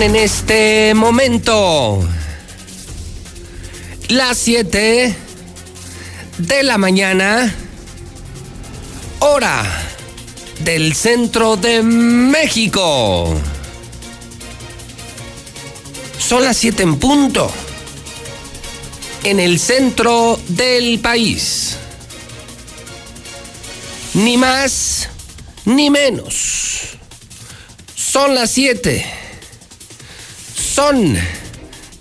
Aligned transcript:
En 0.00 0.14
este 0.14 0.94
momento 0.94 2.00
las 4.08 4.38
7 4.38 5.14
de 6.38 6.62
la 6.62 6.78
mañana, 6.78 7.52
hora 9.18 9.64
del 10.60 10.94
centro 10.94 11.56
de 11.56 11.82
México. 11.82 13.34
Son 16.18 16.44
las 16.44 16.56
7 16.58 16.84
en 16.84 16.98
punto 16.98 17.50
en 19.24 19.40
el 19.40 19.58
centro 19.58 20.38
del 20.46 21.00
país. 21.00 21.76
Ni 24.14 24.36
más 24.36 25.08
ni 25.64 25.90
menos. 25.90 26.96
Son 27.96 28.34
las 28.34 28.52
7. 28.52 29.27
Son 30.78 31.18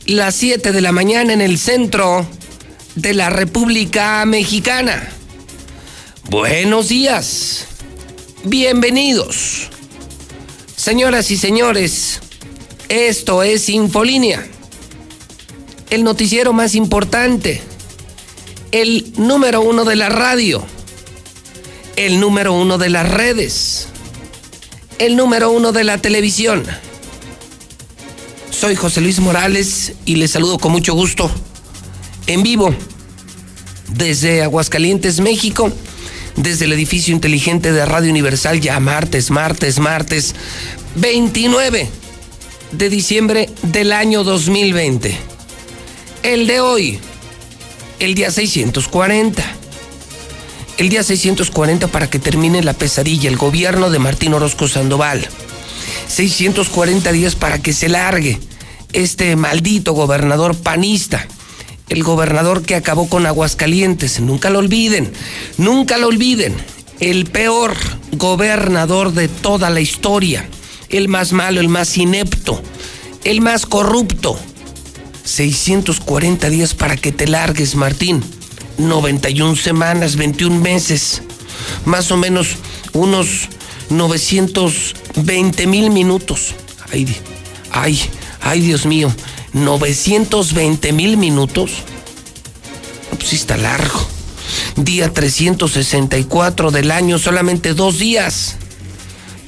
las 0.05 0.35
7 0.35 0.71
de 0.71 0.81
la 0.81 0.91
mañana 0.91 1.33
en 1.33 1.41
el 1.41 1.57
centro 1.57 2.27
de 2.93 3.15
la 3.15 3.31
República 3.31 4.23
Mexicana. 4.27 5.09
Buenos 6.29 6.89
días. 6.89 7.65
Bienvenidos. 8.43 9.71
Señoras 10.75 11.31
y 11.31 11.37
señores, 11.37 12.19
esto 12.87 13.41
es 13.41 13.67
Infolínea 13.69 14.47
el 15.89 16.03
noticiero 16.03 16.53
más 16.53 16.75
importante, 16.75 17.63
el 18.71 19.11
número 19.17 19.61
uno 19.61 19.85
de 19.85 19.95
la 19.95 20.09
radio, 20.09 20.63
el 21.95 22.19
número 22.19 22.53
uno 22.53 22.77
de 22.77 22.91
las 22.91 23.09
redes, 23.09 23.87
el 24.99 25.15
número 25.15 25.49
uno 25.49 25.71
de 25.71 25.83
la 25.83 25.97
televisión. 25.97 26.63
Soy 28.59 28.75
José 28.75 29.01
Luis 29.01 29.19
Morales 29.19 29.93
y 30.05 30.15
les 30.15 30.31
saludo 30.31 30.57
con 30.57 30.71
mucho 30.71 30.95
gusto 30.95 31.29
en 32.25 32.41
vivo 32.41 32.73
desde 33.89 34.41
Aguascalientes, 34.41 35.19
México, 35.19 35.71
desde 36.35 36.65
el 36.65 36.73
edificio 36.73 37.13
inteligente 37.13 37.71
de 37.71 37.85
Radio 37.85 38.09
Universal, 38.09 38.59
ya 38.59 38.79
martes, 38.79 39.29
martes, 39.29 39.77
martes 39.77 40.33
29 40.95 41.87
de 42.71 42.89
diciembre 42.89 43.47
del 43.61 43.91
año 43.91 44.23
2020 44.23 45.15
el 46.23 46.47
de 46.47 46.59
hoy, 46.59 46.99
el 47.99 48.15
día 48.15 48.31
640. 48.31 49.43
El 50.79 50.89
día 50.89 51.03
640 51.03 51.87
para 51.87 52.09
que 52.09 52.19
termine 52.19 52.63
la 52.63 52.73
pesadilla, 52.73 53.29
el 53.29 53.37
gobierno 53.37 53.89
de 53.89 53.99
Martín 53.99 54.33
Orozco 54.33 54.67
Sandoval. 54.67 55.27
640 56.07 57.11
días 57.11 57.35
para 57.35 57.59
que 57.59 57.73
se 57.73 57.89
largue 57.89 58.39
este 58.93 59.35
maldito 59.35 59.93
gobernador 59.93 60.55
panista. 60.55 61.27
El 61.89 62.03
gobernador 62.03 62.63
que 62.63 62.75
acabó 62.75 63.07
con 63.07 63.25
Aguascalientes. 63.25 64.19
Nunca 64.19 64.49
lo 64.49 64.59
olviden, 64.59 65.11
nunca 65.57 65.97
lo 65.97 66.07
olviden. 66.07 66.55
El 66.99 67.25
peor 67.25 67.75
gobernador 68.13 69.13
de 69.13 69.27
toda 69.27 69.69
la 69.69 69.79
historia. 69.79 70.49
El 70.89 71.07
más 71.07 71.33
malo, 71.33 71.59
el 71.59 71.69
más 71.69 71.97
inepto, 71.97 72.61
el 73.25 73.41
más 73.41 73.65
corrupto, 73.65 74.39
640 75.25 76.49
días 76.49 76.73
para 76.73 76.95
que 76.95 77.11
te 77.11 77.27
largues, 77.27 77.75
Martín. 77.75 78.23
91 78.77 79.55
semanas, 79.57 80.15
21 80.15 80.59
meses. 80.59 81.21
Más 81.85 82.11
o 82.11 82.17
menos 82.17 82.55
unos 82.93 83.49
920 83.89 85.67
mil 85.67 85.89
minutos. 85.89 86.55
Ay, 86.91 87.07
ay, 87.71 87.99
ay, 88.41 88.61
Dios 88.61 88.85
mío. 88.85 89.13
920 89.53 90.91
mil 90.93 91.17
minutos. 91.17 91.71
Pues 93.11 93.29
sí 93.29 93.35
está 93.35 93.57
largo. 93.57 94.07
Día 94.75 95.11
364 95.13 96.71
del 96.71 96.91
año, 96.91 97.17
solamente 97.17 97.73
dos 97.73 97.99
días 97.99 98.57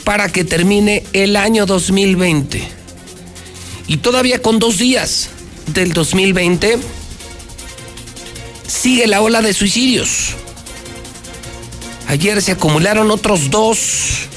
para 0.03 0.29
que 0.29 0.43
termine 0.43 1.03
el 1.13 1.35
año 1.35 1.65
2020. 1.65 2.67
Y 3.87 3.97
todavía 3.97 4.41
con 4.41 4.59
dos 4.59 4.77
días 4.77 5.29
del 5.67 5.93
2020 5.93 6.79
sigue 8.67 9.07
la 9.07 9.21
ola 9.21 9.41
de 9.41 9.53
suicidios. 9.53 10.35
Ayer 12.09 12.41
se 12.41 12.53
acumularon 12.53 13.11
otros 13.11 13.51
dos. 13.51 14.27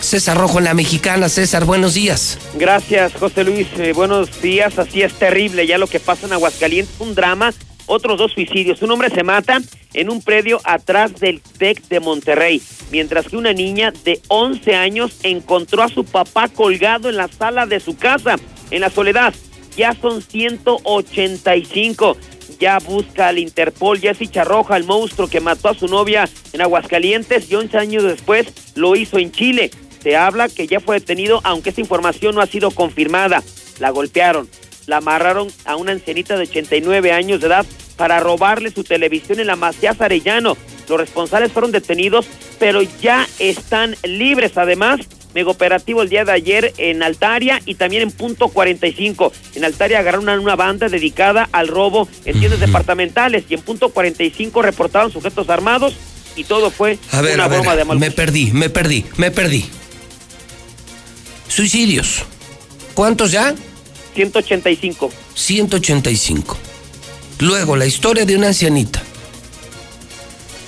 César 0.00 0.36
Rojo 0.36 0.58
en 0.58 0.64
la 0.64 0.74
Mexicana. 0.74 1.30
César, 1.30 1.64
buenos 1.64 1.94
días. 1.94 2.38
Gracias, 2.56 3.14
José 3.14 3.42
Luis. 3.42 3.68
Eh, 3.78 3.94
buenos 3.94 4.42
días. 4.42 4.78
Así 4.78 5.00
es 5.00 5.14
terrible 5.14 5.66
ya 5.66 5.78
lo 5.78 5.86
que 5.86 5.98
pasa 5.98 6.26
en 6.26 6.34
Aguascalientes. 6.34 6.94
Un 6.98 7.14
drama. 7.14 7.54
Otros 7.86 8.18
dos 8.18 8.32
suicidios. 8.32 8.82
Un 8.82 8.90
hombre 8.90 9.08
se 9.08 9.22
mata 9.22 9.62
en 9.94 10.10
un 10.10 10.20
predio 10.20 10.60
atrás 10.64 11.18
del 11.18 11.40
TEC 11.40 11.88
de 11.88 12.00
Monterrey, 12.00 12.60
mientras 12.90 13.28
que 13.28 13.38
una 13.38 13.54
niña 13.54 13.90
de 14.04 14.20
11 14.28 14.74
años 14.74 15.12
encontró 15.22 15.82
a 15.82 15.88
su 15.88 16.04
papá 16.04 16.48
colgado 16.48 17.08
en 17.08 17.16
la 17.16 17.28
sala 17.28 17.64
de 17.64 17.80
su 17.80 17.96
casa, 17.96 18.36
en 18.70 18.82
la 18.82 18.90
soledad 18.90 19.32
ya 19.76 19.94
son 19.94 20.22
185. 20.22 22.16
Ya 22.62 22.78
busca 22.78 23.26
al 23.26 23.40
Interpol 23.40 23.98
Jesse 23.98 24.30
Charroja, 24.30 24.76
el 24.76 24.84
monstruo 24.84 25.26
que 25.26 25.40
mató 25.40 25.68
a 25.68 25.74
su 25.74 25.88
novia 25.88 26.28
en 26.52 26.60
Aguascalientes 26.60 27.50
y 27.50 27.56
11 27.56 27.76
años 27.76 28.04
después 28.04 28.52
lo 28.76 28.94
hizo 28.94 29.18
en 29.18 29.32
Chile. 29.32 29.72
Se 30.00 30.16
habla 30.16 30.48
que 30.48 30.68
ya 30.68 30.78
fue 30.78 31.00
detenido, 31.00 31.40
aunque 31.42 31.70
esta 31.70 31.80
información 31.80 32.36
no 32.36 32.40
ha 32.40 32.46
sido 32.46 32.70
confirmada. 32.70 33.42
La 33.80 33.90
golpearon, 33.90 34.48
la 34.86 34.98
amarraron 34.98 35.48
a 35.64 35.74
una 35.74 35.90
ancianita 35.90 36.36
de 36.36 36.44
89 36.44 37.10
años 37.10 37.40
de 37.40 37.48
edad 37.48 37.66
para 37.96 38.20
robarle 38.20 38.70
su 38.70 38.84
televisión 38.84 39.40
en 39.40 39.48
la 39.48 39.56
Macías 39.56 40.00
Arellano. 40.00 40.56
Los 40.88 41.00
responsables 41.00 41.50
fueron 41.50 41.72
detenidos, 41.72 42.28
pero 42.60 42.82
ya 42.82 43.26
están 43.40 43.96
libres. 44.04 44.56
Además, 44.56 45.00
mega 45.34 45.50
operativo 45.50 46.02
el 46.02 46.08
día 46.08 46.24
de 46.24 46.32
ayer 46.32 46.72
en 46.78 47.02
Altaria 47.02 47.60
y 47.64 47.74
también 47.74 48.02
en 48.02 48.10
punto 48.10 48.48
45. 48.48 49.32
En 49.54 49.64
Altaria 49.64 49.98
agarraron 49.98 50.28
una, 50.28 50.56
banda 50.56 50.88
dedicada 50.88 51.48
al 51.52 51.68
robo 51.68 52.08
en 52.24 52.38
tiendas 52.38 52.60
departamentales 52.60 53.44
y 53.48 53.54
en 53.54 53.62
punto 53.62 53.88
45 53.88 54.62
reportaron 54.62 55.10
sujetos 55.10 55.48
armados 55.48 55.94
y 56.36 56.44
todo 56.44 56.70
fue 56.70 56.98
una 57.12 57.48
broma 57.48 57.76
de 57.76 57.84
mal 57.84 57.98
Me 57.98 58.10
perdí, 58.10 58.50
me 58.52 58.70
perdí, 58.70 59.04
me 59.16 59.30
perdí. 59.30 59.64
Suicidios. 61.48 62.24
¿Cuántos 62.94 63.32
ya? 63.32 63.54
185. 64.14 65.10
185. 65.34 66.58
Luego, 67.40 67.76
la 67.76 67.86
historia 67.86 68.24
de 68.24 68.36
una 68.36 68.48
ancianita. 68.48 69.02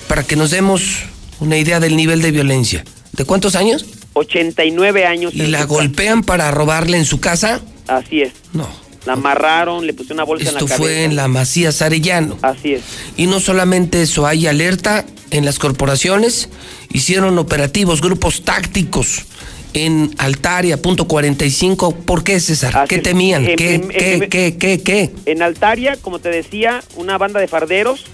Para 0.07 0.23
que 0.23 0.35
nos 0.35 0.51
demos 0.51 1.03
una 1.39 1.57
idea 1.57 1.79
del 1.79 1.95
nivel 1.95 2.21
de 2.21 2.31
violencia. 2.31 2.83
¿De 3.13 3.25
cuántos 3.25 3.55
años? 3.55 3.85
89 4.15 5.05
años. 5.05 5.33
¿Y 5.35 5.47
la 5.47 5.65
golpean 5.65 6.23
para 6.23 6.49
robarle 6.49 6.97
en 6.97 7.05
su 7.05 7.19
casa? 7.19 7.61
Así 7.87 8.21
es. 8.21 8.33
No. 8.53 8.67
La 9.05 9.13
amarraron, 9.13 9.85
le 9.85 9.93
puse 9.93 10.13
una 10.13 10.23
bolsa 10.23 10.49
en 10.49 10.53
la 10.55 10.59
cabeza. 10.59 10.73
Esto 10.73 10.83
fue 10.83 11.03
en 11.03 11.15
la 11.15 11.27
Macías 11.27 11.81
Arellano. 11.83 12.37
Así 12.41 12.73
es. 12.73 12.81
Y 13.17 13.27
no 13.27 13.39
solamente 13.39 14.01
eso, 14.01 14.25
hay 14.25 14.47
alerta 14.47 15.05
en 15.29 15.45
las 15.45 15.59
corporaciones, 15.59 16.49
hicieron 16.91 17.37
operativos, 17.37 18.01
grupos 18.01 18.43
tácticos 18.43 19.25
en 19.73 20.15
Altaria, 20.17 20.81
punto 20.81 21.07
45. 21.07 21.91
¿Por 21.91 22.23
qué, 22.23 22.39
César? 22.39 22.87
¿Qué 22.87 22.99
temían? 22.99 23.45
¿Qué, 23.45 23.55
qué, 23.55 24.27
qué, 24.29 24.57
qué, 24.57 24.81
qué? 24.81 25.11
En 25.25 25.43
Altaria, 25.43 25.97
como 26.01 26.19
te 26.19 26.29
decía, 26.29 26.81
una 26.95 27.17
banda 27.17 27.39
de 27.39 27.47
farderos 27.47 28.05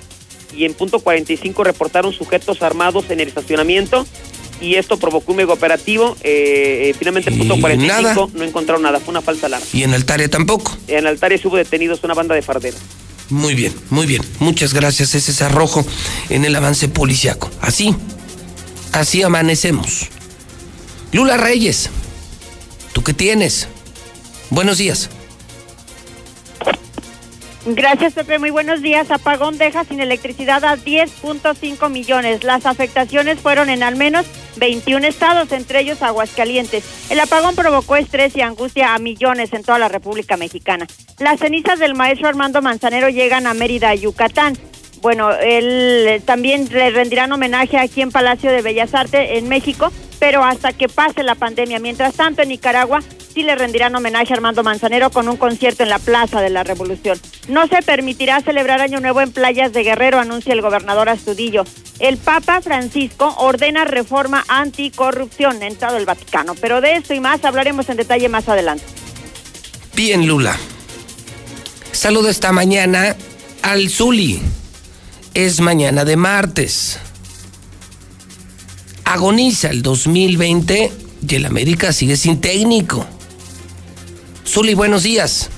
y 0.57 0.65
en 0.65 0.73
punto 0.73 0.99
45 0.99 1.63
reportaron 1.63 2.11
sujetos 2.11 2.61
armados 2.61 3.09
en 3.11 3.19
el 3.19 3.27
estacionamiento 3.29 4.05
y 4.61 4.75
esto 4.75 4.97
provocó 4.97 5.31
un 5.31 5.37
mega 5.37 5.53
operativo. 5.53 6.15
Eh, 6.23 6.89
eh 6.89 6.95
finalmente, 6.97 7.31
punto 7.31 7.59
45, 7.59 8.31
no 8.33 8.43
encontraron 8.43 8.83
nada, 8.83 8.99
fue 8.99 9.11
una 9.11 9.21
falsa 9.21 9.47
alarma. 9.47 9.65
¿Y 9.73 9.83
en 9.83 9.93
Altaria 9.93 10.29
tampoco? 10.29 10.77
En 10.87 11.07
Altaria 11.07 11.39
hubo 11.43 11.57
detenidos 11.57 12.03
una 12.03 12.13
banda 12.13 12.35
de 12.35 12.41
farderos. 12.41 12.79
Muy 13.29 13.55
bien, 13.55 13.73
muy 13.89 14.05
bien. 14.05 14.21
Muchas 14.39 14.73
gracias. 14.73 15.15
Ese 15.15 15.31
es 15.31 15.41
arrojo 15.41 15.85
en 16.29 16.45
el 16.45 16.55
avance 16.55 16.89
policiaco. 16.89 17.49
Así, 17.61 17.95
así 18.91 19.23
amanecemos. 19.23 20.09
Lula 21.13 21.37
Reyes, 21.37 21.89
¿tú 22.93 23.03
qué 23.03 23.13
tienes? 23.13 23.67
Buenos 24.49 24.77
días. 24.77 25.09
Gracias, 27.65 28.13
Pepe. 28.13 28.39
Muy 28.39 28.49
buenos 28.49 28.81
días. 28.81 29.11
Apagón 29.11 29.59
deja 29.59 29.83
sin 29.83 29.99
electricidad 29.99 30.65
a 30.65 30.77
10.5 30.77 31.89
millones. 31.89 32.43
Las 32.43 32.65
afectaciones 32.65 33.39
fueron 33.39 33.69
en 33.69 33.83
al 33.83 33.95
menos 33.95 34.25
21 34.57 35.05
estados, 35.05 35.51
entre 35.51 35.81
ellos 35.81 36.01
Aguascalientes. 36.01 36.83
El 37.11 37.19
apagón 37.19 37.55
provocó 37.55 37.97
estrés 37.97 38.35
y 38.35 38.41
angustia 38.41 38.95
a 38.95 38.99
millones 38.99 39.53
en 39.53 39.63
toda 39.63 39.77
la 39.77 39.89
República 39.89 40.37
Mexicana. 40.37 40.87
Las 41.19 41.39
cenizas 41.39 41.77
del 41.77 41.93
maestro 41.93 42.27
Armando 42.27 42.63
Manzanero 42.63 43.09
llegan 43.09 43.45
a 43.45 43.53
Mérida, 43.53 43.93
Yucatán. 43.93 44.57
Bueno, 45.01 45.31
él 45.31 46.05
eh, 46.07 46.21
también 46.23 46.67
le 46.71 46.89
rendirán 46.89 47.31
homenaje 47.31 47.77
aquí 47.77 48.01
en 48.01 48.11
Palacio 48.11 48.51
de 48.51 48.61
Bellas 48.61 48.93
Artes 48.95 49.31
en 49.33 49.49
México, 49.49 49.91
pero 50.21 50.43
hasta 50.43 50.71
que 50.71 50.87
pase 50.87 51.23
la 51.23 51.33
pandemia. 51.33 51.79
Mientras 51.79 52.13
tanto, 52.13 52.43
en 52.43 52.49
Nicaragua 52.49 53.01
sí 53.33 53.41
le 53.41 53.55
rendirán 53.55 53.95
homenaje 53.95 54.31
a 54.31 54.35
Armando 54.35 54.61
Manzanero 54.61 55.09
con 55.09 55.27
un 55.27 55.35
concierto 55.35 55.81
en 55.81 55.89
la 55.89 55.97
Plaza 55.97 56.41
de 56.41 56.51
la 56.51 56.63
Revolución. 56.63 57.19
No 57.47 57.65
se 57.65 57.81
permitirá 57.81 58.39
celebrar 58.39 58.81
Año 58.81 58.99
Nuevo 58.99 59.21
en 59.21 59.31
playas 59.31 59.73
de 59.73 59.81
Guerrero, 59.81 60.19
anuncia 60.19 60.53
el 60.53 60.61
gobernador 60.61 61.09
Astudillo. 61.09 61.63
El 61.97 62.17
Papa 62.17 62.61
Francisco 62.61 63.33
ordena 63.39 63.83
reforma 63.83 64.45
anticorrupción 64.47 65.63
en 65.63 65.75
todo 65.75 65.97
el 65.97 66.05
Vaticano. 66.05 66.53
Pero 66.53 66.81
de 66.81 66.97
esto 66.97 67.15
y 67.15 67.19
más 67.19 67.43
hablaremos 67.43 67.89
en 67.89 67.97
detalle 67.97 68.29
más 68.29 68.47
adelante. 68.47 68.85
Bien, 69.95 70.27
Lula. 70.27 70.55
Saludo 71.93 72.29
esta 72.29 72.51
mañana 72.51 73.15
al 73.63 73.89
Zuli. 73.89 74.39
Es 75.33 75.61
mañana 75.61 76.05
de 76.05 76.15
martes. 76.15 76.99
Agoniza 79.11 79.69
el 79.69 79.81
2020 79.81 80.89
y 81.27 81.35
el 81.35 81.45
América 81.45 81.91
sigue 81.91 82.15
sin 82.15 82.39
técnico. 82.39 83.05
Zuli, 84.47 84.73
buenos 84.73 85.03
días. 85.03 85.49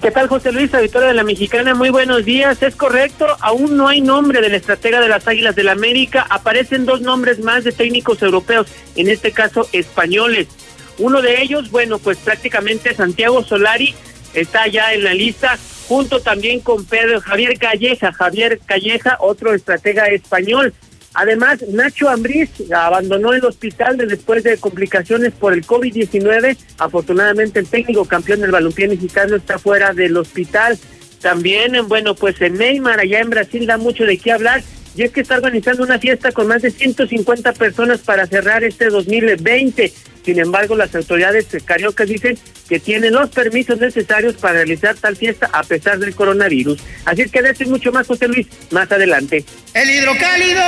¿Qué 0.00 0.10
tal, 0.10 0.26
José 0.26 0.52
Luis, 0.52 0.72
Victoria 0.72 1.08
de 1.08 1.14
la 1.14 1.22
Mexicana? 1.22 1.74
Muy 1.74 1.90
buenos 1.90 2.24
días. 2.24 2.62
Es 2.62 2.74
correcto, 2.74 3.26
aún 3.40 3.76
no 3.76 3.88
hay 3.88 4.00
nombre 4.00 4.40
del 4.40 4.54
estratega 4.54 5.02
de 5.02 5.10
las 5.10 5.28
Águilas 5.28 5.54
del 5.54 5.66
la 5.66 5.72
América. 5.72 6.26
Aparecen 6.30 6.86
dos 6.86 7.02
nombres 7.02 7.40
más 7.40 7.64
de 7.64 7.72
técnicos 7.72 8.22
europeos, 8.22 8.68
en 8.96 9.10
este 9.10 9.32
caso 9.32 9.68
españoles. 9.72 10.48
Uno 10.96 11.20
de 11.20 11.42
ellos, 11.42 11.70
bueno, 11.70 11.98
pues 11.98 12.16
prácticamente 12.16 12.94
Santiago 12.94 13.44
Solari 13.44 13.94
está 14.32 14.66
ya 14.66 14.94
en 14.94 15.04
la 15.04 15.12
lista, 15.12 15.58
junto 15.88 16.20
también 16.20 16.60
con 16.60 16.86
Pedro 16.86 17.20
Javier 17.20 17.58
Calleja, 17.58 18.14
Javier 18.14 18.60
Calleja, 18.64 19.18
otro 19.20 19.52
estratega 19.52 20.06
español. 20.06 20.72
Además, 21.14 21.64
Nacho 21.68 22.08
Ambriz 22.08 22.50
abandonó 22.74 23.32
el 23.32 23.44
hospital 23.44 23.96
después 23.96 24.42
de 24.42 24.58
complicaciones 24.58 25.32
por 25.32 25.52
el 25.52 25.64
COVID-19. 25.64 26.56
Afortunadamente, 26.78 27.60
el 27.60 27.68
técnico 27.68 28.04
campeón 28.04 28.40
del 28.40 28.50
balompié 28.50 28.88
mexicano 28.88 29.36
está 29.36 29.58
fuera 29.58 29.92
del 29.92 30.16
hospital. 30.16 30.76
También, 31.22 31.86
bueno, 31.86 32.14
pues 32.16 32.40
en 32.40 32.58
Neymar, 32.58 32.98
allá 32.98 33.20
en 33.20 33.30
Brasil, 33.30 33.64
da 33.64 33.78
mucho 33.78 34.04
de 34.04 34.18
qué 34.18 34.32
hablar. 34.32 34.62
Y 34.96 35.02
es 35.02 35.10
que 35.10 35.22
está 35.22 35.36
organizando 35.36 35.82
una 35.82 35.98
fiesta 35.98 36.30
con 36.32 36.46
más 36.46 36.62
de 36.62 36.70
150 36.70 37.52
personas 37.54 38.00
para 38.00 38.26
cerrar 38.26 38.62
este 38.62 38.88
2020. 38.88 39.92
Sin 40.24 40.38
embargo, 40.38 40.76
las 40.76 40.94
autoridades 40.94 41.46
cariocas 41.64 42.08
dicen 42.08 42.38
que 42.68 42.78
tienen 42.78 43.12
los 43.12 43.28
permisos 43.30 43.78
necesarios 43.78 44.34
para 44.34 44.54
realizar 44.54 44.94
tal 44.94 45.16
fiesta 45.16 45.50
a 45.52 45.62
pesar 45.64 45.98
del 45.98 46.14
coronavirus. 46.14 46.80
Así 47.04 47.22
es 47.22 47.30
que 47.30 47.42
de 47.42 47.66
mucho 47.66 47.92
más, 47.92 48.06
José 48.06 48.28
Luis, 48.28 48.46
más 48.70 48.90
adelante. 48.90 49.44
El 49.74 49.90
hidrocálido. 49.90 50.62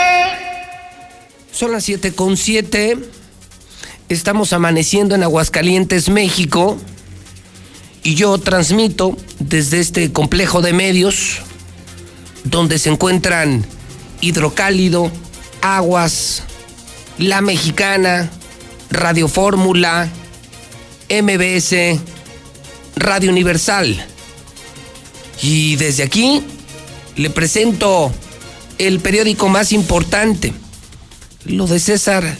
Son 1.53 1.73
las 1.73 1.85
7 1.85 2.13
con 2.13 2.37
7. 2.37 2.99
Estamos 4.09 4.53
amaneciendo 4.53 5.15
en 5.15 5.23
Aguascalientes, 5.23 6.11
México. 6.11 6.79
Y 8.03 8.15
yo 8.15 8.37
transmito 8.39 9.17
desde 9.39 9.81
este 9.81 10.13
complejo 10.13 10.61
de 10.63 10.73
medios 10.73 11.41
donde 12.45 12.79
se 12.79 12.91
encuentran 12.91 13.65
Hidrocálido, 14.21 15.11
Aguas, 15.61 16.43
La 17.19 17.41
Mexicana, 17.41 18.31
Radio 18.91 19.29
Fórmula, 19.29 20.09
MBS, 21.09 22.01
Radio 22.97 23.31
Universal. 23.31 24.07
Y 25.43 25.77
desde 25.77 26.03
aquí 26.03 26.43
le 27.17 27.31
presento 27.31 28.13
el 28.79 29.01
periódico 29.01 29.49
más 29.49 29.73
importante. 29.73 30.53
Lo 31.45 31.67
de 31.67 31.79
César 31.79 32.39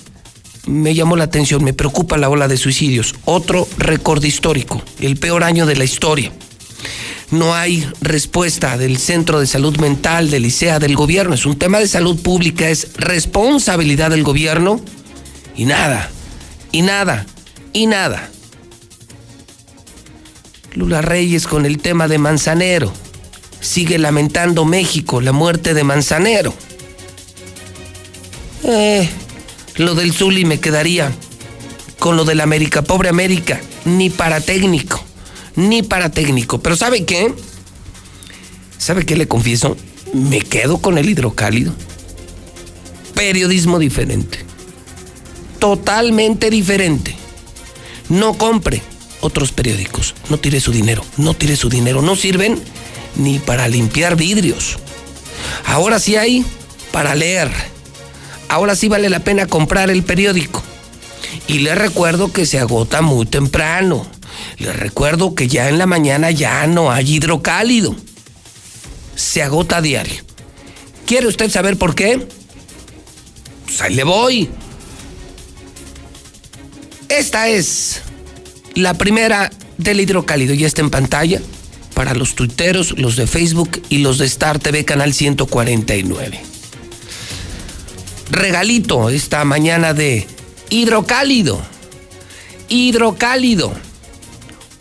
me 0.67 0.95
llamó 0.95 1.17
la 1.17 1.25
atención, 1.25 1.63
me 1.63 1.73
preocupa 1.73 2.17
la 2.17 2.29
ola 2.29 2.49
de 2.49 2.57
suicidios. 2.57 3.15
Otro 3.25 3.69
récord 3.79 4.23
histórico, 4.25 4.83
el 5.01 5.17
peor 5.17 5.45
año 5.45 5.67
de 5.67 5.77
la 5.77 5.85
historia. 5.85 6.33
No 7.31 7.55
hay 7.55 7.89
respuesta 8.01 8.77
del 8.79 8.99
Centro 8.99 9.41
de 9.41 9.47
Salud 9.47 9.77
Mental, 9.79 10.31
del 10.31 10.47
ICEA, 10.47 10.79
del 10.79 10.95
gobierno. 10.95 11.35
Es 11.35 11.47
un 11.47 11.59
tema 11.59 11.79
de 11.79 11.89
salud 11.89 12.21
pública, 12.21 12.69
es 12.69 12.93
responsabilidad 12.97 14.11
del 14.11 14.23
gobierno 14.23 14.81
y 15.57 15.65
nada 15.65 16.11
y 16.77 16.83
nada, 16.83 17.25
y 17.73 17.87
nada. 17.87 18.29
Lula 20.75 21.01
Reyes 21.01 21.47
con 21.47 21.65
el 21.65 21.79
tema 21.79 22.07
de 22.07 22.19
Manzanero. 22.19 22.93
Sigue 23.61 23.99
lamentando 23.99 24.67
México 24.67 25.23
la 25.23 25.33
muerte 25.33 25.73
de 25.73 25.85
Manzanero. 25.85 26.53
Eh, 28.65 29.09
lo 29.77 29.95
del 29.95 30.13
Zuli 30.13 30.45
me 30.45 30.61
quedaría 30.61 31.13
con 31.99 32.19
lo 32.19 32.27
del 32.27 32.43
América. 32.43 32.83
Pobre 32.83 33.09
América, 33.09 33.59
ni 33.87 34.11
para 34.11 34.43
técnico, 34.43 35.03
ni 35.57 35.83
para 35.83 36.11
técnico. 36.11 36.61
Pero 36.61 36.77
¿sabe 36.77 37.05
qué? 37.05 37.35
¿Sabe 38.79 39.05
qué 39.05 39.17
le 39.17 39.27
confieso? 39.27 39.77
Me 40.13 40.41
quedo 40.41 40.79
con 40.79 40.99
el 40.99 41.09
hidrocálido. 41.09 41.75
Periodismo 43.15 43.79
diferente 43.79 44.47
totalmente 45.59 46.51
diferente. 46.51 47.17
No 48.09 48.35
compre 48.35 48.83
otros 49.21 49.51
periódicos, 49.51 50.15
no 50.29 50.39
tire 50.39 50.61
su 50.61 50.71
dinero, 50.71 51.05
no 51.17 51.35
tire 51.35 51.57
su 51.57 51.69
dinero, 51.69 52.03
no 52.03 52.15
sirven 52.15 52.61
ni 53.17 53.39
para 53.39 53.67
limpiar 53.67 54.17
vidrios. 54.17 54.79
Ahora 55.65 55.99
sí 55.99 56.17
hay 56.17 56.47
para 56.93 57.15
leer. 57.15 57.51
Ahora 58.49 58.77
sí 58.77 58.87
vale 58.89 59.11
la 59.11 59.21
pena 59.21 59.47
comprar 59.47 59.91
el 59.91 60.05
periódico. 60.05 60.63
Y 61.49 61.59
les 61.59 61.77
recuerdo 61.77 62.33
que 62.33 62.47
se 62.47 62.61
agota 62.61 63.03
muy 63.03 63.27
temprano. 63.27 64.07
Les 64.59 64.75
recuerdo 64.75 65.35
que 65.35 65.49
ya 65.49 65.69
en 65.69 65.79
la 65.79 65.87
mañana 65.87 66.31
ya 66.31 66.67
no 66.67 66.91
hay 66.91 67.17
hidrocálido. 67.17 67.95
Se 69.15 69.43
agota 69.43 69.79
a 69.79 69.83
diario. 69.83 70.23
¿Quiere 71.07 71.29
usted 71.29 71.51
saber 71.51 71.77
por 71.77 71.95
qué? 71.95 72.27
Pues 73.65 73.81
ahí 73.81 73.95
le 73.95 74.05
voy. 74.05 74.51
Esta 77.09 77.49
es 77.49 78.03
la 78.75 78.95
primera 78.95 79.51
del 79.79 80.01
hidrocálido. 80.01 80.55
Ya 80.55 80.67
está 80.67 80.83
en 80.83 80.91
pantalla 80.91 81.41
para 81.95 82.15
los 82.15 82.35
tuiteros, 82.35 82.99
los 82.99 83.17
de 83.17 83.27
Facebook 83.27 83.83
y 83.89 83.99
los 83.99 84.19
de 84.19 84.27
Star 84.27 84.59
TV 84.59 84.85
Canal 84.85 85.15
149. 85.15 86.41
Regalito 88.31 89.09
esta 89.09 89.45
mañana 89.45 89.95
de 89.95 90.27
hidrocálido. 90.69 91.61
Hidrocálido. 92.69 93.73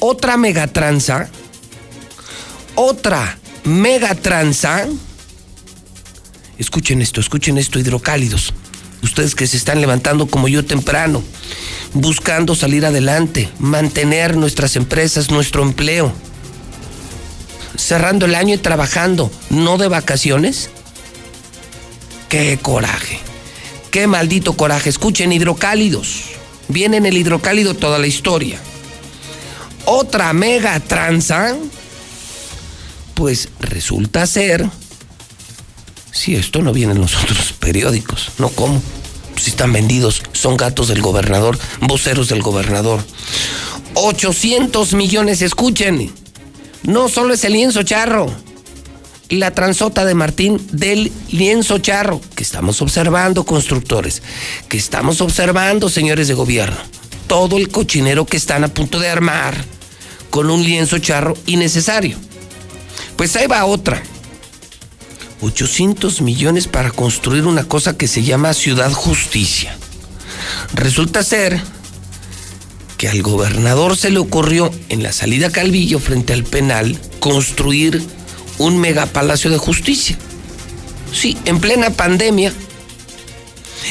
Otra 0.08 0.38
megatranza. 0.38 1.30
Otra 2.76 3.40
megatranza. 3.64 4.86
Escuchen 6.60 7.02
esto, 7.02 7.20
escuchen 7.20 7.58
esto, 7.58 7.80
hidrocálidos. 7.80 8.54
Ustedes 9.02 9.34
que 9.34 9.48
se 9.48 9.58
están 9.58 9.82
levantando 9.82 10.28
como 10.28 10.48
yo 10.48 10.64
temprano 10.64 11.24
buscando 11.96 12.54
salir 12.54 12.86
adelante, 12.86 13.50
mantener 13.58 14.38
nuestras 14.38 14.76
empresas, 14.76 15.32
nuestro 15.32 15.64
empleo, 15.64 16.14
cerrando 17.76 18.28
el 18.28 18.36
año 18.36 18.54
y 18.54 18.60
trabajando, 18.60 19.32
no 19.50 19.80
de 19.80 19.88
vacaciones. 19.88 20.70
Qué 22.30 22.60
coraje, 22.62 23.18
qué 23.90 24.06
maldito 24.06 24.54
coraje. 24.54 24.88
Escuchen, 24.90 25.34
hidrocálidos. 25.34 26.26
Viene 26.68 26.98
en 26.98 27.08
el 27.08 27.18
hidrocálido 27.18 27.74
toda 27.74 27.98
la 27.98 28.06
historia. 28.06 28.60
Otra 29.86 30.34
mega 30.34 30.80
tranza, 30.80 31.56
pues 33.14 33.50
resulta 33.60 34.26
ser, 34.26 34.68
si 36.12 36.36
esto 36.36 36.62
no 36.62 36.74
viene 36.74 36.94
en 36.94 37.02
los 37.02 37.16
otros 37.24 37.54
periódicos, 37.54 38.32
no 38.40 38.50
como 38.50 38.82
si 39.38 39.52
están 39.52 39.74
vendidos, 39.74 40.24
son 40.34 40.58
gatos 40.58 40.88
del 40.88 41.02
gobernador, 41.02 41.58
voceros 41.82 42.30
del 42.30 42.42
gobernador. 42.42 43.04
800 43.96 44.94
millones, 44.94 45.42
escuchen. 45.42 46.12
No 46.84 47.10
solo 47.10 47.34
es 47.34 47.44
el 47.44 47.54
lienzo 47.54 47.84
charro, 47.84 48.32
la 49.30 49.52
transota 49.52 50.06
de 50.06 50.14
Martín 50.14 50.62
del 50.72 51.12
lienzo 51.32 51.80
charro, 51.80 52.22
que 52.36 52.44
estamos 52.44 52.82
observando, 52.82 53.46
constructores, 53.46 54.22
que 54.70 54.78
estamos 54.78 55.22
observando, 55.22 55.90
señores 55.90 56.28
de 56.28 56.34
gobierno. 56.34 56.78
Todo 57.28 57.58
el 57.58 57.70
cochinero 57.70 58.26
que 58.26 58.38
están 58.38 58.64
a 58.64 58.68
punto 58.68 59.00
de 59.00 59.10
armar 59.10 59.75
con 60.36 60.50
un 60.50 60.66
lienzo 60.66 61.00
charro 61.00 61.34
innecesario. 61.46 62.18
Pues 63.16 63.38
ahí 63.38 63.48
va 63.48 63.64
otra. 63.64 64.04
800 65.40 66.20
millones 66.20 66.68
para 66.68 66.92
construir 66.92 67.46
una 67.46 67.64
cosa 67.64 67.96
que 67.96 68.10
se 68.10 68.22
llama 68.22 68.54
Ciudad 68.54 68.92
Justicia. 68.92 69.78
Resulta 70.74 71.24
ser 71.24 71.62
que 72.98 73.08
al 73.08 73.22
gobernador 73.22 73.96
se 73.96 74.10
le 74.10 74.20
ocurrió 74.20 74.74
en 74.90 75.04
la 75.04 75.14
salida 75.14 75.54
Calvillo 75.54 76.00
frente 76.00 76.34
al 76.34 76.44
penal 76.44 77.00
construir 77.22 78.06
un 78.58 78.78
megapalacio 78.78 79.50
de 79.50 79.58
justicia. 79.58 80.18
Sí, 81.14 81.38
en 81.46 81.62
plena 81.62 81.92
pandemia, 81.92 82.52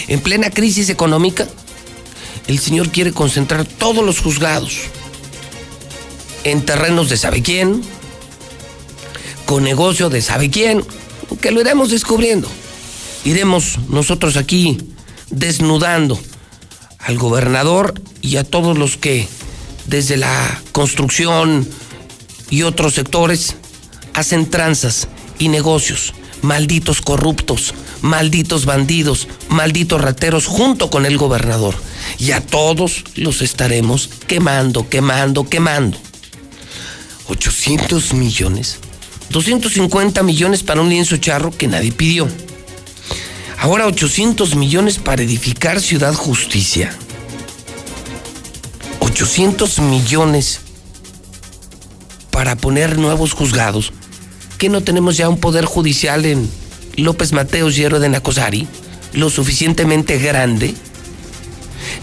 en 0.09 0.21
plena 0.21 0.51
crisis 0.51 0.91
económica, 0.91 1.49
el 2.49 2.59
señor 2.59 2.91
quiere 2.91 3.13
concentrar 3.13 3.65
todos 3.65 4.05
los 4.05 4.21
juzgados, 4.21 4.81
en 6.45 6.65
terrenos 6.65 7.09
de 7.09 7.17
sabe 7.17 7.43
quién, 7.43 7.83
con 9.47 9.65
negocio 9.65 10.11
de 10.11 10.23
sabe 10.23 10.51
quién, 10.51 10.85
que 11.41 11.51
lo 11.51 11.61
iremos 11.61 11.91
descubriendo. 11.91 12.49
Iremos 13.25 13.79
nosotros 13.89 14.37
aquí 14.37 14.79
desnudando 15.31 16.19
al 16.99 17.19
gobernador 17.19 17.95
y 18.21 18.37
a 18.37 18.45
todos 18.45 18.79
los 18.79 18.97
que 18.97 19.27
desde 19.87 20.17
la 20.17 20.63
construcción 20.73 21.69
y 22.51 22.63
otros 22.63 22.95
sectores 22.95 23.57
hacen 24.15 24.49
tranzas 24.49 25.09
y 25.39 25.49
negocios, 25.49 26.15
malditos 26.43 27.01
corruptos, 27.01 27.75
malditos 28.01 28.65
bandidos, 28.65 29.29
malditos 29.49 30.01
rateros 30.01 30.47
junto 30.47 30.91
con 30.91 31.07
el 31.07 31.19
gobernador. 31.19 31.75
Y 32.19 32.33
a 32.33 32.45
todos 32.45 33.05
los 33.17 33.43
estaremos 33.43 34.09
quemando, 34.27 34.89
quemando, 34.89 35.49
quemando. 35.49 35.99
800 37.29 38.13
millones, 38.15 38.79
250 39.31 40.23
millones 40.23 40.63
para 40.63 40.81
un 40.81 40.89
lienzo 40.89 41.17
charro 41.17 41.51
que 41.51 41.69
nadie 41.69 41.93
pidió. 41.93 42.29
Ahora 43.59 43.87
800 43.87 44.57
millones 44.57 44.99
para 44.99 45.23
edificar 45.23 45.81
Ciudad 45.81 46.15
Justicia. 46.15 46.95
800 49.01 49.79
millones 49.81 50.61
para 52.31 52.57
poner 52.57 52.99
nuevos 52.99 53.33
juzgados. 53.33 53.93
¿Que 54.59 54.69
no 54.69 54.83
tenemos 54.83 55.17
ya 55.17 55.29
un 55.29 55.39
poder 55.39 55.65
judicial 55.65 56.27
en 56.27 56.51
López 56.97 57.33
Mateos 57.33 57.79
y 57.79 57.83
de 57.83 58.09
Nacosari 58.09 58.67
lo 59.13 59.31
suficientemente 59.31 60.19
grande? 60.19 60.75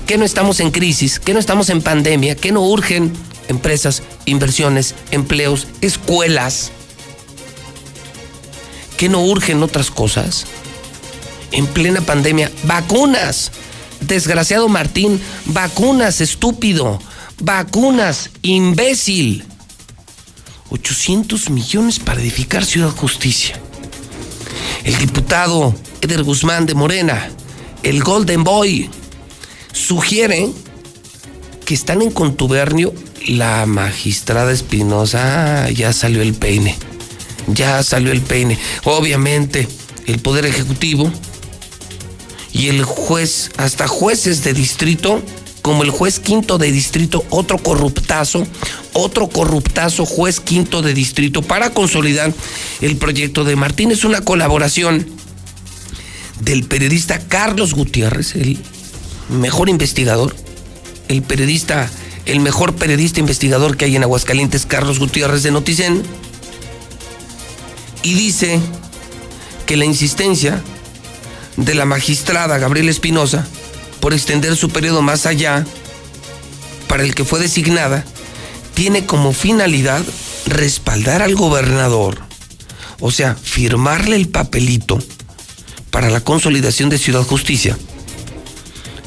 ¿Que 0.07 0.17
no 0.17 0.25
estamos 0.25 0.59
en 0.61 0.71
crisis? 0.71 1.19
¿Que 1.19 1.33
no 1.33 1.39
estamos 1.39 1.69
en 1.69 1.81
pandemia? 1.81 2.35
¿Que 2.35 2.51
no 2.51 2.61
urgen 2.61 3.13
empresas, 3.51 4.01
inversiones, 4.25 4.95
empleos, 5.11 5.67
escuelas? 5.81 6.71
¿Que 8.97 9.09
no 9.09 9.23
urgen 9.23 9.61
otras 9.61 9.91
cosas? 9.91 10.45
En 11.51 11.67
plena 11.67 12.01
pandemia, 12.01 12.51
vacunas. 12.63 13.51
Desgraciado 14.01 14.67
Martín, 14.67 15.21
vacunas, 15.45 16.21
estúpido. 16.21 16.99
Vacunas, 17.39 18.31
imbécil. 18.41 19.45
800 20.69 21.49
millones 21.49 21.99
para 21.99 22.21
edificar 22.21 22.65
Ciudad 22.65 22.91
Justicia. 22.91 23.59
El 24.83 24.97
diputado 24.97 25.75
Eder 26.01 26.23
Guzmán 26.23 26.65
de 26.65 26.73
Morena, 26.73 27.29
el 27.83 28.01
Golden 28.03 28.43
Boy, 28.43 28.89
sugiere 29.73 30.49
que 31.65 31.73
están 31.73 32.01
en 32.01 32.11
contubernio 32.11 32.93
la 33.27 33.65
magistrada 33.65 34.51
Espinosa. 34.51 35.65
Ah, 35.65 35.69
ya 35.69 35.93
salió 35.93 36.21
el 36.21 36.33
peine. 36.33 36.77
Ya 37.47 37.81
salió 37.83 38.11
el 38.11 38.21
peine. 38.21 38.57
Obviamente, 38.83 39.67
el 40.05 40.19
Poder 40.19 40.45
Ejecutivo 40.45 41.11
y 42.53 42.67
el 42.67 42.83
juez, 42.83 43.51
hasta 43.57 43.87
jueces 43.87 44.43
de 44.43 44.53
distrito, 44.53 45.21
como 45.61 45.83
el 45.83 45.91
juez 45.91 46.19
quinto 46.19 46.57
de 46.57 46.71
distrito, 46.71 47.23
otro 47.29 47.57
corruptazo, 47.57 48.45
otro 48.93 49.29
corruptazo 49.29 50.05
juez 50.05 50.39
quinto 50.39 50.81
de 50.81 50.93
distrito 50.93 51.41
para 51.41 51.71
consolidar 51.71 52.33
el 52.81 52.97
proyecto 52.97 53.43
de 53.43 53.55
Martín. 53.55 53.91
Es 53.91 54.03
una 54.03 54.21
colaboración 54.21 55.07
del 56.39 56.63
periodista 56.63 57.19
Carlos 57.19 57.73
Gutiérrez, 57.73 58.35
el 58.35 58.57
mejor 59.29 59.69
investigador, 59.69 60.35
el 61.07 61.21
periodista, 61.21 61.89
el 62.31 62.39
mejor 62.39 62.75
periodista 62.75 63.19
investigador 63.19 63.75
que 63.75 63.85
hay 63.85 63.95
en 63.95 64.03
Aguascalientes, 64.03 64.65
Carlos 64.65 64.99
Gutiérrez 64.99 65.43
de 65.43 65.51
Noticen, 65.51 66.01
y 68.03 68.13
dice 68.13 68.59
que 69.65 69.75
la 69.75 69.85
insistencia 69.85 70.61
de 71.57 71.75
la 71.75 71.85
magistrada 71.85 72.57
Gabriela 72.57 72.89
Espinosa 72.89 73.45
por 73.99 74.13
extender 74.13 74.55
su 74.55 74.69
periodo 74.69 75.01
más 75.01 75.25
allá 75.25 75.65
para 76.87 77.03
el 77.03 77.15
que 77.15 77.23
fue 77.23 77.39
designada, 77.39 78.03
tiene 78.73 79.05
como 79.05 79.31
finalidad 79.31 80.01
respaldar 80.45 81.21
al 81.21 81.35
gobernador, 81.35 82.19
o 82.99 83.11
sea, 83.11 83.35
firmarle 83.35 84.15
el 84.15 84.29
papelito 84.29 84.99
para 85.91 86.09
la 86.09 86.21
consolidación 86.21 86.89
de 86.89 86.97
Ciudad 86.97 87.23
Justicia, 87.23 87.77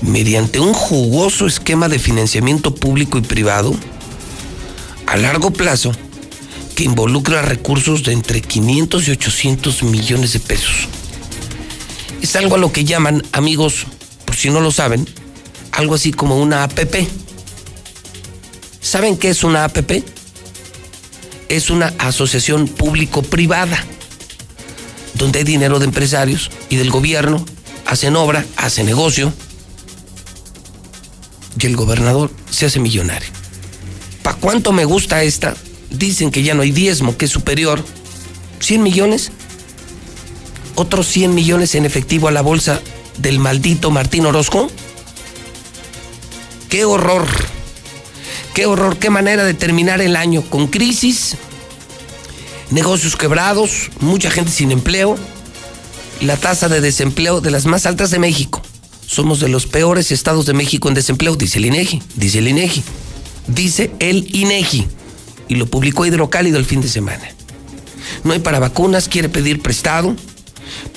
mediante 0.06 0.60
un 0.60 0.72
jugoso 0.72 1.46
esquema 1.46 1.88
de 1.88 1.98
financiamiento 1.98 2.74
público 2.74 3.18
y 3.18 3.22
privado 3.22 3.74
a 5.06 5.16
largo 5.16 5.50
plazo 5.50 5.92
que 6.74 6.84
involucra 6.84 7.42
recursos 7.42 8.02
de 8.04 8.12
entre 8.12 8.40
500 8.40 9.08
y 9.08 9.10
800 9.10 9.82
millones 9.82 10.32
de 10.32 10.40
pesos 10.40 10.88
es 12.24 12.36
algo 12.36 12.54
a 12.54 12.58
lo 12.58 12.72
que 12.72 12.86
llaman, 12.86 13.22
amigos, 13.32 13.84
por 14.24 14.34
si 14.34 14.48
no 14.48 14.62
lo 14.62 14.70
saben, 14.70 15.06
algo 15.72 15.94
así 15.94 16.10
como 16.10 16.38
una 16.38 16.64
APP. 16.64 17.06
¿Saben 18.80 19.18
qué 19.18 19.28
es 19.28 19.44
una 19.44 19.64
APP? 19.64 20.02
Es 21.50 21.68
una 21.68 21.92
asociación 21.98 22.66
público-privada, 22.66 23.84
donde 25.12 25.40
hay 25.40 25.44
dinero 25.44 25.78
de 25.78 25.84
empresarios 25.84 26.50
y 26.70 26.76
del 26.76 26.90
gobierno, 26.90 27.44
hacen 27.84 28.16
obra, 28.16 28.46
hacen 28.56 28.86
negocio, 28.86 29.30
y 31.58 31.66
el 31.66 31.76
gobernador 31.76 32.30
se 32.50 32.66
hace 32.66 32.80
millonario. 32.80 33.28
¿Para 34.22 34.36
cuánto 34.38 34.72
me 34.72 34.84
gusta 34.84 35.22
esta? 35.22 35.54
Dicen 35.90 36.30
que 36.30 36.42
ya 36.42 36.54
no 36.54 36.62
hay 36.62 36.72
diezmo, 36.72 37.16
que 37.16 37.26
es 37.26 37.30
superior. 37.30 37.84
¿100 38.60 38.78
millones? 38.78 39.32
otros 40.74 41.06
100 41.08 41.34
millones 41.34 41.74
en 41.74 41.84
efectivo 41.84 42.28
a 42.28 42.32
la 42.32 42.42
bolsa 42.42 42.80
del 43.18 43.38
maldito 43.38 43.90
Martín 43.90 44.26
Orozco? 44.26 44.70
¡Qué 46.68 46.84
horror! 46.84 47.26
¡Qué 48.54 48.66
horror! 48.66 48.98
¡Qué 48.98 49.10
manera 49.10 49.44
de 49.44 49.54
terminar 49.54 50.00
el 50.00 50.16
año 50.16 50.42
con 50.42 50.66
crisis! 50.66 51.36
Negocios 52.70 53.16
quebrados, 53.16 53.90
mucha 54.00 54.30
gente 54.30 54.50
sin 54.50 54.72
empleo, 54.72 55.16
la 56.20 56.36
tasa 56.36 56.68
de 56.68 56.80
desempleo 56.80 57.40
de 57.40 57.50
las 57.50 57.66
más 57.66 57.86
altas 57.86 58.10
de 58.10 58.18
México. 58.18 58.62
Somos 59.06 59.40
de 59.40 59.48
los 59.48 59.66
peores 59.66 60.10
estados 60.12 60.46
de 60.46 60.54
México 60.54 60.88
en 60.88 60.94
desempleo, 60.94 61.36
dice 61.36 61.58
el 61.58 61.66
INEGI, 61.66 62.02
dice 62.16 62.38
el 62.38 62.48
INEGI. 62.48 62.82
Dice 63.46 63.90
el 63.98 64.34
INEGI 64.34 64.86
y 65.48 65.56
lo 65.56 65.66
publicó 65.66 66.06
Hidrocálido 66.06 66.58
el 66.58 66.64
fin 66.64 66.80
de 66.80 66.88
semana. 66.88 67.28
No 68.22 68.32
hay 68.32 68.38
para 68.38 68.58
vacunas, 68.58 69.08
quiere 69.08 69.28
pedir 69.28 69.60
prestado 69.60 70.16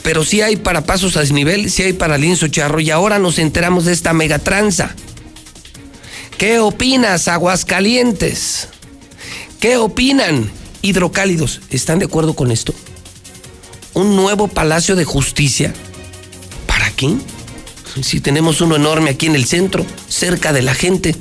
pero 0.03 0.23
sí 0.23 0.41
hay 0.41 0.55
para 0.55 0.85
pasos 0.85 1.17
a 1.17 1.21
desnivel, 1.21 1.69
sí 1.69 1.83
hay 1.83 1.93
para 1.93 2.17
lienzo 2.17 2.47
charro 2.47 2.79
y 2.79 2.91
ahora 2.91 3.19
nos 3.19 3.39
enteramos 3.39 3.85
de 3.85 3.93
esta 3.93 4.13
megatranza. 4.13 4.95
¿Qué 6.37 6.59
opinas, 6.59 7.27
Aguascalientes? 7.27 8.69
¿Qué 9.59 9.77
opinan, 9.77 10.49
hidrocálidos? 10.81 11.61
¿Están 11.69 11.99
de 11.99 12.05
acuerdo 12.05 12.35
con 12.35 12.51
esto? 12.51 12.73
¿Un 13.93 14.15
nuevo 14.15 14.47
palacio 14.47 14.95
de 14.95 15.03
justicia? 15.03 15.73
¿Para 16.67 16.89
quién? 16.91 17.21
Si 18.01 18.19
tenemos 18.19 18.61
uno 18.61 18.75
enorme 18.75 19.11
aquí 19.11 19.25
en 19.25 19.35
el 19.35 19.45
centro, 19.45 19.85
cerca 20.07 20.53
de 20.53 20.61
la 20.61 20.73
gente, 20.73 21.15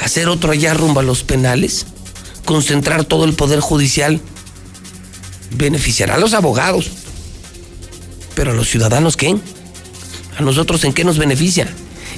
hacer 0.00 0.28
otro 0.28 0.52
allá 0.52 0.74
rumbo 0.74 1.00
a 1.00 1.02
los 1.02 1.22
penales, 1.22 1.86
concentrar 2.44 3.04
todo 3.04 3.24
el 3.24 3.34
poder 3.34 3.60
judicial, 3.60 4.20
beneficiará 5.52 6.14
a 6.14 6.18
los 6.18 6.34
abogados, 6.34 6.90
pero 8.34 8.52
a 8.52 8.54
los 8.54 8.68
ciudadanos, 8.68 9.16
¿qué? 9.16 9.36
¿A 10.36 10.42
nosotros 10.42 10.84
en 10.84 10.92
qué 10.92 11.04
nos 11.04 11.18
beneficia? 11.18 11.68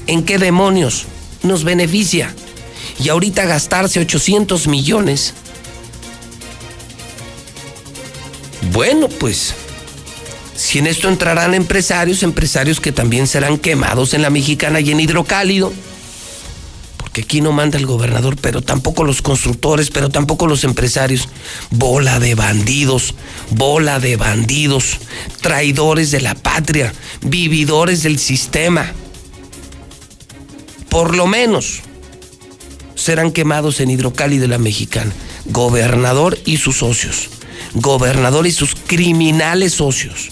¿En 0.07 0.25
qué 0.25 0.39
demonios 0.39 1.05
nos 1.43 1.65
beneficia? 1.65 2.35
Y 3.03 3.09
ahorita 3.09 3.47
gastarse 3.47 4.01
800 4.01 4.69
millones. 4.69 5.35
Bueno, 8.73 9.09
pues, 9.09 9.55
si 10.63 10.79
en 10.79 10.87
esto 10.87 11.09
entrarán 11.09 11.55
empresarios, 11.55 12.23
empresarios 12.23 12.79
que 12.79 12.93
también 12.93 13.27
serán 13.27 13.59
quemados 13.59 14.15
en 14.15 14.23
la 14.23 14.31
mexicana 14.31 14.79
y 14.79 14.93
en 14.93 15.01
hidrocálido 15.01 15.73
que 17.13 17.23
aquí 17.23 17.41
no 17.41 17.51
manda 17.51 17.79
el 17.79 17.85
gobernador, 17.85 18.37
pero 18.41 18.63
tampoco 18.63 19.03
los 19.03 19.23
constructores, 19.23 19.91
pero 19.91 20.09
tampoco 20.09 20.47
los 20.47 20.63
empresarios. 20.63 21.29
Bola 21.71 22.21
de 22.21 22.37
bandidos, 22.37 23.15
bola 23.51 23.99
de 23.99 24.17
bandidos, 24.17 24.99
traidores 25.41 26.13
de 26.13 26.21
la 26.21 26.37
patria, 26.37 26.95
vividores 27.23 28.05
del 28.05 28.21
sistema. 28.21 28.93
Por 30.89 31.17
lo 31.17 31.27
menos 31.27 31.81
serán 32.95 33.33
quemados 33.33 33.81
en 33.81 33.91
Hidrocali 33.91 34.39
de 34.39 34.49
la 34.49 34.59
Mexicana. 34.59 35.13
Gobernador 35.47 36.39
y 36.47 36.59
sus 36.59 36.79
socios. 36.79 37.29
Gobernador 37.75 38.47
y 38.47 38.53
sus 38.53 38.75
criminales 38.75 39.75
socios. 39.75 40.32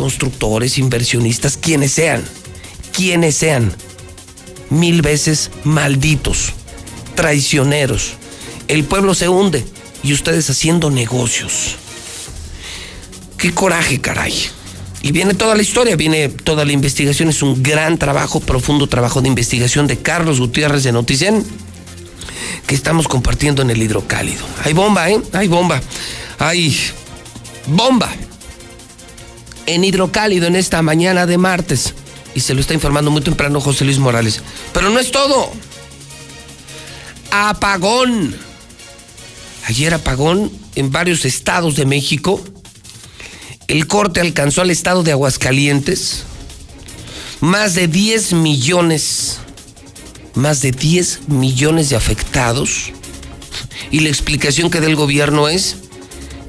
Constructores, 0.00 0.78
inversionistas, 0.78 1.58
quienes 1.58 1.92
sean. 1.92 2.24
Quienes 2.90 3.36
sean 3.36 3.70
mil 4.70 5.02
veces 5.02 5.50
malditos, 5.62 6.54
traicioneros, 7.14 8.14
El 8.66 8.84
pueblo 8.84 9.14
se 9.14 9.28
hunde 9.28 9.62
y 10.02 10.14
ustedes 10.14 10.48
haciendo 10.48 10.90
negocios. 10.90 11.76
Qué 13.36 13.52
coraje, 13.52 14.00
caray. 14.00 14.32
Y 15.02 15.12
viene 15.12 15.34
toda 15.34 15.54
la 15.54 15.60
historia, 15.60 15.96
viene 15.96 16.30
toda 16.30 16.64
la 16.64 16.72
investigación. 16.72 17.28
Es 17.28 17.42
un 17.42 17.62
gran 17.62 17.98
trabajo, 17.98 18.40
profundo 18.40 18.86
trabajo 18.86 19.20
de 19.20 19.28
investigación 19.28 19.86
de 19.86 19.98
Carlos 19.98 20.40
Gutiérrez 20.40 20.82
de 20.82 20.92
Noticen 20.92 21.44
que 22.66 22.74
estamos 22.74 23.06
compartiendo 23.06 23.60
en 23.60 23.68
el 23.68 23.82
hidrocálido. 23.82 24.46
Hay 24.64 24.72
bomba, 24.72 25.10
¿eh? 25.10 25.20
Hay 25.34 25.48
bomba. 25.48 25.78
Hay 26.38 26.74
bomba. 27.66 28.10
En 29.66 29.84
hidrocálido 29.84 30.46
en 30.46 30.56
esta 30.56 30.82
mañana 30.82 31.26
de 31.26 31.38
martes. 31.38 31.94
Y 32.34 32.40
se 32.40 32.54
lo 32.54 32.60
está 32.60 32.74
informando 32.74 33.10
muy 33.10 33.22
temprano 33.22 33.60
José 33.60 33.84
Luis 33.84 33.98
Morales. 33.98 34.42
Pero 34.72 34.90
no 34.90 34.98
es 34.98 35.10
todo. 35.10 35.50
Apagón. 37.30 38.34
Ayer 39.66 39.94
apagón 39.94 40.50
en 40.74 40.90
varios 40.90 41.24
estados 41.24 41.76
de 41.76 41.86
México. 41.86 42.42
El 43.68 43.86
corte 43.86 44.20
alcanzó 44.20 44.62
al 44.62 44.70
estado 44.70 45.02
de 45.02 45.12
Aguascalientes. 45.12 46.24
Más 47.40 47.74
de 47.74 47.88
10 47.88 48.34
millones 48.34 49.40
más 50.34 50.62
de 50.62 50.72
10 50.72 51.28
millones 51.28 51.90
de 51.90 51.96
afectados 51.96 52.92
y 53.90 54.00
la 54.00 54.08
explicación 54.08 54.70
que 54.70 54.80
da 54.80 54.86
el 54.86 54.96
gobierno 54.96 55.48
es 55.48 55.76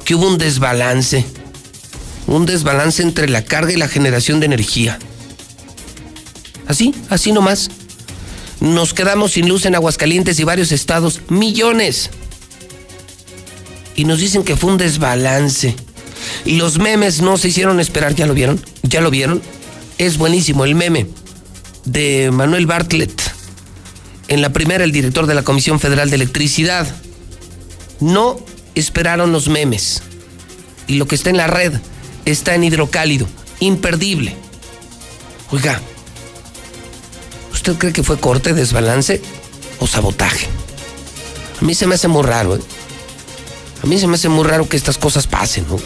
que 0.06 0.15
hubo 0.15 0.27
un 0.27 0.38
desbalance, 0.38 1.25
un 2.31 2.45
desbalance 2.45 3.03
entre 3.03 3.27
la 3.29 3.43
carga 3.43 3.73
y 3.73 3.77
la 3.77 3.89
generación 3.89 4.39
de 4.39 4.45
energía. 4.45 4.97
Así, 6.67 6.95
así 7.09 7.31
nomás. 7.31 7.69
Nos 8.61 8.93
quedamos 8.93 9.33
sin 9.33 9.50
luz 9.50 9.65
en 9.65 9.75
Aguascalientes 9.75 10.39
y 10.39 10.43
varios 10.43 10.71
estados, 10.71 11.21
millones. 11.27 12.09
Y 13.95 14.05
nos 14.05 14.19
dicen 14.19 14.43
que 14.43 14.55
fue 14.55 14.71
un 14.71 14.77
desbalance. 14.77 15.75
Y 16.45 16.55
los 16.55 16.79
memes 16.79 17.21
no 17.21 17.38
se 17.38 17.50
hicieron 17.50 17.79
esperar, 17.79 18.15
¿ya 18.15 18.27
lo 18.27 18.33
vieron? 18.33 18.63
¿Ya 18.83 19.01
lo 19.01 19.11
vieron? 19.11 19.41
Es 19.97 20.17
buenísimo 20.17 20.63
el 20.63 20.75
meme 20.75 21.07
de 21.85 22.29
Manuel 22.31 22.65
Bartlett 22.65 23.21
en 24.27 24.41
la 24.41 24.53
primera 24.53 24.85
el 24.85 24.93
director 24.93 25.25
de 25.25 25.33
la 25.33 25.43
Comisión 25.43 25.81
Federal 25.81 26.09
de 26.09 26.15
Electricidad. 26.15 26.88
No 28.00 28.39
esperaron 28.75 29.33
los 29.33 29.50
memes. 29.50 30.01
Y 30.88 30.95
lo 30.95 31.07
que 31.07 31.15
está 31.15 31.29
en 31.29 31.38
la 31.38 31.47
red 31.47 31.73
está 32.25 32.56
en 32.56 32.63
hidrocálido. 32.63 33.28
Imperdible. 33.60 34.36
Oiga, 35.51 35.80
¿usted 37.51 37.75
cree 37.78 37.94
que 37.94 38.04
fue 38.04 38.20
corte, 38.20 38.54
desbalance 38.54 39.22
o 39.80 39.88
sabotaje? 39.88 40.48
A 41.62 41.66
mí 41.66 41.75
se 41.75 41.88
me 41.88 41.96
hace 41.96 42.07
muy 42.07 42.24
raro, 42.24 42.55
¿eh? 42.55 42.62
A 43.84 43.88
mí 43.88 43.98
se 44.00 44.07
me 44.07 44.16
hace 44.16 44.29
muy 44.29 44.46
raro 44.46 44.70
que 44.70 44.77
estas 44.77 44.98
cosas 44.98 45.27
pasen, 45.27 45.68
¿no? 45.68 45.77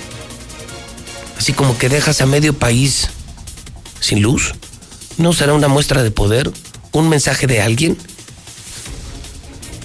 Así 1.38 1.54
como 1.54 1.78
que 1.78 1.90
dejas 1.90 2.22
a 2.22 2.26
medio 2.26 2.54
país 2.54 3.10
sin 4.00 4.22
luz. 4.22 4.54
¿No 5.18 5.34
será 5.34 5.54
una 5.54 5.68
muestra 5.68 6.04
de 6.04 6.12
poder? 6.12 6.52
¿Un 6.92 7.10
mensaje 7.10 7.48
de 7.48 7.62
alguien? 7.62 7.98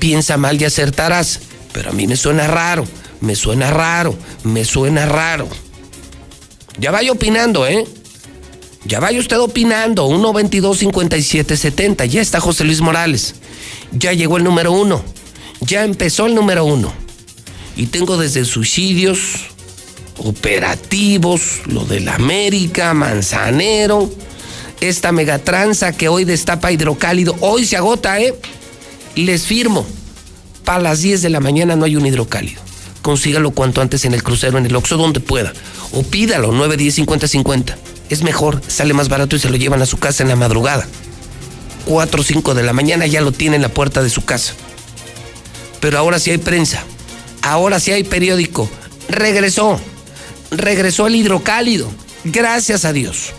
piensa 0.01 0.37
mal 0.37 0.61
y 0.61 0.65
acertarás. 0.65 1.41
Pero 1.73 1.91
a 1.91 1.93
mí 1.93 2.09
me 2.09 2.17
suena 2.17 2.49
raro, 2.49 2.85
me 3.21 3.37
suena 3.37 3.71
raro, 3.71 4.19
me 4.43 4.65
suena 4.65 5.07
raro. 5.07 5.49
Ya 6.81 6.90
vaya 6.90 7.12
opinando, 7.12 7.66
¿eh? 7.66 7.87
Ya 8.85 9.01
vaya 9.01 9.21
usted 9.21 9.38
opinando. 9.38 10.09
1-22-57-70. 10.09 12.07
Ya 12.07 12.23
está 12.23 12.40
José 12.40 12.64
Luis 12.64 12.81
Morales. 12.81 13.35
Ya 13.93 14.14
llegó 14.14 14.38
el 14.38 14.45
número 14.45 14.73
uno. 14.73 15.03
Ya 15.61 15.85
empezó 15.85 16.27
el 16.27 16.35
número 16.35 16.64
uno. 16.64 16.93
Y 17.77 17.87
tengo 17.87 18.16
desde 18.16 18.47
suicidios, 18.47 19.19
operativos, 20.16 21.61
lo 21.66 21.85
del 21.85 22.09
América, 22.09 22.95
Manzanero, 22.95 24.11
esta 24.81 25.12
megatranza 25.12 25.93
que 25.93 26.09
hoy 26.09 26.25
destapa 26.25 26.73
hidrocálido. 26.73 27.37
Hoy 27.40 27.66
se 27.66 27.77
agota, 27.77 28.19
¿eh? 28.21 28.35
les 29.14 29.45
firmo, 29.45 29.87
para 30.64 30.83
las 30.83 31.03
10 31.03 31.23
de 31.23 31.31
la 31.31 31.40
mañana 31.40 31.77
no 31.77 31.85
hay 31.85 31.97
un 31.97 32.07
hidrocálido. 32.07 32.70
Consígalo 33.03 33.53
cuanto 33.53 33.81
antes 33.81 34.05
en 34.05 34.15
el 34.15 34.23
crucero, 34.23 34.59
en 34.59 34.67
el 34.67 34.77
Oxxo, 34.77 34.97
donde 34.97 35.21
pueda. 35.21 35.53
O 35.93 36.03
pídalo, 36.03 36.53
9, 36.53 36.77
10, 36.77 36.95
50, 36.97 37.29
50. 37.29 37.79
Es 38.11 38.23
mejor, 38.23 38.61
sale 38.67 38.93
más 38.93 39.09
barato 39.09 39.37
y 39.37 39.39
se 39.39 39.49
lo 39.49 39.57
llevan 39.57 39.83
a 39.83 39.87
su 39.87 39.99
casa 39.99 40.23
en 40.23 40.29
la 40.29 40.37
madrugada. 40.37 40.87
4 41.87 42.21
o 42.21 42.25
5 42.25 42.55
de 42.55 42.63
la 42.63 42.73
mañana 42.73 43.07
ya 43.07 43.21
lo 43.21 43.33
tiene 43.33 43.57
en 43.57 43.63
la 43.63 43.69
puerta 43.69 44.03
de 44.03 44.11
su 44.11 44.25
casa. 44.25 44.55
Pero 45.81 45.99
ahora 45.99 46.19
sí 46.19 46.31
hay 46.31 46.39
prensa. 46.39 46.85
Ahora 47.43 47.81
sí 47.81 47.93
hay 47.93 48.05
periódico. 48.05 48.69
Regresó. 49.09 49.81
Regresó 50.51 51.07
el 51.07 51.17
hidrocálido. 51.17 51.91
Gracias 52.25 52.85
a 52.85 52.93
Dios. 52.93 53.33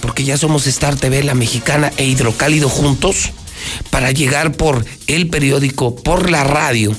Porque 0.00 0.24
ya 0.24 0.36
somos 0.36 0.66
Star 0.66 0.96
TV, 0.96 1.22
la 1.22 1.34
mexicana 1.34 1.92
e 1.96 2.04
hidrocálido 2.04 2.68
juntos 2.68 3.30
para 3.90 4.10
llegar 4.10 4.52
por 4.52 4.84
el 5.06 5.28
periódico, 5.28 5.94
por 5.94 6.30
la 6.30 6.44
radio, 6.44 6.94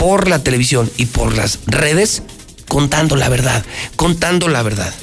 por 0.00 0.28
la 0.28 0.42
televisión 0.42 0.90
y 0.96 1.04
por 1.04 1.36
las 1.36 1.58
redes 1.66 2.22
contando 2.68 3.16
la 3.16 3.28
verdad, 3.28 3.62
contando 3.96 4.48
la 4.48 4.62
verdad. 4.62 4.94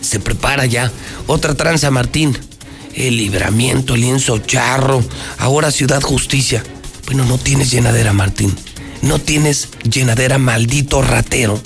Se 0.00 0.18
prepara 0.18 0.66
ya 0.66 0.90
otra 1.28 1.54
tranza, 1.54 1.92
Martín. 1.92 2.36
El 2.96 3.16
libramiento, 3.16 3.94
el 3.94 4.00
lienzo 4.00 4.38
charro, 4.38 5.04
ahora 5.38 5.70
Ciudad 5.70 6.02
Justicia. 6.02 6.64
Bueno, 7.06 7.24
no 7.24 7.38
tienes 7.38 7.70
llenadera, 7.70 8.12
Martín. 8.12 8.52
No 9.02 9.20
tienes 9.20 9.68
llenadera, 9.88 10.38
maldito 10.38 11.00
ratero. 11.00 11.62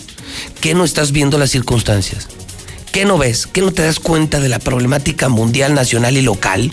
¿Qué 0.61 0.75
no 0.75 0.85
estás 0.85 1.12
viendo 1.12 1.38
las 1.38 1.51
circunstancias? 1.51 2.29
¿Qué 2.92 3.07
no 3.07 3.16
ves? 3.16 3.46
¿Qué 3.46 3.62
no 3.62 3.72
te 3.72 3.85
das 3.85 4.01
cuenta 4.01 4.38
de 4.38 4.51
la 4.51 4.59
problemática 4.59 5.31
mundial, 5.31 5.72
nacional 5.72 6.18
y 6.18 6.20
local? 6.20 6.72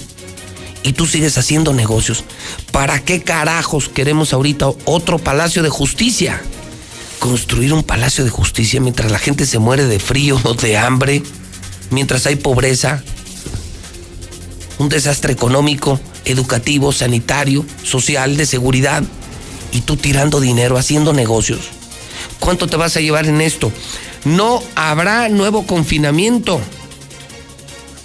Y 0.84 0.94
tú 0.94 1.06
sigues 1.06 1.38
haciendo 1.38 1.74
negocios. 1.74 2.24
¿Para 2.72 3.04
qué 3.04 3.22
carajos 3.22 3.90
queremos 3.90 4.34
ahorita 4.34 4.72
otro 4.86 5.20
palacio 5.20 5.64
de 5.64 5.70
justicia? 5.70 6.42
Construir 7.20 7.74
un 7.74 7.84
palacio 7.84 8.24
de 8.24 8.30
justicia 8.30 8.80
mientras 8.80 9.12
la 9.12 9.20
gente 9.20 9.46
se 9.46 9.60
muere 9.60 9.86
de 9.86 10.00
frío 10.00 10.40
de 10.62 10.78
hambre, 10.78 11.22
mientras 11.90 12.26
hay 12.26 12.36
pobreza, 12.36 13.04
un 14.78 14.90
desastre 14.90 15.34
económico, 15.34 16.00
educativo, 16.26 16.92
sanitario, 16.92 17.66
social, 17.84 18.38
de 18.38 18.46
seguridad, 18.46 19.04
y 19.72 19.82
tú 19.82 19.98
tirando 19.98 20.40
dinero, 20.40 20.78
haciendo 20.78 21.14
negocios. 21.14 21.60
¿Cuánto 22.40 22.68
te 22.68 22.78
vas 22.78 22.96
a 22.96 23.02
llevar 23.02 23.28
en 23.28 23.42
esto? 23.42 23.72
No 24.24 24.64
habrá 24.76 25.30
nuevo 25.30 25.68
confinamiento. 25.68 26.60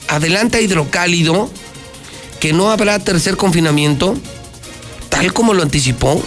Adelanta 0.08 0.60
hidrocálido 0.60 1.50
que 2.44 2.52
no 2.52 2.70
habrá 2.70 2.98
tercer 2.98 3.38
confinamiento, 3.38 4.14
tal 5.09 5.33
como 5.33 5.54
lo 5.54 5.62
anticipó. 5.62 6.22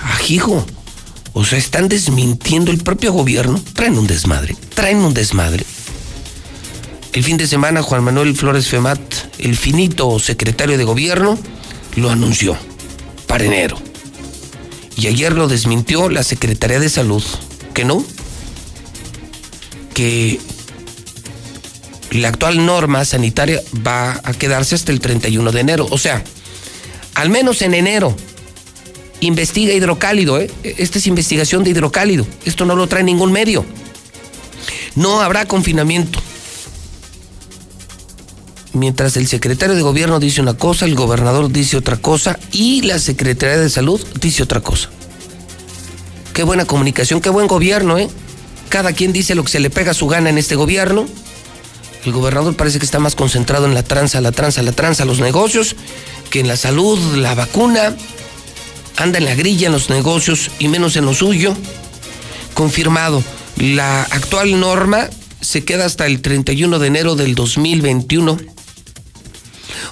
Ajijo. 0.00 0.64
O 1.32 1.44
sea, 1.44 1.58
están 1.58 1.88
desmintiendo 1.88 2.70
el 2.70 2.78
propio 2.78 3.12
gobierno. 3.12 3.60
Traen 3.72 3.98
un 3.98 4.06
desmadre. 4.06 4.54
Traen 4.74 4.98
un 4.98 5.14
desmadre. 5.14 5.66
El 7.12 7.24
fin 7.24 7.36
de 7.36 7.48
semana, 7.48 7.82
Juan 7.82 8.04
Manuel 8.04 8.36
Flores 8.36 8.68
Femat, 8.68 9.00
el 9.40 9.56
finito 9.56 10.20
secretario 10.20 10.78
de 10.78 10.84
gobierno, 10.84 11.36
lo 11.96 12.10
anunció 12.10 12.56
para 13.26 13.42
enero. 13.42 13.76
Y 14.94 15.08
ayer 15.08 15.32
lo 15.32 15.48
desmintió 15.48 16.10
la 16.10 16.22
Secretaría 16.22 16.78
de 16.78 16.90
Salud. 16.90 17.24
¿Que 17.74 17.84
no? 17.84 18.04
Que 19.94 20.38
la 22.10 22.28
actual 22.28 22.64
norma 22.64 23.04
sanitaria 23.04 23.62
va 23.86 24.20
a 24.24 24.32
quedarse 24.32 24.74
hasta 24.74 24.92
el 24.92 25.00
31 25.00 25.52
de 25.52 25.60
enero. 25.60 25.86
O 25.90 25.98
sea, 25.98 26.24
al 27.14 27.30
menos 27.30 27.62
en 27.62 27.74
enero, 27.74 28.16
investiga 29.20 29.74
hidrocálido. 29.74 30.40
¿eh? 30.40 30.50
Esta 30.62 30.98
es 30.98 31.06
investigación 31.06 31.64
de 31.64 31.70
hidrocálido. 31.70 32.26
Esto 32.44 32.64
no 32.64 32.76
lo 32.76 32.86
trae 32.86 33.02
ningún 33.02 33.32
medio. 33.32 33.64
No 34.94 35.20
habrá 35.20 35.46
confinamiento. 35.46 36.20
Mientras 38.72 39.16
el 39.16 39.26
secretario 39.26 39.74
de 39.74 39.82
gobierno 39.82 40.20
dice 40.20 40.40
una 40.40 40.54
cosa, 40.54 40.84
el 40.84 40.94
gobernador 40.94 41.50
dice 41.50 41.76
otra 41.76 41.96
cosa 41.96 42.38
y 42.52 42.82
la 42.82 42.98
Secretaría 42.98 43.56
de 43.56 43.70
Salud 43.70 44.00
dice 44.20 44.42
otra 44.42 44.60
cosa. 44.60 44.90
Qué 46.32 46.42
buena 46.42 46.64
comunicación, 46.64 47.20
qué 47.20 47.30
buen 47.30 47.48
gobierno, 47.48 47.98
¿eh? 47.98 48.08
Cada 48.68 48.92
quien 48.92 49.12
dice 49.12 49.34
lo 49.34 49.42
que 49.42 49.50
se 49.50 49.60
le 49.60 49.70
pega 49.70 49.92
a 49.92 49.94
su 49.94 50.06
gana 50.06 50.30
en 50.30 50.38
este 50.38 50.54
gobierno 50.54 51.06
el 52.04 52.12
gobernador 52.12 52.56
parece 52.56 52.78
que 52.78 52.84
está 52.84 52.98
más 52.98 53.14
concentrado 53.14 53.66
en 53.66 53.74
la 53.74 53.82
tranza, 53.82 54.20
la 54.20 54.32
tranza, 54.32 54.62
la 54.62 54.72
tranza, 54.72 55.04
los 55.04 55.20
negocios, 55.20 55.76
que 56.30 56.40
en 56.40 56.48
la 56.48 56.56
salud, 56.56 56.98
la 57.16 57.34
vacuna. 57.34 57.96
Anda 58.96 59.18
en 59.18 59.24
la 59.24 59.34
grilla 59.34 59.66
en 59.66 59.72
los 59.72 59.90
negocios 59.90 60.50
y 60.58 60.68
menos 60.68 60.96
en 60.96 61.04
lo 61.04 61.14
suyo. 61.14 61.56
Confirmado, 62.54 63.22
la 63.56 64.02
actual 64.02 64.58
norma 64.58 65.08
se 65.40 65.64
queda 65.64 65.84
hasta 65.84 66.06
el 66.06 66.20
31 66.20 66.78
de 66.78 66.86
enero 66.86 67.14
del 67.14 67.34
2021. 67.34 68.38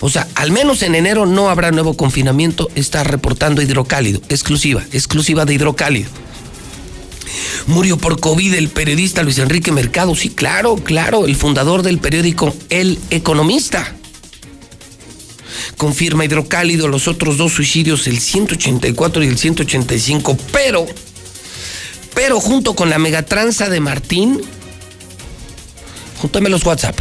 O 0.00 0.08
sea, 0.08 0.26
al 0.34 0.50
menos 0.50 0.82
en 0.82 0.94
enero 0.94 1.26
no 1.26 1.48
habrá 1.48 1.70
nuevo 1.70 1.96
confinamiento, 1.96 2.68
está 2.74 3.04
reportando 3.04 3.62
hidrocálido, 3.62 4.20
exclusiva, 4.28 4.84
exclusiva 4.92 5.44
de 5.44 5.54
hidrocálido. 5.54 6.10
Murió 7.66 7.96
por 7.98 8.20
COVID 8.20 8.54
el 8.54 8.68
periodista 8.68 9.22
Luis 9.22 9.38
Enrique 9.38 9.72
Mercado, 9.72 10.14
sí, 10.14 10.30
claro, 10.30 10.76
claro, 10.76 11.26
el 11.26 11.36
fundador 11.36 11.82
del 11.82 11.98
periódico 11.98 12.54
El 12.68 12.98
Economista. 13.10 13.94
Confirma 15.76 16.24
hidrocálido 16.24 16.88
los 16.88 17.08
otros 17.08 17.36
dos 17.36 17.52
suicidios, 17.52 18.06
el 18.06 18.20
184 18.20 19.24
y 19.24 19.26
el 19.26 19.38
185, 19.38 20.38
pero, 20.52 20.86
pero 22.14 22.40
junto 22.40 22.74
con 22.74 22.88
la 22.88 22.98
megatranza 22.98 23.68
de 23.68 23.80
Martín, 23.80 24.40
júntame 26.20 26.48
los 26.48 26.64
WhatsApp, 26.64 26.98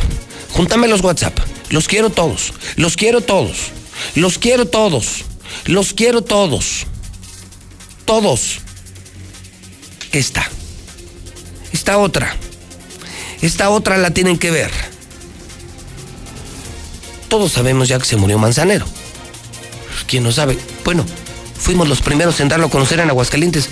júntame 0.52 0.88
los 0.88 1.02
WhatsApp, 1.02 1.38
los 1.70 1.88
quiero 1.88 2.10
todos, 2.10 2.54
los 2.76 2.98
quiero 2.98 3.22
todos, 3.22 3.72
los 4.16 4.40
quiero 4.40 4.66
todos, 4.66 5.24
los 5.66 5.94
quiero 5.94 6.22
todos, 6.22 6.86
todos. 8.06 8.65
Esta, 10.16 10.50
esta 11.74 11.98
otra, 11.98 12.36
esta 13.42 13.70
otra 13.70 13.98
la 13.98 14.12
tienen 14.12 14.38
que 14.38 14.50
ver 14.50 14.72
todos 17.36 17.52
sabemos 17.52 17.90
ya 17.90 18.00
que 18.00 18.06
se 18.06 18.16
murió 18.16 18.40
Manzanero. 18.40 18.86
¿Quién 20.08 20.24
no 20.24 20.32
sabe? 20.32 20.58
Bueno, 20.86 21.06
fuimos 21.58 21.90
los 21.90 22.00
primeros 22.00 22.40
en 22.40 22.48
darlo 22.48 22.68
a 22.68 22.70
conocer 22.70 23.02
en 23.02 23.10
Aguascalientes. 23.10 23.68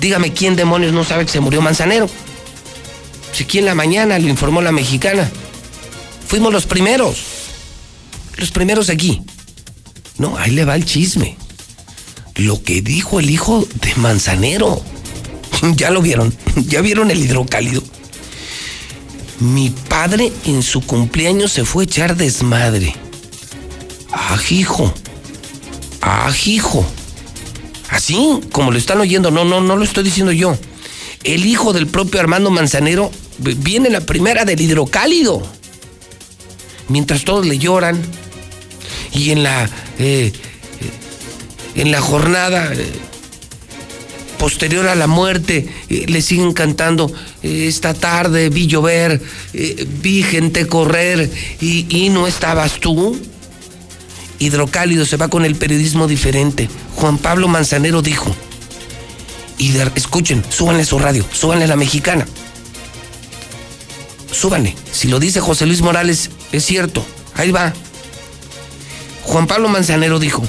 Dígame 0.00 0.32
quién 0.32 0.54
demonios 0.54 0.92
no 0.92 1.02
sabe 1.02 1.26
que 1.26 1.32
se 1.32 1.40
murió 1.40 1.60
Manzanero. 1.60 2.08
Si 3.32 3.42
aquí 3.42 3.58
en 3.58 3.64
la 3.64 3.74
mañana 3.74 4.16
lo 4.20 4.28
informó 4.28 4.62
la 4.62 4.70
mexicana. 4.70 5.28
Fuimos 6.28 6.52
los 6.52 6.66
primeros. 6.66 7.18
Los 8.36 8.52
primeros 8.52 8.90
aquí. 8.90 9.22
No, 10.16 10.36
ahí 10.38 10.52
le 10.52 10.64
va 10.64 10.76
el 10.76 10.84
chisme. 10.84 11.36
Lo 12.36 12.62
que 12.62 12.80
dijo 12.80 13.18
el 13.18 13.28
hijo 13.28 13.66
de 13.80 13.94
Manzanero. 13.96 14.84
Ya 15.76 15.90
lo 15.90 16.02
vieron. 16.02 16.34
Ya 16.68 16.80
vieron 16.80 17.10
el 17.10 17.20
hidrocálido. 17.20 17.82
Mi 19.40 19.70
padre 19.70 20.32
en 20.46 20.62
su 20.62 20.80
cumpleaños 20.80 21.52
se 21.52 21.64
fue 21.64 21.84
a 21.84 21.86
echar 21.86 22.16
desmadre. 22.16 22.94
Ajijo. 24.10 24.92
Ajijo. 26.00 26.84
Así 27.88 28.40
como 28.52 28.70
lo 28.70 28.78
están 28.78 29.00
oyendo, 29.00 29.30
no, 29.30 29.44
no, 29.44 29.60
no 29.60 29.76
lo 29.76 29.84
estoy 29.84 30.04
diciendo 30.04 30.32
yo. 30.32 30.58
El 31.24 31.46
hijo 31.46 31.72
del 31.72 31.86
propio 31.86 32.20
Armando 32.20 32.50
Manzanero 32.50 33.10
viene 33.38 33.90
la 33.90 34.00
primera 34.00 34.44
del 34.44 34.60
hidrocálido. 34.60 35.42
Mientras 36.88 37.24
todos 37.24 37.46
le 37.46 37.58
lloran. 37.58 38.00
Y 39.12 39.30
en 39.30 39.42
la. 39.42 39.64
Eh, 39.98 40.32
eh, 40.32 40.32
en 41.76 41.90
la 41.90 42.00
jornada. 42.00 42.72
Eh, 42.74 42.92
posterior 44.38 44.86
a 44.86 44.94
la 44.94 45.06
muerte 45.06 45.68
eh, 45.90 46.06
le 46.08 46.22
siguen 46.22 46.52
cantando 46.52 47.12
eh, 47.42 47.66
esta 47.68 47.92
tarde 47.92 48.48
vi 48.48 48.66
llover, 48.66 49.20
eh, 49.52 49.86
vi 50.00 50.22
gente 50.22 50.66
correr 50.66 51.30
y, 51.60 52.08
no 52.10 52.26
estabas 52.26 52.80
tú. 52.80 53.18
Hidrocálido 54.38 55.04
se 55.04 55.16
va 55.16 55.28
con 55.28 55.44
el 55.44 55.56
periodismo 55.56 56.06
diferente. 56.06 56.68
Juan 56.94 57.18
Pablo 57.18 57.48
Manzanero 57.48 58.02
dijo, 58.02 58.34
y 59.58 59.76
escuchen, 59.96 60.44
súbanle 60.48 60.84
su 60.84 60.98
radio, 60.98 61.24
súbanle 61.32 61.66
la 61.66 61.76
mexicana. 61.76 62.26
Súbanle. 64.30 64.76
Si 64.92 65.08
lo 65.08 65.18
dice 65.18 65.40
José 65.40 65.66
Luis 65.66 65.82
Morales, 65.82 66.30
es 66.52 66.64
cierto. 66.64 67.04
Ahí 67.34 67.50
va. 67.50 67.72
Juan 69.22 69.46
Pablo 69.46 69.68
Manzanero 69.68 70.18
dijo, 70.18 70.44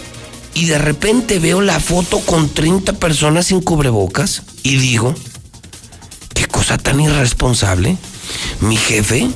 y 0.59 0.65
de 0.65 0.77
repente 0.77 1.39
veo 1.39 1.61
la 1.61 1.79
foto 1.79 2.19
con 2.19 2.49
30 2.49 2.91
personas 2.99 3.45
sin 3.45 3.61
cubrebocas 3.61 4.43
y 4.61 4.75
digo, 4.75 5.15
qué 6.33 6.47
cosa 6.47 6.77
tan 6.77 6.99
irresponsable. 6.99 7.95
Mi 8.59 8.75
jefe, 8.75 9.29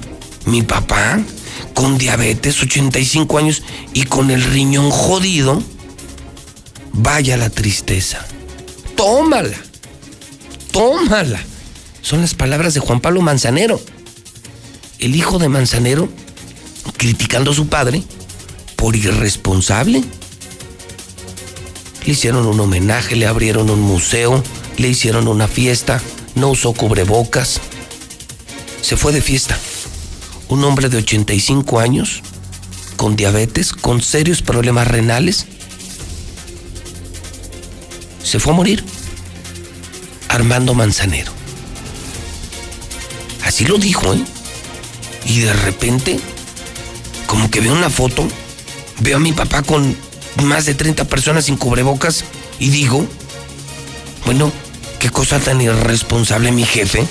mi 0.45 0.63
papá, 0.63 1.21
con 1.73 1.97
diabetes, 1.97 2.61
85 2.61 3.37
años 3.37 3.63
y 3.93 4.03
con 4.03 4.31
el 4.31 4.43
riñón 4.43 4.91
jodido, 4.91 5.63
vaya 6.91 7.37
la 7.37 7.49
tristeza. 7.49 8.25
Tómala, 8.97 9.55
tómala. 10.71 11.39
Son 12.01 12.19
las 12.19 12.33
palabras 12.33 12.73
de 12.73 12.81
Juan 12.81 12.99
Pablo 12.99 13.21
Manzanero, 13.21 13.79
el 14.99 15.15
hijo 15.15 15.39
de 15.39 15.47
Manzanero, 15.47 16.09
criticando 16.97 17.51
a 17.51 17.55
su 17.55 17.67
padre 17.67 18.03
por 18.75 18.97
irresponsable. 18.97 20.03
Le 22.05 22.13
hicieron 22.13 22.45
un 22.45 22.59
homenaje, 22.59 23.15
le 23.15 23.27
abrieron 23.27 23.69
un 23.69 23.81
museo, 23.81 24.43
le 24.77 24.89
hicieron 24.89 25.27
una 25.27 25.47
fiesta, 25.47 26.01
no 26.35 26.49
usó 26.49 26.73
cubrebocas. 26.73 27.61
Se 28.81 28.97
fue 28.97 29.13
de 29.13 29.21
fiesta. 29.21 29.57
Un 30.49 30.63
hombre 30.65 30.89
de 30.89 30.97
85 30.97 31.79
años, 31.79 32.21
con 32.97 33.15
diabetes, 33.15 33.71
con 33.73 34.01
serios 34.01 34.41
problemas 34.41 34.87
renales, 34.87 35.45
se 38.23 38.39
fue 38.39 38.53
a 38.53 38.55
morir. 38.55 38.83
Armando 40.27 40.73
Manzanero. 40.73 41.31
Así 43.43 43.65
lo 43.65 43.77
dijo, 43.77 44.13
¿eh? 44.13 44.23
Y 45.25 45.41
de 45.41 45.53
repente, 45.53 46.19
como 47.27 47.49
que 47.51 47.61
veo 47.61 47.73
una 47.73 47.89
foto, 47.89 48.27
veo 48.99 49.17
a 49.17 49.19
mi 49.19 49.31
papá 49.31 49.61
con 49.61 49.95
más 50.41 50.65
de 50.65 50.73
30 50.73 51.05
personas 51.05 51.45
sin 51.45 51.57
cubrebocas 51.57 52.23
y 52.59 52.69
digo, 52.69 53.05
bueno, 54.25 54.51
qué 54.99 55.09
cosa 55.09 55.39
tan 55.39 55.61
irresponsable 55.61 56.51
mi 56.51 56.63
jefe, 56.63 57.05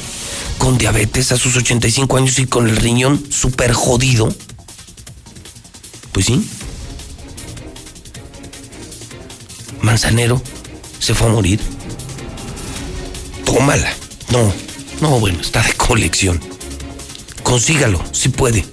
con 0.59 0.79
diabetes 0.79 1.33
a 1.33 1.37
sus 1.37 1.57
85 1.57 2.17
años 2.17 2.39
y 2.39 2.47
con 2.47 2.69
el 2.69 2.77
riñón 2.77 3.23
súper 3.31 3.73
jodido. 3.73 4.35
Pues 6.13 6.27
sí. 6.27 6.49
Manzanero 9.81 10.41
se 10.99 11.15
fue 11.15 11.29
a 11.29 11.31
morir. 11.31 11.61
Tómala. 13.45 13.93
No, 14.31 14.53
no, 15.01 15.21
bueno, 15.21 15.41
está 15.41 15.63
de 15.63 15.75
colección. 15.75 16.41
Consígalo, 17.43 18.03
si 18.13 18.29
puede. 18.29 18.65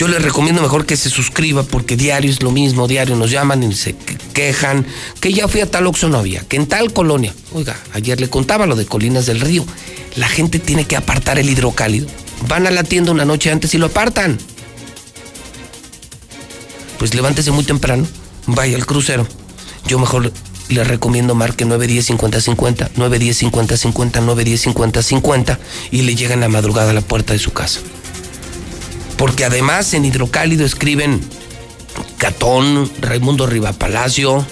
Yo 0.00 0.08
les 0.08 0.22
recomiendo 0.22 0.62
mejor 0.62 0.86
que 0.86 0.96
se 0.96 1.10
suscriba 1.10 1.62
porque 1.62 1.94
diario 1.94 2.30
es 2.30 2.42
lo 2.42 2.50
mismo, 2.50 2.88
diario 2.88 3.16
nos 3.16 3.30
llaman 3.30 3.62
y 3.62 3.74
se 3.74 3.94
quejan 4.32 4.86
que 5.20 5.30
ya 5.30 5.46
fui 5.46 5.60
a 5.60 5.70
tal 5.70 5.86
Oxonovia, 5.86 6.42
que 6.48 6.56
en 6.56 6.66
tal 6.66 6.94
colonia. 6.94 7.34
Oiga, 7.52 7.78
ayer 7.92 8.18
le 8.18 8.30
contaba 8.30 8.64
lo 8.64 8.76
de 8.76 8.86
Colinas 8.86 9.26
del 9.26 9.42
Río. 9.42 9.62
La 10.16 10.26
gente 10.26 10.58
tiene 10.58 10.86
que 10.86 10.96
apartar 10.96 11.38
el 11.38 11.50
hidrocálido. 11.50 12.06
Van 12.48 12.66
a 12.66 12.70
la 12.70 12.82
tienda 12.82 13.12
una 13.12 13.26
noche 13.26 13.50
antes 13.50 13.74
y 13.74 13.76
lo 13.76 13.84
apartan. 13.84 14.38
Pues 16.98 17.12
levántese 17.12 17.50
muy 17.50 17.64
temprano, 17.64 18.06
vaya 18.46 18.76
al 18.76 18.86
crucero. 18.86 19.28
Yo 19.86 19.98
mejor 19.98 20.32
le 20.70 20.82
recomiendo 20.82 21.34
marque 21.34 21.66
910 21.66 22.06
50 22.06 22.40
50, 22.40 22.90
910 22.96 23.36
50 23.36 23.76
50, 23.76 24.20
910 24.22 24.60
50 24.62 25.02
50 25.02 25.58
y 25.90 26.02
le 26.02 26.14
llegan 26.14 26.40
la 26.40 26.48
madrugada 26.48 26.92
a 26.92 26.94
la 26.94 27.02
puerta 27.02 27.34
de 27.34 27.38
su 27.38 27.52
casa 27.52 27.80
porque 29.20 29.44
además 29.44 29.92
en 29.92 30.06
Hidrocálido 30.06 30.64
escriben 30.64 31.20
Catón, 32.16 32.90
Raimundo 33.02 33.46
Rivapalacio, 33.46 34.46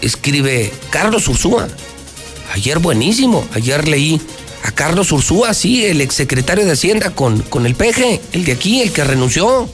escribe 0.00 0.72
Carlos 0.90 1.26
Ursúa. 1.26 1.66
Ayer 2.52 2.78
buenísimo, 2.78 3.44
ayer 3.52 3.88
leí 3.88 4.20
a 4.62 4.70
Carlos 4.70 5.10
Ursúa, 5.10 5.54
sí, 5.54 5.84
el 5.84 6.00
exsecretario 6.00 6.64
de 6.64 6.70
Hacienda 6.70 7.10
con, 7.10 7.40
con 7.42 7.66
el 7.66 7.74
peje, 7.74 8.20
el 8.30 8.44
de 8.44 8.52
aquí, 8.52 8.80
el 8.80 8.92
que 8.92 9.02
renunció. 9.02 9.68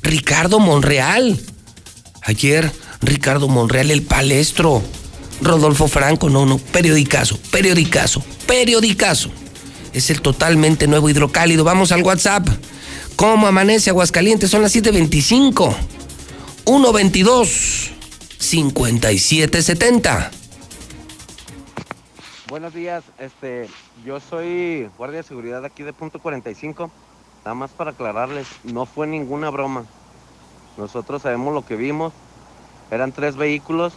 Ricardo 0.00 0.60
Monreal. 0.60 1.38
Ayer 2.22 2.72
Ricardo 3.02 3.48
Monreal, 3.48 3.90
el 3.90 4.02
palestro. 4.02 4.82
Rodolfo 5.42 5.88
Franco, 5.88 6.30
no, 6.30 6.46
no, 6.46 6.56
periodicazo, 6.56 7.38
periodicazo, 7.50 8.24
periodicazo 8.46 9.30
es 9.94 10.10
el 10.10 10.20
totalmente 10.20 10.86
nuevo 10.86 11.08
hidrocálido. 11.08 11.64
Vamos 11.64 11.92
al 11.92 12.02
WhatsApp. 12.02 12.46
¿Cómo 13.16 13.46
amanece 13.46 13.90
Aguascalientes? 13.90 14.50
Son 14.50 14.60
las 14.60 14.74
7.25. 14.74 15.74
122 16.66 17.92
5770. 18.38 20.30
Buenos 22.48 22.74
días, 22.74 23.02
este, 23.18 23.68
yo 24.04 24.20
soy 24.20 24.88
guardia 24.98 25.18
de 25.18 25.22
seguridad 25.22 25.64
aquí 25.64 25.82
de 25.82 25.92
punto 25.92 26.18
45. 26.18 26.90
Nada 27.44 27.54
más 27.54 27.70
para 27.70 27.90
aclararles, 27.92 28.46
no 28.64 28.86
fue 28.86 29.06
ninguna 29.06 29.50
broma. 29.50 29.84
Nosotros 30.76 31.22
sabemos 31.22 31.54
lo 31.54 31.64
que 31.64 31.76
vimos. 31.76 32.12
Eran 32.90 33.12
tres 33.12 33.36
vehículos 33.36 33.94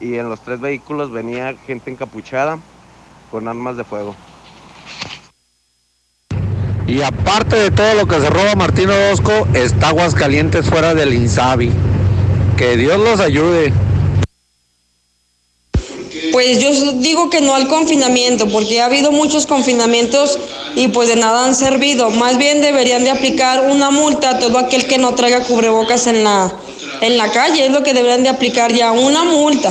y 0.00 0.14
en 0.16 0.28
los 0.28 0.40
tres 0.40 0.60
vehículos 0.60 1.10
venía 1.10 1.56
gente 1.66 1.90
encapuchada 1.90 2.58
con 3.30 3.48
armas 3.48 3.76
de 3.76 3.84
fuego. 3.84 4.16
Y 6.88 7.02
aparte 7.02 7.56
de 7.56 7.70
todo 7.70 7.94
lo 7.94 8.06
que 8.06 8.18
se 8.18 8.30
roba 8.30 8.54
Martín 8.54 8.88
Orozco, 8.88 9.46
está 9.52 9.88
Aguascalientes 9.88 10.66
fuera 10.66 10.94
del 10.94 11.12
Insabi. 11.12 11.70
Que 12.56 12.78
Dios 12.78 12.98
los 12.98 13.20
ayude. 13.20 13.74
Pues 16.32 16.60
yo 16.60 16.92
digo 16.94 17.28
que 17.28 17.42
no 17.42 17.54
al 17.54 17.68
confinamiento, 17.68 18.48
porque 18.48 18.80
ha 18.80 18.86
habido 18.86 19.12
muchos 19.12 19.46
confinamientos 19.46 20.38
y 20.76 20.88
pues 20.88 21.08
de 21.08 21.16
nada 21.16 21.44
han 21.44 21.54
servido. 21.54 22.08
Más 22.10 22.38
bien 22.38 22.62
deberían 22.62 23.04
de 23.04 23.10
aplicar 23.10 23.68
una 23.68 23.90
multa 23.90 24.30
a 24.30 24.38
todo 24.38 24.58
aquel 24.58 24.86
que 24.86 24.96
no 24.96 25.14
traiga 25.14 25.40
cubrebocas 25.40 26.06
en 26.06 26.24
la, 26.24 26.50
en 27.02 27.18
la 27.18 27.30
calle. 27.30 27.66
Es 27.66 27.72
lo 27.72 27.82
que 27.82 27.92
deberían 27.92 28.22
de 28.22 28.30
aplicar 28.30 28.72
ya, 28.72 28.92
una 28.92 29.24
multa 29.24 29.70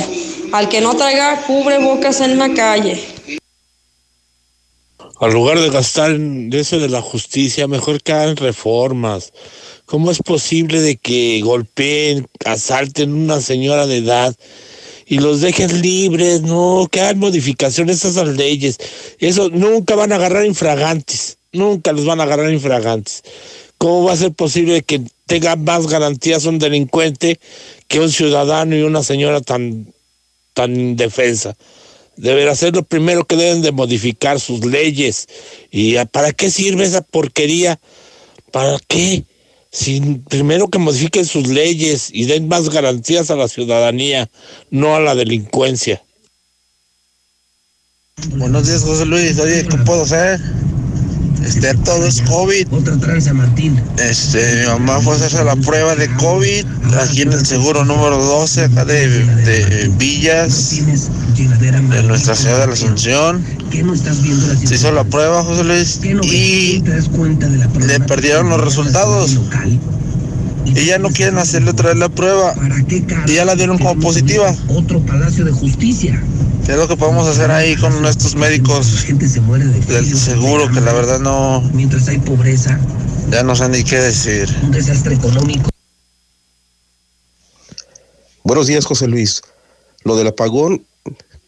al 0.52 0.68
que 0.68 0.80
no 0.80 0.94
traiga 0.94 1.42
cubrebocas 1.46 2.20
en 2.20 2.38
la 2.38 2.50
calle. 2.54 3.17
Al 5.20 5.32
lugar 5.32 5.58
de 5.58 5.70
gastar 5.70 6.16
eso 6.52 6.78
de 6.78 6.88
la 6.88 7.02
justicia, 7.02 7.66
mejor 7.66 8.00
que 8.00 8.12
hagan 8.12 8.36
reformas. 8.36 9.32
¿Cómo 9.84 10.12
es 10.12 10.18
posible 10.18 10.80
de 10.80 10.96
que 10.96 11.40
golpeen, 11.42 12.28
asalten 12.44 13.12
una 13.12 13.40
señora 13.40 13.88
de 13.88 13.96
edad 13.96 14.36
y 15.06 15.18
los 15.18 15.40
dejen 15.40 15.82
libres? 15.82 16.42
No, 16.42 16.86
que 16.88 17.00
hagan 17.00 17.18
modificaciones 17.18 18.04
a 18.04 18.10
esas 18.10 18.28
leyes. 18.28 18.78
Eso 19.18 19.48
nunca 19.48 19.96
van 19.96 20.12
a 20.12 20.16
agarrar 20.16 20.46
infragantes. 20.46 21.38
Nunca 21.52 21.90
los 21.92 22.04
van 22.04 22.20
a 22.20 22.22
agarrar 22.22 22.52
infragantes. 22.52 23.24
¿Cómo 23.76 24.04
va 24.04 24.12
a 24.12 24.16
ser 24.16 24.32
posible 24.32 24.82
que 24.82 25.02
tenga 25.26 25.56
más 25.56 25.88
garantías 25.88 26.44
un 26.44 26.60
delincuente 26.60 27.40
que 27.88 27.98
un 27.98 28.12
ciudadano 28.12 28.76
y 28.76 28.82
una 28.82 29.02
señora 29.02 29.40
tan, 29.40 29.92
tan 30.54 30.78
indefensa? 30.78 31.56
Deberá 32.18 32.54
ser 32.54 32.74
lo 32.74 32.82
primero 32.82 33.24
que 33.24 33.36
deben 33.36 33.62
de 33.62 33.72
modificar 33.72 34.38
sus 34.38 34.64
leyes. 34.64 35.26
¿Y 35.70 35.94
para 36.06 36.32
qué 36.32 36.50
sirve 36.50 36.84
esa 36.84 37.00
porquería? 37.00 37.80
¿Para 38.52 38.78
qué? 38.86 39.24
sin 39.70 40.22
primero 40.24 40.68
que 40.68 40.78
modifiquen 40.78 41.26
sus 41.26 41.46
leyes 41.46 42.08
y 42.12 42.24
den 42.24 42.48
más 42.48 42.70
garantías 42.70 43.30
a 43.30 43.36
la 43.36 43.48
ciudadanía, 43.48 44.28
no 44.70 44.94
a 44.94 45.00
la 45.00 45.14
delincuencia. 45.14 46.02
Buenos 48.36 48.66
días, 48.66 48.82
José 48.82 49.06
Luis. 49.06 49.38
Oye, 49.38 49.66
¿qué 49.68 49.76
puedo 49.78 50.02
hacer? 50.02 50.40
Este, 51.48 51.74
todo 51.76 52.06
es 52.06 52.20
COVID. 52.22 52.66
Otra 52.72 52.98
tranza, 52.98 53.32
Martín. 53.32 53.80
Este, 53.98 54.60
mi 54.60 54.66
mamá 54.66 55.00
fue 55.00 55.14
a 55.14 55.16
hacerse 55.16 55.42
la 55.44 55.56
prueba 55.56 55.96
de 55.96 56.06
COVID 56.16 56.66
aquí 57.00 57.22
en 57.22 57.32
el 57.32 57.46
seguro 57.46 57.86
número 57.86 58.22
12, 58.22 58.64
acá 58.64 58.84
de, 58.84 59.08
de 59.08 59.88
Villas, 59.96 60.78
de 61.36 62.02
nuestra 62.02 62.34
ciudad 62.34 62.60
de 62.60 62.66
la 62.66 62.72
Asunción. 62.74 63.42
Se 64.64 64.74
hizo 64.74 64.92
la 64.92 65.04
prueba, 65.04 65.42
José 65.42 65.64
Luis, 65.64 66.00
y 66.04 66.82
le 66.82 68.00
perdieron 68.00 68.50
los 68.50 68.60
resultados. 68.60 69.38
Y 70.74 70.86
ya 70.86 70.98
no 70.98 71.10
quieren 71.10 71.38
hacerle 71.38 71.70
otra 71.70 71.90
vez 71.90 71.98
la 71.98 72.08
prueba. 72.08 72.54
Y 73.26 73.34
ya 73.34 73.44
la 73.44 73.54
dieron 73.56 73.78
como 73.78 73.98
positiva. 74.00 74.54
Otro 74.68 75.00
palacio 75.00 75.44
de 75.44 75.52
justicia. 75.52 76.22
¿Qué 76.66 76.72
es 76.72 76.78
lo 76.78 76.86
que 76.86 76.96
podemos 76.96 77.26
hacer 77.26 77.50
ahí 77.50 77.76
con 77.76 78.02
nuestros 78.02 78.34
médicos 78.34 79.06
del 79.88 80.16
seguro? 80.16 80.70
Que 80.70 80.80
la 80.80 80.92
verdad 80.92 81.18
no. 81.18 81.62
Mientras 81.72 82.08
hay 82.08 82.18
pobreza. 82.18 82.78
Ya 83.30 83.42
no 83.42 83.56
sé 83.56 83.68
ni 83.68 83.84
qué 83.84 83.98
decir. 83.98 84.48
Un 84.62 84.70
desastre 84.70 85.14
económico. 85.14 85.70
Buenos 88.44 88.66
días, 88.66 88.84
José 88.84 89.08
Luis. 89.08 89.42
Lo 90.04 90.16
del 90.16 90.28
apagón 90.28 90.84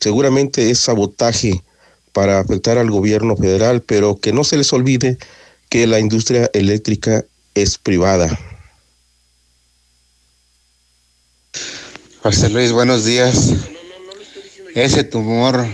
seguramente 0.01 0.71
es 0.71 0.81
sabotaje 0.81 1.63
para 2.13 2.41
afectar 2.41 2.79
al 2.79 2.91
gobierno 2.91 3.37
federal, 3.37 3.83
pero 3.83 4.19
que 4.19 4.33
no 4.33 4.45
se 4.45 4.57
les 4.57 4.73
olvide 4.73 5.19
que 5.69 5.87
la 5.87 6.01
industria 6.01 6.51
eléctrica 6.53 7.25
es 7.55 7.79
privada. 7.79 8.39
José 12.23 12.51
Luis, 12.51 12.71
buenos 12.71 13.07
días. 13.07 13.55
Ese 14.75 15.05
tumor, 15.05 15.67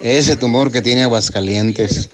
ese 0.00 0.34
tumor 0.34 0.72
que 0.72 0.80
tiene 0.80 1.02
Aguascalientes, 1.02 2.08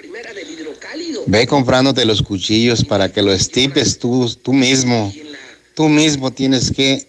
ve 1.27 1.47
comprándote 1.47 2.05
los 2.05 2.21
cuchillos 2.21 2.85
para 2.85 3.13
que 3.13 3.23
lo 3.23 3.33
estipes 3.33 4.01
tú, 4.01 4.29
tú 4.43 4.53
mismo. 4.53 5.15
Tú 5.75 5.89
mismo 5.89 6.33
tienes 6.33 6.73
que, 6.73 7.07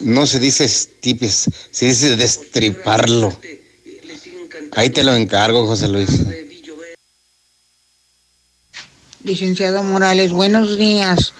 no 0.00 0.26
se 0.26 0.40
dice 0.40 0.64
estipes, 0.64 1.50
se 1.70 1.86
dice 1.86 2.16
destriparlo. 2.16 3.38
Ahí 4.72 4.88
te 4.88 5.04
lo 5.04 5.14
encargo, 5.14 5.66
José 5.66 5.88
Luis. 5.88 6.08
Licenciado 9.22 9.82
Morales, 9.82 10.32
buenos 10.32 10.78
días. 10.78 11.34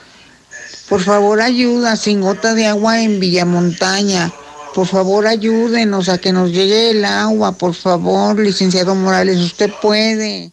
Por 0.89 1.03
favor, 1.03 1.41
ayuda 1.41 1.97
sin 1.97 2.21
gota 2.21 2.55
de 2.55 2.67
agua 2.67 3.03
en 3.03 3.19
Villamontaña. 3.19 4.33
Por 4.75 4.87
favor, 4.87 5.27
ayúdenos 5.27 6.09
a 6.09 6.19
que 6.19 6.33
nos 6.33 6.53
llegue 6.53 6.91
el 6.91 7.05
agua. 7.05 7.53
Por 7.53 7.75
favor, 7.75 8.39
licenciado 8.39 8.95
Morales, 8.95 9.39
usted 9.39 9.73
puede. 9.83 10.53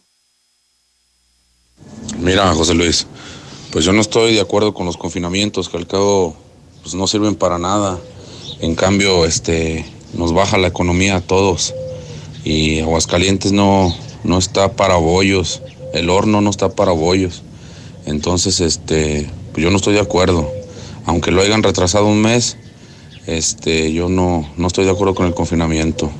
Mira, 2.18 2.52
José 2.54 2.74
Luis, 2.74 3.06
pues 3.70 3.84
yo 3.84 3.92
no 3.92 4.00
estoy 4.00 4.34
de 4.34 4.40
acuerdo 4.40 4.74
con 4.74 4.86
los 4.86 4.96
confinamientos, 4.96 5.68
que 5.68 5.76
al 5.76 5.86
cabo 5.86 6.36
pues 6.82 6.94
no 6.94 7.06
sirven 7.06 7.34
para 7.36 7.58
nada. 7.58 7.98
En 8.60 8.74
cambio, 8.74 9.26
este, 9.26 9.84
nos 10.14 10.32
baja 10.32 10.58
la 10.58 10.68
economía 10.68 11.16
a 11.16 11.20
todos. 11.20 11.74
Y 12.44 12.80
Aguascalientes 12.80 13.52
no, 13.52 13.94
no 14.24 14.38
está 14.38 14.72
para 14.72 14.96
bollos. 14.96 15.62
El 15.92 16.10
horno 16.10 16.40
no 16.40 16.50
está 16.50 16.70
para 16.70 16.92
bollos. 16.92 17.42
Entonces, 18.06 18.60
este, 18.60 19.30
pues 19.54 19.62
yo 19.62 19.70
no 19.70 19.76
estoy 19.76 19.94
de 19.94 20.00
acuerdo. 20.00 20.52
Aunque 21.06 21.30
lo 21.30 21.40
hayan 21.40 21.62
retrasado 21.62 22.06
un 22.06 22.20
mes, 22.20 22.56
este, 23.26 23.92
yo 23.92 24.08
no, 24.08 24.46
no 24.56 24.66
estoy 24.66 24.84
de 24.84 24.90
acuerdo 24.90 25.14
con 25.14 25.26
el 25.26 25.34
confinamiento. 25.34 26.10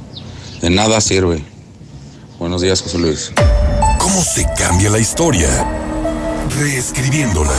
De 0.62 0.70
nada 0.70 1.00
sirve. 1.00 1.42
Buenos 2.38 2.62
días, 2.62 2.80
José 2.80 2.98
Luis. 2.98 3.32
¿Cómo 3.98 4.22
se 4.22 4.46
cambia 4.56 4.88
la 4.88 5.00
historia? 5.00 5.48
Reescribiéndola. 6.60 7.52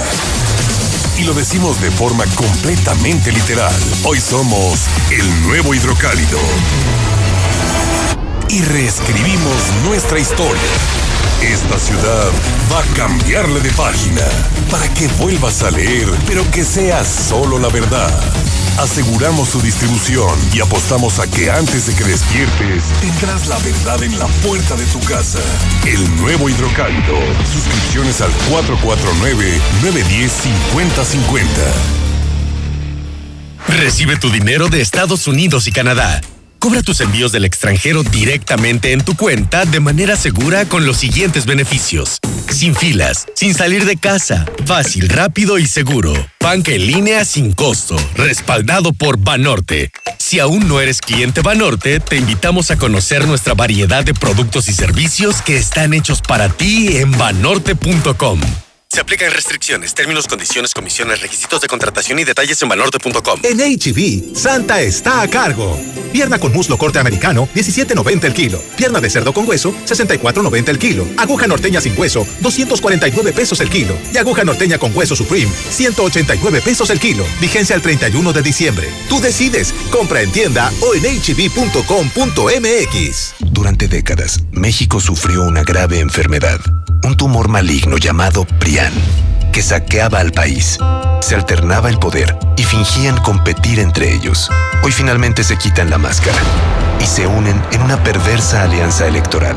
Y 1.20 1.24
lo 1.26 1.34
decimos 1.34 1.82
de 1.82 1.92
forma 1.92 2.24
completamente 2.36 3.34
literal. 3.34 3.76
Hoy 4.06 4.20
somos 4.20 4.80
el 5.12 5.44
nuevo 5.48 5.74
hidrocálido. 5.74 6.40
Y 8.48 8.62
reescribimos 8.62 9.56
nuestra 9.86 10.20
historia 10.20 10.94
esta 11.51 11.77
ciudad 11.77 12.31
va 12.71 12.79
a 12.79 12.84
cambiarle 12.95 13.60
de 13.60 13.69
página 13.71 14.23
para 14.71 14.88
que 14.93 15.08
vuelvas 15.19 15.62
a 15.63 15.71
leer, 15.71 16.08
pero 16.25 16.49
que 16.51 16.63
sea 16.63 17.03
solo 17.05 17.60
la 17.60 17.67
verdad. 17.69 18.10
Aseguramos 18.79 19.49
su 19.49 19.62
distribución 19.62 20.34
y 20.53 20.62
apostamos 20.62 21.19
a 21.19 21.27
que 21.27 21.51
antes 21.51 21.88
de 21.88 21.95
que 21.95 22.03
despiertes 22.03 22.84
tendrás 22.99 23.47
la 23.47 23.58
verdad 23.60 24.03
en 24.03 24.19
la 24.19 24.27
puerta 24.27 24.75
de 24.75 24.86
tu 24.86 24.99
casa. 25.01 25.39
El 25.86 26.15
nuevo 26.17 26.49
hidrocálido. 26.49 27.15
Suscripciones 27.53 28.19
al 28.21 28.31
449-910-5050. 28.51 31.45
Recibe 33.67 34.17
tu 34.17 34.29
dinero 34.29 34.69
de 34.69 34.81
Estados 34.81 35.27
Unidos 35.27 35.67
y 35.67 35.71
Canadá. 35.71 36.21
Cobra 36.65 36.82
tus 36.82 36.99
envíos 37.01 37.32
del 37.32 37.45
extranjero 37.45 38.01
directamente 38.01 38.91
en 38.91 39.06
tu 39.06 39.15
cuenta 39.15 39.65
de 39.65 39.80
manera 39.80 40.15
segura 40.15 40.65
con 40.65 40.88
los 40.88 40.97
siguientes 40.97 41.45
beneficios. 41.45 42.17
Sin 42.49 42.73
filas, 42.73 43.28
sin 43.36 43.54
salir 43.54 43.86
de 43.86 43.97
casa, 43.97 44.47
fácil, 44.65 45.08
rápido 45.10 45.60
y 45.60 45.67
seguro. 45.67 46.12
Banca 46.39 46.71
en 46.71 46.88
línea 46.88 47.23
sin 47.23 47.54
costo, 47.54 47.95
respaldado 48.15 48.93
por 48.93 49.19
Banorte. 49.19 49.91
Si 50.17 50.39
aún 50.39 50.67
no 50.67 50.82
eres 50.82 51.01
cliente 51.01 51.41
Banorte, 51.41 51.99
te 51.99 52.17
invitamos 52.17 52.71
a 52.71 52.78
conocer 52.78 53.28
nuestra 53.28 53.54
variedad 53.54 54.04
de 54.04 54.15
productos 54.15 54.67
y 54.67 54.73
servicios 54.73 55.43
que 55.43 55.58
están 55.58 55.93
hechos 55.93 56.23
para 56.23 56.49
ti 56.49 56.97
en 56.97 57.12
banorte.com. 57.12 58.41
Se 58.89 59.02
aplican 59.02 59.30
restricciones, 59.32 59.93
términos, 59.93 60.26
condiciones, 60.26 60.74
comisiones, 60.74 61.21
requisitos 61.21 61.60
de 61.60 61.67
contratación 61.67 62.17
y 62.19 62.24
detalles 62.24 62.62
en 62.62 62.69
valorte.com. 62.69 63.41
En 63.43 63.58
HB, 63.58 63.98
e 63.98 64.36
Santa 64.36 64.80
está 64.82 65.21
a 65.21 65.28
cargo. 65.28 65.78
Pierna 66.13 66.39
con 66.39 66.54
muslo 66.54 66.78
corte 66.78 66.98
americano, 66.98 67.50
17.90 67.56 68.24
el 68.24 68.34
kilo. 68.34 68.62
Pierna 68.78 69.02
de 69.02 69.10
cerdo 69.10 69.34
con 69.34 69.45
hueso, 69.45 69.74
64.90 69.86 70.69
el 70.69 70.80
kilo. 70.80 71.06
Aguja 71.17 71.45
norteña 71.45 71.82
sin 71.82 72.00
hueso, 72.00 72.26
249 72.39 73.34
pesos 73.34 73.60
el 73.60 73.69
kilo. 73.69 73.98
Y 74.13 74.17
aguja 74.17 74.45
norteña 74.45 74.78
con 74.78 74.95
hueso 74.95 75.13
Supreme, 75.15 75.52
189 75.71 76.62
pesos 76.62 76.89
el 76.89 77.02
kilo. 77.02 77.26
Vigencia 77.41 77.76
el 77.76 77.82
31 77.82 78.32
de 78.32 78.41
diciembre. 78.41 78.89
Tú 79.10 79.19
decides. 79.19 79.74
Compra 79.91 80.21
en 80.21 80.32
tienda 80.32 80.71
o 80.82 80.95
en 80.95 81.04
hb.com.mx. 81.04 82.45
Durante 83.52 83.89
décadas, 83.89 84.39
México 84.52 85.02
sufrió 85.02 85.43
una 85.43 85.63
grave 85.63 86.00
enfermedad. 86.00 86.62
Un 87.03 87.15
tumor 87.17 87.47
maligno 87.47 87.97
llamado 87.97 88.45
Prian 88.60 88.93
que 89.51 89.62
saqueaba 89.62 90.19
al 90.19 90.31
país. 90.31 90.77
Se 91.21 91.36
alternaba 91.36 91.89
el 91.89 91.97
poder 91.97 92.38
y 92.58 92.63
fingían 92.63 93.17
competir 93.17 93.79
entre 93.79 94.13
ellos. 94.13 94.49
Hoy 94.84 94.91
finalmente 94.91 95.43
se 95.43 95.58
quitan 95.58 95.89
la 95.89 95.97
máscara 95.97 96.39
y 97.01 97.05
se 97.05 97.25
unen 97.25 97.62
en 97.71 97.81
una 97.81 98.03
perversa 98.03 98.63
alianza 98.63 99.08
electoral. 99.08 99.55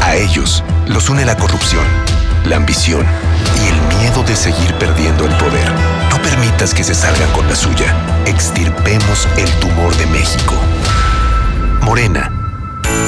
A 0.00 0.16
ellos 0.16 0.64
los 0.86 1.10
une 1.10 1.24
la 1.24 1.36
corrupción 1.36 1.84
la 2.48 2.56
ambición 2.56 3.06
y 3.62 3.68
el 3.68 3.98
miedo 3.98 4.22
de 4.22 4.34
seguir 4.34 4.74
perdiendo 4.74 5.26
el 5.26 5.36
poder. 5.36 5.70
No 6.10 6.20
permitas 6.22 6.72
que 6.74 6.84
se 6.84 6.94
salgan 6.94 7.30
con 7.32 7.46
la 7.48 7.56
suya. 7.56 7.94
Extirpemos 8.26 9.28
el 9.36 9.50
tumor 9.60 9.94
de 9.96 10.06
México. 10.06 10.54
Morena. 11.82 12.32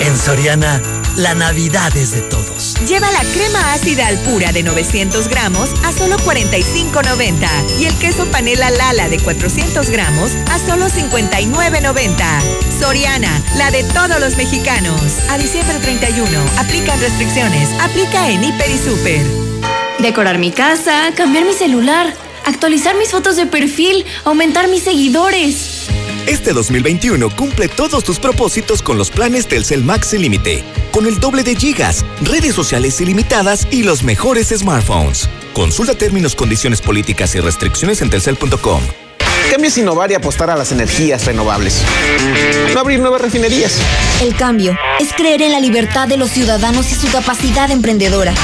En 0.00 0.16
Soriana, 0.16 0.80
la 1.16 1.34
Navidad 1.34 1.96
es 1.96 2.12
de 2.12 2.22
todos. 2.22 2.69
Lleva 2.86 3.10
la 3.12 3.20
crema 3.32 3.72
ácida 3.74 4.06
al 4.06 4.18
pura 4.18 4.52
de 4.52 4.62
900 4.62 5.28
gramos 5.28 5.70
a 5.84 5.92
solo 5.92 6.16
45.90 6.18 7.80
y 7.80 7.84
el 7.84 7.94
queso 7.98 8.24
panela 8.26 8.70
Lala 8.70 9.08
de 9.08 9.18
400 9.18 9.90
gramos 9.90 10.32
a 10.50 10.58
solo 10.58 10.86
59.90. 10.86 12.80
Soriana, 12.80 13.42
la 13.56 13.70
de 13.70 13.84
todos 13.84 14.18
los 14.18 14.36
mexicanos. 14.36 15.00
A 15.28 15.36
diciembre 15.36 15.78
31, 15.78 16.26
aplican 16.58 16.98
restricciones. 17.00 17.68
Aplica 17.80 18.30
en 18.30 18.42
Hiper 18.42 18.70
y 18.70 18.78
Super. 18.78 19.22
Decorar 19.98 20.38
mi 20.38 20.50
casa, 20.50 21.12
cambiar 21.14 21.44
mi 21.44 21.52
celular, 21.52 22.14
actualizar 22.46 22.96
mis 22.96 23.10
fotos 23.10 23.36
de 23.36 23.46
perfil, 23.46 24.06
aumentar 24.24 24.68
mis 24.68 24.82
seguidores. 24.82 25.90
Este 26.26 26.52
2021 26.52 27.30
cumple 27.30 27.68
todos 27.68 28.04
tus 28.04 28.18
propósitos 28.18 28.82
con 28.82 28.98
los 28.98 29.10
planes 29.10 29.46
Telcel 29.46 29.84
Max 29.84 30.08
sin 30.08 30.22
límite, 30.22 30.62
con 30.92 31.06
el 31.06 31.18
doble 31.18 31.42
de 31.42 31.56
gigas, 31.56 32.04
redes 32.22 32.54
sociales 32.54 33.00
ilimitadas 33.00 33.66
y 33.70 33.82
los 33.82 34.02
mejores 34.02 34.48
smartphones. 34.48 35.28
Consulta 35.52 35.94
términos, 35.94 36.34
condiciones 36.34 36.80
políticas 36.80 37.34
y 37.34 37.40
restricciones 37.40 38.02
en 38.02 38.10
telcel.com. 38.10 38.82
cambio 39.50 39.68
es 39.68 39.78
innovar 39.78 40.10
y 40.10 40.14
apostar 40.14 40.50
a 40.50 40.56
las 40.56 40.72
energías 40.72 41.24
renovables. 41.26 41.82
No 42.72 42.80
abrir 42.80 43.00
nuevas 43.00 43.20
refinerías. 43.20 43.78
El 44.22 44.36
cambio 44.36 44.76
es 45.00 45.12
creer 45.12 45.42
en 45.42 45.52
la 45.52 45.60
libertad 45.60 46.06
de 46.06 46.16
los 46.16 46.30
ciudadanos 46.30 46.92
y 46.92 46.94
su 46.94 47.10
capacidad 47.10 47.70
emprendedora. 47.70 48.34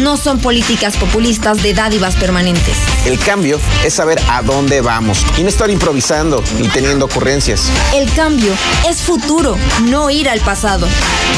No 0.00 0.16
son 0.16 0.40
políticas 0.40 0.96
populistas 0.96 1.62
de 1.62 1.72
dádivas 1.72 2.16
permanentes. 2.16 2.76
El 3.06 3.18
cambio 3.18 3.60
es 3.84 3.94
saber 3.94 4.20
a 4.28 4.42
dónde 4.42 4.80
vamos 4.80 5.24
y 5.38 5.42
no 5.42 5.48
estar 5.48 5.70
improvisando 5.70 6.42
ni 6.58 6.68
teniendo 6.68 7.04
ocurrencias. 7.04 7.70
El 7.94 8.12
cambio 8.12 8.52
es 8.88 9.02
futuro, 9.02 9.56
no 9.84 10.10
ir 10.10 10.28
al 10.28 10.40
pasado. 10.40 10.88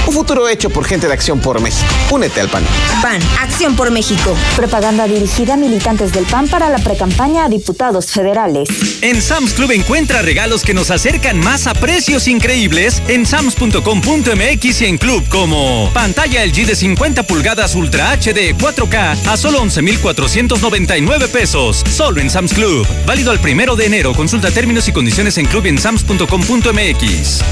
Un 0.07 0.15
futuro 0.15 0.49
hecho 0.49 0.71
por 0.71 0.85
gente 0.85 1.07
de 1.07 1.13
Acción 1.13 1.41
por 1.41 1.61
México. 1.61 1.87
Únete 2.11 2.41
al 2.41 2.49
PAN. 2.49 2.65
PAN, 3.03 3.21
Acción 3.41 3.77
por 3.77 3.91
México. 3.91 4.35
Propaganda 4.57 5.07
dirigida 5.07 5.55
a 5.55 5.57
militantes 5.57 6.13
del 6.13 6.25
PAN 6.25 6.49
para 6.49 6.71
la 6.71 6.79
precampaña 6.79 7.45
a 7.45 7.49
diputados 7.49 8.07
federales. 8.07 8.69
En 9.03 9.21
Sam's 9.21 9.53
Club 9.53 9.73
encuentra 9.73 10.23
regalos 10.23 10.63
que 10.63 10.75
nos 10.75 10.91
acercan 10.91 11.39
más 11.41 11.67
a 11.67 11.75
precios 11.75 12.27
increíbles 12.29 13.03
en 13.09 13.27
sams.com.mx 13.27 14.81
y 14.81 14.85
en 14.87 14.99
Club 14.99 15.29
como 15.29 15.91
pantalla 15.93 16.45
LG 16.45 16.67
de 16.67 16.77
50 16.77 17.25
pulgadas 17.25 17.75
Ultra 17.75 18.13
HD 18.13 18.46
4K 18.55 19.27
a 19.27 19.37
solo 19.37 19.61
11,499 19.63 21.29
pesos. 21.29 21.83
Solo 21.91 22.21
en 22.21 22.31
Sam's 22.31 22.53
Club. 22.53 22.87
Válido 23.07 23.31
al 23.31 23.41
primero 23.41 23.77
de 23.77 23.87
enero. 23.87 24.13
Consulta 24.15 24.51
términos 24.51 24.87
y 24.89 24.93
condiciones 24.93 25.39
en 25.39 25.47
club 25.47 25.67
en 25.67 25.79
sams.com.mx. 25.79 27.43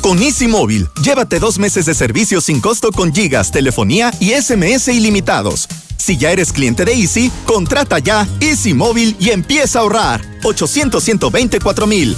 Con 0.00 0.22
Easy 0.22 0.48
Móvil, 0.48 0.88
llévate 1.02 1.38
dos 1.38 1.58
meses 1.58 1.84
de 1.84 1.94
servicio 1.94 2.40
sin 2.40 2.60
costo 2.60 2.90
con 2.90 3.12
gigas, 3.12 3.50
telefonía 3.50 4.10
y 4.18 4.30
SMS 4.30 4.88
ilimitados. 4.88 5.68
Si 5.98 6.16
ya 6.16 6.32
eres 6.32 6.52
cliente 6.52 6.86
de 6.86 6.94
Easy, 6.94 7.30
contrata 7.44 7.98
ya 7.98 8.26
Easy 8.40 8.72
Móvil 8.72 9.14
y 9.20 9.30
empieza 9.30 9.78
a 9.78 9.82
ahorrar. 9.82 10.22
800 10.42 11.04
124 11.04 11.86
mil. 11.86 12.16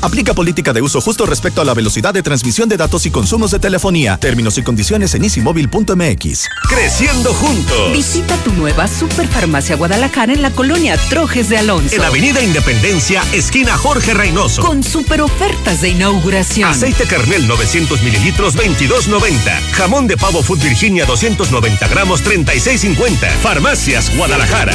Aplica 0.00 0.34
política 0.34 0.72
de 0.72 0.80
uso 0.80 1.00
justo 1.00 1.26
respecto 1.26 1.60
a 1.60 1.64
la 1.64 1.74
velocidad 1.74 2.14
de 2.14 2.22
transmisión 2.22 2.68
de 2.68 2.76
datos 2.76 3.04
y 3.06 3.10
consumos 3.10 3.50
de 3.50 3.58
telefonía. 3.58 4.16
Términos 4.16 4.56
y 4.58 4.62
condiciones 4.62 5.14
en 5.14 5.24
easymóvil.mx. 5.24 6.48
Creciendo 6.68 7.34
juntos. 7.34 7.92
Visita 7.92 8.36
tu 8.44 8.52
nueva 8.52 8.86
Superfarmacia 8.86 9.76
Guadalajara 9.76 10.32
en 10.32 10.42
la 10.42 10.50
colonia 10.50 10.96
Trojes 11.08 11.48
de 11.48 11.58
Alonso. 11.58 11.96
En 11.96 12.02
Avenida 12.02 12.42
Independencia, 12.42 13.22
esquina 13.32 13.76
Jorge 13.76 14.14
Reynoso. 14.14 14.62
Con 14.62 14.84
super 14.84 15.20
ofertas 15.20 15.80
de 15.80 15.90
inauguración. 15.90 16.70
Aceite 16.70 17.04
carnel 17.04 17.48
900 17.48 18.02
mililitros 18.02 18.56
22.90. 18.56 19.60
Jamón 19.72 20.06
de 20.06 20.16
pavo 20.16 20.42
Food 20.42 20.62
Virginia 20.62 21.06
290 21.06 21.88
gramos 21.88 22.22
36.50. 22.22 23.30
Farmacias 23.42 24.16
Guadalajara. 24.16 24.74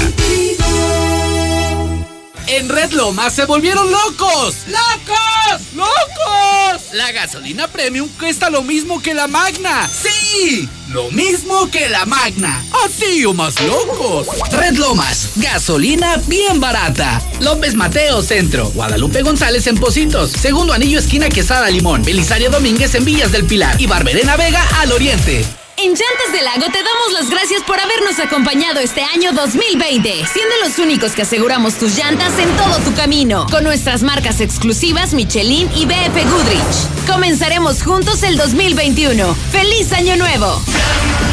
En 2.48 2.68
Red 2.68 2.92
Lomas 2.92 3.34
se 3.34 3.46
volvieron 3.46 3.90
locos. 3.90 4.56
¡Locos! 4.68 5.62
¡Locos! 5.76 6.94
La 6.94 7.12
gasolina 7.14 7.68
premium 7.68 8.10
cuesta 8.20 8.50
lo 8.50 8.64
mismo 8.64 9.02
que 9.02 9.14
la 9.14 9.28
magna. 9.28 9.88
¡Sí! 9.88 10.68
Lo 10.90 11.10
mismo 11.12 11.72
que 11.72 11.88
la 11.90 12.06
magna. 12.06 12.64
Así 12.86 13.24
o 13.26 13.34
más 13.34 13.60
locos. 13.62 14.28
Red 14.52 14.78
Lomas, 14.78 15.30
gasolina 15.38 16.18
bien 16.28 16.60
barata. 16.60 17.22
López 17.40 17.76
Mateo 17.76 18.22
Centro. 18.22 18.70
Guadalupe 18.72 19.22
González 19.22 19.66
en 19.68 19.78
Positos. 19.78 20.32
Segundo 20.32 20.74
anillo 20.74 21.00
esquina 21.00 21.30
Quesada 21.30 21.70
Limón. 21.70 22.04
Belisario 22.04 22.50
Domínguez 22.50 22.94
en 22.96 23.06
Villas 23.06 23.32
del 23.32 23.46
Pilar. 23.46 23.80
Y 23.80 23.88
Barberena 23.88 24.36
Vega 24.36 24.64
al 24.80 24.92
Oriente. 24.92 25.46
En 25.78 25.90
Llantas 25.90 26.32
del 26.32 26.46
Lago 26.46 26.72
te 26.72 26.78
damos 26.78 27.14
las 27.14 27.30
gracias 27.30 27.64
por 27.64 27.80
habernos 27.80 28.20
acompañado 28.20 28.80
este 28.80 29.02
año 29.02 29.32
2020, 29.34 30.26
siendo 30.32 30.56
los 30.64 30.78
únicos 30.78 31.14
que 31.14 31.24
aseguramos 31.24 31.76
tus 31.76 31.98
llantas 31.98 32.38
en 32.38 32.50
todo 32.56 32.78
tu 32.80 32.94
camino, 32.94 33.48
con 33.50 33.64
nuestras 33.64 34.04
marcas 34.04 34.40
exclusivas 34.40 35.14
Michelin 35.14 35.70
y 35.76 35.86
BF 35.86 36.30
Goodrich. 36.30 37.08
Comenzaremos 37.08 37.82
juntos 37.82 38.22
el 38.24 38.38
2021. 38.38 39.36
¡Feliz 39.52 39.92
Año 39.94 40.16
Nuevo! 40.16 40.62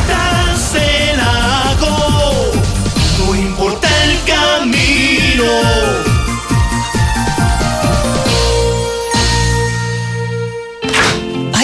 Llantas 0.08 0.72
del 0.72 1.16
Lago, 1.18 2.52
no 3.18 3.34
importa 3.34 3.88
el 4.04 4.18
camino. 4.24 5.99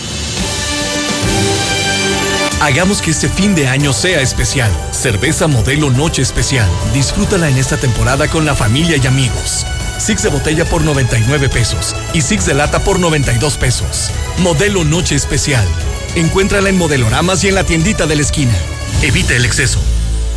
Hagamos 2.60 3.00
que 3.00 3.10
este 3.10 3.30
fin 3.30 3.54
de 3.54 3.66
año 3.66 3.94
sea 3.94 4.20
especial. 4.20 4.70
Cerveza 4.90 5.46
modelo 5.46 5.90
Noche 5.90 6.20
Especial. 6.20 6.68
Disfrútala 6.92 7.48
en 7.48 7.56
esta 7.56 7.78
temporada 7.78 8.28
con 8.28 8.44
la 8.44 8.54
familia 8.54 8.98
y 9.02 9.06
amigos. 9.06 9.64
Six 10.00 10.22
de 10.22 10.30
botella 10.30 10.64
por 10.64 10.82
99 10.82 11.50
pesos 11.50 11.94
y 12.14 12.22
Six 12.22 12.46
de 12.46 12.54
lata 12.54 12.82
por 12.82 12.98
92 12.98 13.58
pesos. 13.58 14.10
Modelo 14.38 14.82
Noche 14.82 15.14
Especial. 15.14 15.68
Encuéntrala 16.16 16.70
en 16.70 16.78
modeloramas 16.78 17.44
y 17.44 17.48
en 17.48 17.54
la 17.54 17.64
tiendita 17.64 18.06
de 18.06 18.16
la 18.16 18.22
esquina. 18.22 18.54
Evita 19.02 19.36
el 19.36 19.44
exceso. 19.44 19.78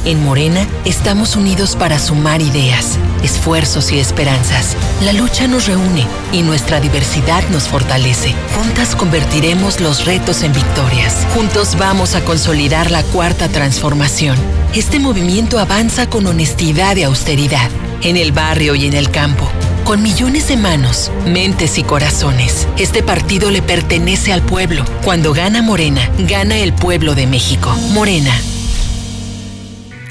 En 0.05 0.21
Morena 0.21 0.67
estamos 0.83 1.37
unidos 1.37 1.77
para 1.77 1.97
sumar 1.97 2.41
ideas, 2.41 2.97
esfuerzos 3.23 3.93
y 3.93 3.99
esperanzas. 3.99 4.75
La 5.01 5.13
lucha 5.13 5.47
nos 5.47 5.65
reúne 5.65 6.05
y 6.33 6.41
nuestra 6.41 6.81
diversidad 6.81 7.41
nos 7.51 7.69
fortalece. 7.69 8.35
Juntas 8.53 8.97
convertiremos 8.97 9.79
los 9.79 10.03
retos 10.05 10.43
en 10.43 10.51
victorias. 10.51 11.25
Juntos 11.33 11.77
vamos 11.77 12.15
a 12.15 12.25
consolidar 12.25 12.91
la 12.91 13.01
cuarta 13.03 13.47
transformación. 13.47 14.35
Este 14.73 14.99
movimiento 14.99 15.57
avanza 15.57 16.09
con 16.09 16.27
honestidad 16.27 16.97
y 16.97 17.03
austeridad, 17.03 17.69
en 18.01 18.17
el 18.17 18.33
barrio 18.33 18.75
y 18.75 18.87
en 18.87 18.93
el 18.93 19.09
campo. 19.09 19.49
Con 19.85 20.03
millones 20.03 20.49
de 20.49 20.57
manos, 20.57 21.11
mentes 21.25 21.77
y 21.77 21.83
corazones, 21.83 22.67
este 22.77 23.03
partido 23.03 23.51
le 23.51 23.61
pertenece 23.61 24.33
al 24.33 24.41
pueblo. 24.41 24.83
Cuando 25.05 25.33
gana 25.33 25.61
Morena, 25.61 26.09
gana 26.19 26.57
el 26.57 26.73
pueblo 26.73 27.15
de 27.15 27.27
México. 27.27 27.73
Morena, 27.91 28.33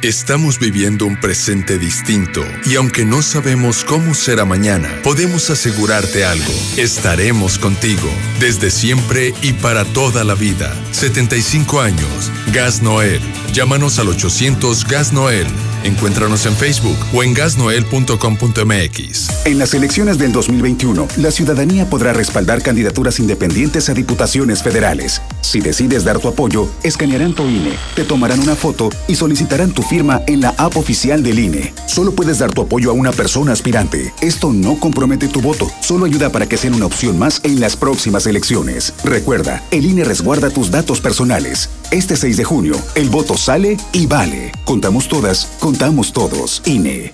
Estamos 0.02 0.58
viviendo 0.58 1.06
un 1.06 1.14
presente 1.14 1.78
distinto 1.78 2.42
y 2.64 2.74
aunque 2.74 3.04
no 3.04 3.22
sabemos 3.22 3.84
cómo 3.84 4.14
será 4.14 4.44
mañana, 4.44 4.92
podemos 5.04 5.48
asegurarte 5.48 6.24
algo. 6.24 6.52
Estaremos 6.76 7.56
contigo 7.56 8.10
desde 8.40 8.72
siempre 8.72 9.32
y 9.42 9.52
para 9.52 9.84
toda 9.84 10.24
la 10.24 10.34
vida. 10.34 10.74
75 10.90 11.80
años. 11.80 12.32
Gas 12.52 12.82
Noel. 12.82 13.20
Llámanos 13.54 13.98
al 13.98 14.08
800 14.08 14.86
Gas 14.86 15.14
Noel. 15.14 15.46
Encuéntranos 15.84 16.44
en 16.44 16.54
Facebook 16.54 16.98
o 17.14 17.22
en 17.22 17.32
gasnoel.com.mx. 17.32 19.46
En 19.46 19.58
las 19.58 19.72
elecciones 19.72 20.18
del 20.18 20.32
2021, 20.32 21.08
la 21.16 21.30
ciudadanía 21.30 21.88
podrá 21.88 22.12
respaldar 22.12 22.62
candidaturas 22.62 23.18
independientes 23.20 23.88
a 23.88 23.94
diputaciones 23.94 24.62
federales. 24.62 25.22
Si 25.40 25.60
decides 25.60 26.04
dar 26.04 26.18
tu 26.18 26.28
apoyo, 26.28 26.68
escanearán 26.82 27.34
tu 27.34 27.48
INE, 27.48 27.72
te 27.96 28.04
tomarán 28.04 28.40
una 28.40 28.54
foto 28.54 28.90
y 29.08 29.16
solicitarán 29.16 29.72
tu 29.72 29.82
firma 29.82 30.20
en 30.26 30.42
la 30.42 30.50
app 30.58 30.76
oficial 30.76 31.22
del 31.22 31.38
INE. 31.38 31.72
Solo 31.86 32.12
puedes 32.12 32.38
dar 32.38 32.52
tu 32.52 32.60
apoyo 32.60 32.90
a 32.90 32.94
una 32.94 33.12
persona 33.12 33.52
aspirante. 33.52 34.12
Esto 34.20 34.52
no 34.52 34.78
compromete 34.78 35.26
tu 35.26 35.40
voto, 35.40 35.70
solo 35.80 36.04
ayuda 36.04 36.30
para 36.30 36.46
que 36.46 36.58
sean 36.58 36.74
una 36.74 36.86
opción 36.86 37.18
más 37.18 37.40
en 37.44 37.60
las 37.60 37.76
próximas 37.76 38.26
elecciones. 38.26 38.92
Recuerda, 39.04 39.64
el 39.70 39.86
INE 39.86 40.04
resguarda 40.04 40.50
tus 40.50 40.70
datos 40.70 41.00
personales. 41.00 41.70
Este 41.92 42.16
6 42.16 42.38
de 42.38 42.44
junio, 42.44 42.74
el 42.94 43.10
voto 43.10 43.36
sale 43.36 43.76
y 43.92 44.06
vale. 44.06 44.50
Contamos 44.64 45.08
todas, 45.08 45.44
contamos 45.60 46.14
todos. 46.14 46.62
INE. 46.64 47.10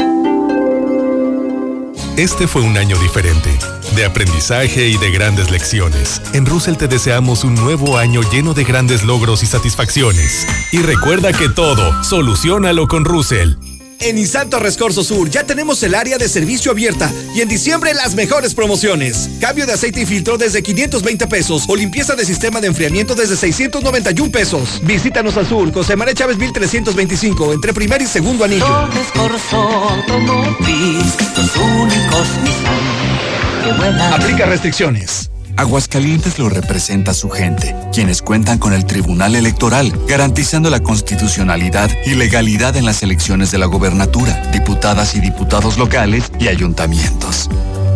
Este 2.17 2.47
fue 2.47 2.63
un 2.63 2.77
año 2.77 2.97
diferente, 3.01 3.51
de 3.97 4.05
aprendizaje 4.05 4.89
y 4.89 4.97
de 4.97 5.11
grandes 5.11 5.51
lecciones. 5.51 6.23
En 6.33 6.47
Russell 6.47 6.77
te 6.77 6.87
deseamos 6.87 7.43
un 7.43 7.57
nuevo 7.57 7.99
año 7.99 8.21
lleno 8.31 8.55
de 8.55 8.63
grandes 8.63 9.03
logros 9.03 9.43
y 9.43 9.47
satisfacciones. 9.47 10.47
Y 10.71 10.79
recuerda 10.79 11.33
que 11.33 11.49
todo, 11.49 12.05
solucionalo 12.05 12.87
con 12.87 13.05
Russell. 13.05 13.57
En 14.01 14.15
Nissan 14.15 14.49
Torres 14.49 14.77
Corso 14.77 15.03
Sur 15.03 15.29
ya 15.29 15.45
tenemos 15.45 15.83
el 15.83 15.95
área 15.95 16.19
de 16.19 16.29
servicio 16.29 16.71
abierta 16.71 17.11
y 17.35 17.41
en 17.41 17.49
diciembre 17.49 17.95
las 17.95 18.15
mejores 18.15 18.55
promociones. 18.55 19.29
Cambio 19.41 19.67
de 19.67 19.73
aceite 19.73 20.03
y 20.03 20.07
filtro 20.07 20.39
desde 20.39 20.63
520 20.63 21.27
pesos 21.27 21.65
o 21.69 21.75
limpieza 21.75 22.15
de 22.15 22.25
sistema 22.25 22.61
de 22.61 22.69
enfriamiento 22.69 23.15
desde 23.15 23.37
691 23.37 24.31
pesos. 24.31 24.81
Visítanos 24.85 25.37
al 25.37 25.49
sur, 25.49 25.73
José 25.73 25.97
María 25.97 26.15
Chávez 26.15 26.39
1325, 26.39 27.53
entre 27.53 27.75
primer 27.75 28.01
y 28.01 28.07
segundo 28.07 28.45
anillo. 28.45 28.67
Torres 28.67 29.09
Corso 29.15 29.57
Automotriz, 29.57 31.17
los 31.37 31.57
únicos 31.57 32.29
Nissan. 32.45 34.13
Aplica 34.13 34.47
restricciones. 34.47 35.31
Aguascalientes 35.59 36.39
lo 36.39 36.49
representa 36.49 37.13
su 37.13 37.31
gente, 37.31 37.75
quienes 37.93 38.23
cuentan 38.23 38.59
con 38.59 38.73
el 38.73 38.85
Tribunal 38.85 39.35
Electoral, 39.35 39.93
garantizando 40.07 40.71
la 40.71 40.79
constitucionalidad 40.79 41.91
y 42.07 42.15
legalidad 42.15 42.77
en 42.77 42.85
las 42.85 43.03
elecciones 43.03 43.51
de 43.51 43.59
la 43.59 43.67
gobernatura, 43.67 44.41
diputadas 44.53 45.17
y 45.17 45.21
diputados 45.21 45.77
locales 45.77 46.31
y 46.39 46.47
ayuntamientos. 46.47 47.51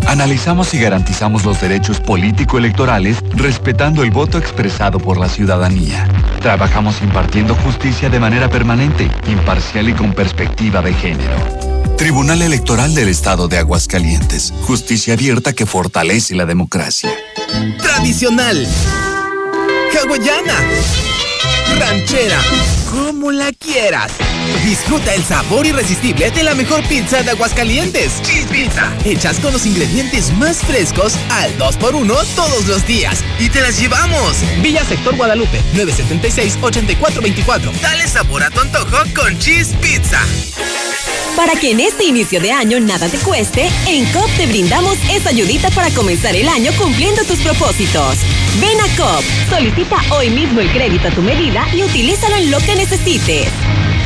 Analizamos 0.09 0.75
y 0.75 0.81
garantizamos 0.81 1.45
los 1.45 1.61
derechos 1.61 2.01
político-electorales 2.01 3.19
respetando 3.37 4.03
el 4.03 4.11
voto 4.11 4.39
expresado 4.39 4.99
por 4.99 5.17
la 5.17 5.29
ciudadanía. 5.29 6.09
Trabajamos 6.41 7.01
impartiendo 7.01 7.55
justicia 7.55 8.11
de 8.11 8.19
manera 8.19 8.51
permanente, 8.51 9.09
imparcial 9.29 9.89
y 9.89 9.93
con 9.93 10.13
perspectiva 10.15 10.83
de 10.83 10.95
género. 10.95 11.72
Tribunal 12.03 12.43
Electoral 12.43 12.97
del 12.97 13.09
Estado 13.09 13.47
de 13.47 13.59
Aguascalientes. 13.59 14.53
Justicia 14.63 15.15
abierta 15.15 15.53
que 15.53 15.67
fortalece 15.67 16.35
la 16.35 16.47
democracia. 16.47 17.11
Tradicional. 17.79 18.67
Hawaiana. 19.95 21.12
Ranchera. 21.79 22.41
Como 22.91 23.33
la 23.33 23.53
quieras. 23.53 24.13
Disfruta 24.65 25.15
el 25.15 25.23
sabor 25.23 25.67
irresistible 25.67 26.31
de 26.31 26.43
la 26.43 26.55
mejor 26.55 26.83
pizza 26.89 27.23
de 27.23 27.31
Aguascalientes. 27.31 28.21
Cheese 28.23 28.47
Pizza. 28.47 28.93
Hechas 29.05 29.39
con 29.41 29.53
los 29.53 29.67
ingredientes 29.67 30.33
más 30.35 30.59
frescos 30.59 31.15
al 31.31 31.57
2x1 31.59 32.25
todos 32.35 32.67
los 32.67 32.87
días. 32.87 33.25
Y 33.39 33.49
te 33.49 33.61
las 33.61 33.81
llevamos. 33.81 34.37
Villa 34.61 34.85
Sector 34.85 35.17
Guadalupe, 35.17 35.61
976-8424. 35.75 37.73
Dale 37.81 38.07
sabor 38.07 38.43
a 38.43 38.51
tu 38.51 38.61
antojo 38.61 38.99
con 39.15 39.39
Cheese 39.39 39.75
Pizza. 39.81 40.21
Para 41.37 41.55
que 41.55 41.71
en 41.71 41.81
este 41.81 42.05
inicio 42.05 42.41
de 42.41 42.53
año 42.53 42.79
nada 42.79 43.09
te 43.09 43.17
cueste, 43.19 43.69
en 43.87 44.05
COP 44.13 44.31
te 44.37 44.47
brindamos 44.47 44.99
esa 45.11 45.31
ayudita 45.31 45.71
para 45.71 45.89
comenzar 45.91 46.37
el 46.37 46.47
año 46.47 46.73
cumpliendo 46.77 47.25
tus 47.25 47.41
propósitos. 47.41 48.19
Ven 48.61 48.79
a 48.79 48.97
COP, 48.97 49.25
solicita 49.49 49.97
hoy 50.11 50.29
mismo 50.29 50.61
el 50.61 50.71
crédito 50.71 51.09
a 51.09 51.11
tu 51.11 51.23
medida 51.35 51.67
y 51.73 51.83
utilízalo 51.83 52.37
en 52.37 52.51
lo 52.51 52.59
que 52.59 52.75
necesites. 52.75 53.49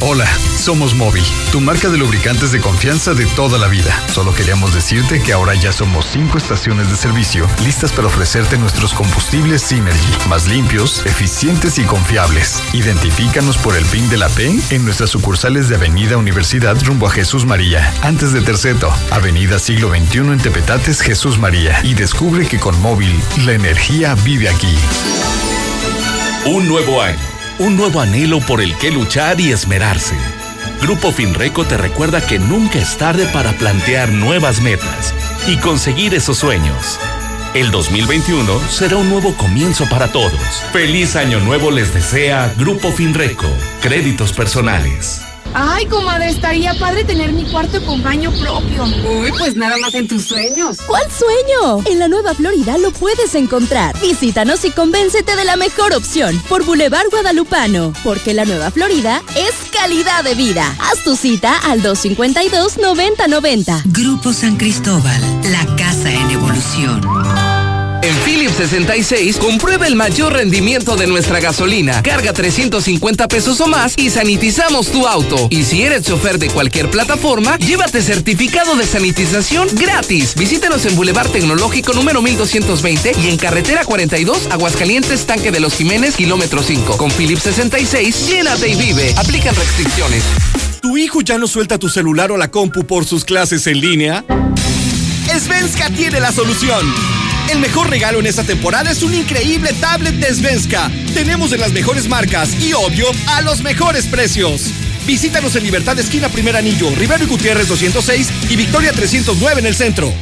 Hola, 0.00 0.26
somos 0.56 0.94
Móvil, 0.94 1.24
tu 1.50 1.60
marca 1.60 1.88
de 1.88 1.98
lubricantes 1.98 2.52
de 2.52 2.60
confianza 2.60 3.14
de 3.14 3.26
toda 3.26 3.58
la 3.58 3.66
vida. 3.66 3.92
Solo 4.12 4.32
queríamos 4.32 4.72
decirte 4.72 5.20
que 5.20 5.32
ahora 5.32 5.56
ya 5.56 5.72
somos 5.72 6.06
cinco 6.06 6.38
estaciones 6.38 6.88
de 6.88 6.96
servicio 6.96 7.48
listas 7.64 7.92
para 7.92 8.06
ofrecerte 8.06 8.58
nuestros 8.58 8.94
combustibles 8.94 9.60
Synergy, 9.60 10.28
más 10.28 10.46
limpios, 10.46 11.04
eficientes 11.04 11.78
y 11.78 11.84
confiables. 11.84 12.62
Identifícanos 12.74 13.58
por 13.58 13.74
el 13.74 13.84
PIN 13.86 14.08
de 14.08 14.18
la 14.18 14.28
P 14.28 14.60
en 14.70 14.84
nuestras 14.84 15.10
sucursales 15.10 15.68
de 15.68 15.74
Avenida 15.74 16.16
Universidad 16.16 16.80
rumbo 16.84 17.08
a 17.08 17.10
Jesús 17.10 17.44
María, 17.44 17.92
antes 18.02 18.32
de 18.32 18.40
Terceto, 18.40 18.92
Avenida 19.10 19.58
Siglo 19.58 19.90
XXI 19.90 20.18
en 20.18 20.38
Tepetates, 20.38 21.00
Jesús 21.00 21.38
María. 21.38 21.80
Y 21.82 21.94
descubre 21.94 22.46
que 22.46 22.60
con 22.60 22.80
Móvil, 22.80 23.20
la 23.44 23.52
energía 23.52 24.14
vive 24.14 24.48
aquí. 24.48 24.76
Un 26.46 26.68
nuevo 26.68 27.02
año, 27.02 27.18
un 27.58 27.76
nuevo 27.76 28.00
anhelo 28.00 28.40
por 28.40 28.60
el 28.60 28.76
que 28.78 28.90
luchar 28.90 29.40
y 29.40 29.52
esmerarse. 29.52 30.16
Grupo 30.80 31.12
Finreco 31.12 31.64
te 31.64 31.76
recuerda 31.76 32.24
que 32.24 32.38
nunca 32.38 32.78
es 32.78 32.96
tarde 32.96 33.26
para 33.32 33.52
plantear 33.52 34.12
nuevas 34.12 34.60
metas 34.60 35.14
y 35.46 35.56
conseguir 35.56 36.14
esos 36.14 36.38
sueños. 36.38 36.98
El 37.54 37.70
2021 37.70 38.60
será 38.68 38.96
un 38.96 39.08
nuevo 39.08 39.34
comienzo 39.34 39.88
para 39.88 40.12
todos. 40.12 40.40
Feliz 40.72 41.16
año 41.16 41.40
nuevo 41.40 41.70
les 41.70 41.92
desea 41.92 42.52
Grupo 42.56 42.92
Finreco. 42.92 43.48
Créditos 43.80 44.32
personales. 44.32 45.27
Ay, 45.54 45.86
comadre, 45.86 46.30
estaría 46.30 46.74
padre 46.74 47.04
tener 47.04 47.32
mi 47.32 47.44
cuarto 47.50 47.82
con 47.84 48.02
baño 48.02 48.30
propio. 48.32 48.84
Uy, 48.84 49.32
pues 49.38 49.56
nada 49.56 49.76
más 49.78 49.94
en 49.94 50.06
tus 50.06 50.24
sueños. 50.24 50.78
¿Cuál 50.86 51.04
sueño? 51.10 51.82
En 51.86 51.98
la 51.98 52.08
Nueva 52.08 52.34
Florida 52.34 52.76
lo 52.78 52.90
puedes 52.92 53.34
encontrar. 53.34 53.98
Visítanos 54.00 54.64
y 54.64 54.70
convéncete 54.70 55.36
de 55.36 55.44
la 55.44 55.56
mejor 55.56 55.94
opción 55.94 56.40
por 56.48 56.64
Boulevard 56.64 57.08
Guadalupano. 57.10 57.92
Porque 58.04 58.34
la 58.34 58.44
Nueva 58.44 58.70
Florida 58.70 59.22
es 59.36 59.52
calidad 59.72 60.22
de 60.24 60.34
vida. 60.34 60.74
Haz 60.78 61.02
tu 61.02 61.16
cita 61.16 61.56
al 61.58 61.82
252-9090. 61.82 63.82
Grupo 63.86 64.32
San 64.32 64.56
Cristóbal, 64.56 65.20
la 65.50 65.64
casa 65.76 66.12
en 66.12 66.30
evolución. 66.30 67.00
En 68.02 68.14
Philips 68.24 68.54
66, 68.56 69.36
comprueba 69.38 69.86
el 69.86 69.96
mayor 69.96 70.32
rendimiento 70.32 70.96
de 70.96 71.06
nuestra 71.06 71.40
gasolina. 71.40 72.02
Carga 72.02 72.32
350 72.32 73.28
pesos 73.28 73.60
o 73.60 73.66
más 73.66 73.94
y 73.96 74.10
sanitizamos 74.10 74.88
tu 74.88 75.06
auto. 75.06 75.48
Y 75.50 75.64
si 75.64 75.82
eres 75.82 76.04
chofer 76.04 76.38
de 76.38 76.48
cualquier 76.48 76.90
plataforma, 76.90 77.58
llévate 77.58 78.00
certificado 78.02 78.76
de 78.76 78.86
sanitización 78.86 79.68
gratis. 79.74 80.34
Visítenos 80.36 80.86
en 80.86 80.94
Boulevard 80.96 81.28
Tecnológico 81.30 81.92
número 81.92 82.22
1220 82.22 83.12
y 83.22 83.28
en 83.28 83.36
Carretera 83.36 83.84
42, 83.84 84.48
Aguascalientes, 84.50 85.26
Tanque 85.26 85.50
de 85.50 85.60
los 85.60 85.74
Jiménez, 85.74 86.14
kilómetro 86.16 86.62
5. 86.62 86.96
Con 86.96 87.10
Philips 87.10 87.42
66, 87.42 88.28
llénate 88.28 88.68
y 88.68 88.74
vive. 88.76 89.14
Aplican 89.16 89.54
restricciones. 89.54 90.22
¿Tu 90.80 90.96
hijo 90.96 91.20
ya 91.22 91.38
no 91.38 91.48
suelta 91.48 91.78
tu 91.78 91.88
celular 91.88 92.30
o 92.30 92.36
la 92.36 92.48
compu 92.48 92.84
por 92.86 93.04
sus 93.04 93.24
clases 93.24 93.66
en 93.66 93.80
línea? 93.80 94.24
Svenska 95.38 95.90
tiene 95.90 96.20
la 96.20 96.32
solución. 96.32 96.84
El 97.48 97.60
mejor 97.60 97.88
regalo 97.88 98.20
en 98.20 98.26
esta 98.26 98.44
temporada 98.44 98.90
es 98.90 99.02
un 99.02 99.14
increíble 99.14 99.72
tablet 99.80 100.14
de 100.16 100.34
Svenska. 100.34 100.90
Tenemos 101.14 101.50
de 101.50 101.56
las 101.56 101.72
mejores 101.72 102.06
marcas 102.06 102.54
y, 102.60 102.74
obvio, 102.74 103.06
a 103.26 103.40
los 103.40 103.62
mejores 103.62 104.06
precios. 104.06 104.70
Visítanos 105.06 105.56
en 105.56 105.62
Libertad 105.62 105.98
Esquina 105.98 106.28
Primer 106.28 106.56
Anillo, 106.56 106.90
Rivero 106.94 107.24
y 107.24 107.26
Gutiérrez 107.26 107.68
206 107.68 108.28
y 108.50 108.56
Victoria 108.56 108.92
309 108.92 109.60
en 109.60 109.66
el 109.66 109.74
centro. 109.74 110.12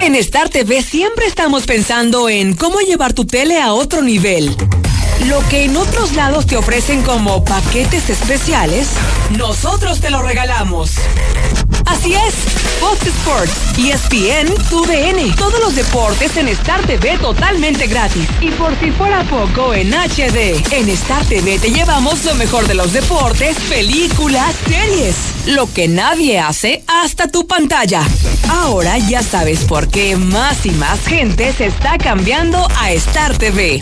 En 0.00 0.14
Star 0.14 0.50
TV 0.50 0.82
siempre 0.82 1.26
estamos 1.26 1.66
pensando 1.66 2.28
en 2.28 2.54
cómo 2.54 2.78
llevar 2.78 3.12
tu 3.12 3.24
tele 3.24 3.60
a 3.60 3.72
otro 3.72 4.02
nivel. 4.02 4.56
Lo 5.26 5.46
que 5.48 5.64
en 5.64 5.76
otros 5.76 6.14
lados 6.14 6.46
te 6.46 6.56
ofrecen 6.56 7.02
como 7.02 7.44
paquetes 7.44 8.08
especiales, 8.08 8.88
nosotros 9.36 10.00
te 10.00 10.10
lo 10.10 10.22
regalamos. 10.22 10.92
Así 11.86 12.14
es, 12.14 12.34
Fox 12.80 13.06
Sports, 13.06 13.52
ESPN, 13.78 14.54
TUDN, 14.70 15.34
todos 15.36 15.60
los 15.60 15.74
deportes 15.74 16.36
en 16.36 16.48
Star 16.48 16.80
TV 16.86 17.18
totalmente 17.18 17.86
gratis. 17.86 18.26
Y 18.40 18.50
por 18.52 18.78
si 18.80 18.90
fuera 18.92 19.22
poco, 19.24 19.74
en 19.74 19.92
HD. 19.92 20.62
En 20.72 20.88
Star 20.88 21.24
TV 21.26 21.58
te 21.58 21.70
llevamos 21.70 22.24
lo 22.24 22.34
mejor 22.36 22.66
de 22.66 22.74
los 22.74 22.92
deportes, 22.92 23.56
películas, 23.68 24.54
series. 24.66 25.16
Lo 25.46 25.72
que 25.72 25.88
nadie 25.88 26.38
hace 26.38 26.82
hasta 26.86 27.28
tu 27.28 27.46
pantalla. 27.46 28.02
Ahora 28.48 28.98
ya 28.98 29.22
sabes 29.22 29.64
por 29.64 29.88
qué 29.88 30.16
más 30.16 30.64
y 30.64 30.70
más 30.70 31.00
gente 31.06 31.52
se 31.52 31.66
está 31.66 31.98
cambiando 31.98 32.66
a 32.78 32.92
Star 32.92 33.36
TV. 33.36 33.80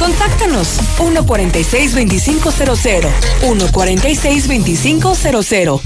Contáctanos 0.00 0.80
146-2500. 0.96 3.10
146-2500. 3.42 5.80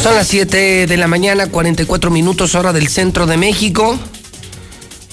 Son 0.00 0.14
las 0.14 0.28
7 0.28 0.86
de 0.86 0.96
la 0.96 1.08
mañana, 1.08 1.48
44 1.48 2.12
minutos 2.12 2.54
hora 2.54 2.72
del 2.72 2.86
centro 2.86 3.26
de 3.26 3.36
México. 3.36 3.98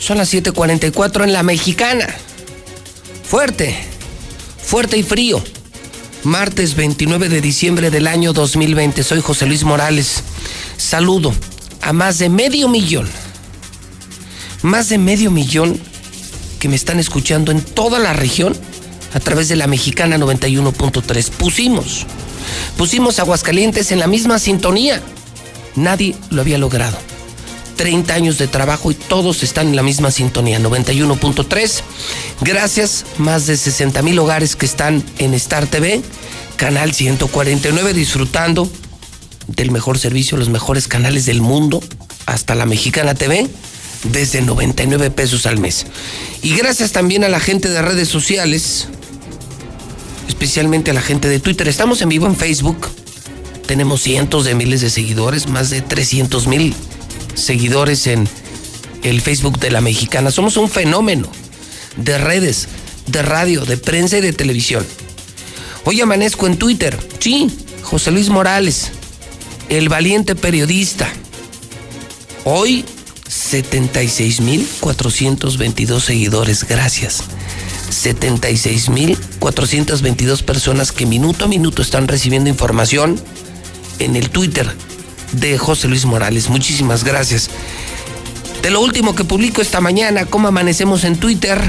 Son 0.06 0.20
las 0.20 0.32
7:44 0.32 1.24
en 1.24 1.34
la 1.34 1.42
mexicana. 1.42 2.06
Fuerte, 3.28 3.76
fuerte 4.64 5.00
y 5.00 5.02
frío. 5.02 5.44
Martes 6.24 6.76
29 6.76 7.28
de 7.28 7.42
diciembre 7.42 7.90
del 7.90 8.06
año 8.06 8.32
2020. 8.32 9.02
Soy 9.02 9.20
José 9.22 9.48
Luis 9.48 9.64
Morales. 9.64 10.22
Saludo 10.78 11.34
a 11.82 11.92
más 11.92 12.20
de 12.20 12.30
medio 12.30 12.70
millón. 12.70 13.10
Más 14.62 14.90
de 14.90 15.00
medio 15.00 15.32
millón 15.32 15.80
que 16.60 16.70
me 16.70 16.76
están 16.76 17.00
escuchando 17.00 17.52
en 17.52 17.64
toda 17.64 17.98
la 17.98 18.14
región 18.14 18.56
a 19.16 19.20
través 19.20 19.50
de 19.50 19.56
la 19.56 19.66
mexicana 19.66 20.20
91.3. 20.20 21.32
Pusimos, 21.32 22.06
pusimos 22.78 23.18
Aguascalientes 23.18 23.92
en 23.92 23.98
la 23.98 24.06
misma 24.06 24.38
sintonía. 24.38 25.02
Nadie 25.76 26.16
lo 26.30 26.42
había 26.42 26.60
logrado. 26.60 27.15
30 27.76 28.14
años 28.14 28.38
de 28.38 28.48
trabajo 28.48 28.92
y 28.92 28.96
todos 28.96 29.44
están 29.44 29.68
en 29.68 29.76
la 29.76 29.84
misma 29.84 30.12
sintonía, 30.12 30.60
91.3. 30.60 31.82
Gracias, 32.42 33.06
más 33.18 33.46
de 33.48 33.58
60 33.58 34.02
mil 34.02 34.18
hogares 34.20 34.56
que 34.56 34.66
están 34.66 35.04
en 35.20 35.34
Star 35.34 35.68
TV, 35.68 36.02
canal 36.56 36.94
149, 36.94 37.94
disfrutando 37.94 38.70
del 39.48 39.72
mejor 39.72 40.00
servicio, 40.00 40.38
los 40.38 40.50
mejores 40.50 40.88
canales 40.88 41.26
del 41.26 41.42
mundo, 41.42 41.82
hasta 42.26 42.56
la 42.56 42.66
Mexicana 42.66 43.14
TV, 43.14 43.48
desde 44.12 44.42
99 44.42 45.12
pesos 45.12 45.46
al 45.46 45.60
mes. 45.60 45.86
Y 46.42 46.56
gracias 46.56 46.92
también 46.92 47.24
a 47.24 47.30
la 47.30 47.40
gente 47.40 47.70
de 47.70 47.82
redes 47.82 48.08
sociales, 48.08 48.88
especialmente 50.28 50.92
a 50.92 50.94
la 50.94 51.02
gente 51.02 51.28
de 51.28 51.40
Twitter. 51.40 51.68
Estamos 51.68 52.02
en 52.02 52.10
vivo 52.10 52.26
en 52.26 52.36
Facebook. 52.36 52.88
Tenemos 53.68 54.02
cientos 54.02 54.46
de 54.46 54.54
miles 54.54 54.82
de 54.82 54.90
seguidores, 54.90 55.48
más 55.48 55.70
de 55.70 55.82
300 55.82 56.48
mil 56.48 56.76
seguidores 57.36 58.08
en 58.08 58.28
el 59.04 59.22
Facebook 59.22 59.60
de 59.60 59.70
la 59.72 59.82
mexicana. 59.82 60.32
Somos 60.32 60.58
un 60.58 60.70
fenómeno 60.70 61.30
de 61.98 62.18
redes. 62.18 62.68
de 63.08 63.22
radio, 63.22 63.66
de 63.66 63.78
prensa 63.78 64.18
y 64.18 64.22
de 64.22 64.34
televisión. 64.34 64.84
Hoy 65.84 66.02
amanezco 66.02 66.48
en 66.48 66.58
Twitter. 66.58 66.98
Sí, 67.20 67.56
José 67.84 68.10
Luis 68.10 68.30
Morales, 68.30 68.90
el 69.70 69.90
valiente 69.90 70.36
periodista. 70.36 71.08
Hoy 72.46 72.84
76.422 73.30 76.00
seguidores, 76.00 76.64
gracias. 76.64 77.22
76.422 77.92 80.42
personas 80.42 80.92
que 80.92 81.06
minuto 81.06 81.46
a 81.46 81.48
minuto 81.48 81.84
están 81.84 82.08
recibiendo 82.08 82.50
información 82.50 83.22
en 84.00 84.16
el 84.16 84.32
Twitter 84.32 84.76
de 85.40 85.58
José 85.58 85.88
Luis 85.88 86.06
Morales. 86.06 86.50
Muchísimas 86.50 87.04
gracias. 87.04 87.50
De 88.62 88.72
lo 88.72 88.82
último 88.82 89.16
que 89.16 89.24
publico 89.24 89.62
esta 89.62 89.82
mañana, 89.82 90.26
¿cómo 90.26 90.48
amanecemos 90.48 91.04
en 91.04 91.18
Twitter? 91.18 91.62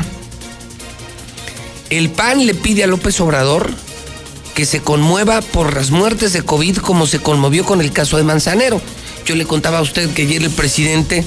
El 1.90 2.10
PAN 2.10 2.46
le 2.46 2.54
pide 2.54 2.84
a 2.84 2.86
López 2.86 3.20
Obrador 3.20 3.70
que 4.54 4.64
se 4.64 4.80
conmueva 4.80 5.42
por 5.42 5.76
las 5.76 5.90
muertes 5.90 6.32
de 6.32 6.42
COVID 6.42 6.78
como 6.78 7.06
se 7.06 7.18
conmovió 7.18 7.64
con 7.64 7.80
el 7.80 7.92
caso 7.92 8.16
de 8.16 8.22
Manzanero. 8.22 8.80
Yo 9.26 9.36
le 9.36 9.44
contaba 9.44 9.78
a 9.78 9.82
usted 9.82 10.08
que 10.14 10.22
ayer 10.22 10.42
el 10.42 10.50
presidente, 10.50 11.24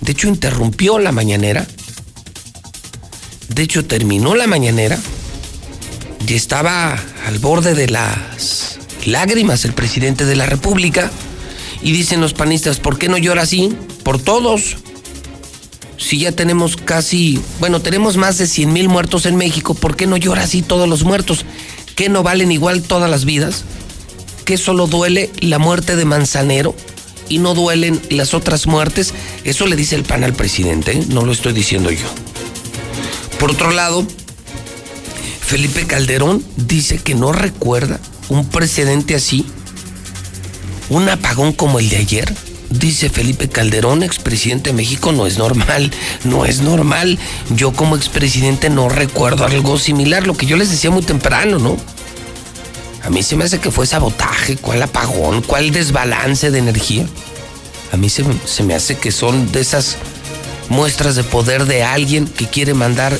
de 0.00 0.12
hecho, 0.12 0.28
interrumpió 0.28 0.98
la 0.98 1.10
mañanera. 1.10 1.66
De 3.48 3.62
hecho, 3.62 3.84
terminó 3.84 4.36
la 4.36 4.46
mañanera 4.46 4.98
y 6.26 6.34
estaba 6.34 6.96
al 7.26 7.38
borde 7.40 7.74
de 7.74 7.88
las 7.88 8.78
lágrimas 9.04 9.64
el 9.64 9.72
presidente 9.72 10.24
de 10.24 10.36
la 10.36 10.46
República. 10.46 11.10
Y 11.82 11.92
dicen 11.92 12.20
los 12.20 12.32
panistas, 12.34 12.78
¿por 12.78 12.98
qué 12.98 13.08
no 13.08 13.18
llora 13.18 13.42
así? 13.42 13.76
Por 14.02 14.20
todos. 14.20 14.76
Si 15.98 16.18
ya 16.18 16.32
tenemos 16.32 16.76
casi, 16.76 17.40
bueno, 17.60 17.80
tenemos 17.80 18.16
más 18.16 18.38
de 18.38 18.46
100 18.46 18.72
mil 18.72 18.88
muertos 18.88 19.26
en 19.26 19.36
México, 19.36 19.74
¿por 19.74 19.96
qué 19.96 20.06
no 20.06 20.16
llora 20.16 20.42
así 20.42 20.62
todos 20.62 20.88
los 20.88 21.04
muertos? 21.04 21.44
¿Qué 21.94 22.08
no 22.08 22.22
valen 22.22 22.50
igual 22.50 22.82
todas 22.82 23.10
las 23.10 23.24
vidas? 23.24 23.64
¿Qué 24.44 24.56
solo 24.56 24.86
duele 24.86 25.30
la 25.40 25.58
muerte 25.58 25.94
de 25.94 26.04
Manzanero 26.04 26.74
y 27.28 27.38
no 27.38 27.54
duelen 27.54 28.00
las 28.10 28.34
otras 28.34 28.66
muertes? 28.66 29.14
Eso 29.44 29.66
le 29.66 29.76
dice 29.76 29.94
el 29.94 30.02
PAN 30.02 30.24
al 30.24 30.32
presidente, 30.32 30.92
¿eh? 30.92 31.04
no 31.08 31.24
lo 31.24 31.32
estoy 31.32 31.52
diciendo 31.52 31.90
yo. 31.90 32.06
Por 33.38 33.52
otro 33.52 33.70
lado, 33.70 34.06
Felipe 35.40 35.86
Calderón 35.86 36.44
dice 36.56 36.98
que 36.98 37.14
no 37.14 37.32
recuerda 37.32 38.00
un 38.28 38.48
precedente 38.48 39.14
así, 39.14 39.44
un 40.92 41.08
apagón 41.08 41.52
como 41.52 41.78
el 41.78 41.88
de 41.88 41.96
ayer. 41.96 42.34
Dice 42.68 43.08
Felipe 43.08 43.48
Calderón, 43.48 44.02
expresidente 44.02 44.70
de 44.70 44.76
México, 44.76 45.12
no 45.12 45.26
es 45.26 45.38
normal, 45.38 45.90
no 46.24 46.44
es 46.44 46.60
normal. 46.60 47.18
Yo 47.50 47.72
como 47.72 47.96
expresidente 47.96 48.70
no 48.70 48.88
recuerdo 48.88 49.44
algo 49.44 49.78
similar, 49.78 50.26
lo 50.26 50.34
que 50.34 50.46
yo 50.46 50.56
les 50.56 50.70
decía 50.70 50.90
muy 50.90 51.02
temprano, 51.02 51.58
¿no? 51.58 51.76
A 53.02 53.10
mí 53.10 53.22
se 53.22 53.36
me 53.36 53.44
hace 53.44 53.58
que 53.58 53.70
fue 53.70 53.86
sabotaje, 53.86 54.56
cuál 54.56 54.82
apagón, 54.82 55.42
cuál 55.42 55.70
desbalance 55.70 56.50
de 56.50 56.58
energía. 56.58 57.06
A 57.90 57.96
mí 57.96 58.08
se, 58.08 58.24
se 58.44 58.62
me 58.62 58.74
hace 58.74 58.96
que 58.96 59.12
son 59.12 59.50
de 59.50 59.60
esas 59.60 59.96
muestras 60.68 61.16
de 61.16 61.24
poder 61.24 61.64
de 61.64 61.82
alguien 61.82 62.26
que 62.26 62.46
quiere 62.46 62.74
mandar 62.74 63.18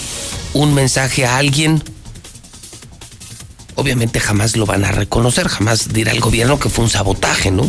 un 0.52 0.74
mensaje 0.74 1.24
a 1.26 1.38
alguien. 1.38 1.82
Obviamente 3.74 4.20
jamás 4.20 4.56
lo 4.56 4.66
van 4.66 4.84
a 4.84 4.92
reconocer, 4.92 5.48
jamás 5.48 5.92
dirá 5.92 6.12
el 6.12 6.20
gobierno 6.20 6.58
que 6.58 6.68
fue 6.68 6.84
un 6.84 6.90
sabotaje, 6.90 7.50
¿no? 7.50 7.66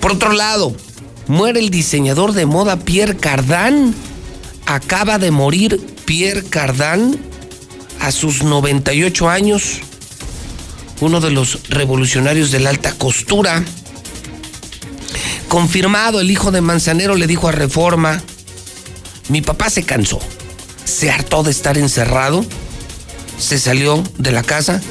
Por 0.00 0.12
otro 0.12 0.32
lado, 0.32 0.74
muere 1.28 1.60
el 1.60 1.70
diseñador 1.70 2.32
de 2.32 2.46
moda 2.46 2.80
Pierre 2.80 3.16
Cardin. 3.16 3.94
Acaba 4.66 5.18
de 5.18 5.30
morir 5.30 5.80
Pierre 6.04 6.44
Cardin 6.44 7.18
a 8.00 8.10
sus 8.10 8.42
98 8.42 9.28
años. 9.28 9.80
Uno 11.00 11.20
de 11.20 11.30
los 11.30 11.68
revolucionarios 11.68 12.50
de 12.50 12.60
la 12.60 12.70
alta 12.70 12.92
costura. 12.92 13.64
Confirmado, 15.48 16.20
el 16.20 16.30
hijo 16.30 16.50
de 16.50 16.60
Manzanero 16.60 17.14
le 17.14 17.26
dijo 17.26 17.48
a 17.48 17.52
Reforma, 17.52 18.22
mi 19.28 19.40
papá 19.40 19.70
se 19.70 19.84
cansó, 19.84 20.18
se 20.84 21.10
hartó 21.10 21.42
de 21.42 21.50
estar 21.50 21.78
encerrado, 21.78 22.44
se 23.38 23.58
salió 23.58 24.02
de 24.18 24.32
la 24.32 24.42
casa, 24.42 24.82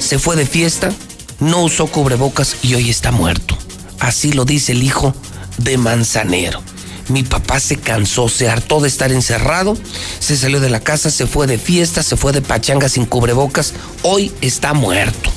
se 0.00 0.18
fue 0.18 0.34
de 0.34 0.46
fiesta, 0.46 0.90
no 1.38 1.62
usó 1.62 1.86
cubrebocas 1.86 2.56
y 2.62 2.74
hoy 2.74 2.90
está 2.90 3.12
muerto. 3.12 3.56
Así 4.00 4.32
lo 4.32 4.44
dice 4.44 4.72
el 4.72 4.82
hijo 4.82 5.14
de 5.58 5.78
Manzanero. 5.78 6.62
Mi 7.08 7.22
papá 7.22 7.60
se 7.60 7.76
cansó, 7.76 8.28
se 8.28 8.48
hartó 8.48 8.80
de 8.80 8.88
estar 8.88 9.12
encerrado, 9.12 9.76
se 10.20 10.36
salió 10.36 10.60
de 10.60 10.70
la 10.70 10.80
casa, 10.80 11.10
se 11.10 11.26
fue 11.26 11.46
de 11.46 11.58
fiesta, 11.58 12.02
se 12.02 12.16
fue 12.16 12.32
de 12.32 12.40
pachanga 12.40 12.88
sin 12.88 13.04
cubrebocas, 13.04 13.74
hoy 14.02 14.32
está 14.40 14.74
muerto. 14.74 15.30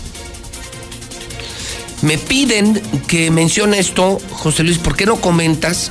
Me 2.02 2.18
piden 2.18 2.82
que 3.08 3.32
mencione 3.32 3.80
esto, 3.80 4.20
José 4.32 4.64
Luis, 4.64 4.78
¿por 4.78 4.96
qué 4.96 5.06
no 5.06 5.20
comentas 5.20 5.90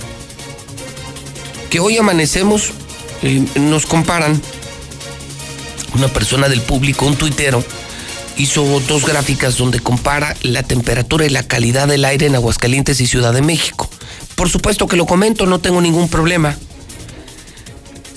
que 1.69 1.81
hoy 1.81 1.97
amanecemos, 1.97 2.71
eh, 3.23 3.45
nos 3.57 3.87
comparan, 3.87 4.41
una 5.95 6.09
persona 6.09 6.49
del 6.49 6.61
público, 6.61 7.07
un 7.07 7.17
tuitero, 7.17 7.65
hizo 8.43 8.81
dos 8.89 9.07
gráficas 9.07 9.57
donde 9.57 9.79
compara 9.79 10.35
la 10.43 10.65
temperatura 10.65 11.25
y 11.25 11.31
la 11.31 11.45
calidad 11.45 11.87
del 11.87 12.05
aire 12.05 12.27
en 12.27 12.35
Aguascalientes 12.35 13.01
y 13.01 13.07
Ciudad 13.07 13.33
de 13.33 13.41
México. 13.41 13.89
Por 14.35 14.51
supuesto 14.51 14.89
que 14.89 14.97
lo 14.97 15.07
comento, 15.07 15.47
no 15.47 15.61
tengo 15.61 15.81
ningún 15.81 16.09
problema. 16.09 16.57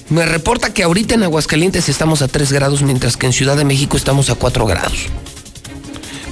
Me 0.10 0.26
reporta 0.26 0.74
que 0.74 0.82
ahorita 0.82 1.14
en 1.14 1.24
Aguascalientes 1.24 1.90
estamos 1.90 2.24
a 2.24 2.28
3 2.28 2.52
grados, 2.52 2.82
mientras 2.82 3.18
que 3.18 3.28
en 3.28 3.34
Ciudad 3.34 3.56
de 3.56 3.66
México 3.66 3.98
estamos 3.98 4.32
a 4.32 4.36
4 4.36 4.66
grados. 4.66 5.06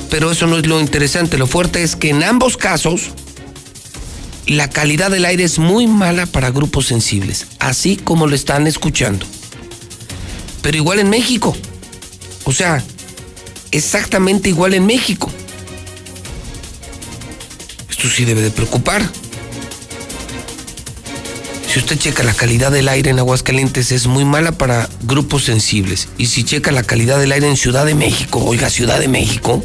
Pero 0.10 0.32
eso 0.32 0.48
no 0.48 0.58
es 0.58 0.66
lo 0.66 0.80
interesante, 0.80 1.38
lo 1.38 1.46
fuerte 1.46 1.84
es 1.84 1.96
que 1.96 2.10
en 2.10 2.24
ambos 2.24 2.58
casos 2.58 3.12
la 4.48 4.72
calidad 4.72 5.12
del 5.12 5.26
aire 5.26 5.44
es 5.44 5.60
muy 5.60 5.86
mala 5.86 6.26
para 6.26 6.50
grupos 6.50 6.88
sensibles, 6.88 7.46
así 7.60 7.98
como 7.98 8.26
lo 8.26 8.36
están 8.36 8.66
escuchando. 8.66 9.26
Pero 10.64 10.78
igual 10.78 10.98
en 10.98 11.12
México. 11.12 11.56
O 12.46 12.52
sea, 12.52 12.84
exactamente 13.74 14.50
igual 14.50 14.74
en 14.74 14.86
México. 14.86 15.30
Esto 17.90 18.10
sí 18.10 18.24
debe 18.24 18.42
de 18.42 18.52
preocupar. 18.52 19.04
Si 21.74 21.80
usted 21.80 21.98
checa 21.98 22.22
la 22.22 22.36
calidad 22.36 22.72
del 22.72 22.88
aire 22.88 23.10
en 23.10 23.18
Aguascalientes 23.18 23.92
es 23.92 24.06
muy 24.06 24.26
mala 24.26 24.52
para 24.52 24.88
grupos 25.02 25.44
sensibles. 25.44 26.08
Y 26.20 26.28
si 26.28 26.44
checa 26.44 26.72
la 26.72 26.84
calidad 26.84 27.20
del 27.20 27.32
aire 27.32 27.50
en 27.50 27.58
Ciudad 27.58 27.84
de 27.86 27.96
México, 27.96 28.44
oiga, 28.46 28.70
Ciudad 28.70 29.00
de 29.00 29.08
México, 29.08 29.64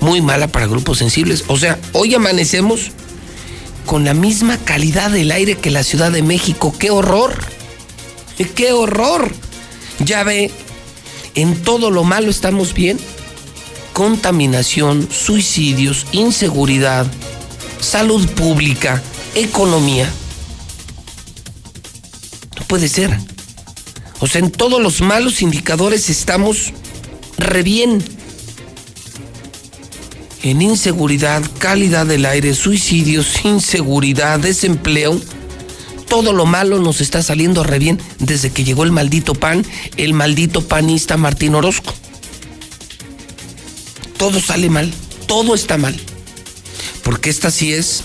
muy 0.00 0.20
mala 0.20 0.48
para 0.48 0.66
grupos 0.66 0.98
sensibles. 0.98 1.44
O 1.46 1.56
sea, 1.56 1.78
hoy 1.92 2.12
amanecemos 2.14 2.90
con 3.86 4.04
la 4.04 4.14
misma 4.14 4.58
calidad 4.58 5.10
del 5.10 5.30
aire 5.30 5.56
que 5.56 5.70
la 5.70 5.84
Ciudad 5.84 6.10
de 6.10 6.22
México. 6.22 6.74
¡Qué 6.76 6.90
horror! 6.90 7.36
¡Qué 8.56 8.72
horror! 8.72 9.32
Ya 10.00 10.24
ve, 10.24 10.50
en 11.36 11.62
todo 11.62 11.90
lo 11.90 12.02
malo 12.02 12.30
estamos 12.30 12.74
bien. 12.74 12.98
Contaminación, 13.94 15.08
suicidios, 15.08 16.06
inseguridad, 16.10 17.06
salud 17.80 18.28
pública, 18.30 19.00
economía. 19.36 20.12
No 22.58 22.66
puede 22.66 22.88
ser. 22.88 23.16
O 24.18 24.26
sea, 24.26 24.40
en 24.40 24.50
todos 24.50 24.82
los 24.82 25.00
malos 25.00 25.42
indicadores 25.42 26.10
estamos 26.10 26.72
re 27.38 27.62
bien 27.62 28.02
en 30.42 30.60
inseguridad, 30.60 31.42
calidad 31.58 32.04
del 32.04 32.26
aire, 32.26 32.52
suicidios, 32.54 33.44
inseguridad, 33.44 34.40
desempleo. 34.40 35.20
Todo 36.08 36.32
lo 36.32 36.46
malo 36.46 36.80
nos 36.80 37.00
está 37.00 37.22
saliendo 37.22 37.62
re 37.62 37.78
bien 37.78 38.00
desde 38.18 38.50
que 38.50 38.64
llegó 38.64 38.82
el 38.82 38.90
maldito 38.90 39.34
pan, 39.34 39.64
el 39.96 40.14
maldito 40.14 40.66
panista 40.66 41.16
Martín 41.16 41.54
Orozco. 41.54 41.94
Todo 44.24 44.40
sale 44.40 44.70
mal, 44.70 44.90
todo 45.26 45.54
está 45.54 45.76
mal. 45.76 45.94
Porque 47.02 47.28
esta 47.28 47.50
sí 47.50 47.74
es 47.74 48.04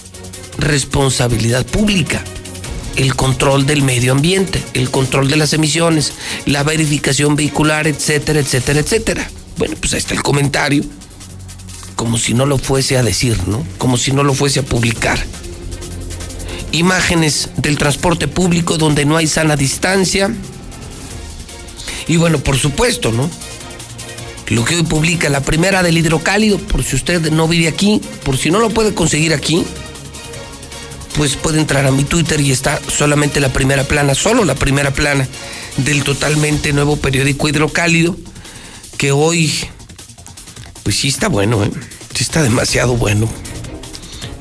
responsabilidad 0.58 1.66
pública. 1.66 2.22
El 2.98 3.16
control 3.16 3.66
del 3.66 3.84
medio 3.84 4.12
ambiente, 4.12 4.62
el 4.74 4.92
control 4.92 5.30
de 5.30 5.38
las 5.38 5.54
emisiones, 5.54 6.12
la 6.46 6.64
verificación 6.64 7.38
vehicular, 7.38 7.88
etcétera, 7.88 8.42
etcétera, 8.42 8.82
etcétera. 8.82 9.32
Bueno, 9.56 9.78
pues 9.80 9.94
ahí 9.94 10.00
está 10.00 10.14
el 10.14 10.22
comentario 10.22 10.84
como 11.96 12.18
si 12.18 12.34
no 12.34 12.46
lo 12.46 12.58
fuese 12.58 12.98
a 12.98 13.02
decir, 13.04 13.48
¿no? 13.48 13.66
Como 13.78 13.96
si 13.96 14.12
no 14.12 14.26
lo 14.26 14.34
fuese 14.34 14.60
a 14.60 14.64
publicar. 14.64 15.26
Imágenes 16.74 17.52
del 17.56 17.78
transporte 17.78 18.28
público 18.28 18.78
donde 18.78 19.06
no 19.06 19.16
hay 19.16 19.28
sana 19.28 19.56
distancia. 19.56 20.30
Y 22.10 22.18
bueno, 22.18 22.40
por 22.40 22.58
supuesto, 22.58 23.14
¿no? 23.14 23.30
Lo 24.50 24.66
que 24.66 24.76
hoy 24.76 24.84
publica 24.84 25.30
la 25.30 25.42
primera 25.42 25.84
del 25.84 25.98
hidrocálido, 25.98 26.58
por 26.58 26.84
si 26.84 26.96
usted 26.96 27.32
no 27.32 27.48
vive 27.48 27.68
aquí, 27.68 28.02
por 28.24 28.38
si 28.38 28.50
no 28.50 28.60
lo 28.60 28.70
puede 28.70 28.96
conseguir 28.96 29.34
aquí, 29.34 29.64
pues 31.16 31.36
puede 31.36 31.60
entrar 31.60 31.86
a 31.86 31.92
mi 31.92 32.04
Twitter 32.04 32.42
y 32.42 32.52
está 32.52 32.80
solamente 32.88 33.40
la 33.40 33.50
primera 33.54 33.84
plana, 33.84 34.16
solo 34.16 34.46
la 34.46 34.56
primera 34.56 34.92
plana 34.92 35.28
del 35.78 36.04
totalmente 36.04 36.74
nuevo 36.74 36.96
periódico 36.96 37.48
Hidrocálido, 37.48 38.18
que 38.98 39.12
hoy, 39.12 39.54
pues 40.84 40.98
sí 40.98 41.10
está 41.10 41.28
bueno, 41.28 41.64
¿eh? 41.64 41.72
sí 42.16 42.24
está 42.24 42.42
demasiado 42.42 42.98
bueno. 42.98 43.30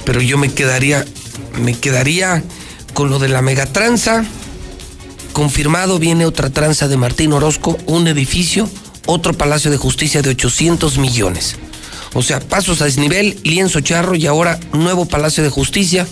Pero 0.04 0.22
yo 0.22 0.38
me 0.38 0.52
quedaría, 0.52 1.04
me 1.60 1.78
quedaría 1.78 2.42
con 2.94 3.10
lo 3.10 3.18
de 3.18 3.28
la 3.28 3.42
megatranza. 3.42 4.24
Confirmado 5.32 5.98
viene 5.98 6.24
otra 6.24 6.50
tranza 6.50 6.88
de 6.88 6.96
Martín 6.96 7.32
Orozco, 7.32 7.76
un 7.86 8.08
edificio, 8.08 8.68
otro 9.08 9.32
palacio 9.32 9.70
de 9.70 9.78
justicia 9.78 10.20
de 10.20 10.28
800 10.28 10.98
millones. 10.98 11.56
O 12.12 12.22
sea, 12.22 12.40
pasos 12.40 12.82
a 12.82 12.84
desnivel, 12.84 13.40
lienzo 13.42 13.80
charro 13.80 14.14
y 14.14 14.26
ahora 14.26 14.60
nuevo 14.74 15.06
palacio 15.06 15.42
de 15.42 15.48
justicia 15.48 16.06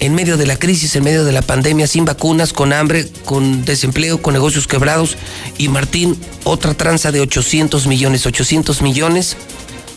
en 0.00 0.14
medio 0.14 0.38
de 0.38 0.46
la 0.46 0.56
crisis, 0.56 0.96
en 0.96 1.04
medio 1.04 1.26
de 1.26 1.32
la 1.32 1.42
pandemia, 1.42 1.86
sin 1.86 2.06
vacunas, 2.06 2.54
con 2.54 2.72
hambre, 2.72 3.06
con 3.26 3.66
desempleo, 3.66 4.22
con 4.22 4.32
negocios 4.32 4.66
quebrados. 4.66 5.16
Y 5.58 5.68
Martín, 5.68 6.18
otra 6.44 6.72
tranza 6.72 7.12
de 7.12 7.20
800 7.20 7.86
millones, 7.86 8.24
800 8.24 8.80
millones. 8.80 9.36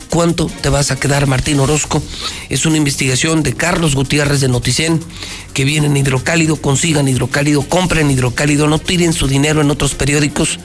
¿Cuánto 0.09 0.47
te 0.61 0.67
vas 0.67 0.91
a 0.91 0.97
quedar, 0.97 1.25
Martín 1.25 1.59
Orozco? 1.59 2.03
Es 2.49 2.65
una 2.65 2.77
investigación 2.77 3.43
de 3.43 3.53
Carlos 3.53 3.95
Gutiérrez 3.95 4.41
de 4.41 4.49
Noticen, 4.49 4.99
que 5.53 5.63
viene 5.63 5.87
en 5.87 5.95
hidrocálido, 5.95 6.57
consigan 6.57 7.07
hidrocálido, 7.07 7.61
compren 7.63 8.11
hidrocálido, 8.11 8.67
no 8.67 8.77
tiren 8.79 9.13
su 9.13 9.27
dinero 9.27 9.61
en 9.61 9.71
otros 9.71 9.95
periódicos 9.95 10.59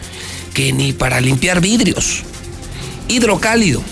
que 0.52 0.72
ni 0.72 0.92
para 0.92 1.20
limpiar 1.20 1.60
vidrios. 1.60 2.22
Hidrocálido. 3.08 3.82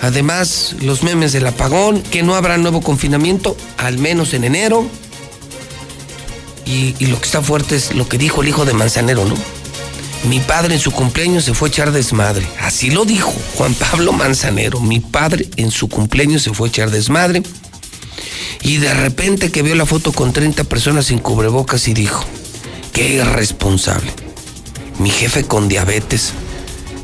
Además, 0.00 0.76
los 0.80 1.02
memes 1.02 1.32
del 1.32 1.46
apagón, 1.46 2.02
que 2.02 2.22
no 2.22 2.34
habrá 2.34 2.58
nuevo 2.58 2.80
confinamiento, 2.80 3.56
al 3.76 3.98
menos 3.98 4.34
en 4.34 4.44
enero. 4.44 4.86
Y, 6.64 6.94
y, 6.98 7.06
lo 7.06 7.18
que 7.18 7.24
está 7.26 7.42
fuerte 7.42 7.76
es 7.76 7.94
lo 7.94 8.08
que 8.08 8.18
dijo 8.18 8.42
el 8.42 8.48
hijo 8.48 8.64
de 8.64 8.72
Manzanero, 8.72 9.24
¿no? 9.24 9.34
Mi 10.28 10.38
padre 10.38 10.74
en 10.74 10.80
su 10.80 10.92
cumpleaños 10.92 11.44
se 11.44 11.54
fue 11.54 11.68
a 11.68 11.70
echar 11.70 11.92
desmadre. 11.92 12.46
Así 12.60 12.90
lo 12.90 13.04
dijo 13.04 13.32
Juan 13.56 13.74
Pablo 13.74 14.12
Manzanero. 14.12 14.80
Mi 14.80 15.00
padre 15.00 15.48
en 15.56 15.70
su 15.72 15.88
cumpleaños 15.88 16.42
se 16.42 16.54
fue 16.54 16.68
a 16.68 16.70
echar 16.70 16.90
desmadre. 16.90 17.42
Y 18.62 18.76
de 18.76 18.94
repente 18.94 19.50
que 19.50 19.62
vio 19.62 19.74
la 19.74 19.86
foto 19.86 20.12
con 20.12 20.32
30 20.32 20.64
personas 20.64 21.06
sin 21.06 21.18
cubrebocas 21.18 21.88
y 21.88 21.94
dijo, 21.94 22.24
qué 22.92 23.14
irresponsable. 23.14 24.12
Mi 25.02 25.10
jefe 25.10 25.42
con 25.42 25.68
diabetes, 25.68 26.32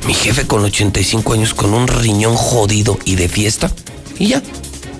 mi 0.07 0.15
jefe 0.15 0.47
con 0.47 0.65
85 0.65 1.33
años 1.33 1.53
con 1.53 1.75
un 1.75 1.89
riñón 1.89 2.37
jodido 2.37 2.97
y 3.05 3.17
de 3.17 3.29
fiesta. 3.29 3.73
Y 4.21 4.29
ya, 4.29 4.41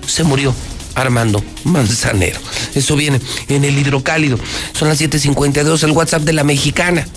se 0.05 0.25
murió. 0.25 0.53
Armando 0.95 1.41
Manzanero. 1.63 2.41
Eso 2.75 2.97
viene 2.97 3.21
en 3.47 3.63
el 3.63 3.77
hidrocálido. 3.77 4.37
Son 4.73 4.89
las 4.89 4.99
7:52, 4.99 5.81
el 5.83 5.91
WhatsApp 5.91 6.23
de 6.23 6.33
la 6.33 6.43
mexicana. 6.43 7.07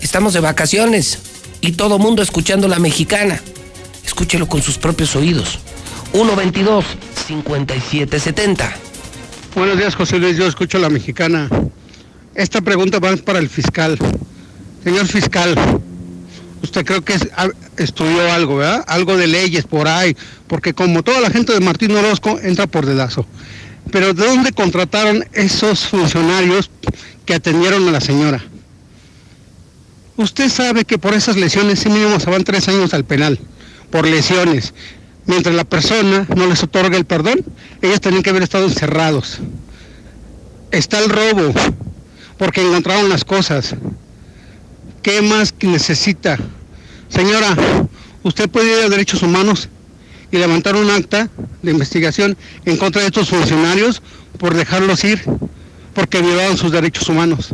Estamos 0.00 0.32
de 0.32 0.40
vacaciones 0.40 1.18
y 1.60 1.72
todo 1.72 1.98
mundo 1.98 2.22
escuchando 2.22 2.66
la 2.66 2.78
mexicana. 2.78 3.42
Escúchelo 4.06 4.48
con 4.48 4.62
sus 4.62 4.78
propios 4.78 5.14
oídos. 5.16 5.58
122-5770. 6.14 8.72
Buenos 9.54 9.76
días, 9.76 9.94
José 9.96 10.18
Luis. 10.18 10.38
Yo 10.38 10.46
escucho 10.46 10.78
la 10.78 10.88
mexicana. 10.88 11.50
Esta 12.34 12.62
pregunta 12.62 13.00
va 13.00 13.14
para 13.16 13.38
el 13.38 13.50
fiscal. 13.50 13.98
Señor 14.86 15.08
fiscal, 15.08 15.56
usted 16.62 16.84
creo 16.84 17.04
que 17.04 17.14
es, 17.14 17.28
estudió 17.76 18.32
algo, 18.32 18.58
¿verdad? 18.58 18.84
Algo 18.86 19.16
de 19.16 19.26
leyes 19.26 19.64
por 19.64 19.88
ahí, 19.88 20.16
porque 20.46 20.74
como 20.74 21.02
toda 21.02 21.20
la 21.20 21.28
gente 21.28 21.52
de 21.52 21.58
Martín 21.58 21.90
Orozco 21.96 22.38
entra 22.40 22.68
por 22.68 22.86
dedazo. 22.86 23.26
Pero 23.90 24.14
¿de 24.14 24.24
dónde 24.24 24.52
contrataron 24.52 25.24
esos 25.32 25.88
funcionarios 25.88 26.70
que 27.24 27.34
atendieron 27.34 27.88
a 27.88 27.90
la 27.90 28.00
señora? 28.00 28.44
Usted 30.18 30.48
sabe 30.48 30.84
que 30.84 30.98
por 30.98 31.14
esas 31.14 31.34
lesiones 31.34 31.80
sí 31.80 31.88
mínimo 31.88 32.20
se 32.20 32.30
van 32.30 32.44
tres 32.44 32.68
años 32.68 32.94
al 32.94 33.04
penal, 33.04 33.40
por 33.90 34.06
lesiones. 34.06 34.72
Mientras 35.24 35.56
la 35.56 35.64
persona 35.64 36.28
no 36.36 36.46
les 36.46 36.62
otorga 36.62 36.96
el 36.96 37.06
perdón, 37.06 37.44
ellas 37.82 38.00
tenían 38.00 38.22
que 38.22 38.30
haber 38.30 38.44
estado 38.44 38.66
encerrados. 38.66 39.40
Está 40.70 41.00
el 41.00 41.10
robo, 41.10 41.52
porque 42.38 42.64
encontraron 42.64 43.08
las 43.08 43.24
cosas. 43.24 43.74
¿Qué 45.06 45.22
más 45.22 45.54
necesita? 45.60 46.36
Señora, 47.08 47.54
usted 48.24 48.50
puede 48.50 48.76
ir 48.76 48.86
a 48.86 48.88
Derechos 48.88 49.22
Humanos 49.22 49.68
y 50.32 50.36
levantar 50.36 50.74
un 50.74 50.90
acta 50.90 51.30
de 51.62 51.70
investigación 51.70 52.36
en 52.64 52.76
contra 52.76 53.02
de 53.02 53.06
estos 53.06 53.28
funcionarios 53.28 54.02
por 54.36 54.56
dejarlos 54.56 55.04
ir, 55.04 55.22
porque 55.94 56.20
violaron 56.20 56.56
sus 56.56 56.72
derechos 56.72 57.08
humanos. 57.08 57.50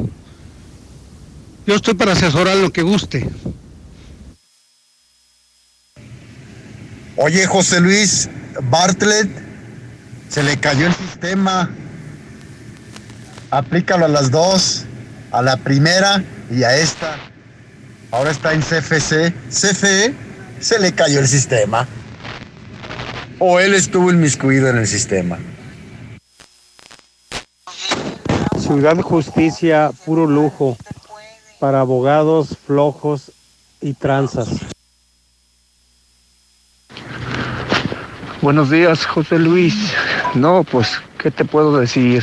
Yo 1.66 1.74
estoy 1.74 1.92
para 1.92 2.12
asesorar 2.12 2.56
lo 2.56 2.72
que 2.72 2.80
guste. 2.80 3.28
Oye, 7.16 7.46
José 7.46 7.82
Luis 7.82 8.30
Bartlett, 8.62 9.28
se 10.30 10.42
le 10.42 10.56
cayó 10.56 10.86
el 10.86 10.94
sistema. 10.94 11.68
Aplícalo 13.50 14.06
a 14.06 14.08
las 14.08 14.30
dos, 14.30 14.86
a 15.32 15.42
la 15.42 15.58
primera 15.58 16.24
y 16.50 16.62
a 16.62 16.78
esta. 16.78 17.31
Ahora 18.12 18.30
está 18.30 18.52
en 18.52 18.60
CFC. 18.60 19.32
CFE 19.48 20.14
se 20.60 20.78
le 20.78 20.92
cayó 20.92 21.18
el 21.18 21.26
sistema. 21.26 21.88
O 23.38 23.58
él 23.58 23.72
estuvo 23.72 24.10
inmiscuido 24.10 24.68
en 24.68 24.76
el 24.76 24.86
sistema. 24.86 25.38
Ciudad 28.58 29.00
Justicia, 29.00 29.90
puro 30.04 30.26
lujo 30.26 30.76
para 31.58 31.80
abogados 31.80 32.58
flojos 32.66 33.32
y 33.80 33.94
tranzas. 33.94 34.48
Buenos 38.42 38.68
días, 38.70 39.06
José 39.06 39.38
Luis. 39.38 39.74
No, 40.34 40.64
pues, 40.64 40.88
¿qué 41.18 41.30
te 41.30 41.46
puedo 41.46 41.78
decir? 41.78 42.22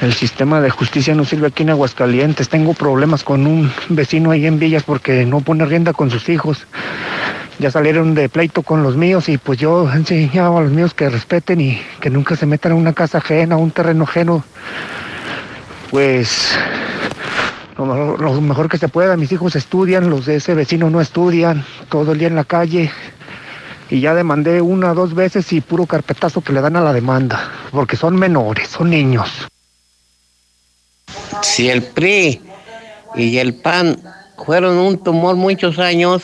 El 0.00 0.14
sistema 0.14 0.60
de 0.60 0.70
justicia 0.70 1.12
no 1.16 1.24
sirve 1.24 1.48
aquí 1.48 1.64
en 1.64 1.70
Aguascalientes. 1.70 2.48
Tengo 2.48 2.72
problemas 2.72 3.24
con 3.24 3.48
un 3.48 3.72
vecino 3.88 4.30
ahí 4.30 4.46
en 4.46 4.60
Villas 4.60 4.84
porque 4.84 5.26
no 5.26 5.40
pone 5.40 5.64
rienda 5.64 5.92
con 5.92 6.08
sus 6.08 6.28
hijos. 6.28 6.68
Ya 7.58 7.72
salieron 7.72 8.14
de 8.14 8.28
pleito 8.28 8.62
con 8.62 8.84
los 8.84 8.96
míos 8.96 9.28
y 9.28 9.38
pues 9.38 9.58
yo 9.58 9.90
he 9.90 9.96
enseñado 9.96 10.56
a 10.56 10.62
los 10.62 10.70
míos 10.70 10.94
que 10.94 11.10
respeten 11.10 11.60
y 11.60 11.82
que 12.00 12.10
nunca 12.10 12.36
se 12.36 12.46
metan 12.46 12.72
a 12.72 12.74
una 12.76 12.92
casa 12.92 13.18
ajena, 13.18 13.56
a 13.56 13.58
un 13.58 13.72
terreno 13.72 14.04
ajeno. 14.04 14.44
Pues 15.90 16.56
lo 17.76 18.16
lo 18.16 18.40
mejor 18.40 18.68
que 18.68 18.78
se 18.78 18.86
pueda. 18.86 19.16
Mis 19.16 19.32
hijos 19.32 19.56
estudian, 19.56 20.10
los 20.10 20.26
de 20.26 20.36
ese 20.36 20.54
vecino 20.54 20.90
no 20.90 21.00
estudian, 21.00 21.64
todo 21.88 22.12
el 22.12 22.20
día 22.20 22.28
en 22.28 22.36
la 22.36 22.44
calle. 22.44 22.92
Y 23.90 24.00
ya 24.00 24.14
demandé 24.14 24.60
una 24.60 24.94
dos 24.94 25.14
veces 25.14 25.52
y 25.52 25.60
puro 25.60 25.86
carpetazo 25.86 26.40
que 26.40 26.52
le 26.52 26.60
dan 26.60 26.76
a 26.76 26.82
la 26.82 26.92
demanda, 26.92 27.50
porque 27.72 27.96
son 27.96 28.14
menores, 28.14 28.68
son 28.68 28.90
niños. 28.90 29.48
Si 31.42 31.68
el 31.68 31.82
PRI 31.82 32.40
y 33.14 33.38
el 33.38 33.54
PAN 33.54 34.00
fueron 34.44 34.78
un 34.78 34.98
tumor 34.98 35.36
muchos 35.36 35.78
años, 35.78 36.22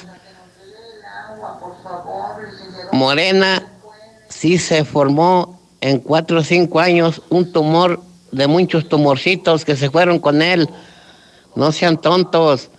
Morena 2.92 3.66
sí 4.28 4.58
se 4.58 4.84
formó 4.84 5.60
en 5.80 5.98
cuatro 5.98 6.40
o 6.40 6.44
cinco 6.44 6.80
años 6.80 7.22
un 7.28 7.52
tumor 7.52 8.00
de 8.30 8.46
muchos 8.46 8.88
tumorcitos 8.88 9.64
que 9.64 9.76
se 9.76 9.90
fueron 9.90 10.18
con 10.18 10.42
él. 10.42 10.68
No 11.54 11.72
sean 11.72 12.00
tontos. 12.00 12.70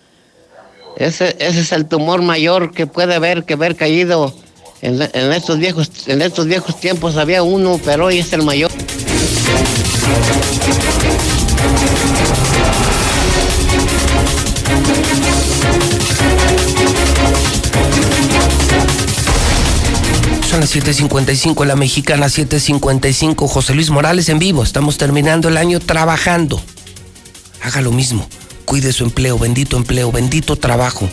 Ese, 0.97 1.35
ese 1.39 1.59
es 1.59 1.71
el 1.71 1.87
tumor 1.87 2.21
mayor 2.21 2.73
que 2.73 2.87
puede 2.87 3.15
haber, 3.15 3.43
que 3.43 3.53
haber 3.53 3.75
caído. 3.75 4.33
En, 4.81 5.01
en, 5.01 5.33
estos 5.33 5.57
viejos, 5.57 6.07
en 6.07 6.21
estos 6.21 6.45
viejos 6.45 6.79
tiempos 6.79 7.17
había 7.17 7.43
uno, 7.43 7.79
pero 7.83 8.05
hoy 8.05 8.19
es 8.19 8.31
el 8.33 8.43
mayor. 8.43 8.71
Son 20.55 20.61
las 20.61 20.73
7.55, 20.73 21.65
la 21.65 21.75
mexicana 21.75 22.27
7.55, 22.27 23.45
José 23.45 23.73
Luis 23.75 23.89
Morales 23.89 24.29
en 24.29 24.39
vivo. 24.39 24.63
Estamos 24.63 24.97
terminando 24.97 25.49
el 25.49 25.57
año 25.57 25.81
trabajando. 25.81 26.63
Haga 27.61 27.81
lo 27.81 27.91
mismo. 27.91 28.25
Cuide 28.63 28.93
su 28.93 29.03
empleo, 29.03 29.37
bendito 29.37 29.75
empleo, 29.75 30.13
bendito 30.13 30.55
trabajo. 30.55 31.09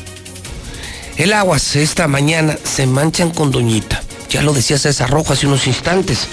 El 1.17 1.33
aguas 1.33 1.75
esta 1.75 2.07
mañana 2.07 2.57
se 2.63 2.87
manchan 2.87 3.33
con 3.33 3.51
Doñita. 3.51 4.01
Ya 4.31 4.43
lo 4.43 4.53
decía 4.53 4.79
César 4.79 5.11
Rojo 5.11 5.33
hace 5.33 5.49
unos 5.49 5.67
instantes. 5.67 6.29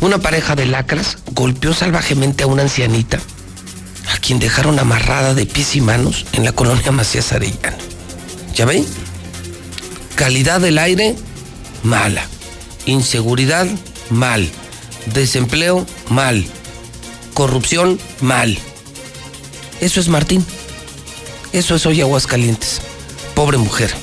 Una 0.00 0.18
pareja 0.18 0.54
de 0.54 0.66
lacras 0.66 1.18
golpeó 1.32 1.74
salvajemente 1.74 2.44
a 2.44 2.46
una 2.46 2.62
ancianita, 2.62 3.18
a 4.14 4.18
quien 4.18 4.38
dejaron 4.38 4.78
amarrada 4.78 5.34
de 5.34 5.44
pies 5.44 5.74
y 5.74 5.80
manos 5.80 6.24
en 6.32 6.44
la 6.44 6.52
colonia 6.52 6.92
Macías 6.92 7.32
Arellano. 7.32 7.78
¿Ya 8.54 8.64
ven? 8.64 8.86
Calidad 10.14 10.60
del 10.60 10.78
aire, 10.78 11.16
mala. 11.82 12.28
Inseguridad, 12.86 13.66
mal. 14.10 14.48
Desempleo, 15.12 15.86
mal. 16.08 16.44
Corrupción, 17.34 17.98
mal. 18.20 18.58
Eso 19.80 20.00
es 20.00 20.08
Martín. 20.08 20.44
Eso 21.52 21.74
es 21.74 21.86
hoy 21.86 22.00
Aguascalientes. 22.00 22.80
Pobre 23.34 23.58
mujer. 23.58 23.94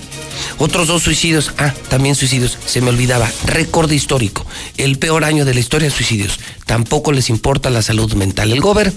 Otros 0.57 0.87
dos 0.87 1.03
suicidios. 1.03 1.53
Ah, 1.57 1.73
también 1.89 2.15
suicidios. 2.15 2.57
Se 2.65 2.81
me 2.81 2.89
olvidaba. 2.89 3.29
Récord 3.45 3.91
histórico. 3.91 4.45
El 4.77 4.97
peor 4.97 5.23
año 5.23 5.45
de 5.45 5.53
la 5.53 5.59
historia 5.59 5.89
de 5.89 5.95
suicidios. 5.95 6.39
Tampoco 6.65 7.11
les 7.11 7.29
importa 7.29 7.69
la 7.69 7.81
salud 7.81 8.13
mental. 8.13 8.51
El 8.51 8.61
gober, 8.61 8.93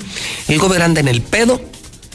el 0.49 0.59
gober 0.59 0.82
anda 0.82 1.01
en 1.01 1.09
el 1.09 1.22
pedo, 1.22 1.61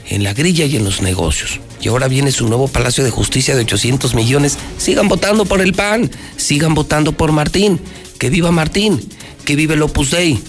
en 0.10 0.24
la 0.24 0.34
grilla 0.34 0.66
y 0.66 0.76
en 0.76 0.84
los 0.84 1.02
negocios. 1.02 1.60
Y 1.82 1.88
ahora 1.88 2.08
viene 2.08 2.32
su 2.32 2.48
nuevo 2.48 2.68
Palacio 2.68 3.04
de 3.04 3.12
Justicia 3.12 3.56
de 3.56 3.62
800 3.62 4.16
millones. 4.16 4.58
Sigan 4.78 5.08
votando 5.08 5.46
por 5.46 5.62
el 5.62 5.74
PAN. 5.74 6.12
Sigan 6.36 6.74
votando 6.74 7.14
por 7.14 7.32
Martín. 7.32 7.80
Que 8.18 8.30
viva 8.30 8.52
Martín. 8.52 9.08
Que 9.46 9.56
vive 9.56 9.76
el 9.76 9.84
Opus 9.84 10.12
Dei. 10.12 10.42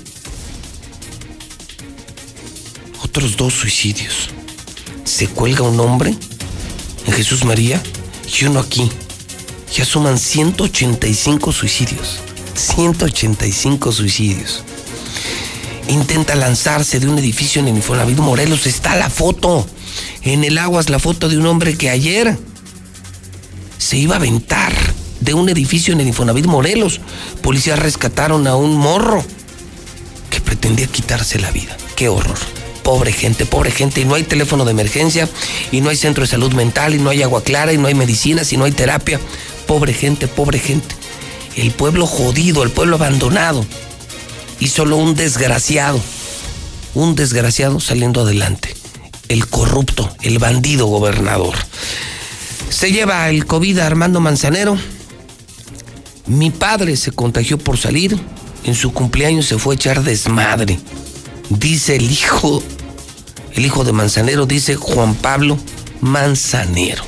Otros 3.04 3.36
dos 3.36 3.52
suicidios. 3.52 4.30
Se 5.04 5.28
cuelga 5.28 5.62
un 5.62 5.78
hombre 5.78 6.14
en 7.06 7.12
Jesús 7.12 7.44
María 7.44 7.80
y 8.40 8.44
uno 8.46 8.60
aquí. 8.60 8.90
Ya 9.74 9.84
suman 9.84 10.18
185 10.18 11.52
suicidios. 11.52 12.20
185 12.54 13.92
suicidios. 13.92 14.64
Intenta 15.88 16.34
lanzarse 16.34 17.00
de 17.00 17.08
un 17.08 17.18
edificio 17.18 17.60
en 17.60 17.68
el 17.68 17.76
Infonavit 17.76 18.18
Morelos. 18.18 18.66
Está 18.66 18.96
la 18.96 19.10
foto. 19.10 19.66
En 20.22 20.44
el 20.44 20.58
Aguas 20.58 20.90
la 20.90 20.98
foto 20.98 21.28
de 21.28 21.38
un 21.38 21.46
hombre 21.46 21.76
que 21.76 21.90
ayer 21.90 22.38
se 23.78 23.96
iba 23.96 24.14
a 24.14 24.18
aventar 24.18 24.72
de 25.20 25.34
un 25.34 25.48
edificio 25.48 25.92
en 25.92 26.00
el 26.00 26.08
Infonavit 26.08 26.46
Morelos. 26.46 27.00
Policías 27.42 27.78
rescataron 27.78 28.46
a 28.46 28.56
un 28.56 28.76
morro 28.76 29.24
que 30.30 30.40
pretendía 30.40 30.86
quitarse 30.86 31.38
la 31.38 31.50
vida. 31.50 31.76
Qué 31.96 32.08
horror. 32.08 32.38
Pobre 32.82 33.12
gente, 33.12 33.46
pobre 33.46 33.70
gente. 33.70 34.00
Y 34.00 34.04
no 34.04 34.14
hay 34.14 34.22
teléfono 34.22 34.64
de 34.64 34.70
emergencia, 34.70 35.28
y 35.70 35.80
no 35.80 35.90
hay 35.90 35.96
centro 35.96 36.22
de 36.22 36.28
salud 36.28 36.52
mental, 36.52 36.94
y 36.94 36.98
no 36.98 37.10
hay 37.10 37.22
agua 37.22 37.42
clara, 37.42 37.72
y 37.72 37.78
no 37.78 37.88
hay 37.88 37.94
medicinas, 37.94 38.52
y 38.52 38.56
no 38.56 38.64
hay 38.64 38.72
terapia. 38.72 39.20
Pobre 39.66 39.92
gente, 39.92 40.28
pobre 40.28 40.58
gente. 40.58 40.94
El 41.56 41.72
pueblo 41.72 42.06
jodido, 42.06 42.62
el 42.62 42.70
pueblo 42.70 42.96
abandonado. 42.96 43.66
Y 44.60 44.68
solo 44.68 44.96
un 44.96 45.14
desgraciado, 45.14 46.00
un 46.94 47.16
desgraciado 47.16 47.80
saliendo 47.80 48.20
adelante. 48.20 48.74
El 49.28 49.48
corrupto, 49.48 50.14
el 50.22 50.38
bandido 50.38 50.86
gobernador. 50.86 51.54
Se 52.68 52.92
lleva 52.92 53.28
el 53.30 53.46
COVID 53.46 53.78
a 53.78 53.86
Armando 53.86 54.20
Manzanero. 54.20 54.78
Mi 56.26 56.50
padre 56.50 56.96
se 56.96 57.10
contagió 57.10 57.58
por 57.58 57.78
salir. 57.78 58.18
En 58.64 58.74
su 58.74 58.92
cumpleaños 58.92 59.46
se 59.46 59.58
fue 59.58 59.74
a 59.74 59.76
echar 59.76 60.02
desmadre. 60.04 60.78
Dice 61.48 61.96
el 61.96 62.10
hijo, 62.10 62.62
el 63.54 63.66
hijo 63.66 63.82
de 63.84 63.92
Manzanero, 63.92 64.46
dice 64.46 64.76
Juan 64.76 65.14
Pablo 65.14 65.58
Manzanero. 66.00 67.02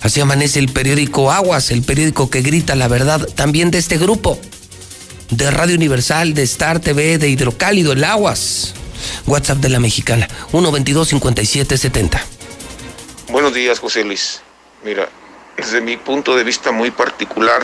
Así 0.00 0.20
amanece 0.20 0.58
el 0.58 0.68
periódico 0.68 1.32
Aguas, 1.32 1.70
el 1.70 1.82
periódico 1.82 2.30
que 2.30 2.42
grita 2.42 2.74
la 2.74 2.88
verdad 2.88 3.26
también 3.34 3.70
de 3.70 3.78
este 3.78 3.98
grupo. 3.98 4.38
De 5.30 5.50
Radio 5.50 5.76
Universal, 5.76 6.34
de 6.34 6.42
Star 6.42 6.80
TV, 6.80 7.18
de 7.18 7.28
Hidrocálido, 7.28 7.92
el 7.92 8.04
Aguas. 8.04 8.74
WhatsApp 9.26 9.58
de 9.58 9.68
la 9.68 9.80
Mexicana, 9.80 10.28
122-5770. 10.52 12.20
Buenos 13.28 13.54
días, 13.54 13.78
José 13.78 14.04
Luis. 14.04 14.42
Mira, 14.84 15.08
desde 15.56 15.80
mi 15.80 15.96
punto 15.96 16.36
de 16.36 16.44
vista 16.44 16.72
muy 16.72 16.90
particular, 16.90 17.62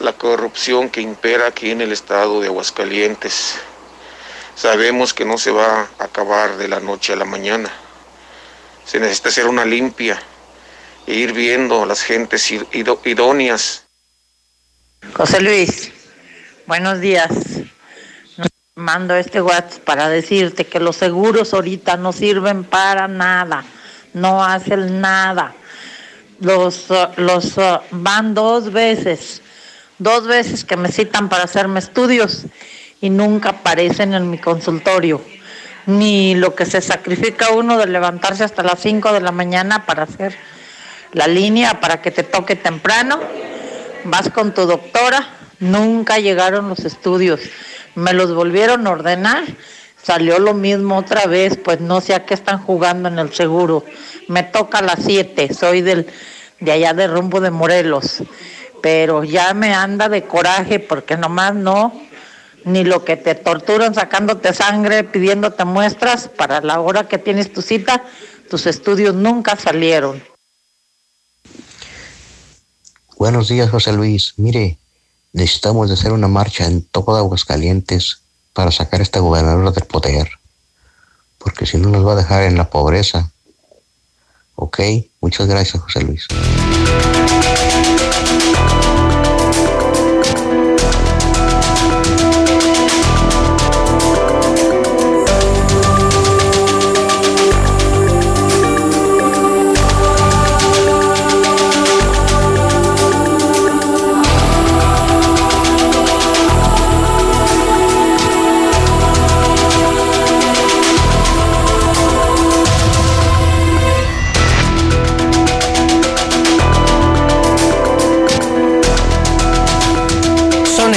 la 0.00 0.12
corrupción 0.12 0.90
que 0.90 1.00
impera 1.00 1.46
aquí 1.46 1.70
en 1.70 1.80
el 1.80 1.92
estado 1.92 2.40
de 2.40 2.48
Aguascalientes. 2.48 3.54
Sabemos 4.54 5.14
que 5.14 5.24
no 5.24 5.38
se 5.38 5.50
va 5.50 5.88
a 5.98 6.04
acabar 6.04 6.56
de 6.58 6.68
la 6.68 6.80
noche 6.80 7.12
a 7.12 7.16
la 7.16 7.24
mañana. 7.24 7.70
Se 8.84 9.00
necesita 9.00 9.30
hacer 9.30 9.46
una 9.46 9.64
limpia 9.64 10.22
e 11.06 11.14
ir 11.14 11.32
viendo 11.32 11.82
a 11.82 11.86
las 11.86 12.02
gentes 12.02 12.52
idóneas. 12.72 13.84
José 15.14 15.40
Luis, 15.40 15.92
buenos 16.66 17.00
días. 17.00 17.30
Mando 18.74 19.14
este 19.14 19.40
WhatsApp 19.40 19.84
para 19.84 20.08
decirte 20.08 20.66
que 20.66 20.80
los 20.80 20.96
seguros 20.96 21.54
ahorita 21.54 21.96
no 21.96 22.12
sirven 22.12 22.64
para 22.64 23.06
nada, 23.06 23.64
no 24.14 24.42
hacen 24.42 25.00
nada. 25.00 25.54
Los, 26.40 26.90
uh, 26.90 27.08
los 27.16 27.56
uh, 27.56 27.80
van 27.92 28.34
dos 28.34 28.72
veces, 28.72 29.42
dos 29.98 30.26
veces 30.26 30.64
que 30.64 30.76
me 30.76 30.90
citan 30.90 31.28
para 31.28 31.44
hacerme 31.44 31.78
estudios 31.78 32.46
y 33.00 33.10
nunca 33.10 33.50
aparecen 33.50 34.14
en 34.14 34.30
mi 34.30 34.38
consultorio. 34.38 35.22
Ni 35.86 36.34
lo 36.34 36.54
que 36.54 36.66
se 36.66 36.80
sacrifica 36.80 37.50
uno 37.50 37.78
de 37.78 37.86
levantarse 37.86 38.42
hasta 38.42 38.62
las 38.62 38.80
5 38.80 39.12
de 39.12 39.20
la 39.20 39.32
mañana 39.32 39.86
para 39.86 40.04
hacer 40.04 40.34
la 41.12 41.26
línea 41.26 41.80
para 41.80 42.00
que 42.00 42.10
te 42.10 42.22
toque 42.22 42.56
temprano. 42.56 43.20
Vas 44.04 44.30
con 44.30 44.52
tu 44.52 44.66
doctora, 44.66 45.28
nunca 45.60 46.18
llegaron 46.18 46.68
los 46.68 46.80
estudios. 46.80 47.40
Me 47.94 48.12
los 48.12 48.34
volvieron 48.34 48.86
a 48.86 48.90
ordenar, 48.90 49.44
salió 50.02 50.38
lo 50.38 50.54
mismo 50.54 50.98
otra 50.98 51.26
vez, 51.26 51.56
pues 51.56 51.80
no 51.80 52.00
sé 52.00 52.14
a 52.14 52.24
qué 52.24 52.34
están 52.34 52.58
jugando 52.58 53.08
en 53.08 53.18
el 53.18 53.32
seguro. 53.32 53.84
Me 54.28 54.42
toca 54.42 54.78
a 54.78 54.82
las 54.82 55.00
7, 55.04 55.54
soy 55.54 55.80
del, 55.80 56.06
de 56.60 56.72
allá 56.72 56.94
de 56.94 57.06
rumbo 57.06 57.40
de 57.40 57.50
Morelos, 57.50 58.22
pero 58.82 59.24
ya 59.24 59.54
me 59.54 59.72
anda 59.72 60.08
de 60.08 60.24
coraje 60.24 60.80
porque 60.80 61.16
nomás 61.16 61.54
no, 61.54 61.92
ni 62.64 62.84
lo 62.84 63.04
que 63.04 63.16
te 63.16 63.34
torturan 63.34 63.94
sacándote 63.94 64.52
sangre, 64.52 65.04
pidiéndote 65.04 65.64
muestras, 65.64 66.28
para 66.28 66.60
la 66.60 66.80
hora 66.80 67.08
que 67.08 67.18
tienes 67.18 67.52
tu 67.52 67.62
cita, 67.62 68.02
tus 68.50 68.66
estudios 68.66 69.14
nunca 69.14 69.56
salieron. 69.56 70.22
Buenos 73.16 73.48
días, 73.48 73.70
José 73.70 73.92
Luis. 73.92 74.34
Mire, 74.36 74.78
necesitamos 75.34 75.88
de 75.88 75.94
hacer 75.94 76.12
una 76.12 76.28
marcha 76.28 76.64
en 76.64 76.82
todo 76.82 77.16
Aguascalientes 77.16 78.20
para 78.54 78.70
sacar 78.70 79.00
a 79.00 79.02
esta 79.02 79.20
gobernadora 79.20 79.72
del 79.72 79.84
poder, 79.84 80.30
porque 81.38 81.66
si 81.66 81.76
no 81.76 81.90
nos 81.90 82.06
va 82.06 82.12
a 82.12 82.16
dejar 82.16 82.44
en 82.44 82.56
la 82.56 82.70
pobreza. 82.70 83.30
Ok, 84.54 84.80
muchas 85.20 85.48
gracias, 85.48 85.82
José 85.82 86.02
Luis. 86.02 86.28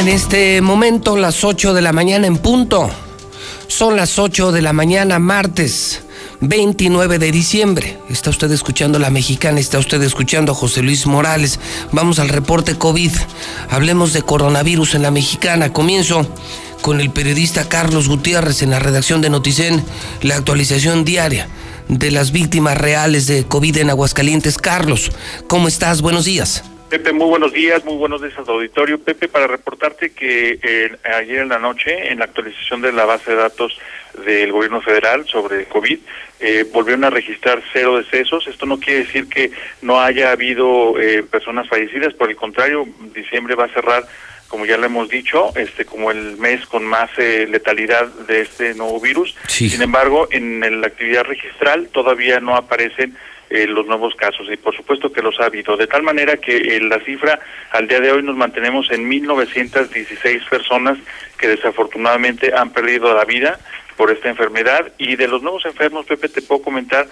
En 0.08 0.14
este 0.14 0.62
momento 0.62 1.18
las 1.18 1.44
8 1.44 1.74
de 1.74 1.82
la 1.82 1.92
mañana 1.92 2.28
en 2.28 2.38
punto. 2.38 2.90
Son 3.68 3.98
las 3.98 4.18
8 4.18 4.54
de 4.54 4.62
la 4.62 4.72
mañana, 4.72 5.20
martes 5.20 6.02
29 6.40 7.20
de 7.20 7.30
diciembre. 7.30 8.00
Está 8.10 8.30
usted 8.30 8.50
escuchando 8.52 9.00
La 9.00 9.10
Mexicana, 9.10 9.60
está 9.60 9.80
usted 9.80 10.02
escuchando 10.02 10.54
a 10.54 10.56
José 10.56 10.82
Luis 10.82 11.08
Morales. 11.08 11.60
Vamos 11.92 12.20
al 12.20 12.30
reporte 12.30 12.76
COVID. 12.76 13.12
Hablemos 13.70 14.14
de 14.14 14.22
coronavirus 14.22 14.96
en 14.96 15.02
La 15.02 15.12
Mexicana. 15.12 15.74
Comienzo 15.74 16.26
con 16.82 17.02
el 17.02 17.10
periodista 17.10 17.68
Carlos 17.68 18.08
Gutiérrez 18.08 18.62
en 18.62 18.70
la 18.70 18.80
redacción 18.80 19.20
de 19.20 19.30
Noticen, 19.30 19.84
la 20.22 20.38
actualización 20.38 21.04
diaria 21.04 21.50
de 21.90 22.12
las 22.12 22.32
víctimas 22.32 22.78
reales 22.78 23.28
de 23.28 23.44
COVID 23.44 23.76
en 23.76 23.90
Aguascalientes. 23.90 24.58
Carlos, 24.58 25.12
¿cómo 25.48 25.68
estás? 25.68 26.02
Buenos 26.02 26.24
días. 26.24 26.64
Pepe, 26.90 27.12
muy 27.12 27.28
buenos 27.28 27.52
días, 27.52 27.84
muy 27.84 27.98
buenos 27.98 28.22
días 28.22 28.38
al 28.38 28.48
auditorio. 28.48 28.98
Pepe, 28.98 29.28
para 29.28 29.46
reportarte 29.46 30.12
que 30.12 30.58
eh, 30.64 30.98
ayer 31.18 31.40
en 31.40 31.50
la 31.50 31.60
noche, 31.60 32.12
en 32.12 32.20
la 32.20 32.26
actualización 32.26 32.82
de 32.82 32.94
la 32.94 33.04
base 33.04 33.32
de 33.32 33.38
datos 33.38 33.78
del 34.26 34.54
gobierno 34.54 34.80
federal 34.80 35.26
sobre 35.28 35.66
COVID, 35.66 36.00
eh, 36.40 36.66
volvieron 36.72 37.04
a 37.04 37.10
registrar 37.10 37.62
cero 37.74 37.98
decesos. 37.98 38.48
Esto 38.48 38.66
no 38.66 38.80
quiere 38.80 39.00
decir 39.00 39.28
que 39.28 39.52
no 39.82 40.00
haya 40.00 40.32
habido 40.32 40.98
eh, 40.98 41.24
personas 41.24 41.68
fallecidas, 41.68 42.14
por 42.14 42.30
el 42.30 42.38
contrario, 42.38 42.88
diciembre 43.14 43.56
va 43.56 43.66
a 43.66 43.74
cerrar 43.74 44.08
como 44.48 44.66
ya 44.66 44.78
lo 44.78 44.86
hemos 44.86 45.10
dicho, 45.10 45.52
este 45.58 45.84
como 45.84 46.10
el 46.10 46.38
mes 46.38 46.66
con 46.68 46.86
más 46.86 47.10
eh, 47.18 47.46
letalidad 47.50 48.08
de 48.28 48.42
este 48.42 48.74
nuevo 48.76 49.02
virus. 49.02 49.36
Sin 49.48 49.82
embargo, 49.82 50.30
en 50.32 50.80
la 50.80 50.88
actividad 50.88 51.26
registral 51.26 51.90
todavía 51.90 52.40
no 52.40 52.56
aparecen 52.56 53.18
eh, 53.50 53.68
los 53.68 53.86
nuevos 53.88 54.16
casos. 54.16 54.48
Y 54.52 54.58
por 54.58 54.76
supuesto 54.76 55.12
que 55.12 55.22
los 55.22 55.40
ha 55.40 55.46
habido. 55.46 55.78
De 55.78 55.88
tal 55.88 56.04
manera 56.04 56.38
que 56.38 56.58
eh, 56.58 56.82
la 56.82 57.00
cifra 57.00 57.40
al 57.72 57.88
día 57.88 58.00
de 58.00 58.12
hoy 58.12 58.24
nos 58.24 58.36
mantenemos 58.36 58.92
en 58.92 59.10
1.916 59.10 60.48
personas 60.50 60.98
que 61.38 61.48
desafortunadamente 61.48 62.54
han 62.54 62.72
perdido 62.72 63.14
la 63.16 63.26
vida 63.26 63.60
por 63.96 64.12
esta 64.12 64.30
enfermedad. 64.30 64.92
Y 64.98 65.16
de 65.16 65.28
los 65.28 65.42
nuevos 65.42 65.66
enfermos, 65.66 66.06
Pepe, 66.06 66.30
te 66.30 66.42
puedo 66.42 66.62
comentar 66.62 67.08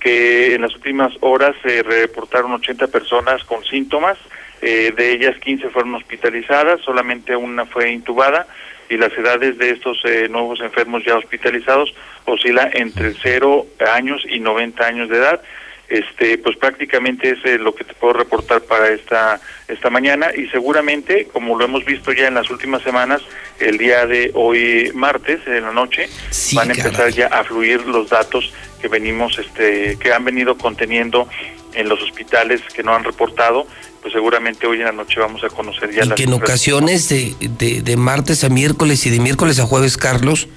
que 0.00 0.54
en 0.54 0.62
las 0.62 0.74
últimas 0.74 1.12
horas 1.20 1.56
se 1.62 1.82
reportaron 1.82 2.52
80 2.52 2.88
personas 2.88 3.42
con 3.44 3.64
síntomas, 3.64 4.18
eh, 4.60 4.92
de 4.94 5.12
ellas 5.12 5.38
15 5.38 5.70
fueron 5.70 5.94
hospitalizadas, 5.94 6.80
solamente 6.82 7.34
una 7.34 7.64
fue 7.64 7.90
intubada. 7.90 8.46
Y 8.90 8.96
las 8.96 9.12
edades 9.12 9.58
de 9.58 9.70
estos 9.70 10.02
eh, 10.04 10.28
nuevos 10.30 10.60
enfermos 10.60 11.04
ya 11.04 11.16
hospitalizados 11.16 11.94
oscila 12.24 12.70
entre 12.72 13.12
0 13.12 13.66
años 13.92 14.22
y 14.28 14.40
90 14.40 14.86
años 14.86 15.08
de 15.10 15.18
edad 15.18 15.42
este 15.88 16.36
pues 16.38 16.56
prácticamente 16.56 17.30
es 17.30 17.38
eh, 17.44 17.58
lo 17.58 17.74
que 17.74 17.84
te 17.84 17.94
puedo 17.94 18.12
reportar 18.12 18.60
para 18.62 18.88
esta 18.90 19.40
esta 19.68 19.90
mañana. 19.90 20.30
Y 20.36 20.48
seguramente 20.48 21.26
como 21.32 21.58
lo 21.58 21.64
hemos 21.64 21.84
visto 21.84 22.12
ya 22.12 22.28
en 22.28 22.34
las 22.34 22.50
últimas 22.50 22.82
semanas 22.82 23.22
el 23.58 23.78
día 23.78 24.06
de 24.06 24.30
hoy 24.34 24.90
martes 24.94 25.40
en 25.46 25.62
la 25.62 25.72
noche 25.72 26.08
van 26.52 26.70
a 26.70 26.74
empezar 26.74 27.10
ya 27.10 27.26
a 27.28 27.44
fluir 27.44 27.86
los 27.86 28.10
datos 28.10 28.52
que 28.80 28.88
venimos 28.88 29.38
este 29.38 29.96
que 29.98 30.12
han 30.12 30.24
venido 30.24 30.56
conteniendo 30.58 31.28
en 31.74 31.88
los 31.88 32.02
hospitales 32.02 32.60
que 32.74 32.82
no 32.82 32.94
han 32.94 33.04
reportado. 33.04 33.66
Pues 34.02 34.12
seguramente 34.12 34.66
hoy 34.66 34.78
en 34.78 34.84
la 34.84 34.92
noche 34.92 35.18
vamos 35.20 35.42
a 35.42 35.48
conocer 35.48 35.90
ya 35.92 36.04
y 36.04 36.10
que 36.10 36.22
en 36.22 36.32
ocasiones 36.32 37.08
de, 37.08 37.34
de, 37.40 37.82
de 37.82 37.96
martes 37.96 38.44
a 38.44 38.48
miércoles 38.48 39.04
y 39.06 39.10
de 39.10 39.18
miércoles 39.18 39.58
a 39.58 39.64
jueves 39.64 39.96
Carlos 39.96 40.48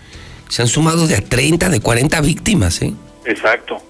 se 0.47 0.61
han 0.61 0.67
sumado 0.67 1.07
de 1.07 1.15
a 1.15 1.21
30 1.21 1.69
de 1.69 1.79
40 1.79 2.21
víctimas 2.21 2.82
eh 2.84 2.93
exacto 3.25 3.82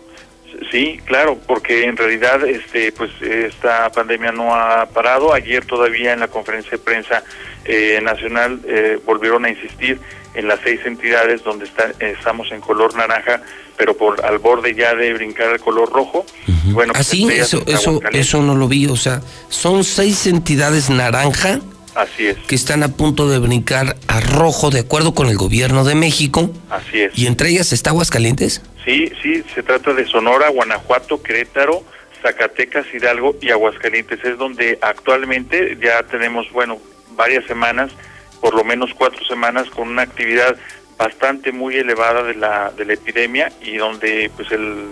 Sí, 0.69 0.99
claro, 1.05 1.39
porque 1.47 1.85
en 1.85 1.97
realidad 1.97 2.45
este 2.45 2.91
pues 2.91 3.09
esta 3.21 3.89
pandemia 3.91 4.31
no 4.31 4.53
ha 4.53 4.85
parado. 4.85 5.33
Ayer 5.33 5.65
todavía 5.65 6.13
en 6.13 6.19
la 6.19 6.27
conferencia 6.27 6.71
de 6.71 6.77
prensa 6.77 7.23
eh, 7.65 7.99
nacional 8.03 8.59
eh, 8.67 8.99
volvieron 9.05 9.45
a 9.45 9.49
insistir 9.49 9.99
en 10.33 10.47
las 10.47 10.59
seis 10.63 10.79
entidades 10.85 11.43
donde 11.43 11.65
está, 11.65 11.91
estamos 11.99 12.51
en 12.51 12.61
color 12.61 12.95
naranja, 12.95 13.41
pero 13.75 13.97
por 13.97 14.23
al 14.23 14.37
borde 14.37 14.75
ya 14.75 14.93
de 14.93 15.13
brincar 15.13 15.47
al 15.49 15.59
color 15.59 15.91
rojo. 15.91 16.25
Bueno, 16.65 16.93
pues, 16.93 17.07
así 17.07 17.27
eso 17.31 17.63
eso 17.65 17.99
eso 18.11 18.41
no 18.41 18.55
lo 18.55 18.67
vi, 18.67 18.85
o 18.87 18.95
sea, 18.95 19.21
son 19.49 19.83
seis 19.83 20.27
entidades 20.27 20.89
naranja. 20.89 21.59
Así 21.95 22.27
es. 22.27 22.37
Que 22.47 22.55
están 22.55 22.83
a 22.83 22.89
punto 22.89 23.29
de 23.29 23.39
brincar 23.39 23.97
a 24.07 24.19
rojo 24.21 24.69
de 24.69 24.79
acuerdo 24.79 25.13
con 25.13 25.27
el 25.27 25.37
gobierno 25.37 25.83
de 25.83 25.95
México. 25.95 26.51
Así 26.69 27.01
es. 27.01 27.17
Y 27.17 27.27
entre 27.27 27.49
ellas 27.49 27.73
está 27.73 27.89
Aguascalientes. 27.89 28.61
Sí, 28.85 29.11
sí, 29.21 29.43
se 29.53 29.63
trata 29.63 29.93
de 29.93 30.05
Sonora, 30.05 30.49
Guanajuato, 30.49 31.21
Querétaro, 31.21 31.83
Zacatecas, 32.21 32.85
Hidalgo 32.93 33.35
y 33.41 33.51
Aguascalientes. 33.51 34.23
Es 34.23 34.37
donde 34.37 34.79
actualmente 34.81 35.77
ya 35.81 36.03
tenemos, 36.03 36.49
bueno, 36.51 36.79
varias 37.15 37.45
semanas, 37.45 37.91
por 38.39 38.55
lo 38.55 38.63
menos 38.63 38.91
cuatro 38.95 39.23
semanas, 39.25 39.69
con 39.69 39.89
una 39.89 40.03
actividad 40.03 40.55
bastante 40.97 41.51
muy 41.51 41.75
elevada 41.75 42.23
de 42.23 42.35
la, 42.35 42.71
de 42.71 42.85
la 42.85 42.93
epidemia 42.93 43.51
y 43.61 43.77
donde 43.77 44.29
pues 44.35 44.51
el, 44.51 44.91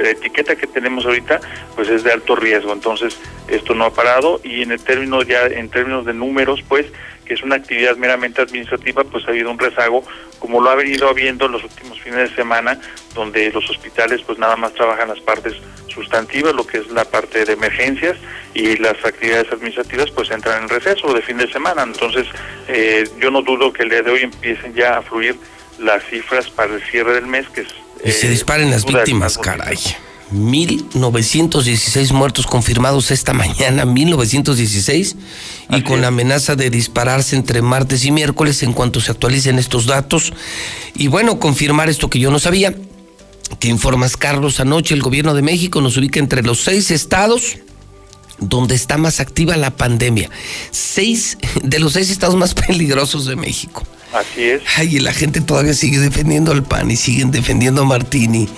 etiqueta 0.00 0.56
que 0.56 0.66
tenemos 0.66 1.04
ahorita 1.04 1.40
pues 1.74 1.88
es 1.88 2.04
de 2.04 2.12
alto 2.12 2.36
riesgo. 2.36 2.72
Entonces 2.72 3.18
esto 3.48 3.74
no 3.74 3.84
ha 3.84 3.94
parado 3.94 4.40
y 4.42 4.62
en 4.62 4.72
el 4.72 4.80
término 4.80 5.22
ya, 5.22 5.46
en 5.46 5.68
términos 5.68 6.04
de 6.06 6.14
números, 6.14 6.62
pues 6.68 6.86
que 7.26 7.34
es 7.34 7.42
una 7.42 7.56
actividad 7.56 7.96
meramente 7.96 8.40
administrativa, 8.40 9.04
pues 9.04 9.24
ha 9.26 9.30
habido 9.30 9.50
un 9.50 9.58
rezago, 9.58 10.04
como 10.38 10.60
lo 10.60 10.70
ha 10.70 10.74
venido 10.76 11.08
habiendo 11.08 11.46
en 11.46 11.52
los 11.52 11.64
últimos 11.64 12.00
fines 12.00 12.30
de 12.30 12.36
semana, 12.36 12.80
donde 13.14 13.50
los 13.50 13.68
hospitales 13.68 14.22
pues 14.22 14.38
nada 14.38 14.56
más 14.56 14.72
trabajan 14.74 15.08
las 15.08 15.20
partes 15.20 15.54
sustantivas, 15.88 16.54
lo 16.54 16.66
que 16.66 16.78
es 16.78 16.88
la 16.90 17.04
parte 17.04 17.44
de 17.44 17.52
emergencias, 17.52 18.16
y 18.54 18.76
las 18.76 19.04
actividades 19.04 19.50
administrativas 19.52 20.10
pues 20.12 20.30
entran 20.30 20.62
en 20.62 20.68
receso 20.68 21.12
de 21.12 21.20
fin 21.20 21.36
de 21.36 21.50
semana. 21.50 21.82
Entonces, 21.82 22.26
eh, 22.68 23.08
yo 23.18 23.30
no 23.30 23.42
dudo 23.42 23.72
que 23.72 23.82
el 23.82 23.90
día 23.90 24.02
de 24.02 24.10
hoy 24.12 24.20
empiecen 24.22 24.72
ya 24.74 24.98
a 24.98 25.02
fluir 25.02 25.36
las 25.78 26.04
cifras 26.04 26.48
para 26.48 26.74
el 26.74 26.82
cierre 26.82 27.14
del 27.14 27.26
mes, 27.26 27.48
que 27.48 27.62
es... 27.62 27.74
Y 28.04 28.12
se 28.12 28.28
disparen 28.28 28.70
las 28.70 28.84
víctimas, 28.84 29.38
caray. 29.38 29.78
1916 30.30 32.12
muertos 32.12 32.46
confirmados 32.46 33.10
esta 33.10 33.32
mañana, 33.34 33.84
1916, 33.84 35.16
y 35.70 35.82
con 35.82 36.00
la 36.00 36.08
amenaza 36.08 36.56
de 36.56 36.70
dispararse 36.70 37.36
entre 37.36 37.62
martes 37.62 38.04
y 38.04 38.10
miércoles 38.10 38.62
en 38.62 38.72
cuanto 38.72 39.00
se 39.00 39.12
actualicen 39.12 39.58
estos 39.58 39.86
datos. 39.86 40.32
Y 40.94 41.08
bueno, 41.08 41.38
confirmar 41.38 41.88
esto 41.88 42.10
que 42.10 42.18
yo 42.18 42.30
no 42.30 42.38
sabía, 42.38 42.74
que 43.60 43.68
informas 43.68 44.16
Carlos 44.16 44.60
anoche, 44.60 44.94
el 44.94 45.02
gobierno 45.02 45.34
de 45.34 45.42
México 45.42 45.80
nos 45.80 45.96
ubica 45.96 46.18
entre 46.18 46.42
los 46.42 46.62
seis 46.62 46.90
estados 46.90 47.58
donde 48.38 48.74
está 48.74 48.98
más 48.98 49.20
activa 49.20 49.56
la 49.56 49.70
pandemia. 49.70 50.30
Seis 50.70 51.38
de 51.62 51.78
los 51.78 51.94
seis 51.94 52.10
estados 52.10 52.36
más 52.36 52.54
peligrosos 52.66 53.26
de 53.26 53.36
México. 53.36 53.82
Así 54.12 54.44
es. 54.44 54.62
Ay, 54.76 54.96
y 54.96 55.00
la 55.00 55.12
gente 55.12 55.40
todavía 55.40 55.74
sigue 55.74 55.98
defendiendo 55.98 56.52
al 56.52 56.62
PAN 56.62 56.90
y 56.90 56.96
siguen 56.96 57.30
defendiendo 57.30 57.82
a 57.82 57.84
Martini. 57.84 58.48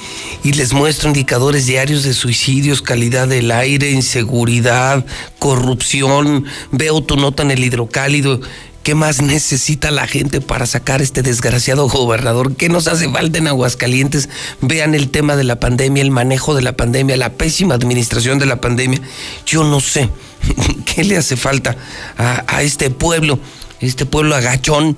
Y 0.44 0.52
les 0.52 0.72
muestro 0.72 1.08
indicadores 1.08 1.66
diarios 1.66 2.04
de 2.04 2.14
suicidios, 2.14 2.82
calidad 2.82 3.28
del 3.28 3.50
aire, 3.50 3.90
inseguridad, 3.90 5.04
corrupción. 5.38 6.44
Veo 6.70 7.02
tu 7.02 7.16
nota 7.16 7.42
en 7.42 7.50
el 7.50 7.64
hidrocálido. 7.64 8.40
¿Qué 8.82 8.94
más 8.94 9.20
necesita 9.20 9.90
la 9.90 10.06
gente 10.06 10.40
para 10.40 10.64
sacar 10.64 11.02
este 11.02 11.22
desgraciado 11.22 11.88
gobernador? 11.88 12.54
¿Qué 12.56 12.68
nos 12.68 12.86
hace 12.86 13.10
falta 13.10 13.38
en 13.38 13.48
Aguascalientes? 13.48 14.28
Vean 14.62 14.94
el 14.94 15.10
tema 15.10 15.36
de 15.36 15.44
la 15.44 15.60
pandemia, 15.60 16.02
el 16.02 16.10
manejo 16.10 16.54
de 16.54 16.62
la 16.62 16.76
pandemia, 16.76 17.16
la 17.16 17.34
pésima 17.34 17.74
administración 17.74 18.38
de 18.38 18.46
la 18.46 18.60
pandemia. 18.60 19.00
Yo 19.44 19.64
no 19.64 19.80
sé 19.80 20.08
qué 20.86 21.04
le 21.04 21.16
hace 21.16 21.36
falta 21.36 21.76
a, 22.16 22.44
a 22.46 22.62
este 22.62 22.88
pueblo, 22.90 23.38
este 23.80 24.06
pueblo 24.06 24.36
agachón 24.36 24.96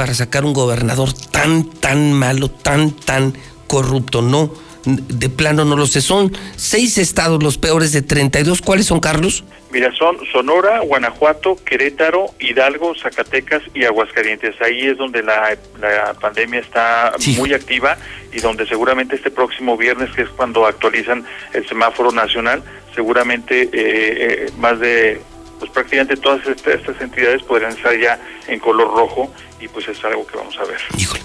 para 0.00 0.14
sacar 0.14 0.46
un 0.46 0.54
gobernador 0.54 1.10
tan, 1.30 1.62
tan 1.62 2.14
malo, 2.14 2.48
tan, 2.48 2.90
tan 2.90 3.34
corrupto. 3.66 4.22
No, 4.22 4.50
de 4.86 5.28
plano 5.28 5.66
no 5.66 5.76
lo 5.76 5.86
sé. 5.86 6.00
Son 6.00 6.34
seis 6.56 6.96
estados 6.96 7.42
los 7.42 7.58
peores 7.58 7.92
de 7.92 8.00
32. 8.00 8.62
¿Cuáles 8.62 8.86
son, 8.86 9.00
Carlos? 9.00 9.44
Mira, 9.70 9.92
son 9.92 10.16
Sonora, 10.32 10.80
Guanajuato, 10.80 11.58
Querétaro, 11.66 12.30
Hidalgo, 12.38 12.94
Zacatecas 12.94 13.62
y 13.74 13.84
Aguascalientes. 13.84 14.54
Ahí 14.62 14.86
es 14.86 14.96
donde 14.96 15.22
la, 15.22 15.54
la 15.78 16.14
pandemia 16.14 16.60
está 16.60 17.12
muy 17.36 17.52
activa 17.52 17.98
y 18.32 18.40
donde 18.40 18.66
seguramente 18.66 19.16
este 19.16 19.30
próximo 19.30 19.76
viernes, 19.76 20.08
que 20.16 20.22
es 20.22 20.30
cuando 20.30 20.64
actualizan 20.64 21.26
el 21.52 21.68
semáforo 21.68 22.10
nacional, 22.10 22.62
seguramente 22.94 23.64
eh, 23.64 23.68
eh, 23.74 24.50
más 24.56 24.80
de, 24.80 25.20
pues 25.60 25.70
prácticamente 25.70 26.16
todas 26.16 26.44
estas, 26.46 26.74
estas 26.74 27.00
entidades 27.00 27.42
podrían 27.42 27.70
estar 27.70 27.96
ya 27.96 28.18
en 28.48 28.58
color 28.58 28.88
rojo 28.88 29.32
y 29.60 29.68
pues 29.68 29.86
es 29.86 30.02
algo 30.04 30.26
que 30.26 30.36
vamos 30.36 30.58
a 30.58 30.64
ver. 30.64 30.80
Híjole. 30.98 31.20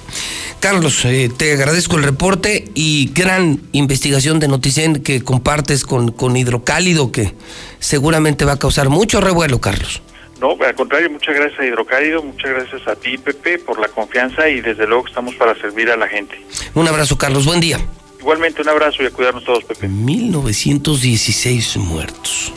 Carlos, 0.60 1.06
eh, 1.06 1.30
te 1.36 1.54
agradezco 1.54 1.96
el 1.98 2.04
reporte 2.04 2.66
y 2.74 3.12
gran 3.14 3.62
investigación 3.72 4.40
de 4.40 4.48
Noticen 4.48 5.04
que 5.04 5.22
compartes 5.22 5.86
con, 5.86 6.12
con 6.12 6.36
Hidrocálido, 6.36 7.12
que 7.12 7.34
seguramente 7.80 8.46
va 8.46 8.54
a 8.54 8.60
causar 8.60 8.90
mucho 8.90 9.22
revuelo, 9.22 9.62
Carlos. 9.62 10.02
No, 10.42 10.58
al 10.60 10.76
contrario, 10.76 11.10
muchas 11.10 11.36
gracias 11.36 11.60
a 11.60 11.66
Hidrocálido, 11.66 12.22
muchas 12.24 12.52
gracias 12.52 12.88
a 12.88 12.96
ti, 12.96 13.18
Pepe, 13.18 13.60
por 13.60 13.80
la 13.80 13.88
confianza 13.88 14.50
y 14.50 14.62
desde 14.62 14.86
luego 14.86 15.08
estamos 15.08 15.36
para 15.36 15.56
servir 15.56 15.90
a 15.92 15.98
la 15.98 16.08
gente. 16.08 16.40
Un 16.74 16.88
abrazo, 16.88 17.18
Carlos, 17.18 17.46
buen 17.46 17.60
día. 17.62 17.80
Igualmente, 18.20 18.62
un 18.64 18.70
abrazo 18.70 19.04
y 19.04 19.06
a 19.06 19.12
cuidarnos 19.12 19.44
todos, 19.44 19.64
Pepe. 19.64 19.88
1916 19.88 21.78
muertos. 21.78 22.52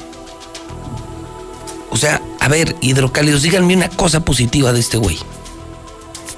O 1.90 1.96
sea, 1.96 2.22
a 2.40 2.48
ver, 2.48 2.76
Hidrocálidos, 2.80 3.42
díganme 3.42 3.74
una 3.74 3.88
cosa 3.88 4.20
positiva 4.20 4.72
de 4.72 4.80
este 4.80 4.98
güey 4.98 5.18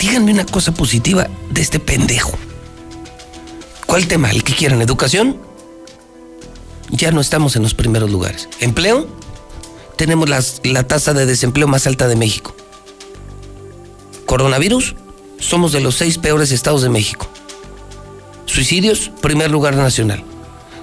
díganme 0.01 0.33
una 0.33 0.47
cosa 0.47 0.73
positiva 0.73 1.29
de 1.51 1.61
este 1.61 1.79
pendejo. 1.79 2.33
¿Cuál 3.87 4.09
tema? 4.09 4.31
¿El 4.31 4.43
que 4.43 4.55
quieran? 4.55 4.81
¿Educación? 4.81 5.37
Ya 6.91 7.13
no 7.13 7.21
estamos 7.21 7.55
en 7.55 7.63
los 7.63 7.75
primeros 7.75 8.11
lugares. 8.11 8.49
¿Empleo? 8.61 9.07
Tenemos 9.97 10.29
la 10.29 10.83
tasa 10.85 11.13
de 11.13 11.27
desempleo 11.27 11.69
más 11.69 11.87
alta 11.87 12.09
de 12.09 12.17
México. 12.17 12.57
¿Coronavirus? 14.25 14.97
Somos 15.39 15.73
de 15.73 15.81
los 15.81 15.97
seis 15.97 16.17
peores 16.17 16.51
estados 16.51 16.83
de 16.83 16.89
México. 16.89 17.29
Suicidios, 18.47 19.11
primer 19.21 19.51
lugar 19.51 19.75
nacional. 19.77 20.25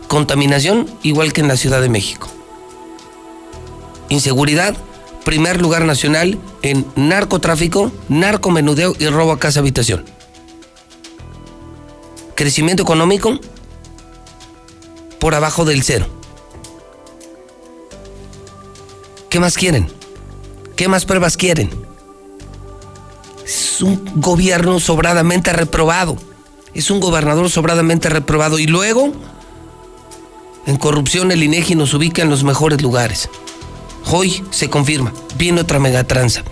Contaminación, 0.07 0.87
igual 1.01 1.33
que 1.33 1.41
en 1.41 1.47
la 1.47 1.57
Ciudad 1.57 1.81
de 1.81 1.89
México. 1.89 2.29
Inseguridad, 4.09 4.75
primer 5.25 5.61
lugar 5.61 5.85
nacional 5.85 6.37
en 6.61 6.85
narcotráfico, 6.95 7.91
narcomenudeo 8.09 8.95
y 8.97 9.07
robo 9.07 9.33
a 9.33 9.39
casa 9.39 9.59
habitación. 9.59 10.05
Crecimiento 12.35 12.83
económico 12.83 13.39
por 15.19 15.35
abajo 15.35 15.65
del 15.65 15.83
cero. 15.83 16.07
¿Qué 19.29 19.39
más 19.39 19.55
quieren? 19.55 19.87
¿Qué 20.75 20.87
más 20.87 21.05
pruebas 21.05 21.35
quieren? 21.35 21.69
Es 23.43 23.81
un 23.81 24.21
gobierno 24.21 24.79
sobradamente 24.79 25.51
reprobado. 25.51 26.17
Es 26.73 26.91
un 26.91 26.99
gobernador 26.99 27.49
sobradamente 27.49 28.09
reprobado. 28.09 28.59
Y 28.59 28.67
luego, 28.67 29.11
en 30.65 30.77
corrupción, 30.77 31.31
el 31.31 31.43
INEGI 31.43 31.75
nos 31.75 31.93
ubica 31.93 32.21
en 32.21 32.29
los 32.29 32.43
mejores 32.43 32.81
lugares. 32.81 33.29
Hoy 34.09 34.43
se 34.51 34.69
confirma, 34.69 35.13
viene 35.37 35.61
otra 35.61 35.79
megatranza. 35.79 36.43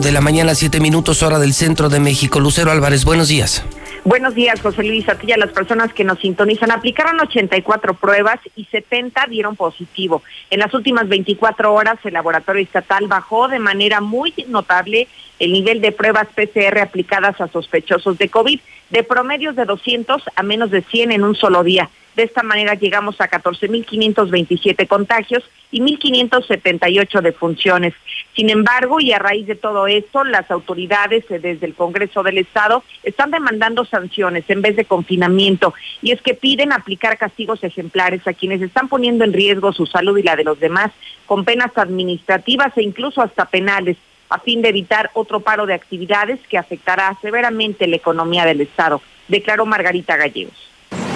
de 0.03 0.13
la 0.13 0.21
mañana, 0.21 0.55
7 0.55 0.79
minutos, 0.79 1.23
hora 1.23 1.39
del 1.39 1.55
centro 1.55 1.89
de 1.89 2.01
México. 2.01 2.39
Lucero 2.39 2.71
Álvarez, 2.71 3.07
buenos 3.07 3.29
días. 3.29 3.63
Buenos 4.11 4.35
días, 4.35 4.61
José 4.61 4.83
Luis. 4.83 5.09
A 5.09 5.17
las 5.37 5.53
personas 5.53 5.93
que 5.93 6.03
nos 6.03 6.19
sintonizan. 6.19 6.73
Aplicaron 6.73 7.21
84 7.21 7.95
pruebas 7.95 8.41
y 8.57 8.65
70 8.65 9.27
dieron 9.27 9.55
positivo. 9.55 10.25
En 10.51 10.59
las 10.59 10.75
últimas 10.75 11.09
24 11.09 11.73
horas, 11.73 11.97
el 12.03 12.15
laboratorio 12.15 12.61
estatal 12.61 13.07
bajó 13.07 13.47
de 13.47 13.61
manera 13.61 14.01
muy 14.01 14.35
notable 14.49 15.07
el 15.39 15.53
nivel 15.53 15.81
de 15.81 15.93
pruebas 15.93 16.27
PCR 16.35 16.81
aplicadas 16.81 17.41
a 17.41 17.47
sospechosos 17.47 18.19
de 18.19 18.29
COVID, 18.29 18.59
de 18.91 19.05
promedios 19.05 19.55
de 19.55 19.65
200 19.65 20.25
a 20.35 20.43
menos 20.43 20.73
de 20.73 20.83
100 20.83 21.13
en 21.13 21.23
un 21.23 21.37
solo 21.37 21.63
día. 21.63 21.89
De 22.17 22.25
esta 22.25 22.43
manera 22.43 22.75
llegamos 22.75 23.21
a 23.21 23.31
14.527 23.31 24.87
contagios 24.89 25.45
y 25.71 25.81
1.578 25.81 27.21
defunciones. 27.21 27.95
Sin 28.35 28.51
embargo, 28.51 29.01
y 29.01 29.13
a 29.13 29.19
raíz 29.19 29.47
de 29.47 29.55
todo 29.55 29.87
esto, 29.87 30.25
las 30.25 30.51
autoridades 30.51 31.25
eh, 31.31 31.39
desde 31.39 31.67
el 31.67 31.75
Congreso 31.75 32.23
del 32.23 32.39
Estado 32.39 32.83
están 33.03 33.31
demandando 33.31 33.85
sanciones 33.85 34.45
en 34.49 34.63
vez 34.63 34.77
de 34.77 34.85
confinamiento 34.85 35.75
y 36.03 36.13
es 36.13 36.21
que 36.23 36.35
piden 36.35 36.73
aplicar 36.73 37.17
castigos 37.19 37.63
ejemplares 37.63 38.27
a 38.27 38.33
quienes 38.33 38.61
están 38.63 38.89
poniendo 38.89 39.25
en 39.25 39.33
riesgo 39.33 39.73
su 39.73 39.87
salud 39.87 40.19
y 40.19 40.23
la 40.23 40.37
de 40.37 40.45
los 40.45 40.59
demás 40.59 40.91
con 41.27 41.45
penas 41.45 41.71
administrativas 41.77 42.77
e 42.77 42.83
incluso 42.83 43.23
hasta 43.23 43.45
penales 43.45 43.97
a 44.31 44.39
fin 44.39 44.63
de 44.63 44.69
evitar 44.69 45.11
otro 45.15 45.41
paro 45.41 45.67
de 45.67 45.75
actividades 45.75 46.39
que 46.49 46.57
afectará 46.57 47.17
severamente 47.21 47.87
la 47.89 47.97
economía 47.97 48.47
del 48.47 48.61
Estado, 48.61 49.03
declaró 49.29 49.67
Margarita 49.67 50.17
Gallegos. 50.17 50.70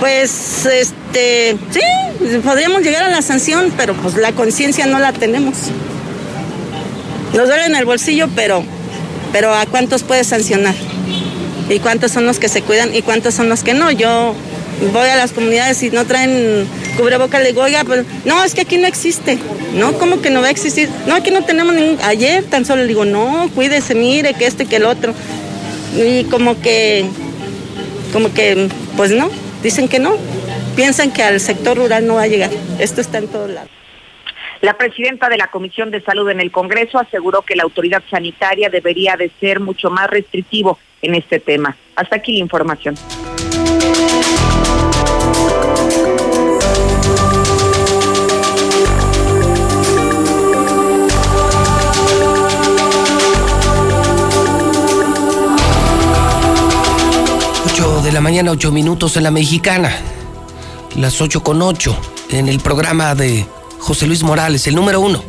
Pues, 0.04 0.66
este, 0.66 1.56
sí, 1.70 1.80
podríamos 2.44 2.82
llegar 2.82 3.04
a 3.04 3.08
la 3.08 3.22
sanción, 3.22 3.72
pero 3.74 3.94
pues 3.94 4.16
la 4.16 4.32
conciencia 4.32 4.84
no 4.84 4.98
la 4.98 5.14
tenemos. 5.14 5.54
Nos 7.32 7.48
duele 7.48 7.64
en 7.64 7.74
el 7.74 7.86
bolsillo, 7.86 8.28
pero, 8.36 8.62
pero 9.32 9.54
¿a 9.54 9.64
cuántos 9.64 10.02
puedes 10.02 10.26
sancionar? 10.26 10.74
¿Y 11.70 11.78
cuántos 11.78 12.12
son 12.12 12.26
los 12.26 12.38
que 12.38 12.50
se 12.50 12.60
cuidan 12.60 12.94
y 12.94 13.00
cuántos 13.00 13.32
son 13.32 13.48
los 13.48 13.62
que 13.62 13.72
no? 13.72 13.90
Yo 13.92 14.34
voy 14.92 15.08
a 15.08 15.16
las 15.16 15.32
comunidades 15.32 15.82
y 15.82 15.90
no 15.90 16.04
traen 16.04 16.66
cubreboca, 16.98 17.38
le 17.38 17.54
digo, 17.54 17.64
pues, 17.86 18.04
no, 18.26 18.44
es 18.44 18.54
que 18.54 18.60
aquí 18.60 18.76
no 18.76 18.86
existe, 18.86 19.38
¿no? 19.74 19.94
¿Cómo 19.94 20.20
que 20.20 20.28
no 20.28 20.42
va 20.42 20.48
a 20.48 20.50
existir? 20.50 20.90
No, 21.06 21.14
aquí 21.14 21.30
no 21.30 21.46
tenemos 21.46 21.74
ningún, 21.74 21.98
ayer 22.02 22.44
tan 22.44 22.66
solo 22.66 22.82
le 22.82 22.88
digo, 22.88 23.06
no, 23.06 23.48
cuídese, 23.54 23.94
mire, 23.94 24.34
que 24.34 24.44
este, 24.44 24.66
que 24.66 24.76
el 24.76 24.84
otro. 24.84 25.14
Y 25.96 26.24
como 26.24 26.60
que, 26.60 27.06
como 28.12 28.34
que, 28.34 28.68
pues 28.98 29.10
no, 29.12 29.30
Dicen 29.64 29.88
que 29.88 29.98
no, 29.98 30.14
piensan 30.76 31.10
que 31.10 31.22
al 31.22 31.40
sector 31.40 31.78
rural 31.78 32.06
no 32.06 32.16
va 32.16 32.24
a 32.24 32.26
llegar. 32.26 32.50
Esto 32.78 33.00
está 33.00 33.16
en 33.16 33.28
todos 33.28 33.48
lados. 33.48 33.70
La 34.60 34.76
presidenta 34.76 35.30
de 35.30 35.38
la 35.38 35.46
Comisión 35.46 35.90
de 35.90 36.02
Salud 36.02 36.28
en 36.28 36.38
el 36.38 36.52
Congreso 36.52 36.98
aseguró 36.98 37.40
que 37.40 37.56
la 37.56 37.62
autoridad 37.62 38.02
sanitaria 38.10 38.68
debería 38.68 39.16
de 39.16 39.30
ser 39.40 39.60
mucho 39.60 39.88
más 39.88 40.10
restrictivo 40.10 40.78
en 41.00 41.14
este 41.14 41.40
tema. 41.40 41.74
Hasta 41.96 42.16
aquí 42.16 42.32
la 42.32 42.40
información. 42.40 42.94
8 57.74 58.02
de 58.02 58.12
la 58.12 58.20
mañana, 58.20 58.52
8 58.52 58.70
minutos 58.70 59.16
en 59.16 59.24
la 59.24 59.32
mexicana. 59.32 59.90
Las 60.96 61.20
8 61.20 61.42
con 61.42 61.60
8 61.60 61.98
en 62.30 62.46
el 62.46 62.60
programa 62.60 63.16
de 63.16 63.46
José 63.80 64.06
Luis 64.06 64.22
Morales, 64.22 64.68
el 64.68 64.76
número 64.76 65.00
uno. 65.00 65.24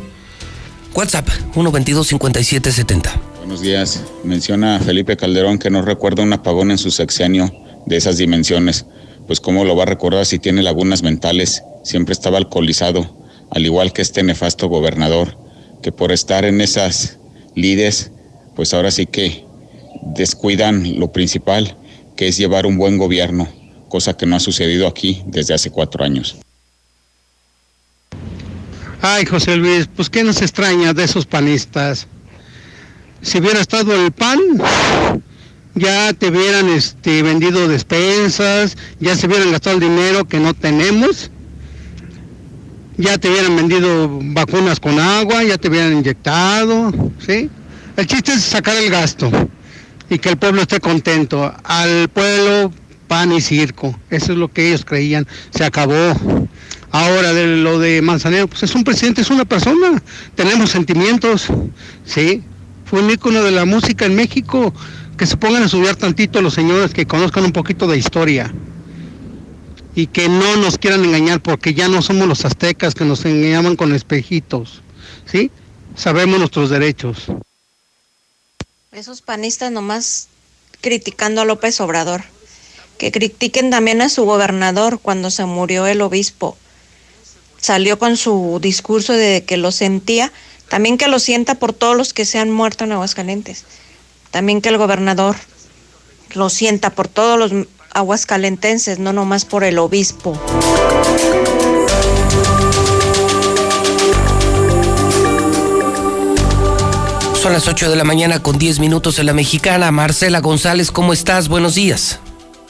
WhatsApp 0.94 1.26
122-5770. 1.56 3.10
Buenos 3.38 3.62
días. 3.62 4.04
Menciona 4.22 4.78
Felipe 4.78 5.16
Calderón 5.16 5.58
que 5.58 5.70
no 5.70 5.82
recuerda 5.82 6.22
un 6.22 6.32
apagón 6.34 6.70
en 6.70 6.78
su 6.78 6.92
sexenio 6.92 7.50
de 7.84 7.96
esas 7.96 8.16
dimensiones. 8.16 8.86
Pues 9.26 9.40
cómo 9.40 9.64
lo 9.64 9.74
va 9.74 9.82
a 9.82 9.86
recordar 9.86 10.24
si 10.24 10.38
tiene 10.38 10.62
lagunas 10.62 11.02
mentales. 11.02 11.64
Siempre 11.82 12.12
estaba 12.12 12.38
alcoholizado, 12.38 13.26
al 13.50 13.66
igual 13.66 13.92
que 13.92 14.02
este 14.02 14.22
nefasto 14.22 14.68
gobernador, 14.68 15.36
que 15.82 15.90
por 15.90 16.12
estar 16.12 16.44
en 16.44 16.60
esas 16.60 17.18
lides, 17.56 18.12
pues 18.54 18.72
ahora 18.72 18.92
sí 18.92 19.06
que 19.06 19.44
descuidan 20.14 21.00
lo 21.00 21.10
principal 21.10 21.76
que 22.16 22.28
es 22.28 22.36
llevar 22.36 22.66
un 22.66 22.76
buen 22.76 22.96
gobierno, 22.96 23.48
cosa 23.88 24.16
que 24.16 24.26
no 24.26 24.36
ha 24.36 24.40
sucedido 24.40 24.86
aquí 24.86 25.22
desde 25.26 25.54
hace 25.54 25.70
cuatro 25.70 26.02
años. 26.02 26.36
Ay, 29.02 29.26
José 29.26 29.56
Luis, 29.56 29.88
pues 29.94 30.10
qué 30.10 30.24
nos 30.24 30.42
extraña 30.42 30.92
de 30.94 31.04
esos 31.04 31.26
panistas. 31.26 32.08
Si 33.20 33.38
hubiera 33.38 33.60
estado 33.60 33.94
el 33.94 34.10
pan, 34.10 34.40
ya 35.74 36.12
te 36.14 36.28
hubieran 36.28 36.68
este, 36.70 37.22
vendido 37.22 37.68
despensas, 37.68 38.76
ya 38.98 39.14
se 39.14 39.26
hubieran 39.26 39.52
gastado 39.52 39.76
el 39.76 39.82
dinero 39.82 40.24
que 40.24 40.40
no 40.40 40.54
tenemos, 40.54 41.30
ya 42.96 43.18
te 43.18 43.28
hubieran 43.28 43.54
vendido 43.54 44.08
vacunas 44.10 44.80
con 44.80 44.98
agua, 44.98 45.44
ya 45.44 45.58
te 45.58 45.68
hubieran 45.68 45.92
inyectado, 45.92 46.92
¿sí? 47.24 47.50
El 47.96 48.06
chiste 48.06 48.32
es 48.32 48.42
sacar 48.42 48.76
el 48.76 48.90
gasto 48.90 49.30
y 50.08 50.18
que 50.18 50.28
el 50.28 50.36
pueblo 50.36 50.62
esté 50.62 50.80
contento. 50.80 51.52
Al 51.64 52.08
pueblo, 52.08 52.72
pan 53.08 53.32
y 53.32 53.40
circo. 53.40 53.98
Eso 54.10 54.32
es 54.32 54.38
lo 54.38 54.48
que 54.48 54.68
ellos 54.68 54.84
creían. 54.84 55.26
Se 55.50 55.64
acabó. 55.64 56.14
Ahora 56.90 57.32
de 57.32 57.58
lo 57.58 57.78
de 57.78 58.00
Manzanero, 58.00 58.46
pues 58.46 58.62
es 58.62 58.74
un 58.74 58.84
presidente, 58.84 59.20
es 59.20 59.30
una 59.30 59.44
persona. 59.44 60.02
Tenemos 60.34 60.70
sentimientos. 60.70 61.48
Sí. 62.04 62.42
Fue 62.84 63.02
un 63.02 63.10
ícono 63.10 63.42
de 63.42 63.50
la 63.50 63.64
música 63.64 64.06
en 64.06 64.14
México. 64.14 64.72
Que 65.16 65.26
se 65.26 65.36
pongan 65.36 65.62
a 65.62 65.66
estudiar 65.66 65.96
tantito 65.96 66.42
los 66.42 66.52
señores, 66.54 66.92
que 66.92 67.06
conozcan 67.06 67.44
un 67.44 67.52
poquito 67.52 67.86
de 67.86 67.96
historia. 67.96 68.52
Y 69.94 70.08
que 70.08 70.28
no 70.28 70.56
nos 70.56 70.76
quieran 70.76 71.04
engañar 71.04 71.40
porque 71.40 71.72
ya 71.72 71.88
no 71.88 72.02
somos 72.02 72.28
los 72.28 72.44
aztecas 72.44 72.94
que 72.94 73.04
nos 73.06 73.24
engañaban 73.24 73.76
con 73.76 73.94
espejitos. 73.94 74.82
¿Sí? 75.24 75.50
Sabemos 75.94 76.38
nuestros 76.38 76.68
derechos. 76.68 77.30
Esos 78.96 79.20
panistas 79.20 79.70
nomás 79.70 80.28
criticando 80.80 81.42
a 81.42 81.44
López 81.44 81.82
Obrador. 81.82 82.24
Que 82.96 83.12
critiquen 83.12 83.68
también 83.68 84.00
a 84.00 84.08
su 84.08 84.24
gobernador 84.24 85.00
cuando 85.00 85.30
se 85.30 85.44
murió 85.44 85.86
el 85.86 86.00
obispo. 86.00 86.56
Salió 87.60 87.98
con 87.98 88.16
su 88.16 88.58
discurso 88.62 89.12
de 89.12 89.44
que 89.44 89.58
lo 89.58 89.70
sentía, 89.70 90.32
también 90.70 90.96
que 90.96 91.08
lo 91.08 91.18
sienta 91.18 91.56
por 91.56 91.74
todos 91.74 91.94
los 91.94 92.14
que 92.14 92.24
se 92.24 92.38
han 92.38 92.50
muerto 92.50 92.84
en 92.84 92.92
Aguascalientes. 92.92 93.66
También 94.30 94.62
que 94.62 94.70
el 94.70 94.78
gobernador 94.78 95.36
lo 96.32 96.48
sienta 96.48 96.88
por 96.88 97.06
todos 97.06 97.38
los 97.38 97.66
aguascalentenses, 97.90 98.98
no 98.98 99.12
nomás 99.12 99.44
por 99.44 99.62
el 99.62 99.78
obispo. 99.78 100.40
Son 107.46 107.52
las 107.52 107.68
8 107.68 107.90
de 107.90 107.94
la 107.94 108.02
mañana 108.02 108.42
con 108.42 108.58
10 108.58 108.80
minutos 108.80 109.20
en 109.20 109.26
la 109.26 109.32
mexicana. 109.32 109.92
Marcela 109.92 110.40
González, 110.40 110.90
¿cómo 110.90 111.12
estás? 111.12 111.48
Buenos 111.48 111.76
días. 111.76 112.20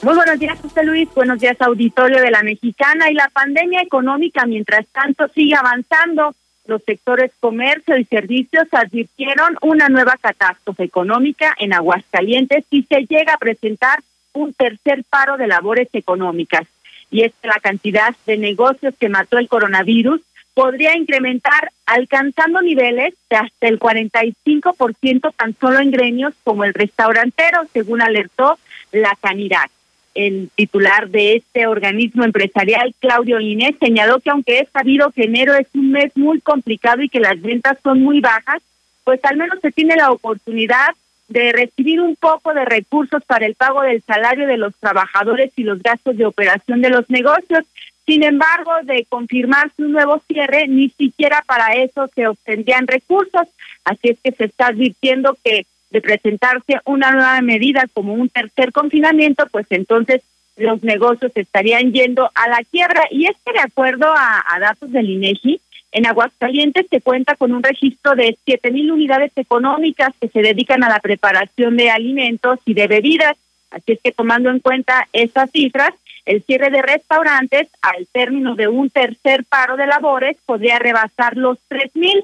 Muy 0.03 0.13
buenos 0.13 0.37
días, 0.37 0.55
José 0.61 0.83
Luis. 0.83 1.09
Buenos 1.15 1.39
días, 1.39 1.59
auditorio 1.61 2.21
de 2.21 2.29
la 2.29 2.43
Mexicana. 2.43 3.09
Y 3.09 3.15
la 3.15 3.27
pandemia 3.29 3.81
económica, 3.81 4.45
mientras 4.45 4.85
tanto, 4.89 5.29
sigue 5.29 5.55
avanzando. 5.55 6.35
Los 6.67 6.83
sectores 6.83 7.31
comercio 7.39 7.97
y 7.97 8.05
servicios 8.05 8.67
advirtieron 8.71 9.57
una 9.63 9.89
nueva 9.89 10.15
catástrofe 10.21 10.83
económica 10.83 11.55
en 11.57 11.73
Aguascalientes 11.73 12.63
si 12.69 12.83
se 12.83 13.07
llega 13.09 13.33
a 13.33 13.39
presentar 13.39 14.03
un 14.33 14.53
tercer 14.53 15.03
paro 15.09 15.37
de 15.37 15.47
labores 15.47 15.87
económicas. 15.93 16.67
Y 17.09 17.23
es 17.23 17.31
que 17.41 17.47
la 17.47 17.59
cantidad 17.59 18.15
de 18.27 18.37
negocios 18.37 18.93
que 18.99 19.09
mató 19.09 19.39
el 19.39 19.49
coronavirus 19.49 20.21
podría 20.57 20.97
incrementar 20.97 21.71
alcanzando 21.85 22.63
niveles 22.63 23.13
de 23.29 23.35
hasta 23.35 23.67
el 23.67 23.77
45% 23.77 25.31
tan 25.35 25.55
solo 25.59 25.79
en 25.79 25.91
gremios 25.91 26.33
como 26.43 26.63
el 26.63 26.73
restaurantero, 26.73 27.61
según 27.73 28.01
alertó 28.01 28.57
la 28.91 29.15
Canidad 29.21 29.69
el 30.15 30.49
titular 30.55 31.09
de 31.09 31.35
este 31.35 31.67
organismo 31.67 32.23
empresarial, 32.23 32.95
Claudio 32.97 33.39
Inés, 33.39 33.75
señaló 33.79 34.19
que 34.19 34.31
aunque 34.31 34.61
es 34.61 34.69
sabido 34.73 35.11
que 35.11 35.25
enero 35.25 35.53
es 35.53 35.67
un 35.75 35.91
mes 35.91 36.11
muy 36.17 36.41
complicado 36.41 37.03
y 37.03 37.09
que 37.09 37.19
las 37.19 37.39
ventas 37.39 37.77
son 37.83 38.01
muy 38.01 38.19
bajas, 38.19 38.63
pues 39.03 39.23
al 39.25 39.37
menos 39.37 39.59
se 39.61 39.71
tiene 39.71 39.95
la 39.95 40.11
oportunidad 40.11 40.95
de 41.27 41.51
recibir 41.51 42.01
un 42.01 42.15
poco 42.15 42.55
de 42.55 42.65
recursos 42.65 43.23
para 43.25 43.45
el 43.45 43.53
pago 43.53 43.83
del 43.83 44.01
salario 44.01 44.47
de 44.47 44.57
los 44.57 44.75
trabajadores 44.77 45.51
y 45.55 45.63
los 45.63 45.83
gastos 45.83 46.17
de 46.17 46.25
operación 46.25 46.81
de 46.81 46.89
los 46.89 47.07
negocios. 47.11 47.63
Sin 48.07 48.23
embargo, 48.23 48.71
de 48.83 49.05
confirmarse 49.09 49.83
un 49.83 49.91
nuevo 49.91 50.21
cierre, 50.27 50.69
ni 50.69 50.89
siquiera 50.89 51.43
para 51.45 51.73
eso 51.75 52.09
se 52.15 52.25
obtendrían 52.25 52.87
recursos. 52.87 53.47
Así 53.83 54.09
es 54.09 54.19
que 54.23 54.31
se 54.31 54.45
está 54.45 54.67
advirtiendo 54.67 55.37
que 55.43 55.65
de 55.89 56.01
presentarse 56.01 56.79
una 56.85 57.11
nueva 57.11 57.41
medida 57.41 57.85
como 57.93 58.13
un 58.13 58.29
tercer 58.29 58.71
confinamiento, 58.71 59.45
pues 59.51 59.65
entonces 59.71 60.21
los 60.55 60.83
negocios 60.83 61.33
estarían 61.35 61.91
yendo 61.91 62.31
a 62.33 62.47
la 62.47 62.59
quiebra. 62.71 63.03
Y 63.11 63.25
es 63.25 63.35
que 63.45 63.51
de 63.51 63.59
acuerdo 63.59 64.07
a, 64.07 64.57
datos 64.57 64.89
del 64.89 65.09
INEGI, 65.09 65.59
en 65.91 66.05
Aguascalientes 66.07 66.87
se 66.89 67.01
cuenta 67.01 67.35
con 67.35 67.51
un 67.51 67.61
registro 67.61 68.15
de 68.15 68.37
siete 68.45 68.71
mil 68.71 68.89
unidades 68.89 69.33
económicas 69.35 70.13
que 70.21 70.29
se 70.29 70.41
dedican 70.41 70.81
a 70.85 70.89
la 70.89 70.99
preparación 70.99 71.75
de 71.75 71.89
alimentos 71.89 72.59
y 72.63 72.73
de 72.73 72.87
bebidas. 72.87 73.35
Así 73.69 73.91
es 73.91 73.99
que 74.01 74.13
tomando 74.13 74.49
en 74.49 74.59
cuenta 74.59 75.09
esas 75.11 75.51
cifras, 75.51 75.93
el 76.27 76.43
cierre 76.43 76.69
de 76.69 76.81
restaurantes 76.81 77.69
al 77.81 78.05
término 78.11 78.55
de 78.55 78.67
un 78.67 78.89
tercer 78.89 79.45
paro 79.45 79.77
de 79.77 79.87
labores 79.87 80.37
podría 80.45 80.77
rebasar 80.77 81.37
los 81.37 81.57
tres 81.67 81.95
mil. 81.95 82.23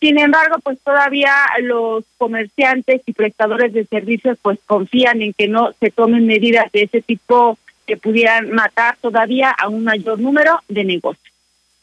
Sin 0.00 0.18
embargo, 0.18 0.58
pues 0.62 0.78
todavía 0.80 1.34
los 1.62 2.04
comerciantes 2.18 3.00
y 3.06 3.12
prestadores 3.12 3.72
de 3.72 3.84
servicios 3.86 4.38
pues 4.42 4.58
confían 4.66 5.22
en 5.22 5.32
que 5.32 5.48
no 5.48 5.72
se 5.80 5.90
tomen 5.90 6.26
medidas 6.26 6.70
de 6.72 6.82
ese 6.82 7.00
tipo 7.00 7.58
que 7.86 7.96
pudieran 7.96 8.52
matar 8.52 8.96
todavía 9.00 9.50
a 9.50 9.68
un 9.68 9.82
mayor 9.82 10.20
número 10.20 10.60
de 10.68 10.84
negocios. 10.84 11.27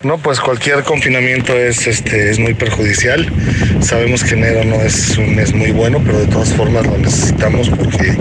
No, 0.05 0.19
pues 0.19 0.39
cualquier 0.39 0.83
confinamiento 0.83 1.57
es 1.57 1.87
este 1.87 2.29
es 2.29 2.37
muy 2.37 2.53
perjudicial. 2.53 3.27
Sabemos 3.81 4.23
que 4.23 4.35
enero 4.35 4.63
no 4.63 4.75
es 4.81 5.17
un 5.17 5.35
mes 5.35 5.51
muy 5.51 5.71
bueno, 5.71 5.99
pero 6.05 6.19
de 6.19 6.27
todas 6.27 6.53
formas 6.53 6.85
lo 6.85 6.95
necesitamos 6.99 7.69
porque 7.69 8.15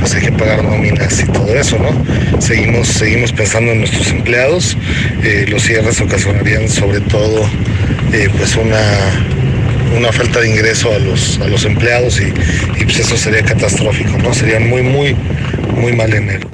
pues 0.00 0.14
hay 0.16 0.22
que 0.22 0.32
pagar 0.32 0.64
nóminas 0.64 1.20
y 1.20 1.26
todo 1.26 1.54
eso, 1.54 1.78
¿no? 1.78 2.40
Seguimos 2.40 2.88
seguimos 2.88 3.32
pensando 3.32 3.70
en 3.70 3.78
nuestros 3.78 4.10
empleados. 4.10 4.76
Eh, 5.22 5.46
los 5.48 5.62
cierres 5.62 6.00
ocasionarían 6.00 6.68
sobre 6.68 7.00
todo 7.02 7.48
eh, 8.12 8.28
pues 8.36 8.56
una 8.56 8.80
una 9.96 10.10
falta 10.10 10.40
de 10.40 10.50
ingreso 10.50 10.92
a 10.92 10.98
los, 10.98 11.38
a 11.38 11.46
los 11.46 11.64
empleados 11.64 12.20
y, 12.20 12.32
pues 12.84 12.98
eso 12.98 13.16
sería 13.16 13.44
catastrófico, 13.44 14.18
¿no? 14.18 14.34
Sería 14.34 14.58
muy, 14.58 14.82
muy, 14.82 15.14
muy 15.76 15.92
mal 15.92 16.12
enero. 16.12 16.50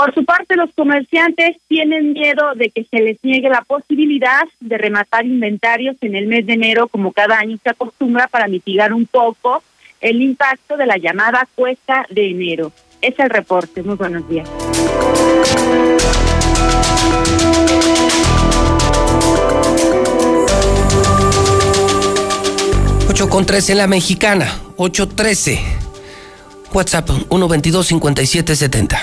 Por 0.00 0.14
su 0.14 0.24
parte, 0.24 0.56
los 0.56 0.70
comerciantes 0.74 1.58
tienen 1.68 2.14
miedo 2.14 2.54
de 2.54 2.70
que 2.70 2.84
se 2.84 3.00
les 3.00 3.22
niegue 3.22 3.50
la 3.50 3.60
posibilidad 3.60 4.44
de 4.58 4.78
rematar 4.78 5.26
inventarios 5.26 5.94
en 6.00 6.16
el 6.16 6.26
mes 6.26 6.46
de 6.46 6.54
enero, 6.54 6.88
como 6.88 7.12
cada 7.12 7.38
año 7.38 7.58
se 7.62 7.68
acostumbra, 7.68 8.26
para 8.26 8.48
mitigar 8.48 8.94
un 8.94 9.04
poco 9.04 9.62
el 10.00 10.22
impacto 10.22 10.78
de 10.78 10.86
la 10.86 10.96
llamada 10.96 11.46
cuesta 11.54 12.06
de 12.08 12.30
enero. 12.30 12.72
Es 13.02 13.18
el 13.18 13.28
reporte. 13.28 13.82
Muy 13.82 13.96
buenos 13.96 14.26
días. 14.26 14.48
8 23.06 23.28
con 23.28 23.44
13 23.44 23.72
en 23.72 23.78
la 23.78 23.86
mexicana, 23.86 24.50
813. 24.76 25.79
WhatsApp 26.72 27.08
122-5770. 27.08 28.98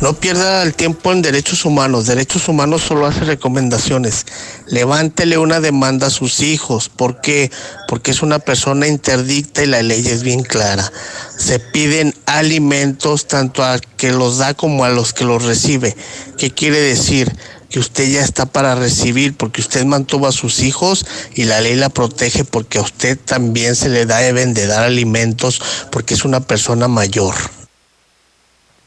No 0.00 0.14
pierda 0.14 0.62
el 0.62 0.74
tiempo 0.74 1.12
en 1.12 1.22
derechos 1.22 1.64
humanos. 1.64 2.06
Derechos 2.06 2.48
humanos 2.48 2.82
solo 2.82 3.06
hace 3.06 3.20
recomendaciones. 3.20 4.26
Levántele 4.66 5.38
una 5.38 5.60
demanda 5.60 6.06
a 6.06 6.10
sus 6.10 6.40
hijos. 6.40 6.88
¿Por 6.88 7.20
qué? 7.20 7.50
Porque 7.88 8.10
es 8.10 8.22
una 8.22 8.38
persona 8.38 8.86
interdicta 8.86 9.62
y 9.62 9.66
la 9.66 9.82
ley 9.82 10.06
es 10.06 10.22
bien 10.22 10.42
clara. 10.42 10.90
Se 11.36 11.58
piden 11.58 12.14
alimentos 12.26 13.26
tanto 13.26 13.62
a 13.62 13.78
que 13.78 14.12
los 14.12 14.38
da 14.38 14.54
como 14.54 14.84
a 14.84 14.90
los 14.90 15.12
que 15.12 15.24
los 15.24 15.44
recibe. 15.44 15.96
¿Qué 16.38 16.50
quiere 16.50 16.80
decir? 16.80 17.32
Que 17.72 17.80
usted 17.80 18.08
ya 18.08 18.20
está 18.20 18.46
para 18.46 18.74
recibir 18.74 19.34
porque 19.34 19.62
usted 19.62 19.84
mantuvo 19.86 20.26
a 20.26 20.32
sus 20.32 20.60
hijos 20.60 21.06
y 21.34 21.44
la 21.44 21.60
ley 21.60 21.74
la 21.74 21.88
protege 21.88 22.44
porque 22.44 22.78
a 22.78 22.82
usted 22.82 23.18
también 23.18 23.74
se 23.74 23.88
le 23.88 24.04
deben 24.04 24.52
de 24.52 24.66
dar 24.66 24.84
alimentos 24.84 25.60
porque 25.90 26.14
es 26.14 26.24
una 26.24 26.40
persona 26.40 26.86
mayor. 26.86 27.34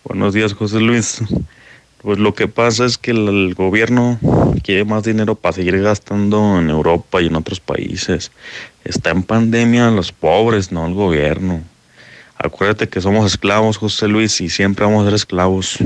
Buenos 0.03 0.35
días, 0.35 0.53
José 0.53 0.79
Luis. 0.79 1.17
Pues 2.03 2.19
lo 2.19 2.35
que 2.35 2.47
pasa 2.47 2.85
es 2.85 2.99
que 2.99 3.09
el, 3.09 3.55
gobierno 3.55 4.19
quiere 4.61 4.85
más 4.85 5.03
dinero 5.03 5.33
para 5.33 5.55
seguir 5.55 5.81
gastando 5.81 6.59
en 6.59 6.69
Europa 6.69 7.19
y 7.19 7.25
en 7.25 7.35
otros 7.35 7.59
países. 7.59 8.31
Está 8.83 9.09
en 9.09 9.23
pandemia 9.23 9.89
los 9.89 10.11
pobres, 10.11 10.71
no 10.71 10.85
el 10.85 10.93
gobierno. 10.93 11.63
Acuérdate 12.37 12.87
que 12.87 13.01
somos 13.01 13.25
esclavos, 13.25 13.77
José 13.77 14.07
Luis, 14.07 14.39
y 14.41 14.49
siempre 14.49 14.85
vamos 14.85 15.01
a 15.01 15.05
ser 15.05 15.15
esclavos. 15.15 15.79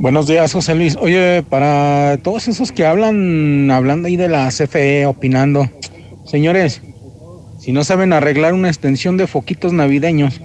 Buenos 0.00 0.26
días, 0.26 0.54
José 0.54 0.74
Luis. 0.74 0.96
Oye, 0.98 1.44
para 1.46 2.16
todos 2.22 2.48
esos 2.48 2.72
que 2.72 2.86
hablan, 2.86 3.70
hablando 3.70 4.08
ahí 4.08 4.16
de 4.16 4.30
la 4.30 4.48
CFE, 4.48 5.04
opinando, 5.04 5.68
señores, 6.24 6.80
si 7.58 7.72
no 7.72 7.84
saben 7.84 8.14
arreglar 8.14 8.54
una 8.54 8.68
extensión 8.68 9.18
de 9.18 9.26
foquitos 9.26 9.74
navideños 9.74 10.40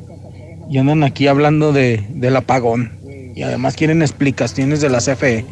y 0.69 0.77
andan 0.77 1.03
aquí 1.03 1.27
hablando 1.27 1.71
de, 1.71 2.03
del 2.09 2.35
apagón 2.35 2.99
y 3.33 3.43
además 3.43 3.77
quieren 3.77 4.01
explicaciones 4.01 4.81
de 4.81 4.89
la 4.89 4.97
CFE, 4.97 5.45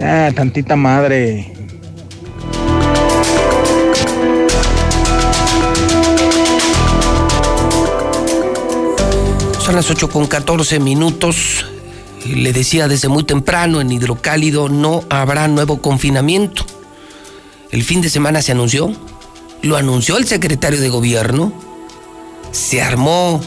ah, 0.00 0.28
tantita 0.34 0.74
madre. 0.74 1.52
Son 9.60 9.76
las 9.76 9.88
8 9.88 10.10
con 10.10 10.26
14 10.26 10.80
minutos 10.80 11.75
le 12.24 12.52
decía 12.52 12.88
desde 12.88 13.08
muy 13.08 13.24
temprano 13.24 13.80
en 13.80 13.92
Hidrocálido, 13.92 14.68
no 14.68 15.04
habrá 15.10 15.48
nuevo 15.48 15.80
confinamiento. 15.80 16.64
El 17.70 17.82
fin 17.82 18.00
de 18.00 18.10
semana 18.10 18.42
se 18.42 18.52
anunció, 18.52 18.92
lo 19.62 19.76
anunció 19.76 20.16
el 20.16 20.26
secretario 20.26 20.80
de 20.80 20.88
gobierno, 20.88 21.52
se 22.52 22.80
armó 22.80 23.40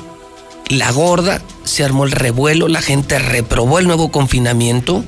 la 0.67 0.91
gorda, 0.91 1.41
se 1.63 1.83
armó 1.83 2.03
el 2.05 2.11
revuelo, 2.11 2.67
la 2.67 2.81
gente 2.81 3.17
reprobó 3.19 3.79
el 3.79 3.87
nuevo 3.87 4.11
confinamiento. 4.11 5.03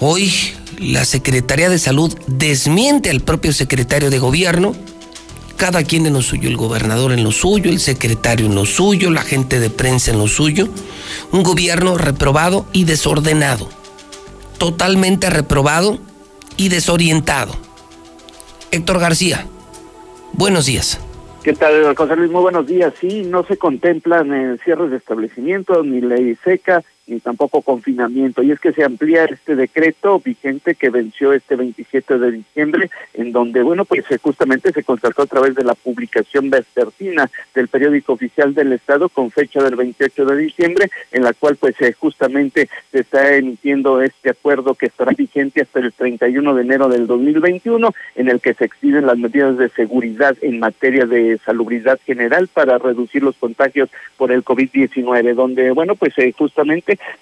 Hoy 0.00 0.32
la 0.78 1.04
Secretaría 1.04 1.68
de 1.68 1.78
Salud 1.78 2.16
desmiente 2.28 3.10
al 3.10 3.20
propio 3.20 3.52
secretario 3.52 4.10
de 4.10 4.18
gobierno 4.18 4.76
cada 5.58 5.82
quien 5.82 6.06
en 6.06 6.12
lo 6.12 6.22
suyo, 6.22 6.48
el 6.48 6.56
gobernador 6.56 7.12
en 7.12 7.24
lo 7.24 7.32
suyo, 7.32 7.68
el 7.68 7.80
secretario 7.80 8.46
en 8.46 8.54
lo 8.54 8.64
suyo, 8.64 9.10
la 9.10 9.22
gente 9.22 9.58
de 9.58 9.68
prensa 9.68 10.12
en 10.12 10.18
lo 10.18 10.28
suyo. 10.28 10.68
Un 11.32 11.42
gobierno 11.42 11.96
reprobado 11.98 12.66
y 12.72 12.84
desordenado, 12.84 13.68
totalmente 14.58 15.30
reprobado 15.30 15.98
y 16.56 16.68
desorientado. 16.68 17.54
Héctor 18.70 18.98
García, 18.98 19.46
buenos 20.32 20.66
días. 20.66 21.00
¿Qué 21.42 21.52
tal, 21.54 21.94
José 21.96 22.16
Luis? 22.16 22.30
Muy 22.30 22.42
buenos 22.42 22.66
días. 22.66 22.92
Sí, 23.00 23.22
no 23.22 23.44
se 23.44 23.56
contemplan 23.56 24.58
cierres 24.64 24.90
de 24.90 24.96
establecimientos 24.98 25.86
ni 25.86 26.00
ley 26.00 26.36
seca 26.44 26.82
ni 27.08 27.20
tampoco 27.20 27.62
confinamiento. 27.62 28.42
Y 28.42 28.52
es 28.52 28.60
que 28.60 28.72
se 28.72 28.84
amplía 28.84 29.24
este 29.24 29.56
decreto 29.56 30.20
vigente 30.20 30.74
que 30.74 30.90
venció 30.90 31.32
este 31.32 31.56
27 31.56 32.18
de 32.18 32.30
diciembre, 32.30 32.90
en 33.14 33.32
donde, 33.32 33.62
bueno, 33.62 33.84
pues 33.84 34.04
justamente 34.22 34.72
se 34.72 34.84
constató 34.84 35.22
a 35.22 35.26
través 35.26 35.54
de 35.54 35.64
la 35.64 35.74
publicación 35.74 36.50
vespertina 36.50 37.30
del 37.54 37.68
periódico 37.68 38.12
oficial 38.12 38.54
del 38.54 38.72
Estado 38.72 39.08
con 39.08 39.30
fecha 39.30 39.62
del 39.62 39.76
28 39.76 40.24
de 40.26 40.36
diciembre, 40.36 40.90
en 41.12 41.24
la 41.24 41.32
cual 41.32 41.56
pues 41.56 41.76
justamente 41.98 42.68
se 42.92 43.00
está 43.00 43.34
emitiendo 43.36 44.02
este 44.02 44.30
acuerdo 44.30 44.74
que 44.74 44.86
estará 44.86 45.12
vigente 45.12 45.62
hasta 45.62 45.80
el 45.80 45.92
31 45.92 46.54
de 46.54 46.62
enero 46.62 46.88
del 46.88 47.06
2021, 47.06 47.94
en 48.16 48.28
el 48.28 48.40
que 48.40 48.54
se 48.54 48.64
extienden 48.64 49.06
las 49.06 49.18
medidas 49.18 49.56
de 49.56 49.68
seguridad 49.70 50.36
en 50.42 50.58
materia 50.58 51.06
de 51.06 51.38
salubridad 51.44 51.98
general 52.04 52.48
para 52.48 52.78
reducir 52.78 53.22
los 53.22 53.36
contagios 53.36 53.88
por 54.16 54.32
el 54.32 54.44
COVID-19, 54.44 55.34
donde, 55.34 55.70
bueno, 55.72 55.94
pues 55.94 56.16
eh, 56.18 56.32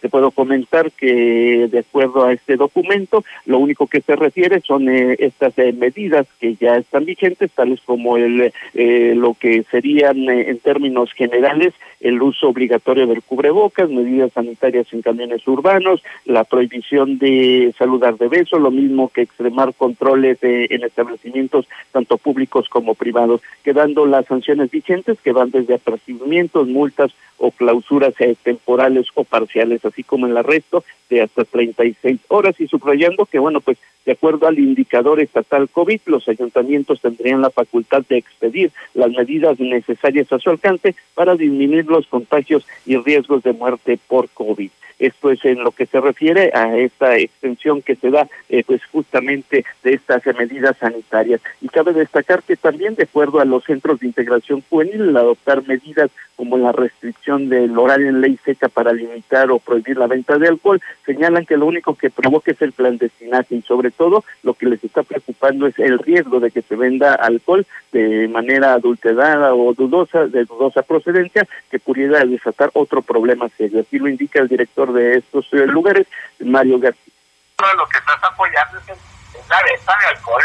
te 0.01 0.09
puedo 0.09 0.31
comentar 0.31 0.91
que 0.93 1.69
de 1.71 1.79
acuerdo 1.79 2.25
a 2.25 2.33
este 2.33 2.57
documento, 2.57 3.25
lo 3.45 3.59
único 3.59 3.87
que 3.87 4.01
se 4.01 4.17
refiere 4.17 4.61
son 4.61 4.89
eh, 4.89 5.17
estas 5.19 5.59
eh, 5.59 5.73
medidas 5.73 6.27
que 6.41 6.55
ya 6.57 6.77
están 6.77 7.05
vigentes, 7.05 7.51
tales 7.53 7.81
como 7.85 8.17
el 8.17 8.53
lo 8.75 9.35
que 9.35 9.65
serían 9.71 10.29
en 10.29 10.59
términos 10.59 11.13
generales 11.13 11.75
el 12.01 12.21
uso 12.21 12.49
obligatorio 12.49 13.07
del 13.07 13.23
cubrebocas, 13.23 13.89
medidas 13.89 14.33
sanitarias 14.33 14.93
en 14.93 15.03
camiones 15.03 15.47
urbanos, 15.49 16.03
la 16.25 16.45
prohibición 16.45 17.19
de 17.19 17.75
saludar 17.79 18.17
de 18.19 18.29
beso, 18.29 18.59
lo 18.59 18.71
mismo 18.71 19.09
que 19.09 19.23
extremar 19.23 19.75
controles 19.75 20.39
en 20.43 20.85
establecimientos 20.85 21.67
tanto 21.93 22.19
públicos 22.19 22.69
como 22.69 22.95
privados, 22.95 23.41
quedando 23.65 24.07
las 24.07 24.27
sanciones 24.27 24.71
vigentes 24.71 25.19
que 25.23 25.33
van 25.33 25.51
desde 25.51 25.75
apercibimientos, 25.75 26.69
multas 26.69 27.13
o 27.39 27.51
clausuras 27.51 28.15
eh, 28.21 28.35
temporales 28.43 29.07
o 29.15 29.25
parciales, 29.25 29.66
así 29.85 30.03
como 30.03 30.27
el 30.27 30.37
arresto 30.37 30.85
de 31.11 31.23
hasta 31.23 31.45
36 31.45 32.21
horas 32.29 32.61
y 32.61 32.67
subrayando 32.67 33.27
que, 33.27 33.39
bueno, 33.39 33.61
pues 33.61 33.79
de 34.05 34.13
acuerdo 34.13 34.47
al 34.47 34.59
indicador 34.59 35.21
estatal 35.21 35.69
COVID, 35.69 36.01
los 36.07 36.29
ayuntamientos 36.29 37.01
tendrían 37.01 37.43
la 37.43 37.51
facultad 37.51 38.03
de 38.09 38.19
expedir 38.19 38.71
las 38.95 39.11
medidas 39.11 39.59
necesarias 39.59 40.33
a 40.33 40.39
su 40.39 40.51
alcance 40.51 40.95
para 41.15 41.35
disminuir 41.35 41.87
los 41.87 42.07
contagios 42.07 42.67
y 42.87 42.97
riesgos 42.97 43.43
de 43.43 43.53
muerte 43.53 43.99
por 44.09 44.29
COVID. 44.31 44.71
Esto 44.99 45.31
es 45.31 45.45
en 45.45 45.63
lo 45.63 45.73
que 45.73 45.87
se 45.87 46.01
refiere 46.01 46.51
a 46.55 46.77
esta 46.77 47.19
extensión 47.19 47.83
que 47.83 47.97
se 47.97 48.11
da, 48.11 48.29
eh, 48.49 48.65
pues 48.67 48.83
justamente 48.87 49.65
de 49.83 49.93
estas 49.93 50.25
medidas 50.39 50.77
sanitarias. 50.79 51.43
Y 51.61 51.69
cabe 51.69 51.93
destacar 51.93 52.43
que 52.43 52.57
también, 52.57 52.95
de 52.95 53.03
acuerdo 53.03 53.41
a 53.41 53.45
los 53.45 53.65
centros 53.65 54.01
de 54.01 54.07
integración 54.07 54.63
juvenil, 54.71 55.15
adoptar 55.17 55.67
medidas 55.67 56.11
como 56.37 56.59
la 56.59 56.73
restricción 56.73 57.49
del 57.49 57.77
horario 57.79 58.09
en 58.09 58.21
ley 58.21 58.39
seca 58.45 58.69
para 58.69 58.93
limitar 58.93 59.51
o 59.51 59.59
prohibir 59.59 59.97
la 59.97 60.07
venta 60.07 60.39
de 60.39 60.49
alcohol, 60.49 60.81
señalan 61.05 61.47
que 61.47 61.57
lo 61.57 61.67
único 61.67 61.95
que 61.95 62.11
provoca 62.11 62.53
es 62.53 62.61
el 62.63 62.73
clandestinaje 62.73 63.57
y 63.57 63.63
sobre 63.63 63.91
todo 63.91 64.25
lo 64.43 64.55
que 64.55 64.67
les 64.67 64.85
está 64.85 65.03
preocupando 65.03 65.67
es 65.67 65.79
el 65.79 65.99
riesgo 65.99 66.39
de 66.41 66.51
que 66.51 66.63
se 66.63 66.77
venda 66.77 67.15
alcohol 67.15 67.67
de 67.93 68.29
manera 68.29 68.75
adulterada 68.75 69.55
o 69.55 69.73
dudosa, 69.73 70.27
de 70.27 70.45
dudosa 70.45 70.83
procedencia, 70.83 71.47
que 71.71 71.79
pudiera 71.79 72.25
desatar 72.25 72.71
otro 72.75 73.03
problema 73.03 73.49
serio. 73.57 73.81
Así 73.81 73.99
lo 73.99 74.09
indica 74.09 74.41
el 74.41 74.49
director 74.49 74.93
de 74.93 75.17
estos 75.17 75.47
eh, 75.53 75.67
lugares, 75.67 76.07
Mario 76.41 76.79
García. 76.79 77.13
Lo 77.59 77.87
que 77.89 77.99
estás 77.99 78.23
apoyando 78.31 78.79
es, 78.79 78.87
la 78.87 79.16
venta 79.49 79.93
de 80.01 80.07
alcohol 80.17 80.43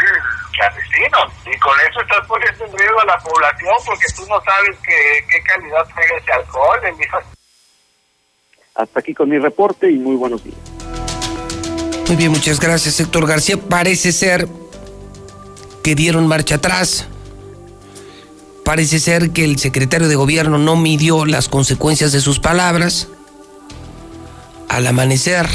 clandestino 0.52 1.18
y 1.46 1.58
con 1.58 1.72
eso 1.90 2.00
estás 2.00 2.26
poniendo 2.26 2.64
en 2.64 2.78
riesgo 2.78 3.00
a 3.00 3.04
la 3.06 3.18
población 3.18 3.74
porque 3.86 4.06
tú 4.14 4.22
no 4.26 4.40
sabes 4.42 4.76
qué, 4.84 5.24
qué 5.30 5.42
calidad 5.42 5.86
trae 5.94 6.18
ese 6.18 6.32
alcohol. 6.32 6.80
Hasta 8.74 9.00
aquí 9.00 9.14
con 9.14 9.28
mi 9.28 9.38
reporte 9.38 9.90
y 9.90 9.98
muy 9.98 10.16
buenos 10.16 10.42
días. 10.44 10.56
Muy 12.06 12.16
bien, 12.16 12.30
muchas 12.30 12.60
gracias, 12.60 13.00
Héctor 13.00 13.26
García. 13.26 13.56
Parece 13.56 14.12
ser 14.12 14.46
que 15.82 15.94
dieron 15.94 16.26
marcha 16.26 16.56
atrás. 16.56 17.08
Parece 18.64 19.00
ser 19.00 19.30
que 19.30 19.44
el 19.44 19.58
secretario 19.58 20.08
de 20.08 20.14
gobierno 20.14 20.58
no 20.58 20.76
midió 20.76 21.24
las 21.24 21.48
consecuencias 21.48 22.12
de 22.12 22.20
sus 22.20 22.38
palabras 22.38 23.08
al 24.68 24.86
amanecer 24.86 25.48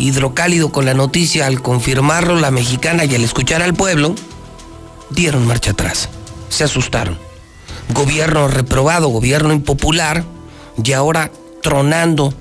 hidrocálido 0.00 0.72
con 0.72 0.84
la 0.84 0.94
noticia, 0.94 1.46
al 1.46 1.62
confirmarlo 1.62 2.36
la 2.36 2.50
mexicana 2.50 3.04
y 3.04 3.14
al 3.14 3.22
escuchar 3.22 3.62
al 3.62 3.74
pueblo, 3.74 4.14
dieron 5.10 5.46
marcha 5.46 5.72
atrás, 5.72 6.08
se 6.48 6.64
asustaron. 6.64 7.18
Gobierno 7.94 8.48
reprobado, 8.48 9.08
gobierno 9.08 9.52
impopular, 9.52 10.24
y 10.82 10.92
ahora 10.92 11.30
tronando 11.62 12.32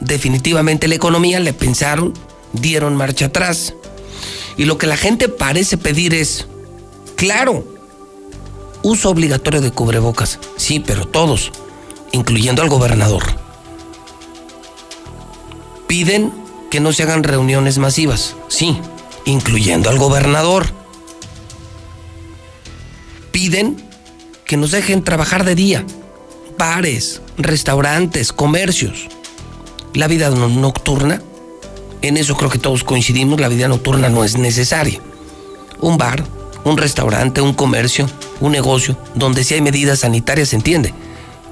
definitivamente 0.00 0.88
la 0.88 0.94
economía, 0.94 1.40
le 1.40 1.52
pensaron, 1.52 2.14
dieron 2.52 2.94
marcha 2.94 3.26
atrás. 3.26 3.74
Y 4.56 4.64
lo 4.64 4.78
que 4.78 4.86
la 4.86 4.96
gente 4.96 5.28
parece 5.28 5.76
pedir 5.76 6.14
es, 6.14 6.46
claro, 7.16 7.64
uso 8.82 9.10
obligatorio 9.10 9.60
de 9.60 9.70
cubrebocas, 9.70 10.38
sí, 10.56 10.80
pero 10.80 11.06
todos, 11.06 11.52
incluyendo 12.12 12.62
al 12.62 12.68
gobernador 12.68 13.24
piden 15.88 16.30
que 16.70 16.80
no 16.80 16.92
se 16.92 17.02
hagan 17.02 17.24
reuniones 17.24 17.78
masivas, 17.78 18.36
sí, 18.48 18.78
incluyendo 19.24 19.90
al 19.90 19.98
gobernador. 19.98 20.66
Piden 23.32 23.82
que 24.44 24.56
nos 24.56 24.70
dejen 24.70 25.04
trabajar 25.04 25.44
de 25.44 25.54
día, 25.54 25.84
bares, 26.58 27.22
restaurantes, 27.36 28.32
comercios. 28.32 29.08
La 29.94 30.06
vida 30.06 30.30
nocturna, 30.30 31.22
en 32.02 32.16
eso 32.16 32.36
creo 32.36 32.50
que 32.50 32.58
todos 32.58 32.84
coincidimos, 32.84 33.40
la 33.40 33.48
vida 33.48 33.68
nocturna 33.68 34.08
no 34.08 34.24
es 34.24 34.36
necesaria. 34.36 35.00
Un 35.80 35.96
bar, 35.96 36.24
un 36.64 36.76
restaurante, 36.76 37.40
un 37.40 37.54
comercio, 37.54 38.08
un 38.40 38.52
negocio, 38.52 38.96
donde 39.14 39.44
sí 39.44 39.54
hay 39.54 39.60
medidas 39.60 40.00
sanitarias, 40.00 40.50
se 40.50 40.56
entiende. 40.56 40.92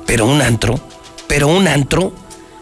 Pero 0.06 0.26
un 0.26 0.40
antro, 0.42 0.80
pero 1.26 1.48
un 1.48 1.66
antro 1.68 2.12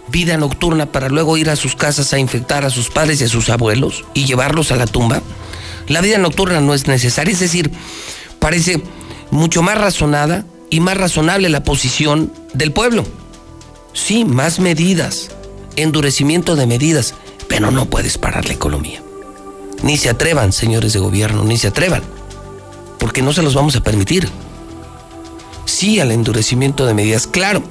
vida 0.09 0.37
nocturna 0.37 0.87
para 0.87 1.09
luego 1.09 1.37
ir 1.37 1.51
a 1.51 1.57
sus 1.57 1.77
casas 1.77 2.13
a 2.13 2.19
infectar 2.19 2.65
a 2.65 2.71
sus 2.71 2.91
padres 2.91 3.21
y 3.21 3.25
a 3.25 3.29
sus 3.29 3.49
abuelos 3.49 4.05
y 4.15 4.25
llevarlos 4.25 4.71
a 4.73 4.77
la 4.77 4.87
tumba. 4.87 5.23
La 5.89 6.01
vida 6.01 6.19
nocturna 6.19 6.61
no 6.61 6.75
es 6.75 6.87
necesaria, 6.87 7.33
es 7.33 7.41
decir, 7.41 7.71
parece 8.39 8.83
mucho 9.31 9.63
más 9.63 9.79
razonada 9.79 10.45
y 10.71 10.81
más 10.81 10.97
razonable 10.97 11.49
la 11.49 11.63
posición 11.63 12.33
del 12.53 12.73
pueblo. 12.73 13.05
Sí, 13.93 14.25
más 14.25 14.59
medidas, 14.59 15.31
endurecimiento 15.77 16.57
de 16.57 16.67
medidas, 16.67 17.15
pero 17.49 17.71
no 17.71 17.87
puedes 17.87 18.19
parar 18.19 18.47
la 18.47 18.55
economía. 18.55 19.03
Ni 19.83 19.97
se 19.99 20.09
atrevan, 20.09 20.53
señores 20.53 20.95
de 20.95 21.01
gobierno, 21.01 21.45
ni 21.45 21.59
se 21.59 21.69
atrevan, 21.69 22.03
porque 22.99 23.23
no 23.23 23.33
se 23.33 23.43
los 23.43 23.55
vamos 23.55 23.77
a 23.77 23.83
permitir. 23.83 24.29
Sí 25.67 26.01
al 26.01 26.11
endurecimiento 26.11 26.87
de 26.87 26.95
medidas, 26.95 27.27
claro 27.27 27.63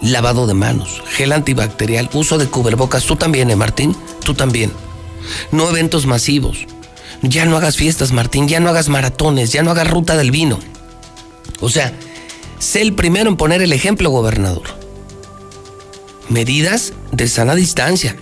lavado 0.00 0.46
de 0.46 0.54
manos, 0.54 1.02
gel 1.08 1.32
antibacterial, 1.32 2.08
uso 2.12 2.38
de 2.38 2.46
cubrebocas. 2.46 3.04
Tú 3.04 3.16
también, 3.16 3.50
¿eh, 3.50 3.56
Martín? 3.56 3.96
Tú 4.24 4.34
también. 4.34 4.72
No 5.52 5.68
eventos 5.68 6.06
masivos. 6.06 6.66
Ya 7.22 7.44
no 7.44 7.56
hagas 7.56 7.76
fiestas, 7.76 8.12
Martín. 8.12 8.48
Ya 8.48 8.60
no 8.60 8.68
hagas 8.68 8.88
maratones. 8.88 9.52
Ya 9.52 9.62
no 9.62 9.70
hagas 9.70 9.90
ruta 9.90 10.16
del 10.16 10.30
vino. 10.30 10.58
O 11.60 11.68
sea, 11.68 11.92
sé 12.58 12.82
el 12.82 12.94
primero 12.94 13.28
en 13.28 13.36
poner 13.36 13.62
el 13.62 13.72
ejemplo, 13.72 14.10
gobernador. 14.10 14.78
Medidas 16.28 16.92
de 17.10 17.26
sana 17.26 17.54
distancia, 17.54 18.16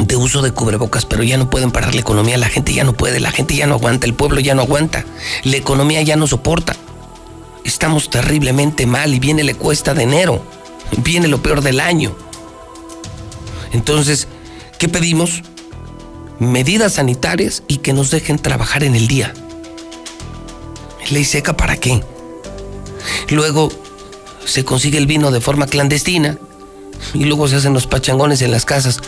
de 0.00 0.16
uso 0.16 0.42
de 0.42 0.52
cubrebocas, 0.52 1.04
pero 1.04 1.24
ya 1.24 1.36
no 1.36 1.50
pueden 1.50 1.72
parar 1.72 1.94
la 1.94 2.00
economía. 2.00 2.38
La 2.38 2.48
gente 2.48 2.72
ya 2.72 2.84
no 2.84 2.94
puede, 2.94 3.20
la 3.20 3.32
gente 3.32 3.54
ya 3.54 3.66
no 3.66 3.74
aguanta, 3.74 4.06
el 4.06 4.14
pueblo 4.14 4.40
ya 4.40 4.54
no 4.54 4.62
aguanta. 4.62 5.04
La 5.44 5.56
economía 5.56 6.02
ya 6.02 6.16
no 6.16 6.26
soporta. 6.26 6.76
Estamos 7.64 8.10
terriblemente 8.10 8.86
mal 8.86 9.12
y 9.12 9.18
viene 9.18 9.42
la 9.42 9.54
cuesta 9.54 9.92
de 9.92 10.04
enero 10.04 10.42
viene 10.98 11.28
lo 11.28 11.42
peor 11.42 11.62
del 11.62 11.80
año. 11.80 12.14
Entonces, 13.72 14.28
¿qué 14.78 14.88
pedimos? 14.88 15.42
Medidas 16.38 16.94
sanitarias 16.94 17.62
y 17.68 17.78
que 17.78 17.92
nos 17.92 18.10
dejen 18.10 18.38
trabajar 18.38 18.84
en 18.84 18.94
el 18.94 19.08
día. 19.08 19.32
¿Ley 21.10 21.24
seca 21.24 21.56
para 21.56 21.76
qué? 21.76 22.02
Luego 23.30 23.70
se 24.44 24.64
consigue 24.64 24.98
el 24.98 25.06
vino 25.06 25.30
de 25.30 25.40
forma 25.40 25.66
clandestina 25.66 26.38
y 27.14 27.24
luego 27.24 27.48
se 27.48 27.56
hacen 27.56 27.74
los 27.74 27.86
pachangones 27.86 28.42
en 28.42 28.50
las 28.50 28.64
casas, 28.64 28.98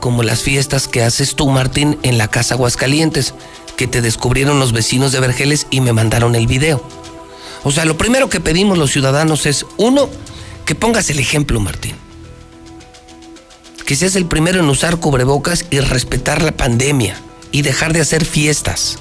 como 0.00 0.22
las 0.22 0.42
fiestas 0.42 0.88
que 0.88 1.02
haces 1.02 1.36
tú, 1.36 1.48
Martín, 1.48 1.98
en 2.02 2.18
la 2.18 2.28
casa 2.28 2.54
Aguascalientes, 2.54 3.34
que 3.76 3.86
te 3.86 4.00
descubrieron 4.00 4.58
los 4.58 4.72
vecinos 4.72 5.12
de 5.12 5.20
Vergeles 5.20 5.66
y 5.70 5.80
me 5.80 5.92
mandaron 5.92 6.34
el 6.34 6.46
video. 6.46 6.82
O 7.64 7.70
sea, 7.70 7.84
lo 7.84 7.96
primero 7.96 8.28
que 8.28 8.40
pedimos 8.40 8.78
los 8.78 8.90
ciudadanos 8.90 9.46
es, 9.46 9.64
uno, 9.76 10.08
que 10.72 10.78
pongas 10.78 11.10
el 11.10 11.18
ejemplo, 11.18 11.60
Martín. 11.60 11.94
Que 13.84 13.94
seas 13.94 14.16
el 14.16 14.24
primero 14.24 14.58
en 14.58 14.70
usar 14.70 14.96
cubrebocas 14.96 15.66
y 15.68 15.80
respetar 15.80 16.40
la 16.40 16.52
pandemia 16.52 17.14
y 17.50 17.60
dejar 17.60 17.92
de 17.92 18.00
hacer 18.00 18.24
fiestas 18.24 18.98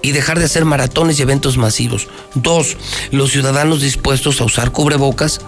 y 0.00 0.12
dejar 0.12 0.38
de 0.38 0.46
hacer 0.46 0.64
maratones 0.64 1.18
y 1.18 1.22
eventos 1.22 1.58
masivos. 1.58 2.08
Dos, 2.32 2.78
los 3.10 3.32
ciudadanos 3.32 3.82
dispuestos 3.82 4.40
a 4.40 4.44
usar 4.44 4.72
cubrebocas 4.72 5.42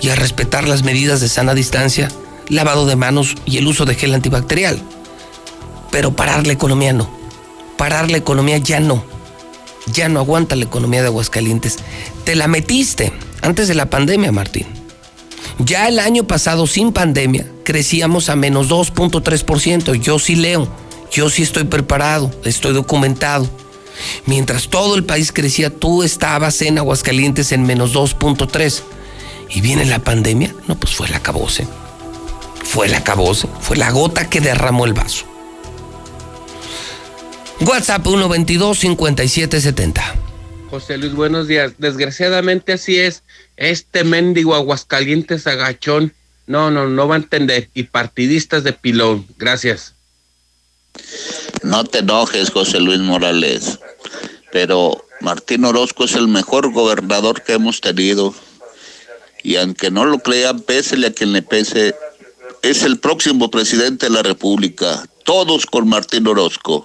y 0.00 0.10
a 0.10 0.14
respetar 0.14 0.68
las 0.68 0.84
medidas 0.84 1.20
de 1.20 1.28
sana 1.28 1.52
distancia 1.52 2.08
lavado 2.48 2.86
de 2.86 2.94
manos 2.94 3.34
y 3.46 3.56
el 3.56 3.66
uso 3.66 3.84
de 3.84 3.96
gel 3.96 4.14
antibacterial. 4.14 4.80
Pero 5.90 6.14
parar 6.14 6.46
la 6.46 6.52
economía 6.52 6.92
no. 6.92 7.10
Parar 7.76 8.12
la 8.12 8.18
economía 8.18 8.58
ya 8.58 8.78
no. 8.78 9.04
Ya 9.86 10.08
no 10.08 10.20
aguanta 10.20 10.54
la 10.54 10.66
economía 10.66 11.00
de 11.00 11.08
Aguascalientes. 11.08 11.78
Te 12.22 12.36
la 12.36 12.46
metiste 12.46 13.12
antes 13.42 13.68
de 13.68 13.74
la 13.74 13.90
pandemia, 13.90 14.32
Martín. 14.32 14.66
Ya 15.58 15.88
el 15.88 15.98
año 15.98 16.26
pasado, 16.26 16.66
sin 16.66 16.92
pandemia, 16.92 17.46
crecíamos 17.64 18.28
a 18.28 18.36
menos 18.36 18.68
2.3%. 18.68 19.94
Yo 19.94 20.18
sí 20.18 20.36
leo, 20.36 20.68
yo 21.10 21.30
sí 21.30 21.42
estoy 21.42 21.64
preparado, 21.64 22.30
estoy 22.44 22.74
documentado. 22.74 23.48
Mientras 24.26 24.68
todo 24.68 24.96
el 24.96 25.04
país 25.04 25.32
crecía, 25.32 25.70
tú 25.70 26.02
estabas 26.02 26.60
en 26.62 26.78
Aguascalientes 26.78 27.52
en 27.52 27.62
menos 27.62 27.94
2.3. 27.94 28.82
Y 29.48 29.60
viene 29.60 29.84
la 29.84 30.00
pandemia, 30.00 30.54
no, 30.68 30.78
pues 30.78 30.94
fue 30.94 31.08
la 31.08 31.18
acabose. 31.18 31.66
Fue 32.64 32.88
la 32.88 32.98
acabose, 32.98 33.48
fue 33.60 33.76
la 33.76 33.90
gota 33.90 34.28
que 34.28 34.40
derramó 34.40 34.84
el 34.84 34.92
vaso. 34.92 35.24
WhatsApp 37.60 38.04
122-5770. 38.04 40.02
José 40.68 40.98
Luis, 40.98 41.14
buenos 41.14 41.48
días. 41.48 41.72
Desgraciadamente 41.78 42.74
así 42.74 42.98
es. 42.98 43.22
Este 43.56 44.04
mendigo 44.04 44.54
Aguascalientes 44.54 45.46
agachón. 45.46 46.14
No, 46.46 46.70
no, 46.70 46.88
no 46.88 47.08
va 47.08 47.16
a 47.16 47.18
entender. 47.18 47.70
Y 47.74 47.84
partidistas 47.84 48.64
de 48.64 48.72
pilón. 48.72 49.26
Gracias. 49.38 49.94
No 51.62 51.84
te 51.84 51.98
enojes, 51.98 52.50
José 52.50 52.80
Luis 52.80 53.00
Morales. 53.00 53.78
Pero 54.52 55.04
Martín 55.20 55.64
Orozco 55.64 56.04
es 56.04 56.14
el 56.14 56.28
mejor 56.28 56.72
gobernador 56.72 57.42
que 57.42 57.54
hemos 57.54 57.80
tenido. 57.80 58.34
Y 59.42 59.56
aunque 59.56 59.90
no 59.90 60.04
lo 60.04 60.18
crean, 60.18 60.60
pésele 60.60 61.08
a 61.08 61.12
quien 61.12 61.32
le 61.32 61.42
pese, 61.42 61.94
es 62.62 62.82
el 62.82 62.98
próximo 62.98 63.50
presidente 63.50 64.06
de 64.06 64.10
la 64.10 64.22
República. 64.22 65.04
Todos 65.24 65.66
con 65.66 65.88
Martín 65.88 66.26
Orozco. 66.26 66.84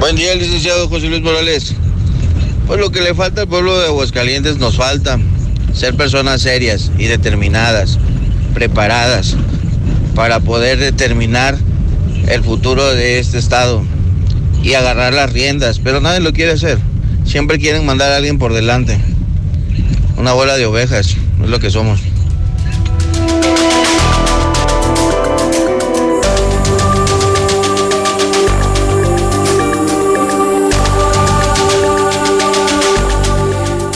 Buen 0.00 0.16
día, 0.16 0.34
licenciado 0.34 0.88
José 0.88 1.08
Luis 1.08 1.22
Morales. 1.22 1.74
Pues 2.66 2.80
lo 2.80 2.90
que 2.90 3.02
le 3.02 3.14
falta 3.14 3.42
al 3.42 3.48
pueblo 3.48 3.78
de 3.78 3.86
Aguascalientes 3.86 4.56
nos 4.56 4.76
falta 4.76 5.18
ser 5.74 5.94
personas 5.94 6.40
serias 6.40 6.90
y 6.98 7.04
determinadas, 7.04 7.98
preparadas 8.54 9.36
para 10.14 10.40
poder 10.40 10.78
determinar 10.78 11.58
el 12.28 12.42
futuro 12.42 12.94
de 12.94 13.18
este 13.18 13.38
estado 13.38 13.84
y 14.62 14.74
agarrar 14.74 15.12
las 15.12 15.32
riendas, 15.32 15.78
pero 15.78 16.00
nadie 16.00 16.20
lo 16.20 16.32
quiere 16.32 16.52
hacer. 16.52 16.78
Siempre 17.26 17.58
quieren 17.58 17.84
mandar 17.84 18.12
a 18.12 18.16
alguien 18.16 18.38
por 18.38 18.54
delante. 18.54 18.98
Una 20.16 20.32
bola 20.32 20.56
de 20.56 20.64
ovejas, 20.64 21.16
es 21.42 21.48
lo 21.48 21.60
que 21.60 21.70
somos. 21.70 22.00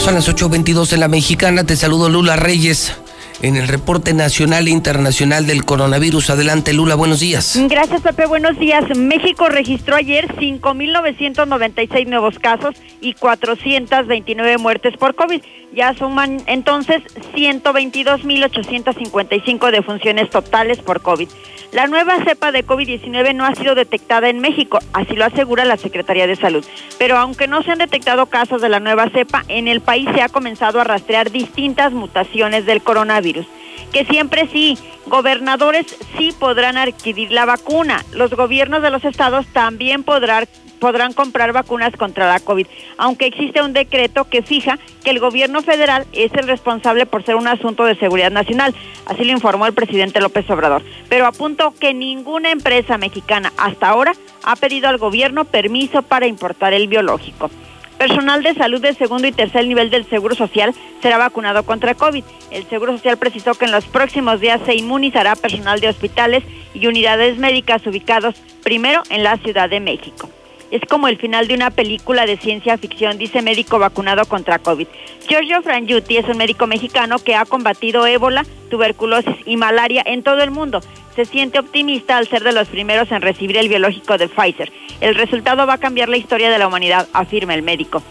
Son 0.09 0.15
las 0.15 0.27
8.22 0.27 0.95
en 0.95 1.01
la 1.01 1.09
mexicana. 1.09 1.65
Te 1.65 1.77
saludo 1.77 2.09
Lula 2.09 2.35
Reyes 2.35 2.97
en 3.43 3.57
el 3.57 3.69
reporte 3.69 4.15
nacional 4.15 4.67
e 4.67 4.71
internacional 4.71 5.47
del 5.47 5.67
coronavirus. 5.67 6.31
Adelante, 6.31 6.73
Lula, 6.73 6.95
buenos 6.95 7.21
días. 7.21 7.61
Gracias, 7.69 8.01
Pepe, 8.01 8.25
buenos 8.25 8.59
días. 8.59 8.85
México 8.97 9.51
registró 9.51 9.97
ayer 9.97 10.35
5.996 10.37 12.07
nuevos 12.07 12.39
casos 12.39 12.75
y 13.03 13.13
429 13.13 14.57
muertes 14.57 14.97
por 14.97 15.15
COVID. 15.15 15.43
Ya 15.75 15.93
suman 15.93 16.41
entonces 16.47 17.03
122.855 17.35 19.71
defunciones 19.71 20.31
totales 20.31 20.79
por 20.79 21.03
COVID. 21.03 21.29
La 21.73 21.87
nueva 21.87 22.25
cepa 22.25 22.51
de 22.51 22.65
COVID-19 22.65 23.35
no 23.35 23.45
ha 23.45 23.55
sido 23.55 23.75
detectada 23.75 24.31
en 24.31 24.41
México, 24.41 24.79
así 24.95 25.15
lo 25.15 25.27
asegura 25.27 25.67
la 25.67 25.77
Secretaría 25.77 26.27
de 26.27 26.35
Salud. 26.35 26.65
Pero 26.99 27.19
aunque 27.19 27.47
no 27.47 27.63
se 27.63 27.73
han 27.73 27.79
detectado 27.79 28.27
casos 28.27 28.63
de 28.63 28.71
la 28.71 28.81
nueva 28.81 29.11
cepa, 29.11 29.45
en 29.49 29.69
el 29.69 29.83
país 29.83 30.09
se 30.15 30.23
ha 30.23 30.31
comenzado 30.31 30.81
a 30.81 30.85
rastrear 30.85 31.31
distintas 31.31 31.93
mutaciones 31.93 32.65
del 32.65 32.83
coronavirus. 32.83 33.47
Que 33.93 34.07
siempre 34.07 34.49
sí, 34.51 34.79
gobernadores 35.07 35.87
sí 36.17 36.33
podrán 36.39 36.79
adquirir 36.79 37.33
la 37.33 37.45
vacuna. 37.45 38.03
Los 38.13 38.31
gobiernos 38.31 38.83
de 38.83 38.91
los 38.91 39.05
estados 39.05 39.47
también 39.49 40.05
podrán 40.05 40.47
podrán 40.79 41.13
comprar 41.13 41.53
vacunas 41.53 41.95
contra 41.97 42.29
la 42.29 42.41
COVID, 42.41 42.67
aunque 42.97 43.27
existe 43.27 43.63
un 43.63 43.73
decreto 43.73 44.25
que 44.25 44.43
fija 44.43 44.79
que 45.05 45.11
el 45.11 45.21
gobierno 45.21 45.63
federal 45.63 46.07
es 46.13 46.33
el 46.35 46.47
responsable 46.47 47.07
por 47.07 47.25
ser 47.25 47.37
un 47.37 47.49
asunto 47.49 47.85
de 47.85 47.97
seguridad 47.97 48.31
nacional. 48.31 48.75
Así 49.07 49.25
lo 49.25 49.33
informó 49.33 49.67
el 49.67 49.75
presidente 49.75 50.21
López 50.21 50.49
Obrador. 50.51 50.83
Pero 51.09 51.27
apuntó 51.27 51.73
que 51.79 51.95
ninguna 51.95 52.51
empresa 52.51 52.99
mexicana 52.99 53.53
hasta 53.57 53.89
ahora 53.89 54.13
ha 54.45 54.57
pedido 54.57 54.89
al 54.89 54.99
gobierno 54.99 55.45
permiso 55.45 56.03
para 56.03 56.27
importar 56.27 56.73
el 56.73 56.89
biológico. 56.89 57.51
Personal 57.99 58.45
de 58.45 58.55
salud 58.55 58.81
de 58.81 58.95
segundo 58.95 59.27
y 59.27 59.33
tercer 59.33 59.67
nivel 59.67 59.91
del 59.91 60.09
Seguro 60.09 60.37
Social 60.37 60.73
será 61.03 61.19
vacunado 61.19 61.65
contra 61.65 61.95
COVID. 61.95 62.23
El 62.53 62.65
Seguro 62.69 62.93
Social 62.93 63.17
precisó 63.17 63.55
que 63.55 63.65
en 63.65 63.73
los 63.73 63.87
próximos 63.87 64.41
días 64.41 64.61
se 64.65 64.77
inmunizará 64.77 65.35
personal 65.35 65.81
de 65.81 65.89
hospitales 65.89 66.45
y 66.75 66.87
unidades 66.87 67.39
médicas 67.39 67.85
ubicados 67.89 68.37
primero 68.63 69.03
en 69.11 69.25
la 69.25 69.37
Ciudad 69.39 69.69
de 69.69 69.81
México 69.81 70.29
es 70.71 70.83
como 70.89 71.09
el 71.09 71.19
final 71.19 71.49
de 71.49 71.55
una 71.55 71.71
película 71.71 72.27
de 72.27 72.37
ciencia 72.37 72.79
ficción, 72.79 73.19
dice 73.19 73.43
médico 73.43 73.79
vacunado 73.79 74.25
contra 74.27 74.59
COVID. 74.59 74.87
Giorgio 75.29 75.63
Frangiuti 75.63 76.17
es 76.17 76.29
un 76.29 76.37
médico 76.37 76.67
mexicano 76.67 77.19
que 77.19 77.35
ha 77.35 77.45
combatido 77.45 78.07
ébola, 78.07 78.45
tuberculosis 78.71 79.37
y 79.47 79.57
malaria 79.57 80.03
en 80.05 80.23
todo 80.23 80.43
el 80.43 80.51
mundo. 80.51 80.81
Se 81.17 81.25
siente 81.25 81.59
optimista 81.59 82.17
al 82.17 82.29
ser 82.29 82.43
de 82.45 82.53
los 82.53 82.69
primeros 82.69 83.11
en 83.11 83.23
recibir 83.23 83.57
el 83.57 83.69
biológico 83.69 84.19
de 84.19 84.29
Pfizer. 84.29 84.73
El 85.01 85.15
resultado 85.15 85.67
va 85.67 85.75
a 85.75 85.79
cambiar 85.79 86.09
la 86.09 86.17
historia 86.17 86.51
de 86.51 86.59
la 86.59 86.67
humanidad, 86.67 87.09
afirma 87.13 87.55
el 87.55 87.63
médico. 87.63 88.03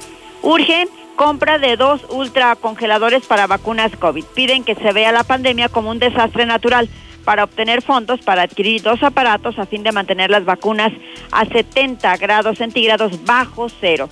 Urgen 0.41 0.87
compra 1.15 1.57
de 1.57 1.77
dos 1.77 2.01
ultracongeladores 2.09 3.25
para 3.25 3.47
vacunas 3.47 3.95
COVID. 3.97 4.23
Piden 4.35 4.63
que 4.63 4.75
se 4.75 4.91
vea 4.93 5.11
la 5.11 5.23
pandemia 5.23 5.67
como 5.69 5.89
un 5.89 5.99
desastre 5.99 6.45
natural 6.45 6.89
para 7.27 7.43
obtener 7.43 7.81
fondos 7.81 8.21
para 8.21 8.43
adquirir 8.43 8.81
dos 8.81 9.03
aparatos 9.03 9.59
a 9.59 9.65
fin 9.65 9.83
de 9.83 9.91
mantener 9.91 10.29
las 10.29 10.45
vacunas 10.45 10.93
a 11.29 11.43
70 11.43 12.15
grados 12.15 12.57
centígrados 12.57 13.25
bajo 13.25 13.67
cero. 13.67 14.07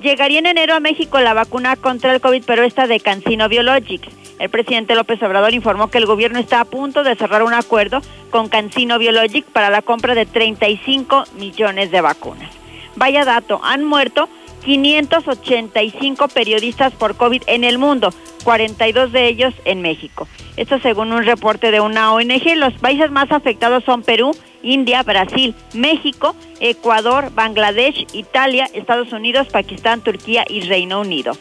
Llegaría 0.00 0.38
en 0.38 0.46
enero 0.46 0.72
a 0.72 0.80
México 0.80 1.20
la 1.20 1.34
vacuna 1.34 1.76
contra 1.76 2.14
el 2.14 2.22
COVID, 2.22 2.42
pero 2.46 2.62
esta 2.62 2.86
de 2.86 3.00
Cancino 3.00 3.50
Biologics. 3.50 4.08
El 4.38 4.48
presidente 4.48 4.94
López 4.94 5.22
Obrador 5.22 5.52
informó 5.52 5.90
que 5.90 5.98
el 5.98 6.06
gobierno 6.06 6.38
está 6.38 6.60
a 6.60 6.64
punto 6.64 7.04
de 7.04 7.14
cerrar 7.16 7.42
un 7.42 7.52
acuerdo 7.52 8.00
con 8.30 8.48
Cancino 8.48 8.98
Biologics 8.98 9.50
para 9.50 9.68
la 9.68 9.82
compra 9.82 10.14
de 10.14 10.24
35 10.24 11.24
millones 11.38 11.90
de 11.90 12.00
vacunas. 12.00 12.50
Vaya 12.96 13.26
dato, 13.26 13.60
han 13.62 13.84
muerto 13.84 14.26
585 14.64 16.28
periodistas 16.28 16.92
por 16.94 17.16
COVID 17.16 17.42
en 17.46 17.64
el 17.64 17.78
mundo, 17.78 18.10
42 18.44 19.12
de 19.12 19.28
ellos 19.28 19.54
en 19.64 19.82
México. 19.82 20.26
Esto 20.56 20.78
según 20.78 21.12
un 21.12 21.24
reporte 21.24 21.70
de 21.70 21.80
una 21.80 22.12
ONG. 22.12 22.56
Los 22.56 22.74
países 22.74 23.10
más 23.10 23.30
afectados 23.32 23.84
son 23.84 24.02
Perú, 24.02 24.30
India, 24.62 25.02
Brasil, 25.02 25.54
México, 25.74 26.34
Ecuador, 26.60 27.32
Bangladesh, 27.34 28.06
Italia, 28.12 28.68
Estados 28.72 29.12
Unidos, 29.12 29.48
Pakistán, 29.48 30.00
Turquía 30.00 30.44
y 30.48 30.62
Reino 30.62 31.00
Unido. 31.00 31.32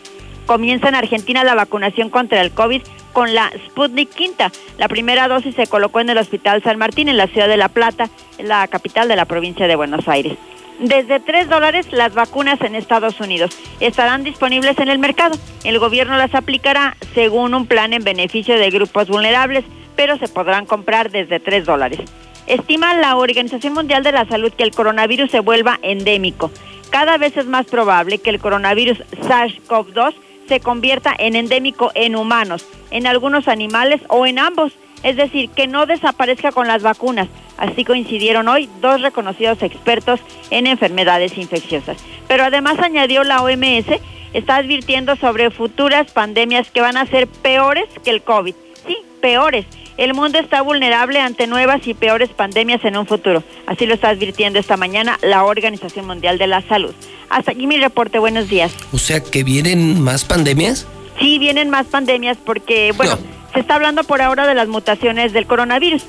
Comienza 0.45 0.90
en 0.90 0.95
Argentina 0.95 1.44
la 1.44 1.56
vacunación 1.56 2.10
contra 2.10 2.41
el 2.41 2.52
COVID 2.52 2.82
con 3.14 3.34
la 3.34 3.52
Sputnik 3.68 4.10
Quinta. 4.10 4.52
La 4.78 4.90
primera 4.90 5.28
dosis 5.28 5.56
se 5.56 5.68
colocó 5.68 6.02
en 6.02 6.10
el 6.10 6.18
Hospital 6.18 6.62
San 6.64 6.78
Martín 6.78 7.08
en 7.08 7.18
la 7.18 7.28
ciudad 7.28 7.48
de 7.48 7.56
La 7.56 7.70
Plata, 7.70 8.10
la 8.40 8.68
capital 8.68 9.08
de 9.08 9.16
la 9.16 9.26
provincia 9.26 9.68
de 9.68 9.76
Buenos 9.76 10.08
Aires. 10.08 10.38
Desde 10.80 11.20
3 11.20 11.50
dólares 11.50 11.88
las 11.91 12.14
vacunas 12.14 12.60
en 12.62 12.76
Estados 12.76 13.20
Unidos 13.20 13.58
estarán 13.80 14.24
disponibles 14.24 14.78
en 14.80 14.90
el 14.90 15.00
mercado. 15.00 15.38
El 15.64 15.80
gobierno 15.80 16.18
las 16.18 16.34
aplicará 16.36 16.98
según 17.14 17.54
un 17.54 17.68
plan 17.68 17.94
en 17.94 18.04
beneficio 18.04 18.58
de 18.58 18.70
grupos 18.70 19.08
vulnerables, 19.08 19.66
pero 19.95 20.18
se 20.18 20.28
podrán 20.28 20.66
comprar 20.66 21.12
desde 21.12 21.40
3 21.40 21.66
dólares. 21.66 22.00
Estima 22.48 22.94
la 22.95 23.16
Organización 23.16 23.74
Mundial 23.74 24.04
de 24.04 24.12
la 24.12 24.26
Salud 24.26 24.52
que 24.52 24.64
el 24.64 24.72
coronavirus 24.72 25.32
se 25.32 25.40
vuelva 25.40 25.80
endémico. 25.82 26.52
Cada 26.90 27.18
vez 27.18 27.38
es 27.38 27.45
más 27.45 27.68
probable 27.68 28.18
que 28.18 28.30
el 28.30 28.40
coronavirus 28.40 29.00
SARS-CoV-2 29.22 30.14
se 30.48 30.60
convierta 30.60 31.16
en 31.18 31.36
endémico 31.36 31.91
en 31.95 32.16
humanos, 32.16 32.68
en 32.91 33.08
algunos 33.08 33.48
animales 33.48 34.02
o 34.10 34.26
en 34.26 34.40
ambos. 34.40 34.74
Es 35.04 35.16
decir, 35.16 35.50
que 35.50 35.68
no 35.68 35.86
desaparezca 35.86 36.52
con 36.52 36.68
las 36.68 36.84
vacunas, 36.84 37.28
Así 37.58 37.84
coincidieron 37.84 38.48
hoy 38.48 38.70
dos 38.82 39.02
reconocidos 39.02 39.62
expertos 39.62 40.20
en 40.50 40.68
enfermedades 40.68 41.38
infecciosas. 41.38 41.98
Pero 42.28 42.44
además 42.44 42.80
añadió 42.80 43.24
la 43.24 43.42
OMS, 43.42 44.00
está 44.34 44.58
advirtiendo 44.58 45.16
sobre 45.16 45.52
futuras 45.52 46.12
pandemias 46.12 46.70
que 46.72 46.82
van 46.82 46.98
a 46.98 47.06
ser 47.06 47.28
peores 47.28 47.86
que 48.04 48.10
el 48.10 48.22
COVID. 48.22 48.56
Sí, 48.86 48.98
peores. 49.22 49.66
El 49.96 50.16
mundo 50.16 50.40
está 50.40 50.62
vulnerable 50.64 51.20
ante 51.20 51.46
nuevas 51.46 51.86
y 51.86 51.94
peores 51.94 52.30
pandemias 52.30 52.84
en 52.84 52.98
un 52.98 53.06
futuro. 53.06 53.44
Así 53.68 53.86
lo 53.86 53.94
está 53.94 54.10
advirtiendo 54.10 54.58
esta 54.58 54.76
mañana 54.76 55.20
la 55.22 55.44
Organización 55.44 56.08
Mundial 56.08 56.40
de 56.40 56.48
la 56.48 56.62
Salud. 56.64 56.94
Hasta 57.30 57.52
aquí 57.52 57.68
mi 57.68 57.78
reporte. 57.78 58.18
Buenos 58.18 58.50
días. 58.50 58.74
O 58.92 58.98
sea, 58.98 59.24
que 59.24 59.44
vienen 59.44 60.02
más 60.02 60.26
pandemias. 60.26 60.88
Sí, 61.20 61.38
vienen 61.38 61.70
más 61.70 61.86
pandemias 61.88 62.38
porque, 62.44 62.92
bueno, 62.98 63.20
se 63.54 63.60
está 63.60 63.76
hablando 63.76 64.04
por 64.04 64.22
ahora 64.22 64.48
de 64.48 64.56
las 64.56 64.68
mutaciones 64.68 65.32
del 65.32 65.46
coronavirus, 65.46 66.04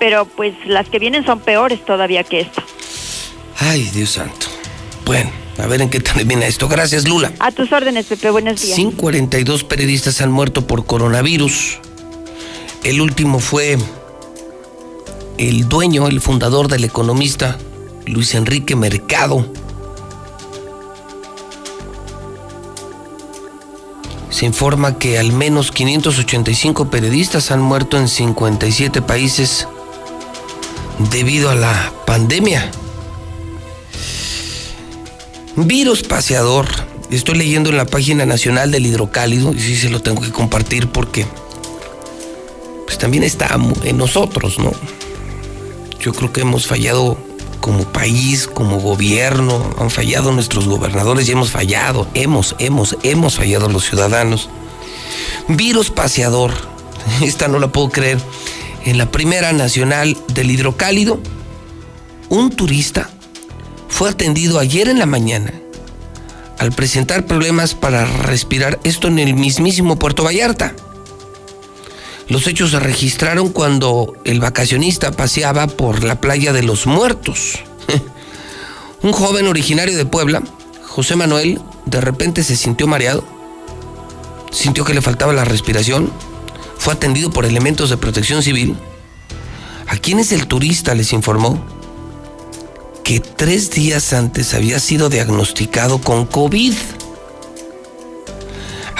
pero 0.00 0.24
pues 0.24 0.54
las 0.64 0.88
que 0.88 0.98
vienen 0.98 1.24
son 1.26 1.40
peores 1.40 1.84
todavía 1.84 2.24
que 2.24 2.40
esta. 2.40 2.64
Ay, 3.58 3.82
Dios 3.94 4.12
santo. 4.12 4.46
Bueno, 5.04 5.30
a 5.58 5.66
ver 5.66 5.82
en 5.82 5.90
qué 5.90 6.00
termina 6.00 6.46
esto. 6.46 6.68
Gracias, 6.68 7.06
Lula. 7.06 7.30
A 7.38 7.52
tus 7.52 7.70
órdenes, 7.70 8.06
Pepe. 8.06 8.30
Buenos 8.30 8.62
días. 8.62 8.74
142 8.76 9.62
periodistas 9.62 10.22
han 10.22 10.32
muerto 10.32 10.66
por 10.66 10.86
coronavirus. 10.86 11.80
El 12.82 13.02
último 13.02 13.40
fue 13.40 13.76
el 15.36 15.68
dueño, 15.68 16.08
el 16.08 16.22
fundador 16.22 16.68
del 16.68 16.84
economista 16.84 17.58
Luis 18.06 18.34
Enrique 18.34 18.74
Mercado. 18.76 19.52
Se 24.30 24.46
informa 24.46 24.98
que 24.98 25.18
al 25.18 25.32
menos 25.32 25.70
585 25.70 26.88
periodistas 26.88 27.50
han 27.50 27.60
muerto 27.60 27.98
en 27.98 28.08
57 28.08 29.02
países 29.02 29.68
debido 31.10 31.50
a 31.50 31.54
la 31.54 31.92
pandemia. 32.06 32.70
Virus 35.56 36.02
paseador. 36.02 36.66
Estoy 37.10 37.38
leyendo 37.38 37.70
en 37.70 37.76
la 37.76 37.86
página 37.86 38.24
nacional 38.24 38.70
del 38.70 38.86
hidrocálido 38.86 39.52
y 39.52 39.58
sí 39.58 39.76
se 39.76 39.90
lo 39.90 40.00
tengo 40.00 40.22
que 40.22 40.30
compartir 40.30 40.88
porque 40.88 41.26
pues 42.86 42.98
también 42.98 43.24
está 43.24 43.58
en 43.82 43.96
nosotros, 43.96 44.58
¿no? 44.58 44.72
Yo 46.00 46.12
creo 46.12 46.32
que 46.32 46.42
hemos 46.42 46.66
fallado 46.66 47.18
como 47.60 47.84
país, 47.84 48.46
como 48.46 48.80
gobierno, 48.80 49.74
han 49.78 49.90
fallado 49.90 50.32
nuestros 50.32 50.66
gobernadores 50.66 51.28
y 51.28 51.32
hemos 51.32 51.50
fallado, 51.50 52.06
hemos, 52.14 52.54
hemos, 52.58 52.96
hemos 53.02 53.36
fallado 53.36 53.68
los 53.68 53.84
ciudadanos. 53.84 54.48
Virus 55.48 55.90
paseador, 55.90 56.52
esta 57.22 57.48
no 57.48 57.58
la 57.58 57.68
puedo 57.68 57.90
creer. 57.90 58.18
En 58.84 58.98
la 58.98 59.10
primera 59.10 59.52
nacional 59.52 60.16
del 60.34 60.50
hidrocálido, 60.50 61.20
un 62.28 62.50
turista 62.50 63.10
fue 63.88 64.08
atendido 64.08 64.58
ayer 64.58 64.88
en 64.88 64.98
la 64.98 65.06
mañana 65.06 65.52
al 66.60 66.72
presentar 66.72 67.24
problemas 67.24 67.74
para 67.74 68.04
respirar, 68.04 68.78
esto 68.84 69.08
en 69.08 69.18
el 69.18 69.32
mismísimo 69.32 69.98
Puerto 69.98 70.24
Vallarta. 70.24 70.74
Los 72.28 72.46
hechos 72.46 72.72
se 72.72 72.78
registraron 72.78 73.48
cuando 73.48 74.14
el 74.24 74.40
vacacionista 74.40 75.10
paseaba 75.10 75.68
por 75.68 76.04
la 76.04 76.20
playa 76.20 76.52
de 76.52 76.62
los 76.62 76.86
muertos. 76.86 77.60
Un 79.02 79.12
joven 79.12 79.46
originario 79.48 79.96
de 79.96 80.04
Puebla, 80.04 80.42
José 80.86 81.16
Manuel, 81.16 81.62
de 81.86 82.02
repente 82.02 82.44
se 82.44 82.56
sintió 82.56 82.86
mareado, 82.86 83.24
sintió 84.50 84.84
que 84.84 84.92
le 84.92 85.00
faltaba 85.00 85.32
la 85.32 85.46
respiración, 85.46 86.12
fue 86.80 86.94
atendido 86.94 87.30
por 87.30 87.44
elementos 87.44 87.90
de 87.90 87.98
protección 87.98 88.42
civil. 88.42 88.74
A 89.86 89.98
quienes 89.98 90.32
el 90.32 90.46
turista 90.46 90.94
les 90.94 91.12
informó 91.12 91.62
que 93.04 93.20
tres 93.20 93.70
días 93.70 94.12
antes 94.12 94.54
había 94.54 94.80
sido 94.80 95.10
diagnosticado 95.10 96.00
con 96.00 96.24
COVID 96.26 96.74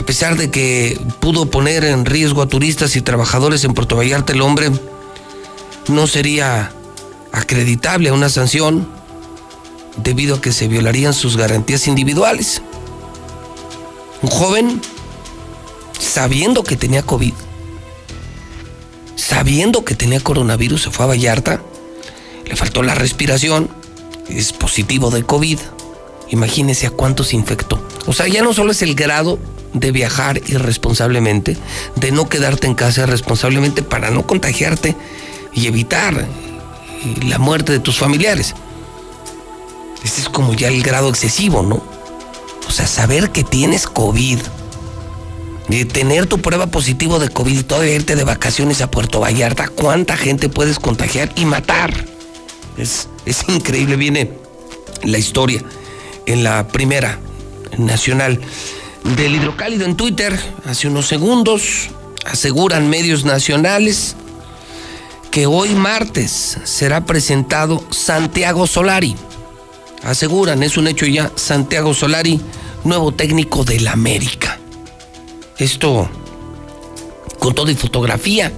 a 0.00 0.02
pesar 0.02 0.36
de 0.36 0.50
que 0.50 0.98
pudo 1.20 1.50
poner 1.50 1.84
en 1.84 2.06
riesgo 2.06 2.42
a 2.42 2.48
turistas 2.48 2.96
y 2.96 3.02
trabajadores 3.02 3.64
en 3.64 3.74
Puerto 3.74 3.96
Vallarta, 3.96 4.32
el 4.32 4.40
hombre 4.40 4.70
no 5.88 6.06
sería 6.06 6.72
acreditable 7.32 8.08
a 8.08 8.14
una 8.14 8.30
sanción 8.30 8.88
debido 9.98 10.36
a 10.36 10.40
que 10.40 10.52
se 10.52 10.68
violarían 10.68 11.12
sus 11.12 11.36
garantías 11.36 11.86
individuales. 11.86 12.62
Un 14.22 14.30
joven, 14.30 14.82
sabiendo 15.98 16.64
que 16.64 16.76
tenía 16.76 17.02
COVID, 17.02 17.34
sabiendo 19.20 19.84
que 19.84 19.94
tenía 19.94 20.18
coronavirus, 20.20 20.82
se 20.82 20.90
fue 20.90 21.04
a 21.04 21.08
Vallarta, 21.08 21.60
le 22.46 22.56
faltó 22.56 22.82
la 22.82 22.94
respiración, 22.94 23.68
es 24.28 24.52
positivo 24.52 25.10
de 25.10 25.24
COVID. 25.24 25.58
Imagínese 26.30 26.86
a 26.86 26.90
cuántos 26.90 27.34
infectó. 27.34 27.86
O 28.06 28.12
sea, 28.12 28.28
ya 28.28 28.42
no 28.42 28.54
solo 28.54 28.72
es 28.72 28.82
el 28.82 28.94
grado 28.94 29.38
de 29.74 29.92
viajar 29.92 30.40
irresponsablemente, 30.46 31.56
de 31.96 32.12
no 32.12 32.28
quedarte 32.28 32.66
en 32.66 32.74
casa 32.74 33.02
irresponsablemente 33.02 33.82
para 33.82 34.10
no 34.10 34.26
contagiarte 34.26 34.96
y 35.52 35.66
evitar 35.66 36.14
eh, 36.14 36.26
la 37.26 37.38
muerte 37.38 37.72
de 37.72 37.80
tus 37.80 37.98
familiares. 37.98 38.54
Este 40.02 40.22
es 40.22 40.28
como 40.28 40.54
ya 40.54 40.68
el 40.68 40.82
grado 40.82 41.10
excesivo, 41.10 41.62
¿no? 41.62 41.82
O 42.66 42.70
sea, 42.70 42.86
saber 42.86 43.30
que 43.30 43.44
tienes 43.44 43.86
COVID, 43.86 44.38
de 45.68 45.84
tener 45.84 46.26
tu 46.26 46.38
prueba 46.38 46.66
positivo 46.66 47.18
de 47.18 47.28
COVID 47.28 47.58
y 47.58 47.62
todavía 47.62 47.94
irte 47.94 48.16
de 48.16 48.24
vacaciones 48.24 48.80
a 48.80 48.90
Puerto 48.90 49.20
Vallarta, 49.20 49.68
¿cuánta 49.68 50.16
gente 50.16 50.48
puedes 50.48 50.78
contagiar 50.78 51.32
y 51.36 51.44
matar? 51.44 51.92
Es, 52.76 53.08
es 53.26 53.48
increíble, 53.48 53.96
viene 53.96 54.32
la 55.04 55.18
historia 55.18 55.62
en 56.26 56.44
la 56.44 56.68
primera 56.68 57.18
nacional 57.78 58.40
del 59.16 59.34
hidrocálido 59.34 59.84
en 59.84 59.96
Twitter 59.96 60.38
hace 60.64 60.88
unos 60.88 61.06
segundos. 61.06 61.88
Aseguran 62.24 62.90
medios 62.90 63.24
nacionales 63.24 64.14
que 65.30 65.46
hoy 65.46 65.70
martes 65.70 66.58
será 66.64 67.06
presentado 67.06 67.82
Santiago 67.90 68.66
Solari. 68.66 69.16
Aseguran, 70.02 70.62
es 70.62 70.76
un 70.76 70.86
hecho 70.86 71.06
ya, 71.06 71.32
Santiago 71.36 71.94
Solari, 71.94 72.40
nuevo 72.84 73.12
técnico 73.12 73.64
del 73.64 73.88
América. 73.88 74.59
Esto 75.60 76.08
con 77.38 77.54
todo 77.54 77.70
y 77.70 77.74
fotografía 77.74 78.50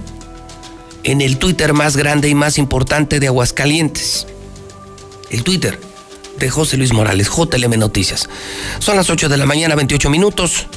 en 1.03 1.19
el 1.19 1.37
Twitter 1.37 1.73
más 1.73 1.97
grande 1.97 2.29
y 2.29 2.33
más 2.33 2.57
importante 2.57 3.19
de 3.19 3.27
Aguascalientes. 3.27 4.25
El 5.29 5.43
Twitter 5.43 5.77
de 6.39 6.49
José 6.49 6.77
Luis 6.77 6.93
Morales, 6.93 7.27
JLM 7.29 7.77
Noticias. 7.77 8.29
Son 8.79 8.95
las 8.95 9.09
8 9.09 9.27
de 9.27 9.35
la 9.35 9.45
mañana, 9.45 9.75
28 9.75 10.09
minutos, 10.09 10.67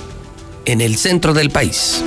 en 0.64 0.80
el 0.80 0.96
centro 0.96 1.32
del 1.32 1.50
país. 1.50 2.02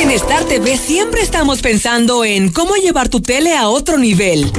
En 0.00 0.10
Star 0.12 0.44
TV 0.44 0.78
siempre 0.78 1.22
estamos 1.22 1.60
pensando 1.60 2.24
en 2.24 2.50
cómo 2.50 2.76
llevar 2.76 3.08
tu 3.08 3.20
tele 3.20 3.56
a 3.56 3.68
otro 3.68 3.98
nivel. 3.98 4.52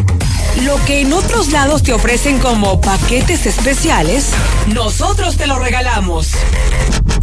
Lo 0.62 0.84
que 0.86 1.02
en 1.02 1.14
otros 1.14 1.52
lados 1.52 1.82
te 1.82 1.94
ofrecen 1.94 2.38
como 2.40 2.80
paquetes 2.80 3.48
especiales, 3.48 4.28
nosotros 4.68 5.36
te 5.36 5.48
lo 5.48 5.58
regalamos. 5.58 6.28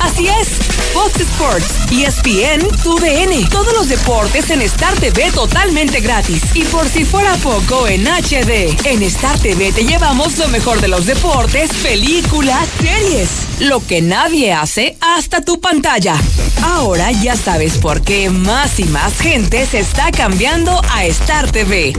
Así 0.00 0.26
es, 0.28 0.48
Fox 0.92 1.20
Sports, 1.20 1.66
ESPN, 1.92 2.66
TUDN, 2.82 3.48
todos 3.48 3.72
los 3.72 3.88
deportes 3.88 4.50
en 4.50 4.62
Star 4.62 4.94
TV 4.96 5.30
totalmente 5.30 6.00
gratis. 6.00 6.42
Y 6.54 6.64
por 6.64 6.88
si 6.88 7.04
fuera 7.04 7.34
poco, 7.36 7.86
en 7.86 8.06
HD. 8.06 8.76
En 8.84 9.02
Star 9.04 9.38
TV 9.38 9.72
te 9.72 9.84
llevamos 9.84 10.36
lo 10.38 10.48
mejor 10.48 10.80
de 10.80 10.88
los 10.88 11.06
deportes, 11.06 11.70
películas, 11.82 12.66
series. 12.80 13.28
Lo 13.60 13.86
que 13.86 14.02
nadie 14.02 14.52
hace 14.52 14.96
hasta 15.00 15.42
tu 15.42 15.60
pantalla. 15.60 16.16
Ahora 16.62 17.12
ya 17.12 17.36
sabes 17.36 17.78
por 17.78 18.02
qué 18.02 18.28
más 18.28 18.80
y 18.80 18.84
más 18.84 19.16
gente 19.18 19.66
se 19.66 19.78
está 19.78 20.10
cambiando 20.10 20.82
a 20.90 21.04
Star 21.04 21.50
TV. 21.52 21.92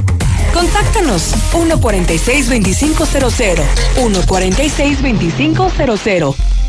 Contáctanos 0.53 1.20
146-2500. 1.53 3.65
146-2500. 3.95 6.60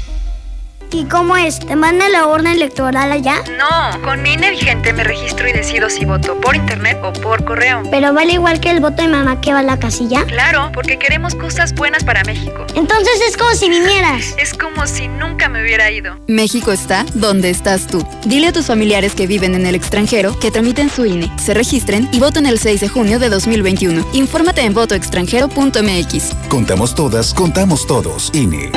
¿Y 0.94 1.04
cómo 1.06 1.38
es? 1.38 1.58
¿Te 1.58 1.74
manda 1.74 2.06
la 2.10 2.26
urna 2.26 2.52
electoral 2.52 3.10
allá? 3.10 3.36
No, 3.58 4.02
con 4.02 4.20
mi 4.22 4.34
INE 4.34 4.50
vigente 4.50 4.92
me 4.92 5.04
registro 5.04 5.48
y 5.48 5.52
decido 5.52 5.88
si 5.88 6.04
voto 6.04 6.38
por 6.38 6.54
internet 6.54 6.98
o 7.02 7.14
por 7.14 7.44
correo. 7.44 7.82
¿Pero 7.90 8.12
vale 8.12 8.34
igual 8.34 8.60
que 8.60 8.70
el 8.70 8.80
voto 8.80 9.02
de 9.02 9.08
mamá 9.08 9.40
que 9.40 9.54
va 9.54 9.60
a 9.60 9.62
la 9.62 9.78
casilla? 9.78 10.24
Claro, 10.26 10.70
porque 10.74 10.98
queremos 10.98 11.34
cosas 11.34 11.74
buenas 11.74 12.04
para 12.04 12.22
México. 12.24 12.66
Entonces 12.74 13.22
es 13.26 13.38
como 13.38 13.52
si 13.54 13.70
vinieras. 13.70 14.34
Es 14.36 14.52
como 14.52 14.86
si 14.86 15.08
nunca 15.08 15.48
me 15.48 15.62
hubiera 15.62 15.90
ido. 15.90 16.18
México 16.28 16.72
está 16.72 17.06
donde 17.14 17.48
estás 17.48 17.86
tú. 17.86 18.06
Dile 18.26 18.48
a 18.48 18.52
tus 18.52 18.66
familiares 18.66 19.14
que 19.14 19.26
viven 19.26 19.54
en 19.54 19.64
el 19.64 19.74
extranjero 19.74 20.38
que 20.38 20.50
tramiten 20.50 20.90
su 20.90 21.06
INE, 21.06 21.32
se 21.38 21.54
registren 21.54 22.06
y 22.12 22.20
voten 22.20 22.44
el 22.44 22.58
6 22.58 22.82
de 22.82 22.88
junio 22.88 23.18
de 23.18 23.30
2021. 23.30 24.08
Infórmate 24.12 24.60
en 24.60 24.74
votoextranjero.mx. 24.74 26.34
Contamos 26.48 26.94
todas, 26.94 27.32
contamos 27.32 27.86
todos. 27.86 28.30
INE. 28.34 28.70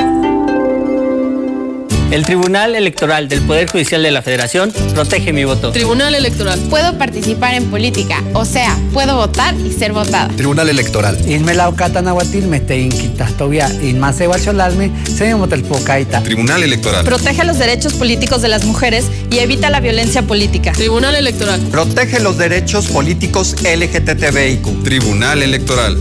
El 2.10 2.24
Tribunal 2.24 2.76
Electoral 2.76 3.28
del 3.28 3.40
Poder 3.42 3.68
Judicial 3.68 4.00
de 4.00 4.12
la 4.12 4.22
Federación 4.22 4.72
protege 4.94 5.32
mi 5.32 5.44
voto. 5.44 5.72
Tribunal 5.72 6.14
Electoral. 6.14 6.60
Puedo 6.70 6.96
participar 6.96 7.54
en 7.54 7.64
política, 7.68 8.22
o 8.32 8.44
sea, 8.44 8.78
puedo 8.92 9.16
votar 9.16 9.54
y 9.56 9.72
ser 9.72 9.92
votada. 9.92 10.28
Tribunal 10.36 10.68
Electoral. 10.68 11.18
Tribunal 16.22 16.62
Electoral. 16.62 17.04
Protege 17.04 17.44
los 17.44 17.58
derechos 17.58 17.94
políticos 17.94 18.40
de 18.40 18.48
las 18.48 18.64
mujeres 18.64 19.06
y 19.32 19.38
evita 19.38 19.68
la 19.68 19.80
violencia 19.80 20.22
política. 20.22 20.72
Tribunal 20.72 21.16
Electoral. 21.16 21.60
Protege 21.72 22.20
los 22.20 22.38
derechos 22.38 22.86
políticos 22.86 23.56
LGTBIQ. 23.62 24.84
Tribunal 24.84 25.42
Electoral. 25.42 25.98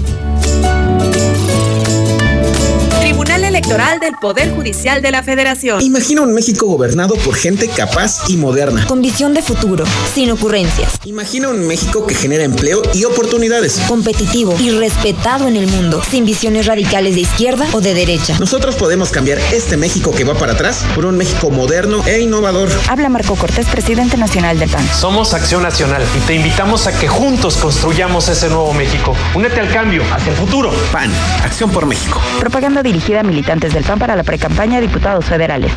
Tribunal 3.15 3.45
Electoral 3.45 3.99
del 4.01 4.13
Poder 4.15 4.53
Judicial 4.53 5.01
de 5.01 5.09
la 5.09 5.23
Federación. 5.23 5.81
Imagina 5.81 6.19
un 6.19 6.33
México 6.33 6.65
gobernado 6.65 7.15
por 7.15 7.33
gente 7.33 7.69
capaz 7.69 8.29
y 8.29 8.35
moderna. 8.35 8.85
Con 8.87 9.01
visión 9.01 9.33
de 9.33 9.41
futuro, 9.41 9.85
sin 10.13 10.31
ocurrencias. 10.31 10.99
Imagina 11.05 11.47
un 11.47 11.65
México 11.65 12.05
que 12.05 12.13
genera 12.13 12.43
empleo 12.43 12.81
y 12.93 13.05
oportunidades. 13.05 13.79
Competitivo 13.87 14.57
y 14.59 14.71
respetado 14.71 15.47
en 15.47 15.55
el 15.55 15.67
mundo, 15.67 16.03
sin 16.11 16.25
visiones 16.25 16.65
radicales 16.65 17.15
de 17.15 17.21
izquierda 17.21 17.65
o 17.71 17.79
de 17.79 17.93
derecha. 17.93 18.37
Nosotros 18.37 18.75
podemos 18.75 19.11
cambiar 19.11 19.39
este 19.53 19.77
México 19.77 20.11
que 20.11 20.25
va 20.25 20.33
para 20.33 20.51
atrás 20.51 20.83
por 20.93 21.05
un 21.05 21.15
México 21.15 21.49
moderno 21.49 22.05
e 22.05 22.19
innovador. 22.19 22.67
Habla 22.89 23.07
Marco 23.07 23.35
Cortés, 23.35 23.67
presidente 23.67 24.17
nacional 24.17 24.59
del 24.59 24.69
PAN. 24.69 24.85
Somos 24.93 25.33
Acción 25.33 25.63
Nacional 25.63 26.03
y 26.17 26.19
te 26.27 26.35
invitamos 26.35 26.85
a 26.85 26.99
que 26.99 27.07
juntos 27.07 27.55
construyamos 27.55 28.27
ese 28.27 28.49
nuevo 28.49 28.73
México. 28.73 29.15
Únete 29.33 29.61
al 29.61 29.71
cambio, 29.71 30.03
hacia 30.11 30.31
el 30.31 30.37
futuro. 30.37 30.73
PAN, 30.91 31.09
Acción 31.45 31.69
por 31.69 31.85
México. 31.85 32.19
Propaganda 32.41 32.83
dirigida 32.83 33.04
a 33.13 33.23
militantes 33.23 33.73
del 33.73 33.83
PAN 33.83 33.99
para 33.99 34.15
la 34.15 34.23
precampaña 34.23 34.79
de 34.79 34.87
diputados 34.87 35.25
federales. 35.25 35.71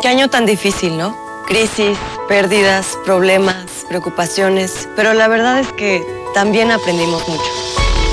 Qué 0.00 0.08
año 0.08 0.28
tan 0.28 0.46
difícil, 0.46 0.96
¿no? 0.96 1.14
Crisis, 1.46 1.98
pérdidas, 2.26 2.98
problemas, 3.04 3.84
preocupaciones, 3.88 4.88
pero 4.96 5.12
la 5.12 5.28
verdad 5.28 5.60
es 5.60 5.70
que 5.74 6.02
también 6.34 6.70
aprendimos 6.70 7.28
mucho. 7.28 7.50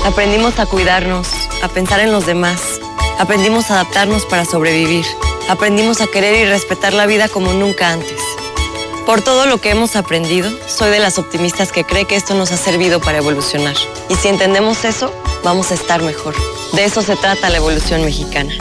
Aprendimos 0.04 0.58
a 0.58 0.66
cuidarnos, 0.66 1.28
a 1.62 1.68
pensar 1.68 2.00
en 2.00 2.12
los 2.12 2.26
demás, 2.26 2.60
aprendimos 3.18 3.70
a 3.70 3.80
adaptarnos 3.80 4.26
para 4.26 4.44
sobrevivir, 4.44 5.06
aprendimos 5.48 6.02
a 6.02 6.06
querer 6.06 6.36
y 6.36 6.48
respetar 6.48 6.92
la 6.92 7.06
vida 7.06 7.28
como 7.28 7.54
nunca 7.54 7.90
antes. 7.90 8.20
Por 9.06 9.22
todo 9.22 9.46
lo 9.46 9.58
que 9.58 9.70
hemos 9.70 9.96
aprendido, 9.96 10.50
soy 10.68 10.90
de 10.90 10.98
las 10.98 11.18
optimistas 11.18 11.72
que 11.72 11.84
cree 11.84 12.04
que 12.04 12.16
esto 12.16 12.34
nos 12.34 12.52
ha 12.52 12.56
servido 12.58 13.00
para 13.00 13.18
evolucionar. 13.18 13.76
Y 14.08 14.14
si 14.14 14.28
entendemos 14.28 14.84
eso, 14.84 15.12
vamos 15.42 15.70
a 15.70 15.74
estar 15.74 16.02
mejor. 16.02 16.34
De 16.74 16.84
eso 16.84 17.02
se 17.02 17.14
trata 17.16 17.50
la 17.50 17.58
evolución 17.58 18.04
mexicana. 18.04 18.52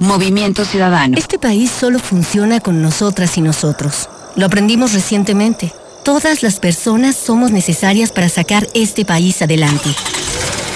Movimiento 0.00 0.64
Ciudadano. 0.64 1.16
Este 1.16 1.38
país 1.38 1.70
solo 1.70 1.98
funciona 2.00 2.58
con 2.58 2.82
nosotras 2.82 3.36
y 3.38 3.40
nosotros. 3.40 4.08
Lo 4.34 4.46
aprendimos 4.46 4.94
recientemente. 4.94 5.72
Todas 6.04 6.42
las 6.42 6.58
personas 6.58 7.16
somos 7.16 7.52
necesarias 7.52 8.10
para 8.10 8.28
sacar 8.28 8.66
este 8.74 9.04
país 9.04 9.42
adelante. 9.42 9.90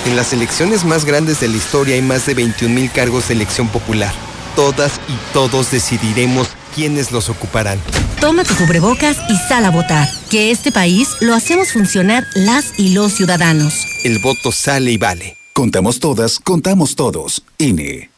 En 0.06 0.14
las 0.14 0.32
elecciones 0.32 0.84
más 0.84 1.04
grandes 1.04 1.40
de 1.40 1.48
la 1.48 1.56
historia 1.56 1.94
hay 1.96 2.02
más 2.02 2.26
de 2.26 2.36
21.000 2.36 2.92
cargos 2.92 3.28
de 3.28 3.34
elección 3.34 3.68
popular. 3.68 4.12
Todas 4.54 5.00
y 5.08 5.32
todos 5.32 5.72
decidiremos 5.72 6.48
quiénes 6.74 7.10
los 7.10 7.30
ocuparán. 7.30 7.80
Toma 8.20 8.44
tu 8.44 8.54
cubrebocas 8.54 9.16
y 9.28 9.36
sal 9.48 9.64
a 9.64 9.70
votar. 9.70 10.08
Que 10.30 10.50
este 10.52 10.70
país 10.70 11.08
lo 11.20 11.34
hacemos 11.34 11.72
funcionar 11.72 12.24
las 12.34 12.78
y 12.78 12.90
los 12.90 13.12
ciudadanos. 13.14 13.74
El 14.04 14.18
voto 14.20 14.52
sale 14.52 14.92
y 14.92 14.98
vale. 14.98 15.36
Contamos 15.56 16.00
todas, 16.00 16.40
contamos 16.40 16.96
todos. 16.96 17.44
INE. 17.58 18.10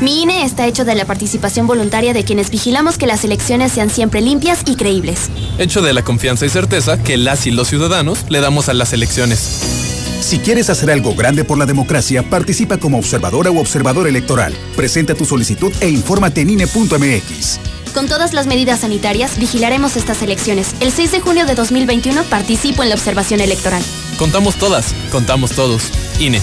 Mi 0.00 0.22
INE 0.22 0.44
está 0.44 0.66
hecho 0.66 0.84
de 0.84 0.96
la 0.96 1.04
participación 1.04 1.68
voluntaria 1.68 2.12
de 2.12 2.24
quienes 2.24 2.50
vigilamos 2.50 2.98
que 2.98 3.06
las 3.06 3.22
elecciones 3.22 3.70
sean 3.70 3.90
siempre 3.90 4.20
limpias 4.20 4.64
y 4.66 4.74
creíbles. 4.74 5.30
Hecho 5.58 5.82
de 5.82 5.92
la 5.92 6.02
confianza 6.02 6.46
y 6.46 6.48
certeza 6.48 7.00
que 7.00 7.16
las 7.16 7.46
y 7.46 7.52
los 7.52 7.68
ciudadanos 7.68 8.26
le 8.28 8.40
damos 8.40 8.68
a 8.68 8.74
las 8.74 8.92
elecciones. 8.92 9.38
Si 10.20 10.40
quieres 10.40 10.68
hacer 10.68 10.90
algo 10.90 11.14
grande 11.14 11.44
por 11.44 11.58
la 11.58 11.66
democracia, 11.66 12.28
participa 12.28 12.76
como 12.78 12.98
observadora 12.98 13.52
o 13.52 13.60
observador 13.60 14.08
electoral. 14.08 14.52
Presenta 14.74 15.14
tu 15.14 15.26
solicitud 15.26 15.72
e 15.80 15.88
infórmate 15.88 16.40
en 16.40 16.50
INE.mx. 16.50 17.60
Con 17.96 18.08
todas 18.08 18.34
las 18.34 18.46
medidas 18.46 18.80
sanitarias, 18.80 19.38
vigilaremos 19.38 19.96
estas 19.96 20.20
elecciones. 20.20 20.74
El 20.80 20.92
6 20.92 21.12
de 21.12 21.20
junio 21.20 21.46
de 21.46 21.54
2021 21.54 22.24
participo 22.24 22.82
en 22.82 22.90
la 22.90 22.94
observación 22.94 23.40
electoral. 23.40 23.82
Contamos 24.18 24.56
todas, 24.56 24.94
contamos 25.10 25.52
todos. 25.52 25.84
INE. 26.20 26.42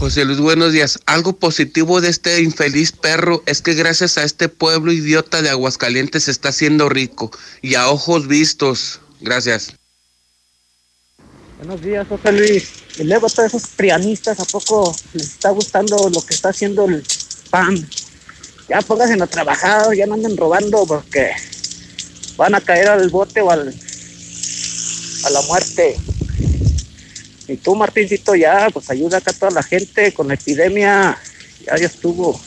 José 0.00 0.24
Luis, 0.24 0.38
buenos 0.38 0.72
días. 0.72 0.98
Algo 1.04 1.34
positivo 1.34 2.00
de 2.00 2.08
este 2.08 2.42
infeliz 2.42 2.90
perro 2.92 3.42
es 3.44 3.60
que 3.60 3.74
gracias 3.74 4.16
a 4.16 4.24
este 4.24 4.48
pueblo 4.48 4.92
idiota 4.92 5.42
de 5.42 5.50
Aguascalientes 5.50 6.24
se 6.24 6.30
está 6.30 6.48
haciendo 6.48 6.88
rico 6.88 7.30
y 7.60 7.74
a 7.74 7.88
ojos 7.88 8.26
vistos. 8.26 9.00
Gracias. 9.20 9.74
Buenos 11.60 11.82
días, 11.82 12.06
José 12.08 12.32
Luis. 12.32 12.70
Y 12.96 13.04
luego 13.04 13.26
a 13.26 13.28
todos 13.28 13.52
esos 13.52 13.68
prianistas, 13.76 14.40
¿a 14.40 14.46
poco 14.46 14.96
les 15.12 15.32
está 15.32 15.50
gustando 15.50 16.08
lo 16.08 16.22
que 16.22 16.32
está 16.32 16.48
haciendo 16.48 16.86
el 16.86 17.04
PAN? 17.50 17.86
Ya 18.66 18.80
pónganse 18.80 19.22
a 19.22 19.26
trabajar, 19.26 19.94
ya 19.94 20.06
no 20.06 20.14
anden 20.14 20.38
robando 20.38 20.86
porque 20.86 21.32
van 22.38 22.54
a 22.54 22.62
caer 22.62 22.88
al 22.88 23.10
bote 23.10 23.42
o 23.42 23.50
al, 23.50 23.68
a 23.68 25.30
la 25.30 25.42
muerte. 25.42 25.98
Y 27.46 27.58
tú, 27.58 27.74
Martincito, 27.74 28.34
ya, 28.34 28.68
pues 28.72 28.88
ayuda 28.88 29.18
acá 29.18 29.32
a 29.32 29.34
toda 29.34 29.50
la 29.50 29.62
gente 29.62 30.14
con 30.14 30.28
la 30.28 30.34
epidemia. 30.34 31.18
Ya, 31.66 31.76
ya 31.76 31.86
estuvo. 31.86 32.40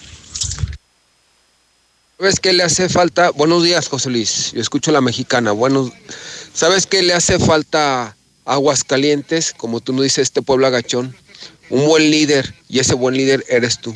¿Sabes 2.17 2.39
qué 2.39 2.51
le 2.51 2.63
hace 2.63 2.89
falta? 2.89 3.29
Buenos 3.29 3.63
días, 3.63 3.89
José 3.89 4.09
Luis. 4.09 4.53
Yo 4.53 4.61
escucho 4.61 4.91
la 4.91 5.01
mexicana. 5.01 5.51
Bueno, 5.51 5.93
¿sabes 6.55 6.87
qué 6.87 7.03
le 7.03 7.13
hace 7.13 7.37
falta 7.37 8.15
a 8.45 8.53
Aguascalientes? 8.53 9.53
Como 9.53 9.79
tú 9.79 9.93
nos 9.93 10.03
dices, 10.03 10.23
este 10.23 10.41
pueblo 10.41 10.67
agachón. 10.67 11.15
Un 11.69 11.85
buen 11.85 12.09
líder. 12.09 12.53
Y 12.69 12.79
ese 12.79 12.93
buen 12.95 13.15
líder 13.15 13.43
eres 13.49 13.79
tú. 13.79 13.95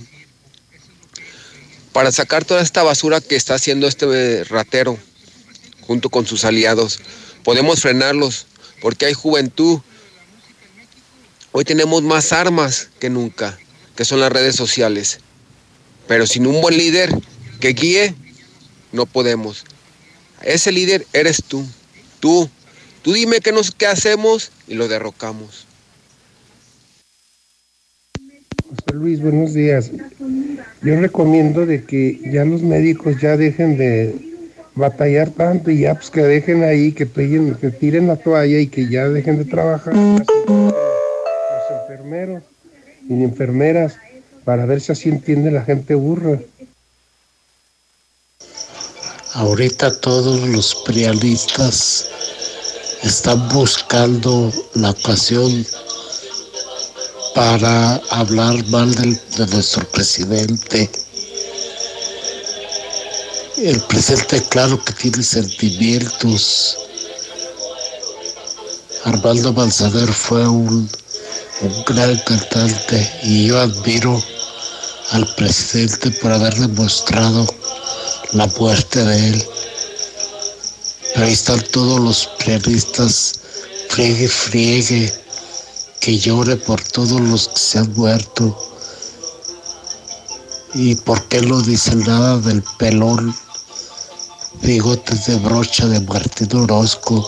Para 1.91 2.11
sacar 2.11 2.45
toda 2.45 2.61
esta 2.61 2.83
basura 2.83 3.21
que 3.21 3.35
está 3.35 3.55
haciendo 3.55 3.87
este 3.87 4.43
ratero 4.43 4.97
junto 5.81 6.09
con 6.09 6.27
sus 6.27 6.45
aliados. 6.45 6.99
Podemos 7.43 7.81
frenarlos 7.81 8.45
porque 8.81 9.05
hay 9.05 9.13
juventud. 9.13 9.79
Hoy 11.51 11.63
tenemos 11.63 12.03
más 12.03 12.33
armas 12.33 12.89
que 12.99 13.09
nunca, 13.09 13.57
que 13.95 14.05
son 14.05 14.19
las 14.19 14.31
redes 14.31 14.55
sociales. 14.55 15.19
Pero 16.07 16.27
sin 16.27 16.45
un 16.45 16.61
buen 16.61 16.77
líder 16.77 17.09
que 17.59 17.69
guíe, 17.69 18.15
no 18.91 19.05
podemos. 19.05 19.63
Ese 20.41 20.71
líder 20.71 21.07
eres 21.13 21.41
tú. 21.47 21.65
Tú. 22.19 22.49
Tú 23.07 23.13
dime 23.13 23.39
qué, 23.39 23.53
nos, 23.53 23.71
qué 23.71 23.87
hacemos 23.87 24.51
y 24.67 24.73
lo 24.73 24.89
derrocamos. 24.89 25.65
José 28.69 28.93
Luis, 28.95 29.21
buenos 29.21 29.53
días. 29.53 29.91
Yo 30.81 30.99
recomiendo 30.99 31.65
de 31.65 31.85
que 31.85 32.19
ya 32.29 32.43
los 32.43 32.61
médicos 32.63 33.15
ya 33.21 33.37
dejen 33.37 33.77
de 33.77 34.13
batallar 34.75 35.29
tanto 35.29 35.71
y 35.71 35.83
ya 35.83 35.95
pues 35.95 36.09
que 36.09 36.21
dejen 36.21 36.65
ahí, 36.65 36.91
que, 36.91 37.05
peguen, 37.05 37.55
que 37.55 37.71
tiren 37.71 38.07
la 38.07 38.17
toalla 38.17 38.59
y 38.59 38.67
que 38.67 38.89
ya 38.89 39.07
dejen 39.07 39.37
de 39.37 39.45
trabajar 39.45 39.95
los 39.95 40.27
enfermeros 41.83 42.43
y 43.07 43.23
enfermeras 43.23 43.95
para 44.43 44.65
ver 44.65 44.81
si 44.81 44.91
así 44.91 45.07
entiende 45.07 45.49
la 45.49 45.63
gente 45.63 45.95
burra. 45.95 46.41
Ahorita 49.33 49.97
todos 50.01 50.45
los 50.49 50.75
prialistas 50.85 52.09
están 53.03 53.47
buscando 53.49 54.51
la 54.75 54.91
ocasión 54.91 55.65
para 57.35 57.95
hablar 58.09 58.65
mal 58.67 58.93
del- 58.95 59.19
de 59.37 59.47
nuestro 59.47 59.87
presidente. 59.91 60.89
El 63.57 63.79
presidente, 63.81 64.43
claro 64.49 64.83
que 64.83 64.93
tiene 64.93 65.23
sentimientos. 65.23 66.77
Armando 69.05 69.53
Manzanero 69.53 70.13
fue 70.13 70.47
un 70.47 70.89
un 71.59 71.83
gran 71.85 72.15
cantante 72.19 73.11
y 73.23 73.47
yo 73.47 73.59
admiro 73.59 74.21
al 75.09 75.25
presidente 75.33 76.11
por 76.11 76.31
haber 76.31 76.53
demostrado 76.53 77.47
la 78.33 78.45
muerte 78.45 79.03
de 79.03 79.29
él. 79.29 79.45
Ahí 81.17 81.33
están 81.33 81.59
todos 81.71 81.99
los 81.99 82.29
periodistas, 82.37 83.39
friegue, 83.89 84.27
friegue, 84.27 85.11
que 85.99 86.19
llore 86.19 86.57
por 86.57 86.79
todos 86.79 87.19
los 87.19 87.47
que 87.47 87.59
se 87.59 87.79
han 87.79 87.91
muerto. 87.95 88.55
¿Y 90.75 90.93
por 90.93 91.27
qué 91.27 91.41
no 91.41 91.59
dicen 91.61 92.01
nada 92.01 92.37
del 92.37 92.61
pelón, 92.77 93.35
bigotes 94.61 95.25
de 95.25 95.37
brocha 95.37 95.87
de 95.87 96.01
Martín 96.01 96.55
Orozco, 96.55 97.27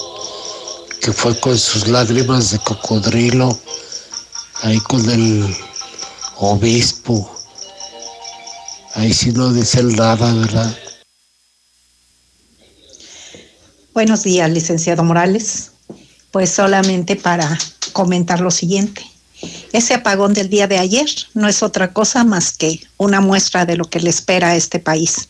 que 1.01 1.11
fue 1.11 1.39
con 1.39 1.57
sus 1.57 1.87
lágrimas 1.87 2.51
de 2.51 2.59
cocodrilo, 2.59 3.57
ahí 4.61 4.79
con 4.81 5.09
el 5.09 5.57
obispo? 6.37 7.27
Ahí 8.93 9.11
sí 9.11 9.31
no 9.31 9.51
dicen 9.51 9.95
nada, 9.95 10.31
¿verdad? 10.31 10.77
Buenos 13.93 14.21
días, 14.21 14.49
licenciado 14.51 15.03
Morales. 15.03 15.71
Pues 16.29 16.51
solamente 16.51 17.15
para 17.15 17.57
comentar 17.91 18.39
lo 18.39 18.51
siguiente. 18.51 19.03
Ese 19.73 19.95
apagón 19.95 20.33
del 20.35 20.47
día 20.47 20.67
de 20.67 20.77
ayer 20.77 21.07
no 21.33 21.47
es 21.47 21.63
otra 21.63 21.91
cosa 21.91 22.23
más 22.23 22.55
que 22.55 22.81
una 22.97 23.19
muestra 23.19 23.65
de 23.65 23.77
lo 23.77 23.89
que 23.89 23.99
le 23.99 24.11
espera 24.11 24.49
a 24.49 24.55
este 24.55 24.79
país. 24.79 25.29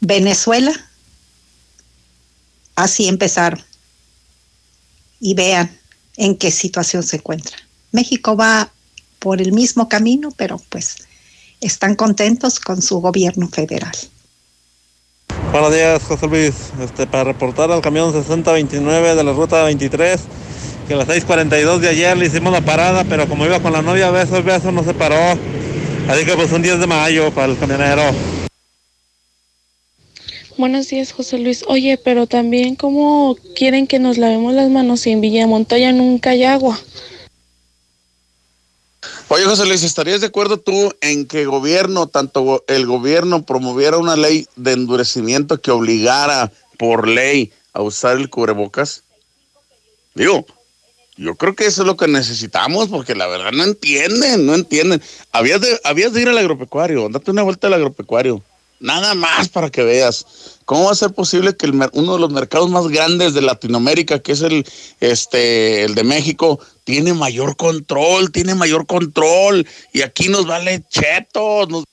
Venezuela, 0.00 0.72
así 2.74 3.06
empezaron. 3.06 3.62
Y 5.20 5.34
vean 5.34 5.78
en 6.16 6.36
qué 6.36 6.50
situación 6.50 7.04
se 7.04 7.16
encuentra. 7.16 7.56
México 7.92 8.36
va 8.36 8.72
por 9.20 9.40
el 9.40 9.52
mismo 9.52 9.88
camino, 9.88 10.32
pero 10.32 10.60
pues 10.70 10.96
están 11.60 11.94
contentos 11.94 12.58
con 12.58 12.82
su 12.82 13.00
gobierno 13.00 13.48
federal. 13.48 13.96
Buenos 15.54 15.72
días, 15.72 16.02
José 16.02 16.26
Luis. 16.26 16.72
Este, 16.82 17.06
para 17.06 17.22
reportar 17.22 17.70
al 17.70 17.80
camión 17.80 18.12
6029 18.12 19.14
de 19.14 19.22
la 19.22 19.32
ruta 19.32 19.62
23, 19.62 20.20
que 20.88 20.94
a 20.94 20.96
las 20.96 21.06
6.42 21.06 21.78
de 21.78 21.90
ayer 21.90 22.16
le 22.16 22.26
hicimos 22.26 22.52
la 22.52 22.60
parada, 22.60 23.04
pero 23.04 23.28
como 23.28 23.46
iba 23.46 23.60
con 23.60 23.72
la 23.72 23.80
novia, 23.80 24.10
besos, 24.10 24.44
besos, 24.44 24.72
no 24.72 24.82
se 24.82 24.94
paró. 24.94 25.38
Así 26.08 26.24
que 26.24 26.32
pues 26.34 26.50
un 26.50 26.60
10 26.60 26.80
de 26.80 26.88
mayo 26.88 27.30
para 27.30 27.52
el 27.52 27.56
camionero. 27.56 28.02
Buenos 30.58 30.88
días, 30.88 31.12
José 31.12 31.38
Luis. 31.38 31.64
Oye, 31.68 32.00
pero 32.02 32.26
también, 32.26 32.74
¿cómo 32.74 33.36
quieren 33.54 33.86
que 33.86 34.00
nos 34.00 34.18
lavemos 34.18 34.54
las 34.54 34.68
manos 34.70 35.02
si 35.02 35.12
en 35.12 35.20
Villa 35.20 35.46
Montoya 35.46 35.92
nunca 35.92 36.30
hay 36.30 36.42
agua? 36.42 36.80
Oye, 39.28 39.44
José 39.44 39.66
Luis, 39.66 39.82
¿estarías 39.82 40.20
de 40.20 40.26
acuerdo 40.26 40.58
tú 40.58 40.92
en 41.00 41.26
que 41.26 41.46
gobierno, 41.46 42.06
tanto 42.06 42.62
el 42.68 42.86
gobierno 42.86 43.44
promoviera 43.44 43.96
una 43.96 44.16
ley 44.16 44.46
de 44.56 44.72
endurecimiento 44.72 45.60
que 45.60 45.70
obligara 45.70 46.52
por 46.78 47.08
ley 47.08 47.52
a 47.72 47.80
usar 47.80 48.16
el 48.18 48.28
cubrebocas? 48.28 49.02
Digo, 50.14 50.46
yo 51.16 51.36
creo 51.36 51.54
que 51.54 51.66
eso 51.66 51.82
es 51.82 51.86
lo 51.86 51.96
que 51.96 52.06
necesitamos, 52.06 52.88
porque 52.88 53.14
la 53.14 53.26
verdad 53.26 53.52
no 53.52 53.64
entienden, 53.64 54.44
no 54.44 54.54
entienden. 54.54 55.02
Habías 55.32 55.60
de, 55.60 55.80
habías 55.84 56.12
de 56.12 56.22
ir 56.22 56.28
al 56.28 56.38
agropecuario, 56.38 57.08
date 57.08 57.30
una 57.30 57.42
vuelta 57.42 57.68
al 57.68 57.74
agropecuario. 57.74 58.42
Nada 58.78 59.14
más 59.14 59.48
para 59.48 59.70
que 59.70 59.82
veas. 59.82 60.26
¿Cómo 60.64 60.84
va 60.84 60.92
a 60.92 60.96
ser 60.96 61.12
posible 61.12 61.56
que 61.56 61.66
uno 61.66 62.14
de 62.14 62.20
los 62.20 62.30
mercados 62.30 62.70
más 62.70 62.88
grandes 62.88 63.34
de 63.34 63.42
Latinoamérica, 63.42 64.20
que 64.20 64.32
es 64.32 64.40
el, 64.40 64.66
este, 65.00 65.84
el 65.84 65.94
de 65.94 66.04
México, 66.04 66.58
tiene 66.84 67.12
mayor 67.12 67.56
control, 67.56 68.32
tiene 68.32 68.54
mayor 68.54 68.86
control? 68.86 69.66
Y 69.92 70.02
aquí 70.02 70.28
nos 70.28 70.46
vale 70.46 70.82
chetos. 70.88 71.84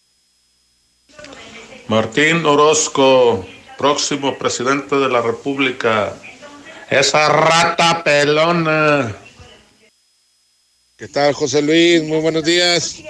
Martín 1.87 2.45
Orozco, 2.45 3.45
próximo 3.77 4.37
presidente 4.37 4.95
de 4.95 5.09
la 5.09 5.21
República. 5.21 6.15
Esa 6.89 7.27
rata 7.27 8.03
pelona. 8.03 9.15
¿Qué 10.97 11.07
tal, 11.07 11.33
José 11.33 11.61
Luis? 11.61 12.03
Muy 12.03 12.19
buenos 12.19 12.43
días. 12.43 13.01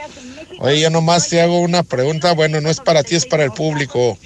Oye, 0.62 0.80
yo 0.80 0.90
nomás 0.92 1.28
te 1.28 1.42
hago 1.42 1.60
una 1.60 1.82
pregunta. 1.82 2.34
Bueno, 2.34 2.62
no 2.62 2.70
es 2.70 2.80
para 2.80 3.04
ti, 3.04 3.16
es 3.16 3.26
para 3.26 3.44
el 3.44 3.52
público. 3.52 4.18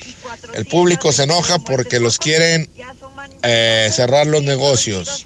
El 0.53 0.65
público 0.65 1.13
se 1.13 1.23
enoja 1.23 1.59
porque 1.59 1.99
los 1.99 2.17
quieren 2.17 2.69
eh, 3.41 3.89
cerrar 3.93 4.27
los 4.27 4.43
negocios. 4.43 5.25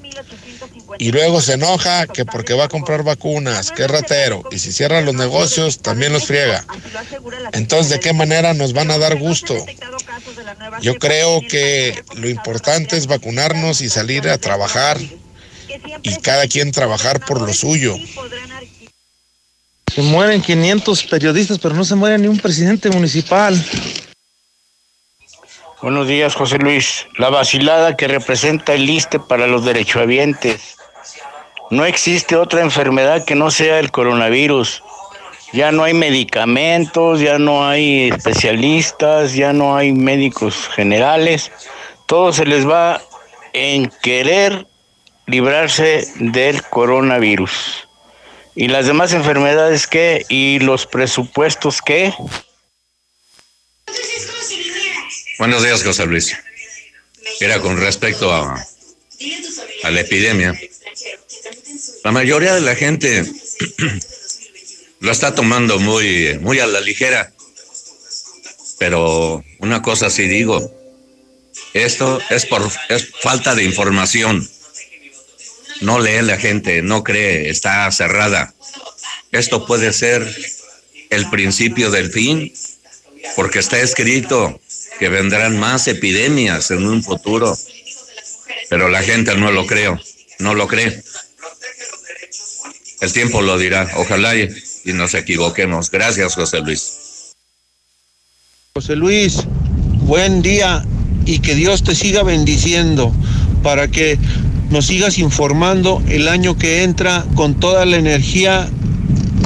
Y 0.99 1.11
luego 1.11 1.41
se 1.41 1.53
enoja 1.53 2.05
que 2.05 2.25
porque 2.25 2.53
va 2.53 2.65
a 2.65 2.67
comprar 2.67 3.01
vacunas, 3.03 3.71
que 3.71 3.83
es 3.83 3.91
ratero. 3.91 4.43
Y 4.51 4.59
si 4.59 4.71
cierran 4.71 5.05
los 5.05 5.15
negocios, 5.15 5.79
también 5.79 6.13
los 6.13 6.25
friega. 6.25 6.63
Entonces, 7.53 7.89
¿de 7.89 7.99
qué 7.99 8.13
manera 8.13 8.53
nos 8.53 8.73
van 8.73 8.91
a 8.91 8.99
dar 8.99 9.17
gusto? 9.17 9.55
Yo 10.81 10.95
creo 10.99 11.41
que 11.41 12.03
lo 12.15 12.29
importante 12.29 12.97
es 12.97 13.07
vacunarnos 13.07 13.81
y 13.81 13.89
salir 13.89 14.29
a 14.29 14.37
trabajar 14.37 14.99
y 16.03 16.15
cada 16.17 16.47
quien 16.47 16.71
trabajar 16.71 17.19
por 17.25 17.41
lo 17.41 17.53
suyo. 17.53 17.95
Se 19.89 20.01
mueren 20.03 20.41
500 20.41 21.03
periodistas, 21.05 21.57
pero 21.59 21.73
no 21.73 21.83
se 21.83 21.95
muere 21.95 22.17
ni 22.17 22.27
un 22.27 22.37
presidente 22.37 22.89
municipal. 22.89 23.55
Buenos 25.81 26.07
días, 26.07 26.35
José 26.35 26.57
Luis. 26.59 27.07
La 27.17 27.29
vacilada 27.29 27.97
que 27.97 28.07
representa 28.07 28.73
el 28.73 28.89
ISTE 28.89 29.19
para 29.19 29.47
los 29.47 29.65
derechohabientes. 29.65 30.77
No 31.71 31.85
existe 31.85 32.35
otra 32.35 32.61
enfermedad 32.61 33.25
que 33.25 33.35
no 33.35 33.49
sea 33.49 33.79
el 33.79 33.91
coronavirus. 33.91 34.83
Ya 35.53 35.71
no 35.71 35.83
hay 35.83 35.95
medicamentos, 35.95 37.19
ya 37.19 37.39
no 37.39 37.67
hay 37.67 38.09
especialistas, 38.09 39.33
ya 39.33 39.53
no 39.53 39.75
hay 39.75 39.91
médicos 39.91 40.69
generales. 40.75 41.51
Todo 42.05 42.31
se 42.31 42.45
les 42.45 42.67
va 42.67 43.01
en 43.53 43.91
querer 44.03 44.67
librarse 45.25 46.07
del 46.19 46.61
coronavirus. 46.63 47.88
¿Y 48.59 48.67
las 48.67 48.87
demás 48.87 49.13
enfermedades 49.13 49.87
qué? 49.87 50.25
¿Y 50.27 50.59
los 50.59 50.85
presupuestos 50.85 51.81
qué? 51.81 52.13
Buenos 55.37 55.63
días, 55.63 55.81
José 55.81 56.05
Luis. 56.05 56.35
Era 57.39 57.61
con 57.61 57.77
respecto 57.79 58.33
a, 58.33 58.61
a 59.83 59.91
la 59.91 60.01
epidemia. 60.01 60.59
La 62.03 62.11
mayoría 62.11 62.53
de 62.53 62.59
la 62.59 62.75
gente 62.75 63.23
lo 64.99 65.09
está 65.09 65.33
tomando 65.33 65.79
muy, 65.79 66.37
muy 66.41 66.59
a 66.59 66.67
la 66.67 66.81
ligera. 66.81 67.31
Pero 68.77 69.41
una 69.59 69.81
cosa 69.81 70.09
sí 70.09 70.27
digo, 70.27 70.69
esto 71.73 72.19
es 72.29 72.45
por 72.45 72.69
es 72.89 73.09
falta 73.21 73.55
de 73.55 73.63
información. 73.63 74.45
No 75.81 75.99
lee 75.99 76.21
la 76.21 76.37
gente, 76.37 76.81
no 76.81 77.03
cree, 77.03 77.49
está 77.49 77.89
cerrada. 77.91 78.53
Esto 79.31 79.65
puede 79.65 79.93
ser 79.93 80.27
el 81.09 81.29
principio 81.29 81.89
del 81.91 82.11
fin, 82.11 82.53
porque 83.35 83.59
está 83.59 83.79
escrito 83.79 84.59
que 84.99 85.09
vendrán 85.09 85.57
más 85.57 85.87
epidemias 85.87 86.71
en 86.71 86.85
un 86.85 87.03
futuro. 87.03 87.57
Pero 88.69 88.89
la 88.89 89.01
gente 89.01 89.35
no 89.35 89.51
lo 89.51 89.65
creo, 89.65 89.99
no 90.39 90.53
lo 90.53 90.67
cree. 90.67 91.01
El 93.01 93.13
tiempo 93.13 93.41
lo 93.41 93.57
dirá, 93.57 93.89
ojalá 93.95 94.35
y, 94.35 94.49
y 94.83 94.93
nos 94.93 95.13
equivoquemos. 95.13 95.89
Gracias, 95.89 96.35
José 96.35 96.59
Luis. 96.59 97.33
José 98.73 98.95
Luis, 98.95 99.43
buen 100.01 100.41
día 100.41 100.83
y 101.25 101.39
que 101.39 101.55
Dios 101.55 101.83
te 101.83 101.95
siga 101.95 102.23
bendiciendo 102.23 103.13
para 103.63 103.87
que 103.87 104.17
nos 104.69 104.85
sigas 104.85 105.17
informando 105.17 106.01
el 106.07 106.27
año 106.27 106.57
que 106.57 106.83
entra 106.83 107.25
con 107.35 107.59
toda 107.59 107.85
la 107.85 107.97
energía 107.97 108.69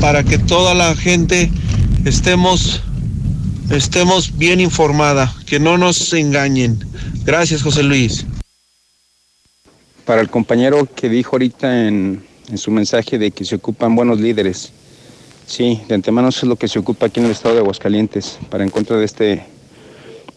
para 0.01 0.23
que 0.23 0.37
toda 0.37 0.73
la 0.73 0.95
gente 0.95 1.49
estemos 2.05 2.81
estemos 3.71 4.37
bien 4.37 4.59
informada, 4.59 5.33
que 5.45 5.59
no 5.59 5.77
nos 5.77 6.13
engañen. 6.13 6.79
Gracias, 7.25 7.63
José 7.63 7.83
Luis. 7.83 8.25
Para 10.05 10.21
el 10.21 10.29
compañero 10.29 10.87
que 10.93 11.07
dijo 11.07 11.35
ahorita 11.35 11.87
en, 11.87 12.23
en 12.49 12.57
su 12.57 12.71
mensaje 12.71 13.17
de 13.17 13.31
que 13.31 13.45
se 13.45 13.55
ocupan 13.55 13.95
buenos 13.95 14.19
líderes, 14.19 14.73
sí, 15.47 15.81
de 15.87 15.95
antemano 15.95 16.27
eso 16.27 16.41
es 16.41 16.49
lo 16.49 16.57
que 16.57 16.67
se 16.67 16.79
ocupa 16.79 17.05
aquí 17.05 17.21
en 17.21 17.27
el 17.27 17.31
estado 17.31 17.55
de 17.55 17.61
Aguascalientes, 17.61 18.37
para 18.49 18.63
en 18.63 18.69
contra 18.69 18.97
de 18.97 19.05
este 19.05 19.45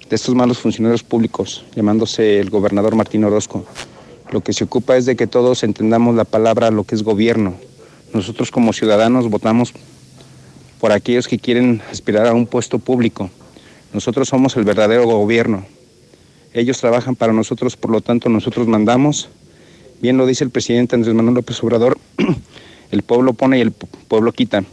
de 0.08 0.14
estos 0.14 0.36
malos 0.36 0.58
funcionarios 0.58 1.02
públicos, 1.02 1.64
llamándose 1.74 2.38
el 2.38 2.48
gobernador 2.48 2.94
Martín 2.94 3.24
Orozco. 3.24 3.66
Lo 4.32 4.40
que 4.40 4.52
se 4.52 4.64
ocupa 4.64 4.96
es 4.96 5.06
de 5.06 5.16
que 5.16 5.26
todos 5.26 5.62
entendamos 5.62 6.14
la 6.14 6.24
palabra 6.24 6.70
lo 6.70 6.84
que 6.84 6.94
es 6.94 7.02
gobierno. 7.02 7.54
Nosotros 8.12 8.50
como 8.50 8.72
ciudadanos 8.72 9.30
votamos 9.30 9.72
por 10.80 10.92
aquellos 10.92 11.28
que 11.28 11.38
quieren 11.38 11.82
aspirar 11.90 12.26
a 12.26 12.34
un 12.34 12.46
puesto 12.46 12.78
público. 12.78 13.30
Nosotros 13.92 14.28
somos 14.28 14.56
el 14.56 14.64
verdadero 14.64 15.06
gobierno. 15.06 15.64
Ellos 16.52 16.78
trabajan 16.78 17.16
para 17.16 17.32
nosotros, 17.32 17.76
por 17.76 17.90
lo 17.90 18.00
tanto 18.00 18.28
nosotros 18.28 18.66
mandamos. 18.66 19.28
Bien 20.00 20.16
lo 20.16 20.26
dice 20.26 20.44
el 20.44 20.50
presidente 20.50 20.94
Andrés 20.94 21.14
Manuel 21.14 21.36
López 21.36 21.62
Obrador, 21.62 21.98
El 22.90 23.02
pueblo 23.02 23.32
pone 23.32 23.58
y 23.58 23.62
el 23.62 23.72
pueblo 23.72 24.32
quita. 24.32 24.64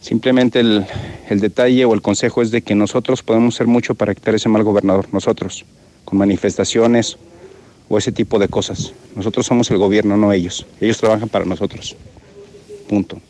Simplemente 0.00 0.60
el, 0.60 0.86
detalle 1.28 1.84
o 1.84 1.94
el 1.94 2.02
consejo 2.02 2.42
es 2.42 2.50
de 2.50 2.62
que 2.62 2.74
nosotros 2.74 3.22
podemos 3.22 3.54
hacer 3.54 3.66
mucho 3.66 3.94
para 3.94 4.14
quitar 4.14 4.34
ese 4.34 4.48
mal 4.48 4.62
gobernador, 4.62 5.06
nosotros, 5.12 5.64
con 6.04 6.18
manifestaciones 6.18 7.16
o 7.88 7.98
ese 7.98 8.12
tipo 8.12 8.38
de 8.38 8.48
cosas. 8.48 8.92
Nosotros 9.14 9.46
somos 9.46 9.70
el 9.70 9.78
gobierno, 9.78 10.16
no 10.16 10.32
ellos. 10.32 10.66
Ellos 10.80 10.98
trabajan 10.98 11.28
para 11.28 11.44
nosotros. 11.44 11.96
Punto. 12.88 13.20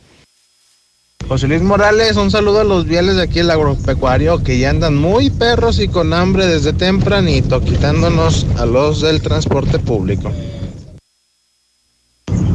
José 1.27 1.49
Luis 1.49 1.63
Morales, 1.63 2.17
un 2.17 2.31
saludo 2.31 2.61
a 2.61 2.65
los 2.65 2.85
viales 2.85 3.17
de 3.17 3.23
aquí 3.23 3.39
el 3.39 3.51
agropecuario 3.51 4.45
que 4.45 4.59
ya 4.59 4.69
andan 4.69 4.95
muy 4.95 5.31
perros 5.31 5.81
y 5.81 5.89
con 5.89 6.13
hambre 6.13 6.47
desde 6.47 6.75
tempranito, 6.75 7.63
quitándonos 7.63 8.47
a 8.59 8.67
los 8.67 9.01
del 9.01 9.23
transporte 9.23 9.79
público. 9.79 10.31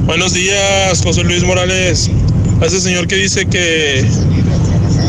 Buenos 0.06 0.34
días, 0.34 1.02
José 1.04 1.24
Luis 1.24 1.44
Morales. 1.44 2.12
A 2.62 2.66
ese 2.66 2.80
señor 2.80 3.08
que 3.08 3.16
dice 3.16 3.48
que, 3.48 4.06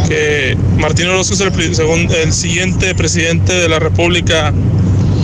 que 0.09 0.57
Martín 0.79 1.09
Orozco 1.09 1.35
es 1.35 1.41
el, 1.41 2.33
siguiente 2.33 2.95
presidente 2.95 3.53
de 3.53 3.69
la 3.69 3.79
República. 3.79 4.55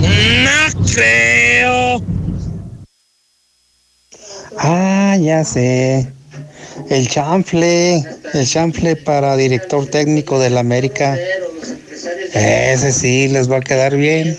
No 0.02 0.84
creo. 0.92 2.02
Ah, 4.58 5.16
ya 5.20 5.44
sé. 5.44 6.10
El 6.90 7.08
chanfle, 7.08 8.04
el 8.34 8.46
chanfle 8.46 8.96
para 8.96 9.36
director 9.36 9.86
técnico 9.86 10.38
del 10.38 10.58
América. 10.58 11.16
Ese 12.32 12.92
sí 12.92 13.28
les 13.28 13.50
va 13.50 13.58
a 13.58 13.60
quedar 13.60 13.96
bien. 13.96 14.38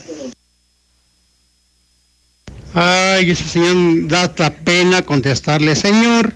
Ay, 2.73 3.31
ese 3.31 3.43
señor 3.43 4.07
da 4.07 4.23
hasta 4.23 4.51
pena 4.51 5.01
contestarle, 5.01 5.75
señor. 5.75 6.33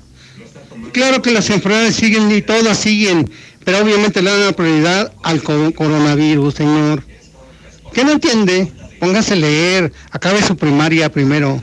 Claro 0.92 1.22
que 1.22 1.32
las 1.32 1.50
enfermedades 1.50 1.96
siguen 1.96 2.32
y 2.32 2.42
todas 2.42 2.78
siguen, 2.78 3.32
pero 3.64 3.80
obviamente 3.80 4.22
le 4.22 4.32
dan 4.32 4.46
la 4.48 4.52
prioridad 4.52 5.14
al 5.24 5.42
coronavirus, 5.44 6.56
señor. 6.56 7.04
¿Qué 7.94 8.04
no 8.04 8.14
entiende? 8.14 8.72
Póngase 9.02 9.34
a 9.34 9.36
leer, 9.36 9.92
acabe 10.12 10.44
su 10.44 10.56
primaria 10.56 11.10
primero. 11.10 11.60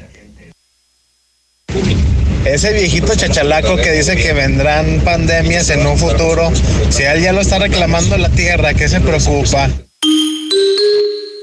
Ese 2.45 2.73
viejito 2.73 3.15
chachalaco 3.15 3.77
que 3.77 3.93
dice 3.93 4.17
que 4.17 4.33
vendrán 4.33 5.03
pandemias 5.05 5.71
en 5.71 5.87
un 5.87 5.97
futuro, 5.97 6.51
si 6.91 7.05
él 7.05 7.23
ya 7.23 7.33
lo 7.33 7.41
está 7.41 7.61
reclamando 7.61 8.19
la 8.19 8.29
tierra, 8.29 8.75
¿qué 8.75 8.89
se 8.89 9.01
preocupa? 9.01 9.71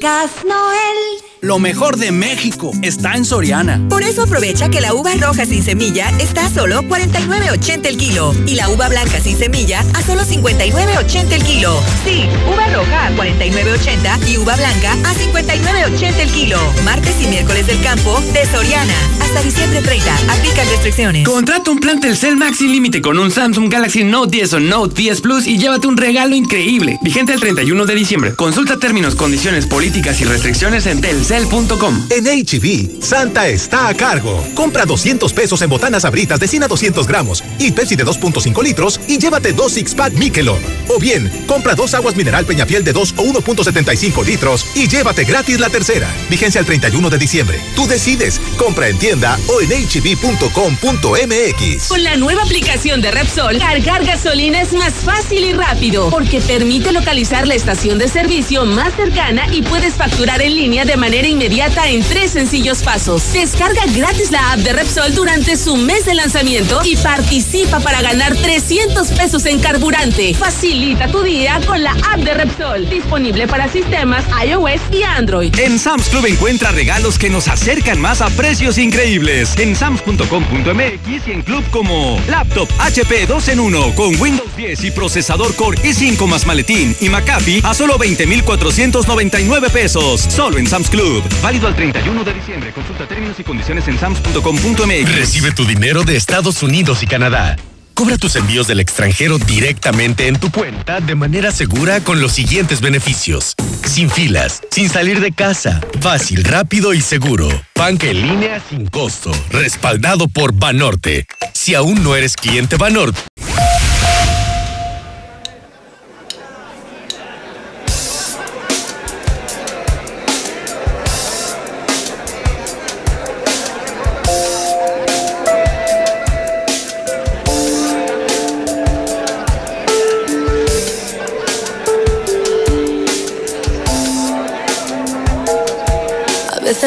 Gas 0.01 0.31
Noel 0.45 1.23
lo 1.45 1.59
mejor 1.59 1.97
de 1.97 2.11
México 2.11 2.71
está 2.81 3.13
en 3.13 3.23
Soriana. 3.23 3.79
Por 3.87 4.01
eso 4.01 4.23
aprovecha 4.23 4.69
que 4.69 4.81
la 4.81 4.95
uva 4.95 5.13
roja 5.13 5.45
sin 5.45 5.61
semilla 5.61 6.09
está 6.19 6.47
a 6.47 6.49
solo 6.49 6.81
49.80 6.81 7.85
el 7.85 7.97
kilo 7.97 8.33
y 8.47 8.55
la 8.55 8.67
uva 8.69 8.89
blanca 8.89 9.19
sin 9.19 9.37
semilla 9.37 9.85
a 9.93 10.01
solo 10.01 10.23
59.80 10.23 11.31
el 11.31 11.43
kilo. 11.43 11.79
Sí, 12.03 12.23
uva 12.51 12.65
roja 12.73 13.07
a 13.07 13.11
49.80 13.11 14.27
y 14.27 14.37
uva 14.37 14.55
blanca 14.55 14.93
a 14.93 15.13
59.80 15.13 16.19
el 16.19 16.31
kilo. 16.31 16.57
Martes 16.83 17.15
y 17.21 17.27
miércoles 17.27 17.67
del 17.67 17.79
campo 17.81 18.19
de 18.33 18.43
Soriana. 18.47 18.95
Hasta 19.21 19.43
diciembre 19.43 19.83
30. 19.83 20.15
Aplica 20.33 20.63
restricciones. 20.63 21.27
Contrata 21.27 21.69
un 21.69 21.79
plan 21.79 21.99
Telcel 21.99 22.37
Max 22.37 22.57
sin 22.57 22.71
límite 22.71 23.03
con 23.03 23.19
un 23.19 23.29
Samsung 23.29 23.71
Galaxy 23.71 24.03
Note 24.03 24.35
10 24.35 24.53
o 24.53 24.59
Note 24.61 24.95
10 24.95 25.21
Plus 25.21 25.45
y 25.45 25.59
llévate 25.59 25.87
un 25.87 25.97
regalo 25.97 26.35
increíble. 26.35 26.97
Vigente 27.03 27.33
el 27.33 27.39
31 27.39 27.85
de 27.85 27.93
diciembre. 27.93 28.35
Consulta 28.35 28.77
términos, 28.77 29.13
condiciones, 29.13 29.67
políticas 29.67 30.19
y 30.21 30.25
restricciones 30.25 30.87
en 30.87 31.01
Telcel 31.01 31.34
en 31.35 32.23
HB, 32.23 32.65
e 32.65 33.01
Santa 33.01 33.49
está 33.49 33.89
a 33.89 33.93
cargo. 33.93 34.41
Compra 34.53 34.85
200 34.85 35.33
pesos 35.33 35.61
en 35.61 35.69
botanas 35.69 36.05
abritas 36.05 36.39
de 36.39 36.47
100 36.47 36.63
a 36.63 36.67
200 36.69 37.05
gramos 37.05 37.43
y 37.59 37.71
Pepsi 37.71 37.97
de 37.97 38.05
2.5 38.05 38.63
litros 38.63 39.01
y 39.05 39.17
llévate 39.17 39.51
dos 39.51 39.73
six-pack 39.73 40.13
Michelob. 40.13 40.59
O 40.87 40.97
bien, 40.97 41.29
compra 41.45 41.75
dos 41.75 41.93
aguas 41.93 42.15
mineral 42.15 42.45
Peñafiel 42.45 42.85
de 42.85 42.93
2 42.93 43.15
o 43.17 43.23
1.75 43.23 44.25
litros 44.25 44.65
y 44.75 44.87
llévate 44.87 45.25
gratis 45.25 45.59
la 45.59 45.69
tercera. 45.69 46.07
Vigencia 46.29 46.59
el 46.59 46.65
31 46.65 47.09
de 47.09 47.17
diciembre. 47.17 47.59
Tú 47.75 47.85
decides. 47.85 48.39
Compra 48.57 48.87
en 48.87 48.97
tienda 48.97 49.37
o 49.47 49.59
en 49.59 49.71
hb.com.mx. 49.71 51.21
E 51.21 51.77
Con 51.89 52.03
la 52.05 52.15
nueva 52.15 52.43
aplicación 52.43 53.01
de 53.01 53.11
Repsol, 53.11 53.59
cargar 53.59 54.05
gasolina 54.05 54.61
es 54.61 54.71
más 54.71 54.93
fácil 54.93 55.43
y 55.43 55.51
rápido 55.51 56.09
porque 56.11 56.39
permite 56.39 56.93
localizar 56.93 57.45
la 57.45 57.55
estación 57.55 57.97
de 57.97 58.07
servicio 58.07 58.65
más 58.65 58.95
cercana 58.95 59.47
y 59.51 59.63
puedes 59.63 59.95
facturar 59.95 60.41
en 60.41 60.55
línea 60.55 60.85
de 60.85 60.95
manera 60.95 61.14
inmediata 61.23 61.87
en 61.87 62.03
tres 62.03 62.31
sencillos 62.31 62.83
pasos. 62.83 63.31
Descarga 63.31 63.83
gratis 63.95 64.31
la 64.31 64.51
app 64.51 64.59
de 64.59 64.73
Repsol 64.73 65.15
durante 65.15 65.55
su 65.55 65.77
mes 65.77 66.05
de 66.05 66.15
lanzamiento 66.15 66.81
y 66.83 66.97
participa 66.97 67.79
para 67.79 68.01
ganar 68.01 68.35
300 68.35 69.07
pesos 69.09 69.45
en 69.45 69.59
carburante. 69.59 70.33
Facilita 70.33 71.07
tu 71.07 71.21
día 71.21 71.61
con 71.65 71.81
la 71.81 71.91
app 72.11 72.19
de 72.19 72.33
Repsol, 72.33 72.89
disponible 72.89 73.47
para 73.47 73.71
sistemas 73.71 74.25
iOS 74.45 74.81
y 74.91 75.03
Android. 75.03 75.57
En 75.57 75.79
Sam's 75.79 76.09
Club 76.09 76.25
encuentra 76.25 76.71
regalos 76.71 77.17
que 77.17 77.29
nos 77.29 77.47
acercan 77.47 78.01
más 78.01 78.21
a 78.21 78.29
precios 78.31 78.77
increíbles. 78.77 79.55
En 79.57 79.75
sams.com.mx 79.75 81.27
y 81.27 81.31
en 81.31 81.41
club 81.43 81.63
como 81.71 82.19
laptop 82.27 82.67
HP 82.79 83.27
2 83.27 83.47
en 83.49 83.59
1 83.59 83.95
con 83.95 84.19
Windows 84.19 84.55
10 84.57 84.83
y 84.83 84.91
procesador 84.91 85.55
Core 85.55 85.77
i5 85.81 86.27
más 86.27 86.45
maletín 86.45 86.95
y 86.99 87.09
McAfee 87.09 87.61
a 87.63 87.73
solo 87.73 87.97
20,499 87.97 89.69
pesos. 89.69 90.21
Solo 90.21 90.57
en 90.57 90.67
Sam's 90.67 90.89
Club. 90.89 91.04
Válido 91.41 91.67
al 91.67 91.75
31 91.75 92.23
de 92.23 92.33
diciembre. 92.33 92.71
Consulta 92.71 93.07
términos 93.07 93.39
y 93.39 93.43
condiciones 93.43 93.87
en 93.87 93.99
sams.com.mx. 93.99 95.15
Recibe 95.15 95.51
tu 95.51 95.65
dinero 95.65 96.03
de 96.03 96.15
Estados 96.15 96.63
Unidos 96.63 97.03
y 97.03 97.07
Canadá. 97.07 97.57
Cobra 97.93 98.17
tus 98.17 98.35
envíos 98.35 98.67
del 98.67 98.81
extranjero 98.81 99.37
directamente 99.37 100.27
en 100.27 100.37
tu 100.37 100.51
cuenta 100.51 100.99
de 100.99 101.15
manera 101.15 101.51
segura 101.51 102.01
con 102.01 102.19
los 102.19 102.33
siguientes 102.33 102.81
beneficios. 102.81 103.55
Sin 103.85 104.09
filas, 104.09 104.61
sin 104.69 104.89
salir 104.89 105.21
de 105.21 105.31
casa, 105.31 105.79
fácil, 106.01 106.43
rápido 106.43 106.93
y 106.93 106.99
seguro. 106.99 107.47
Banca 107.73 108.07
en 108.07 108.21
línea 108.27 108.61
sin 108.69 108.87
costo, 108.87 109.31
respaldado 109.49 110.27
por 110.27 110.53
Banorte. 110.53 111.25
Si 111.53 111.73
aún 111.73 112.03
no 112.03 112.17
eres 112.17 112.35
cliente 112.35 112.75
Banorte, 112.75 113.21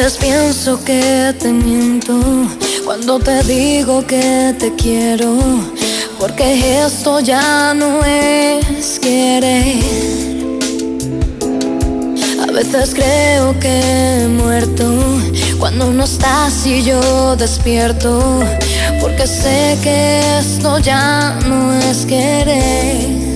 veces 0.09 0.17
pienso 0.17 0.83
que 0.83 1.35
te 1.39 1.51
miento 1.51 2.19
cuando 2.83 3.19
te 3.19 3.43
digo 3.43 4.05
que 4.07 4.55
te 4.57 4.73
quiero, 4.75 5.37
porque 6.19 6.83
esto 6.83 7.19
ya 7.19 7.73
no 7.75 8.03
es 8.03 8.99
querer. 8.99 9.77
A 12.41 12.51
veces 12.51 12.95
creo 12.95 13.59
que 13.59 14.23
he 14.23 14.27
muerto 14.27 14.85
cuando 15.59 15.91
no 15.91 16.05
estás 16.05 16.65
y 16.65 16.81
yo 16.83 17.35
despierto, 17.35 18.39
porque 19.01 19.27
sé 19.27 19.77
que 19.83 20.39
esto 20.39 20.79
ya 20.79 21.37
no 21.47 21.73
es 21.73 22.05
querer. 22.05 23.28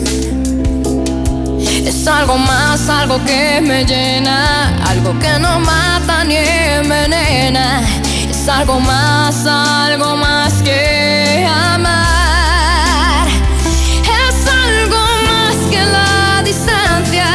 Es 1.86 2.08
algo 2.08 2.38
más, 2.38 2.88
algo 2.90 3.24
que 3.26 3.60
me 3.62 3.84
llena, 3.86 4.74
algo 4.88 5.18
que 5.20 5.38
no 5.40 5.60
mata 5.60 6.24
ni 6.24 6.36
envenena. 6.36 7.82
Es 8.30 8.48
algo 8.48 8.80
más, 8.80 9.46
algo 9.46 10.16
más 10.16 10.54
que 10.64 11.46
amar. 11.46 13.28
Es 13.28 14.48
algo 14.48 15.02
más 15.30 15.56
que 15.70 15.84
la 15.84 16.42
distancia, 16.44 17.28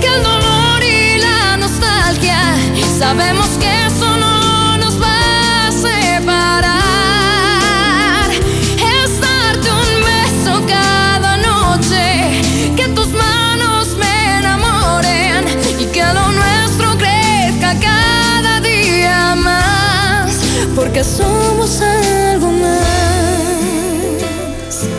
que 0.00 0.06
el 0.06 0.22
dolor 0.22 0.82
y 0.82 1.18
la 1.18 1.56
nostalgia. 1.56 2.38
Sabemos 2.98 3.48
que 21.00 21.04
somos 21.04 21.80
algo 21.80 22.52
más. 22.52 22.76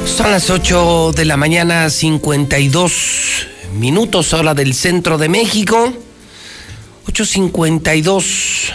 Son 0.05 0.31
las 0.31 0.49
8 0.49 1.11
de 1.15 1.25
la 1.25 1.37
mañana, 1.37 1.91
52 1.91 3.47
minutos, 3.75 4.33
hora 4.33 4.55
del 4.55 4.73
centro 4.73 5.19
de 5.19 5.29
México. 5.29 5.93
8.52 7.05 8.73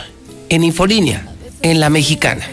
en 0.50 0.62
Infolínea, 0.62 1.34
en 1.62 1.80
la 1.80 1.90
mexicana. 1.90 2.46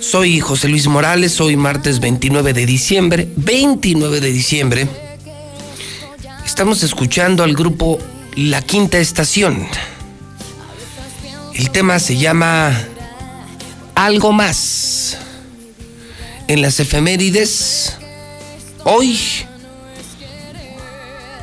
Soy 0.00 0.40
José 0.40 0.66
Luis 0.68 0.88
Morales, 0.88 1.40
hoy 1.40 1.56
martes 1.56 2.00
29 2.00 2.54
de 2.54 2.66
diciembre, 2.66 3.28
29 3.36 4.20
de 4.20 4.32
diciembre. 4.32 4.88
Estamos 6.44 6.82
escuchando 6.82 7.44
al 7.44 7.54
grupo 7.54 8.00
La 8.34 8.60
Quinta 8.60 8.98
Estación. 8.98 9.68
El 11.54 11.70
tema 11.70 12.00
se 12.00 12.16
llama 12.16 12.72
Algo 13.98 14.32
más. 14.32 15.18
En 16.46 16.62
las 16.62 16.78
efemérides, 16.78 17.96
hoy, 18.84 19.18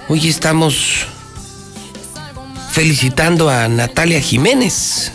hoy 0.08 0.30
estamos 0.30 1.06
felicitando 2.72 3.50
a 3.50 3.68
Natalia 3.68 4.22
Jiménez, 4.22 5.12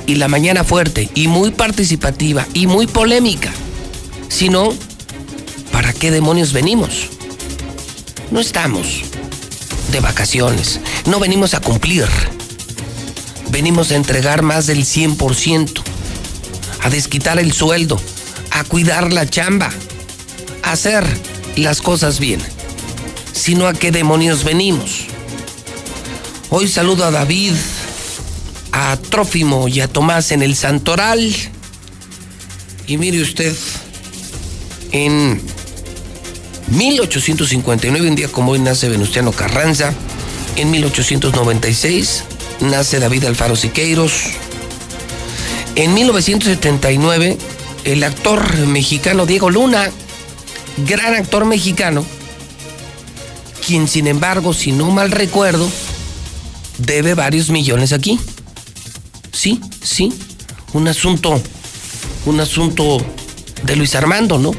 y 0.06 0.16
la 0.16 0.28
mañana 0.28 0.64
fuerte 0.64 1.08
y 1.14 1.28
muy 1.28 1.50
participativa 1.50 2.46
y 2.52 2.66
muy 2.66 2.86
polémica. 2.86 3.52
Si 4.28 4.48
no, 4.48 4.74
¿para 5.70 5.92
qué 5.92 6.10
demonios 6.10 6.52
venimos? 6.52 7.08
No 8.30 8.40
estamos 8.40 9.02
de 9.90 10.00
vacaciones, 10.00 10.80
no 11.06 11.18
venimos 11.20 11.54
a 11.54 11.60
cumplir. 11.60 12.06
Venimos 13.50 13.90
a 13.90 13.96
entregar 13.96 14.40
más 14.42 14.66
del 14.66 14.84
100%, 14.84 15.82
a 16.82 16.90
desquitar 16.90 17.38
el 17.38 17.52
sueldo, 17.52 18.00
a 18.50 18.64
cuidar 18.64 19.12
la 19.12 19.28
chamba, 19.28 19.70
a 20.62 20.72
hacer 20.72 21.04
las 21.56 21.80
cosas 21.80 22.18
bien. 22.18 22.40
Sino 23.32 23.66
a 23.66 23.72
qué 23.72 23.90
demonios 23.90 24.44
venimos. 24.44 25.06
Hoy 26.50 26.68
saludo 26.68 27.04
a 27.04 27.10
David, 27.10 27.54
a 28.72 28.96
Trófimo 28.96 29.68
y 29.68 29.80
a 29.80 29.88
Tomás 29.88 30.32
en 30.32 30.42
el 30.42 30.54
Santoral. 30.54 31.34
Y 32.86 32.98
mire 32.98 33.22
usted, 33.22 33.56
en 34.92 35.40
1859, 36.68 38.08
un 38.08 38.14
día 38.14 38.28
como 38.28 38.52
hoy, 38.52 38.58
nace 38.58 38.88
Venustiano 38.88 39.32
Carranza. 39.32 39.94
En 40.56 40.70
1896 40.70 42.24
nace 42.60 42.98
David 42.98 43.24
Alfaro 43.24 43.56
Siqueiros. 43.56 44.12
En 45.74 45.94
1979, 45.94 47.38
el 47.84 48.04
actor 48.04 48.66
mexicano 48.66 49.24
Diego 49.24 49.50
Luna, 49.50 49.90
gran 50.86 51.14
actor 51.14 51.46
mexicano, 51.46 52.04
quien 53.66 53.88
sin 53.88 54.06
embargo, 54.06 54.52
si 54.52 54.72
no 54.72 54.90
mal 54.90 55.10
recuerdo, 55.10 55.68
debe 56.78 57.14
varios 57.14 57.48
millones 57.48 57.92
aquí. 57.92 58.20
Sí, 59.32 59.60
sí, 59.82 60.12
un 60.74 60.88
asunto, 60.88 61.40
un 62.26 62.40
asunto 62.40 62.98
de 63.62 63.76
Luis 63.76 63.94
Armando, 63.94 64.38
¿no? 64.38 64.52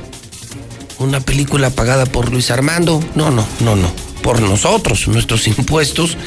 Una 0.97 1.19
película 1.19 1.69
pagada 1.69 2.05
por 2.05 2.31
Luis 2.31 2.49
Armando. 2.49 3.03
No, 3.13 3.29
no, 3.29 3.45
no, 3.59 3.75
no. 3.75 3.91
Por 4.21 4.41
nosotros, 4.41 5.07
nuestros 5.07 5.47
impuestos. 5.47 6.17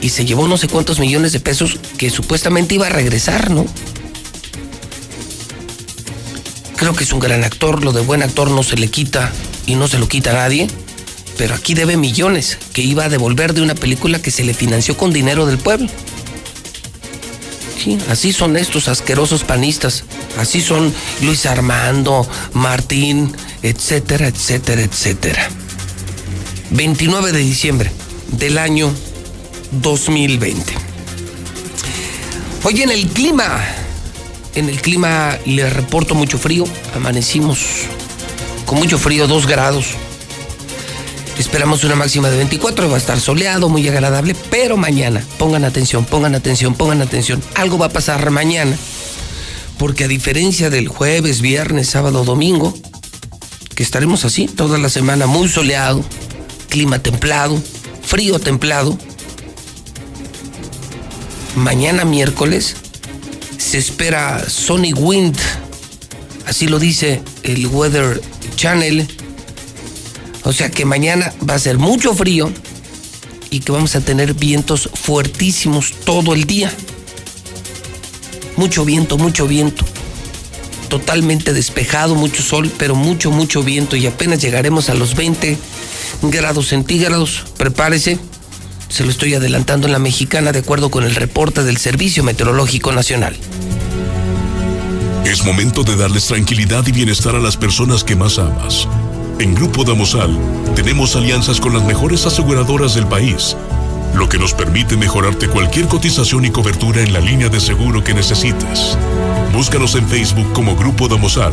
Y 0.00 0.10
se 0.10 0.24
llevó 0.24 0.46
no 0.46 0.58
sé 0.58 0.68
cuántos 0.68 1.00
millones 1.00 1.32
de 1.32 1.40
pesos 1.40 1.78
que 1.96 2.10
supuestamente 2.10 2.74
iba 2.74 2.86
a 2.86 2.90
regresar, 2.90 3.50
¿no? 3.50 3.66
Creo 6.78 6.94
que 6.94 7.02
es 7.02 7.12
un 7.12 7.18
gran 7.18 7.42
actor. 7.42 7.84
Lo 7.84 7.92
de 7.92 8.02
buen 8.02 8.22
actor 8.22 8.50
no 8.50 8.62
se 8.62 8.76
le 8.76 8.88
quita 8.88 9.32
y 9.66 9.74
no 9.74 9.88
se 9.88 9.98
lo 9.98 10.08
quita 10.08 10.30
a 10.30 10.34
nadie. 10.34 10.68
Pero 11.36 11.54
aquí 11.54 11.74
debe 11.74 11.96
millones 11.96 12.58
que 12.72 12.82
iba 12.82 13.04
a 13.04 13.08
devolver 13.08 13.52
de 13.52 13.62
una 13.62 13.74
película 13.74 14.22
que 14.22 14.30
se 14.30 14.44
le 14.44 14.54
financió 14.54 14.96
con 14.96 15.12
dinero 15.12 15.44
del 15.44 15.58
pueblo. 15.58 15.88
Sí, 17.82 17.98
así 18.08 18.32
son 18.32 18.56
estos 18.56 18.88
asquerosos 18.88 19.44
panistas. 19.44 20.04
Así 20.38 20.60
son 20.60 20.94
Luis 21.22 21.46
Armando, 21.46 22.28
Martín, 22.54 23.34
etcétera, 23.62 24.28
etcétera, 24.28 24.82
etcétera. 24.82 25.48
29 26.70 27.32
de 27.32 27.38
diciembre 27.38 27.90
del 28.32 28.58
año 28.58 28.92
2020. 29.72 30.74
Hoy 32.64 32.82
en 32.82 32.90
el 32.90 33.06
clima, 33.08 33.64
en 34.54 34.68
el 34.68 34.80
clima 34.80 35.38
le 35.44 35.68
reporto 35.70 36.14
mucho 36.14 36.38
frío. 36.38 36.64
Amanecimos 36.94 37.58
con 38.66 38.78
mucho 38.78 38.98
frío, 38.98 39.26
2 39.26 39.46
grados. 39.46 39.86
Esperamos 41.38 41.84
una 41.84 41.94
máxima 41.94 42.30
de 42.30 42.36
24, 42.36 42.88
va 42.88 42.96
a 42.96 42.98
estar 42.98 43.20
soleado, 43.20 43.68
muy 43.68 43.86
agradable, 43.86 44.34
pero 44.50 44.76
mañana, 44.76 45.24
pongan 45.38 45.64
atención, 45.64 46.04
pongan 46.04 46.34
atención, 46.34 46.74
pongan 46.74 47.00
atención, 47.00 47.40
algo 47.54 47.78
va 47.78 47.86
a 47.86 47.90
pasar 47.90 48.30
mañana, 48.30 48.76
porque 49.78 50.04
a 50.04 50.08
diferencia 50.08 50.68
del 50.68 50.88
jueves, 50.88 51.40
viernes, 51.40 51.90
sábado, 51.90 52.24
domingo, 52.24 52.74
que 53.76 53.84
estaremos 53.84 54.24
así 54.24 54.48
toda 54.48 54.78
la 54.78 54.88
semana, 54.88 55.28
muy 55.28 55.48
soleado, 55.48 56.04
clima 56.68 56.98
templado, 56.98 57.56
frío 58.02 58.40
templado, 58.40 58.98
mañana 61.54 62.04
miércoles 62.04 62.74
se 63.68 63.76
espera 63.76 64.48
Sunny 64.48 64.94
Wind, 64.94 65.36
así 66.46 66.68
lo 66.68 66.78
dice 66.78 67.20
el 67.42 67.66
Weather 67.66 68.18
Channel, 68.56 69.06
o 70.44 70.54
sea 70.54 70.70
que 70.70 70.86
mañana 70.86 71.34
va 71.46 71.52
a 71.52 71.58
ser 71.58 71.76
mucho 71.76 72.14
frío 72.14 72.50
y 73.50 73.60
que 73.60 73.70
vamos 73.70 73.94
a 73.94 74.00
tener 74.00 74.32
vientos 74.32 74.88
fuertísimos 74.94 75.92
todo 76.06 76.32
el 76.32 76.44
día. 76.44 76.72
Mucho 78.56 78.86
viento, 78.86 79.18
mucho 79.18 79.46
viento. 79.46 79.84
Totalmente 80.88 81.52
despejado, 81.52 82.14
mucho 82.14 82.42
sol, 82.42 82.72
pero 82.78 82.94
mucho, 82.94 83.30
mucho 83.30 83.62
viento 83.62 83.96
y 83.96 84.06
apenas 84.06 84.40
llegaremos 84.40 84.88
a 84.88 84.94
los 84.94 85.14
20 85.14 85.58
grados 86.22 86.68
centígrados. 86.68 87.44
Prepárese, 87.58 88.18
se 88.88 89.04
lo 89.04 89.10
estoy 89.10 89.34
adelantando 89.34 89.86
en 89.86 89.92
la 89.92 89.98
mexicana 89.98 90.52
de 90.52 90.60
acuerdo 90.60 90.90
con 90.90 91.04
el 91.04 91.14
reporte 91.14 91.62
del 91.62 91.76
Servicio 91.76 92.24
Meteorológico 92.24 92.92
Nacional. 92.92 93.36
Es 95.24 95.44
momento 95.44 95.84
de 95.84 95.96
darles 95.96 96.26
tranquilidad 96.26 96.86
y 96.86 96.92
bienestar 96.92 97.34
a 97.34 97.40
las 97.40 97.56
personas 97.56 98.02
que 98.02 98.16
más 98.16 98.38
amas. 98.38 98.88
En 99.38 99.54
Grupo 99.54 99.84
Damosal 99.84 100.36
tenemos 100.74 101.14
alianzas 101.16 101.60
con 101.60 101.74
las 101.74 101.84
mejores 101.84 102.26
aseguradoras 102.26 102.94
del 102.94 103.06
país, 103.06 103.56
lo 104.14 104.28
que 104.28 104.38
nos 104.38 104.54
permite 104.54 104.96
mejorarte 104.96 105.48
cualquier 105.48 105.86
cotización 105.86 106.44
y 106.44 106.50
cobertura 106.50 107.02
en 107.02 107.12
la 107.12 107.20
línea 107.20 107.48
de 107.48 107.60
seguro 107.60 108.02
que 108.02 108.14
necesites. 108.14 108.96
Búscanos 109.52 109.94
en 109.94 110.08
Facebook 110.08 110.52
como 110.52 110.76
Grupo 110.76 111.08
Damosal. 111.08 111.52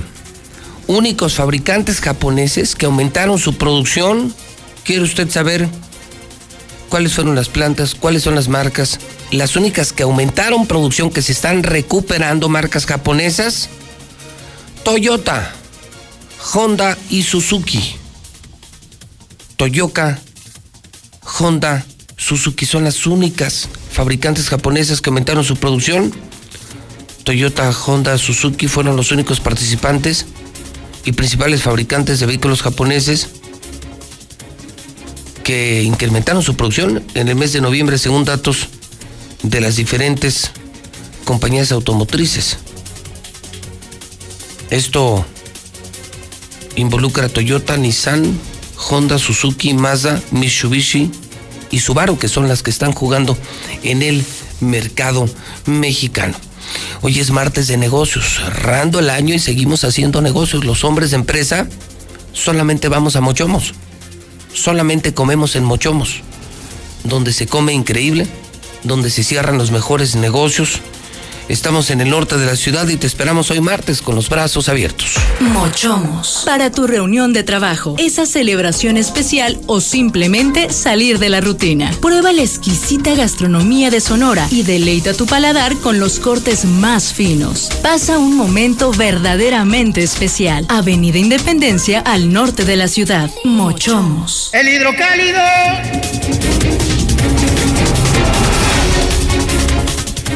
únicos 0.86 1.34
fabricantes 1.34 2.02
japoneses 2.02 2.76
que 2.76 2.86
aumentaron 2.86 3.40
su 3.40 3.58
producción. 3.58 4.36
¿Quiere 4.84 5.02
usted 5.02 5.28
saber 5.32 5.68
cuáles 6.88 7.16
fueron 7.16 7.34
las 7.34 7.50
plantas, 7.50 7.96
cuáles 7.96 8.22
son 8.22 8.36
las 8.36 8.48
marcas. 8.48 9.00
Las 9.32 9.56
únicas 9.56 9.92
que 9.92 10.04
aumentaron 10.04 10.68
producción, 10.68 11.10
que 11.10 11.24
se 11.24 11.32
están 11.32 11.64
recuperando, 11.64 12.48
marcas 12.48 12.86
japonesas, 12.86 13.70
Toyota, 14.84 15.54
Honda 16.54 16.98
y 17.10 17.24
Suzuki. 17.24 17.96
Toyota, 19.58 20.20
Honda, 21.40 21.86
Suzuki 22.16 22.66
son 22.66 22.84
las 22.86 23.06
únicas 23.06 23.70
fabricantes 23.92 24.50
japonesas 24.50 25.02
que 25.02 25.10
aumentaron 25.10 25.44
su 25.44 25.58
producción. 25.58 26.14
Toyota, 27.24 27.70
Honda, 27.72 28.18
Suzuki 28.18 28.68
fueron 28.68 28.96
los 28.96 29.12
únicos 29.12 29.40
participantes 29.40 30.26
y 31.06 31.12
principales 31.12 31.62
fabricantes 31.62 32.20
de 32.20 32.26
vehículos 32.26 32.62
japoneses 32.62 33.30
que 35.44 35.84
incrementaron 35.84 36.44
su 36.44 36.56
producción 36.56 37.04
en 37.16 37.28
el 37.28 37.36
mes 37.36 37.54
de 37.54 37.62
noviembre 37.62 37.98
según 37.98 38.24
datos 38.24 38.68
de 39.44 39.62
las 39.62 39.76
diferentes 39.76 40.52
compañías 41.26 41.72
automotrices. 41.72 42.58
Esto 44.70 45.26
involucra 46.76 47.26
a 47.26 47.30
Toyota, 47.30 47.78
Nissan, 47.78 48.40
Honda, 48.90 49.18
Suzuki, 49.18 49.74
Mazda, 49.74 50.22
Mitsubishi 50.32 51.12
y 51.72 51.80
Subaru, 51.80 52.18
que 52.18 52.28
son 52.28 52.48
las 52.48 52.64
que 52.64 52.70
están 52.70 52.94
jugando 52.94 53.38
en 53.84 54.02
el 54.02 54.24
mercado 54.60 55.30
mexicano. 55.66 56.36
Hoy 57.02 57.20
es 57.20 57.32
martes 57.32 57.68
de 57.68 57.78
negocios, 57.78 58.38
cerrando 58.38 59.00
el 59.00 59.10
año 59.10 59.34
y 59.34 59.40
seguimos 59.40 59.84
haciendo 59.84 60.22
negocios. 60.22 60.66
Los 60.66 60.84
hombres 60.84 61.12
de 61.12 61.18
empresa 61.18 61.68
solamente 62.34 62.90
vamos 62.90 63.16
a 63.16 63.22
mochomos 63.22 63.74
solamente 64.54 65.14
comemos 65.14 65.56
en 65.56 65.64
Mochomos, 65.64 66.22
donde 67.04 67.34
se 67.34 67.48
come 67.48 67.74
increíble, 67.74 68.28
donde 68.84 69.10
se 69.10 69.24
cierran 69.24 69.58
los 69.58 69.72
mejores 69.72 70.16
negocios. 70.16 70.80
Estamos 71.50 71.90
en 71.90 72.00
el 72.00 72.12
norte 72.12 72.38
de 72.38 72.46
la 72.46 72.56
ciudad 72.56 72.88
y 72.90 72.96
te 72.96 73.08
esperamos 73.08 73.50
hoy 73.50 73.60
martes 73.60 74.04
con 74.04 74.14
los 74.14 74.30
brazos 74.30 74.70
abiertos. 74.70 75.16
Mochomos. 75.40 76.44
Para 76.46 76.70
tu 76.70 76.86
reunión 76.86 77.34
de 77.34 77.42
trabajo, 77.42 77.96
esa 77.98 78.28
celebración 78.28 78.98
especial 78.98 79.60
o 79.66 79.82
simplemente 79.82 80.72
salir 80.72 81.18
de 81.18 81.30
la 81.30 81.42
rutina. 81.42 81.92
Prueba 82.02 82.32
la 82.34 82.44
exquisita 82.44 83.16
gastronomía 83.16 83.90
de 83.90 84.00
Sonora 84.00 84.48
y 84.52 84.62
deleita 84.62 85.16
tu 85.16 85.26
paladar 85.26 85.76
con 85.78 86.00
los 86.00 86.20
cortes 86.20 86.66
más 86.66 87.14
finos. 87.14 87.70
Pasa 87.82 88.20
un 88.20 88.38
momento 88.38 88.92
verdaderamente 88.92 90.04
especial. 90.04 90.68
Avenida 90.70 91.18
Independencia 91.18 92.02
al 92.02 92.32
norte 92.32 92.64
de 92.64 92.76
la 92.76 92.88
ciudad. 92.88 93.32
Mochomos. 93.44 94.52
El 94.54 94.70
hidrocálido. 94.70 95.40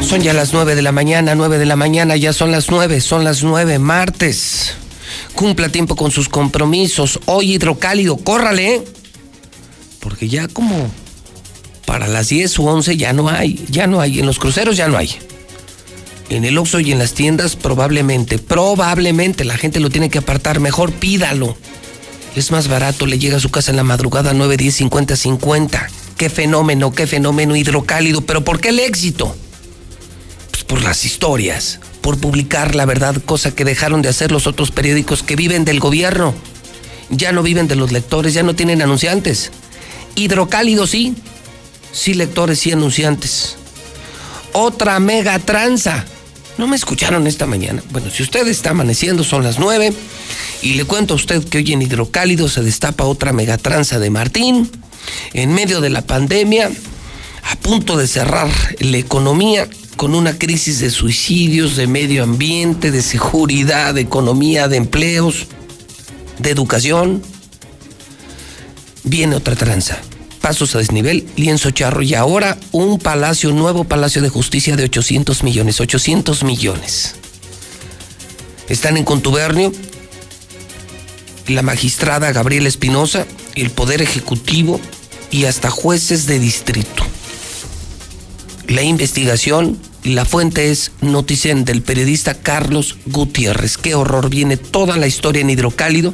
Son 0.04 0.20
ya 0.20 0.34
las 0.34 0.52
9 0.52 0.74
de 0.74 0.82
la 0.82 0.92
mañana, 0.92 1.34
9 1.34 1.58
de 1.58 1.64
la 1.64 1.76
mañana, 1.76 2.14
ya 2.14 2.34
son 2.34 2.52
las 2.52 2.70
9, 2.70 3.00
son 3.00 3.24
las 3.24 3.42
9, 3.42 3.78
martes. 3.78 4.74
Cumpla 5.34 5.70
tiempo 5.70 5.96
con 5.96 6.10
sus 6.10 6.28
compromisos. 6.28 7.18
Hoy 7.24 7.54
hidrocálido, 7.54 8.18
córrale. 8.18 8.84
Porque 10.00 10.28
ya 10.28 10.46
como 10.46 10.90
para 11.86 12.06
las 12.06 12.28
10 12.28 12.58
o 12.58 12.62
11 12.64 12.96
ya 12.98 13.14
no 13.14 13.30
hay, 13.30 13.64
ya 13.70 13.86
no 13.86 14.00
hay. 14.00 14.20
En 14.20 14.26
los 14.26 14.38
cruceros 14.38 14.76
ya 14.76 14.88
no 14.88 14.98
hay. 14.98 15.10
En 16.28 16.44
el 16.44 16.58
Oxxo 16.58 16.80
y 16.80 16.92
en 16.92 16.98
las 16.98 17.14
tiendas 17.14 17.56
probablemente, 17.56 18.38
probablemente 18.38 19.44
la 19.44 19.56
gente 19.56 19.80
lo 19.80 19.88
tiene 19.88 20.10
que 20.10 20.18
apartar. 20.18 20.60
Mejor 20.60 20.92
pídalo. 20.92 21.56
Es 22.36 22.50
más 22.50 22.68
barato, 22.68 23.06
le 23.06 23.18
llega 23.18 23.38
a 23.38 23.40
su 23.40 23.50
casa 23.50 23.70
en 23.70 23.78
la 23.78 23.84
madrugada 23.84 24.34
9, 24.34 24.58
10, 24.58 24.74
50, 24.74 25.16
50. 25.16 25.88
Qué 26.18 26.28
fenómeno, 26.28 26.92
qué 26.92 27.06
fenómeno 27.06 27.56
hidrocálido. 27.56 28.20
Pero 28.20 28.44
¿por 28.44 28.60
qué 28.60 28.68
el 28.68 28.80
éxito? 28.80 29.34
Por 30.74 30.82
las 30.82 31.04
historias, 31.04 31.78
por 32.00 32.18
publicar 32.18 32.74
la 32.74 32.84
verdad, 32.84 33.14
cosa 33.24 33.54
que 33.54 33.64
dejaron 33.64 34.02
de 34.02 34.08
hacer 34.08 34.32
los 34.32 34.48
otros 34.48 34.72
periódicos 34.72 35.22
que 35.22 35.36
viven 35.36 35.64
del 35.64 35.78
gobierno. 35.78 36.34
Ya 37.10 37.30
no 37.30 37.44
viven 37.44 37.68
de 37.68 37.76
los 37.76 37.92
lectores, 37.92 38.34
ya 38.34 38.42
no 38.42 38.56
tienen 38.56 38.82
anunciantes. 38.82 39.52
Hidrocálido 40.16 40.88
sí, 40.88 41.14
sí 41.92 42.14
lectores, 42.14 42.58
sí 42.58 42.72
anunciantes. 42.72 43.54
Otra 44.52 44.98
mega 44.98 45.38
tranza. 45.38 46.06
¿No 46.58 46.66
me 46.66 46.74
escucharon 46.74 47.28
esta 47.28 47.46
mañana? 47.46 47.80
Bueno, 47.90 48.10
si 48.10 48.24
usted 48.24 48.44
está 48.48 48.70
amaneciendo, 48.70 49.22
son 49.22 49.44
las 49.44 49.60
nueve. 49.60 49.92
Y 50.60 50.74
le 50.74 50.84
cuento 50.86 51.14
a 51.14 51.18
usted 51.18 51.44
que 51.44 51.58
hoy 51.58 51.72
en 51.72 51.82
Hidrocálido 51.82 52.48
se 52.48 52.62
destapa 52.62 53.04
otra 53.04 53.32
megatranza 53.32 54.00
de 54.00 54.10
Martín. 54.10 54.68
En 55.34 55.54
medio 55.54 55.80
de 55.80 55.90
la 55.90 56.02
pandemia, 56.02 56.68
a 57.44 57.56
punto 57.60 57.96
de 57.96 58.08
cerrar 58.08 58.50
la 58.80 58.96
economía, 58.96 59.68
con 59.96 60.14
una 60.14 60.38
crisis 60.38 60.80
de 60.80 60.90
suicidios, 60.90 61.76
de 61.76 61.86
medio 61.86 62.22
ambiente, 62.22 62.90
de 62.90 63.02
seguridad, 63.02 63.94
de 63.94 64.02
economía, 64.02 64.68
de 64.68 64.76
empleos, 64.76 65.46
de 66.38 66.50
educación. 66.50 67.22
Viene 69.04 69.36
otra 69.36 69.56
tranza. 69.56 69.98
Pasos 70.40 70.74
a 70.74 70.78
desnivel, 70.78 71.26
lienzo 71.36 71.70
charro 71.70 72.02
y 72.02 72.14
ahora 72.14 72.58
un 72.72 72.98
palacio, 72.98 73.50
nuevo 73.52 73.84
palacio 73.84 74.20
de 74.20 74.28
justicia 74.28 74.76
de 74.76 74.84
800 74.84 75.42
millones, 75.42 75.80
800 75.80 76.44
millones. 76.44 77.14
Están 78.68 78.96
en 78.96 79.04
contubernio 79.04 79.72
la 81.46 81.62
magistrada 81.62 82.32
Gabriela 82.32 82.68
Espinosa, 82.68 83.26
el 83.54 83.70
Poder 83.70 84.02
Ejecutivo 84.02 84.80
y 85.30 85.44
hasta 85.44 85.70
jueces 85.70 86.26
de 86.26 86.38
distrito 86.38 87.04
la 88.68 88.82
investigación 88.82 89.78
la 90.04 90.26
fuente 90.26 90.70
es 90.70 90.92
Noticen 91.00 91.64
del 91.64 91.80
periodista 91.80 92.34
Carlos 92.34 92.98
Gutiérrez. 93.06 93.78
Qué 93.78 93.94
horror, 93.94 94.28
viene 94.28 94.58
toda 94.58 94.98
la 94.98 95.06
historia 95.06 95.40
en 95.40 95.48
hidrocálido. 95.48 96.12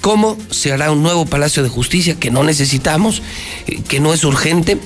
¿Cómo 0.00 0.38
se 0.50 0.72
hará 0.72 0.90
un 0.90 1.02
nuevo 1.02 1.26
Palacio 1.26 1.62
de 1.62 1.68
Justicia 1.68 2.18
que 2.18 2.30
no 2.30 2.42
necesitamos, 2.44 3.20
eh, 3.66 3.82
que 3.86 4.00
no 4.00 4.14
es 4.14 4.24
urgente, 4.24 4.78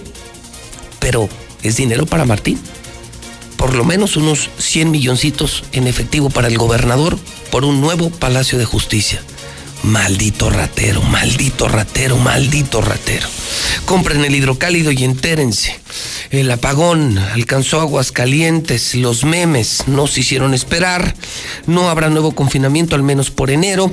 pero 0.99 1.29
es 1.63 1.77
dinero 1.77 2.07
para 2.07 2.25
Martín? 2.25 2.59
Por 3.57 3.77
lo 3.77 3.85
menos 3.85 4.17
unos 4.17 4.51
100 4.59 4.91
milloncitos 4.91 5.63
en 5.71 5.87
efectivo 5.87 6.29
para 6.29 6.49
el 6.49 6.59
gobernador 6.59 7.17
por 7.53 7.65
un 7.65 7.81
nuevo 7.81 8.11
Palacio 8.11 8.59
de 8.59 8.65
Justicia. 8.65 9.23
Maldito 9.85 10.49
ratero, 10.49 11.03
maldito 11.03 11.69
ratero, 11.69 12.17
maldito 12.17 12.81
ratero. 12.81 13.29
Compren 13.85 14.25
el 14.25 14.35
hidrocálido 14.35 14.91
y 14.91 15.05
entérense. 15.05 15.79
El 16.31 16.51
apagón 16.51 17.19
alcanzó 17.19 17.81
aguas 17.81 18.11
calientes, 18.11 18.95
los 18.95 19.25
memes 19.25 19.85
no 19.87 20.07
se 20.07 20.21
hicieron 20.21 20.55
esperar, 20.55 21.15
no 21.67 21.91
habrá 21.91 22.09
nuevo 22.09 22.33
confinamiento 22.33 22.97
al 22.97 23.03
menos 23.03 23.31
por 23.31 23.51
enero. 23.51 23.91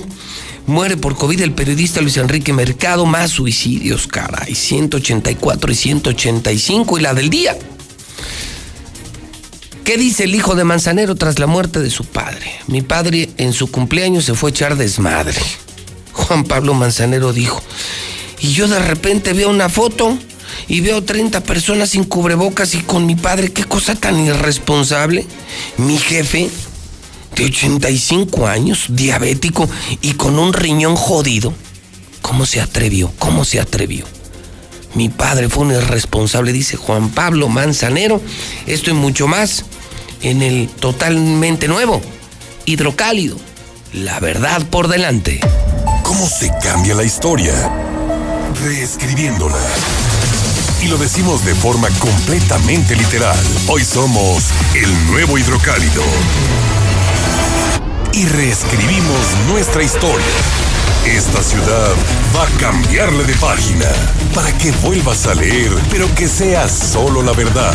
Muere 0.66 0.96
por 0.96 1.18
COVID 1.18 1.42
el 1.42 1.52
periodista 1.52 2.00
Luis 2.00 2.16
Enrique 2.16 2.54
Mercado, 2.54 3.06
más 3.06 3.32
suicidios, 3.32 4.08
caray, 4.08 4.56
184 4.56 5.72
y 5.74 5.76
185 5.76 7.00
y 7.00 7.02
la 7.02 7.14
del 7.14 7.30
día. 7.30 7.58
¿Qué 9.84 9.98
dice 9.98 10.24
el 10.24 10.36
hijo 10.36 10.56
de 10.56 10.64
Manzanero 10.64 11.16
tras 11.16 11.38
la 11.38 11.48
muerte 11.48 11.82
de 11.82 11.90
su 11.90 12.06
padre? 12.06 12.50
Mi 12.68 12.82
padre 12.82 13.30
en 13.36 13.52
su 13.52 13.70
cumpleaños 13.70 14.24
se 14.24 14.36
fue 14.36 14.52
a 14.52 14.52
echar 14.52 14.78
desmadre. 14.78 15.42
Juan 16.14 16.44
Pablo 16.44 16.74
Manzanero 16.74 17.34
dijo. 17.34 17.62
Y 18.40 18.54
yo 18.54 18.68
de 18.68 18.80
repente 18.80 19.34
veo 19.34 19.50
una 19.50 19.70
foto 19.70 20.18
y 20.68 20.82
veo 20.82 21.04
30 21.04 21.44
personas 21.44 21.90
sin 21.90 22.04
cubrebocas 22.04 22.74
y 22.76 22.80
con 22.80 23.06
mi 23.06 23.16
padre. 23.16 23.52
Qué 23.52 23.64
cosa 23.64 23.96
tan 23.96 24.20
irresponsable. 24.20 25.26
Mi 25.78 25.98
jefe, 25.98 26.50
de 27.36 27.46
85 27.46 28.48
años, 28.48 28.86
diabético 28.90 29.70
y 30.02 30.14
con 30.14 30.40
un 30.40 30.54
riñón 30.54 30.96
jodido. 30.96 31.54
¿Cómo 32.22 32.46
se 32.46 32.62
atrevió? 32.62 33.12
¿Cómo 33.20 33.46
se 33.46 33.60
atrevió? 33.60 34.06
Mi 34.94 35.10
padre 35.10 35.48
fue 35.48 35.64
un 35.64 35.72
irresponsable, 35.72 36.52
dice 36.52 36.78
Juan 36.78 37.10
Pablo 37.10 37.48
Manzanero. 37.48 38.22
Esto 38.68 38.90
y 38.90 38.94
mucho 38.94 39.28
más 39.28 39.66
en 40.22 40.42
el 40.42 40.68
totalmente 40.68 41.68
nuevo, 41.68 42.02
hidrocálido. 42.66 43.38
La 43.94 44.20
verdad 44.20 44.66
por 44.70 44.88
delante. 44.88 45.40
¿Cómo 46.12 46.28
se 46.28 46.52
cambia 46.62 46.94
la 46.94 47.06
historia? 47.06 47.54
Reescribiéndola. 48.66 49.56
Y 50.82 50.88
lo 50.88 50.98
decimos 50.98 51.46
de 51.46 51.56
forma 51.56 51.88
completamente 52.00 52.98
literal. 52.98 53.40
Hoy 53.70 53.86
somos 53.86 54.50
el 54.76 55.08
nuevo 55.08 55.38
hidrocálido. 55.38 56.04
Y 58.12 58.26
reescribimos 58.26 59.38
nuestra 59.48 59.84
historia. 59.84 60.26
Esta 61.06 61.42
ciudad 61.42 61.94
va 62.36 62.44
a 62.44 62.60
cambiarle 62.60 63.24
de 63.24 63.34
página 63.36 63.88
para 64.36 64.52
que 64.58 64.74
vuelvas 64.84 65.26
a 65.28 65.34
leer, 65.34 65.72
pero 65.90 66.14
que 66.14 66.28
sea 66.28 66.68
solo 66.68 67.24
la 67.24 67.32
verdad. 67.32 67.74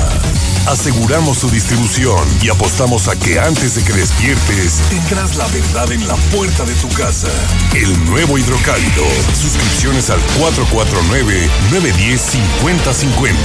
Aseguramos 0.67 1.39
su 1.39 1.49
distribución 1.49 2.29
y 2.43 2.49
apostamos 2.49 3.07
a 3.09 3.17
que 3.17 3.39
antes 3.39 3.77
de 3.77 3.85
que 3.85 3.93
despiertes 3.93 4.81
tendrás 4.91 5.37
la 5.37 5.47
verdad 5.49 5.93
en 5.93 6.09
la 6.09 6.17
puerta 6.35 6.65
de 6.65 6.75
tu 6.75 6.89
casa. 6.89 7.29
El 7.75 8.05
nuevo 8.07 8.37
hidrocálido. 8.37 9.05
Suscripciones 9.41 10.11
al 10.11 10.19
449-910-5050. 10.41 13.37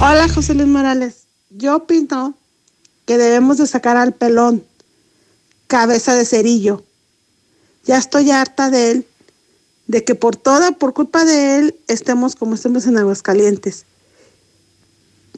Hola 0.00 0.28
José 0.28 0.54
Luis 0.54 0.68
Morales. 0.68 1.24
Yo 1.50 1.74
opino 1.76 2.34
que 3.04 3.18
debemos 3.18 3.58
de 3.58 3.66
sacar 3.66 3.96
al 3.96 4.14
pelón, 4.14 4.62
cabeza 5.66 6.14
de 6.14 6.24
cerillo. 6.24 6.84
Ya 7.84 7.98
estoy 7.98 8.30
harta 8.30 8.70
de 8.70 8.92
él, 8.92 9.04
de 9.86 10.04
que 10.04 10.14
por 10.14 10.36
toda, 10.36 10.70
por 10.72 10.94
culpa 10.94 11.24
de 11.24 11.58
él, 11.58 11.74
estemos 11.88 12.36
como 12.36 12.54
estemos 12.54 12.86
en 12.86 12.98
Aguascalientes 12.98 13.86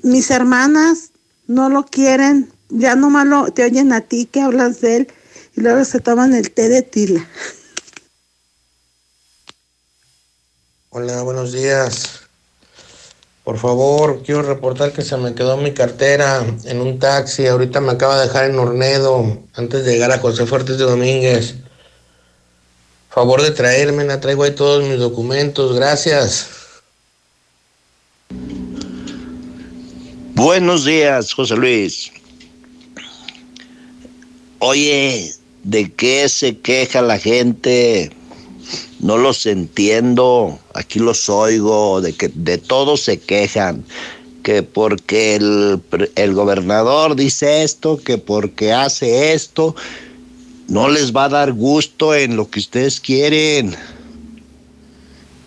mis 0.02 0.31
hermanas 0.31 1.10
no 1.47 1.68
lo 1.68 1.85
quieren, 1.85 2.52
ya 2.68 2.94
nomás 2.94 3.27
lo, 3.27 3.52
te 3.52 3.64
oyen 3.64 3.93
a 3.93 4.01
ti 4.01 4.27
que 4.27 4.40
hablas 4.40 4.81
de 4.81 4.97
él 4.97 5.09
y 5.56 5.60
luego 5.60 5.85
se 5.85 6.01
toman 6.01 6.35
el 6.35 6.51
té 6.52 6.68
de 6.68 6.82
tila. 6.82 7.27
Hola, 10.90 11.22
buenos 11.22 11.52
días. 11.52 12.20
Por 13.44 13.59
favor, 13.59 14.22
quiero 14.24 14.43
reportar 14.43 14.93
que 14.93 15.02
se 15.02 15.16
me 15.16 15.35
quedó 15.35 15.56
mi 15.56 15.72
cartera 15.72 16.44
en 16.64 16.81
un 16.81 16.98
taxi. 16.98 17.47
Ahorita 17.47 17.81
me 17.81 17.93
acaba 17.93 18.20
de 18.20 18.27
dejar 18.27 18.51
en 18.51 18.59
Ornedo 18.59 19.39
antes 19.55 19.85
de 19.85 19.93
llegar 19.93 20.12
a 20.12 20.18
José 20.18 20.47
Fuertes 20.47 20.78
de 20.78 20.85
Domínguez. 20.85 21.55
Favor 23.09 23.43
de 23.43 23.51
traerme, 23.51 24.05
la 24.05 24.20
traigo 24.20 24.44
ahí 24.44 24.55
todos 24.55 24.85
mis 24.85 24.98
documentos. 24.98 25.74
Gracias. 25.74 26.48
Buenos 30.43 30.87
días, 30.87 31.35
José 31.35 31.55
Luis. 31.55 32.11
Oye, 34.59 35.35
¿de 35.65 35.93
qué 35.93 36.31
se 36.31 36.57
queja 36.57 37.03
la 37.03 37.19
gente? 37.19 38.11
No 39.01 39.19
los 39.19 39.45
entiendo, 39.45 40.59
aquí 40.73 40.99
los 40.99 41.29
oigo, 41.29 42.01
de 42.01 42.15
que 42.15 42.29
de 42.29 42.57
todo 42.57 42.97
se 42.97 43.21
quejan, 43.21 43.85
que 44.43 44.62
porque 44.62 45.37
el, 45.37 45.83
el 46.15 46.33
gobernador 46.33 47.17
dice 47.17 47.62
esto, 47.62 47.99
que 47.99 48.17
porque 48.17 48.73
hace 48.73 49.35
esto, 49.35 49.77
no 50.69 50.89
les 50.89 51.15
va 51.15 51.25
a 51.25 51.29
dar 51.29 51.53
gusto 51.53 52.15
en 52.15 52.37
lo 52.37 52.49
que 52.49 52.61
ustedes 52.61 52.99
quieren. 52.99 53.77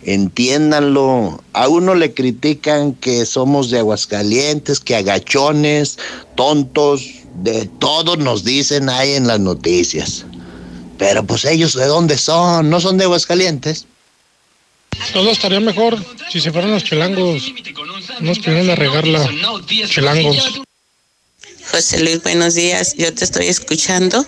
Entiéndanlo. 0.04 1.42
A 1.52 1.68
uno 1.68 1.94
le 1.94 2.12
critican 2.12 2.94
que 2.94 3.24
somos 3.24 3.70
de 3.70 3.78
Aguascalientes, 3.78 4.80
que 4.80 4.96
agachones, 4.96 5.98
tontos, 6.34 7.06
de 7.42 7.66
todo 7.78 8.16
nos 8.16 8.44
dicen 8.44 8.88
ahí 8.88 9.14
en 9.14 9.26
las 9.26 9.40
noticias. 9.40 10.26
Pero 10.98 11.24
pues 11.24 11.44
ellos 11.44 11.74
de 11.74 11.86
dónde 11.86 12.18
son, 12.18 12.70
no 12.70 12.80
son 12.80 12.98
de 12.98 13.04
Aguascalientes. 13.04 13.86
Todo 15.12 15.30
estaría 15.30 15.60
mejor 15.60 15.98
si 16.30 16.40
se 16.40 16.52
fueran 16.52 16.70
los 16.70 16.84
chelangos. 16.84 17.52
Nos 18.20 18.40
vienen 18.40 18.70
a 18.70 18.76
regarla, 18.76 19.28
chelangos. 19.88 20.60
José 21.72 22.00
Luis, 22.00 22.22
buenos 22.22 22.54
días. 22.54 22.94
Yo 22.96 23.12
te 23.12 23.24
estoy 23.24 23.46
escuchando. 23.46 24.24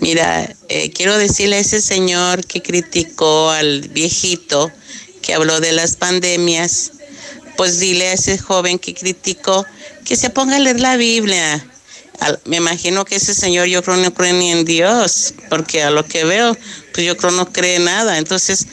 Mira, 0.00 0.52
eh, 0.68 0.90
quiero 0.90 1.16
decirle 1.16 1.56
a 1.56 1.60
ese 1.60 1.80
señor 1.80 2.44
que 2.46 2.60
criticó 2.60 3.50
al 3.50 3.88
viejito 3.88 4.70
que 5.24 5.32
habló 5.32 5.58
de 5.60 5.72
las 5.72 5.96
pandemias, 5.96 6.92
pues 7.56 7.80
dile 7.80 8.08
a 8.08 8.12
ese 8.12 8.36
joven 8.36 8.78
que 8.78 8.92
criticó 8.92 9.64
que 10.04 10.16
se 10.16 10.28
ponga 10.28 10.56
a 10.56 10.58
leer 10.58 10.80
la 10.80 10.96
Biblia. 10.96 11.66
me 12.44 12.58
imagino 12.58 13.06
que 13.06 13.16
ese 13.16 13.32
señor 13.32 13.66
yo 13.66 13.82
creo 13.82 13.96
no 13.96 14.12
cree 14.12 14.34
ni 14.34 14.50
en 14.50 14.66
Dios, 14.66 15.32
porque 15.48 15.82
a 15.82 15.90
lo 15.90 16.04
que 16.04 16.24
veo, 16.24 16.54
pues 16.92 17.06
yo 17.06 17.16
creo 17.16 17.32
no 17.32 17.50
cree 17.50 17.78
nada. 17.78 18.18
Entonces, 18.18 18.66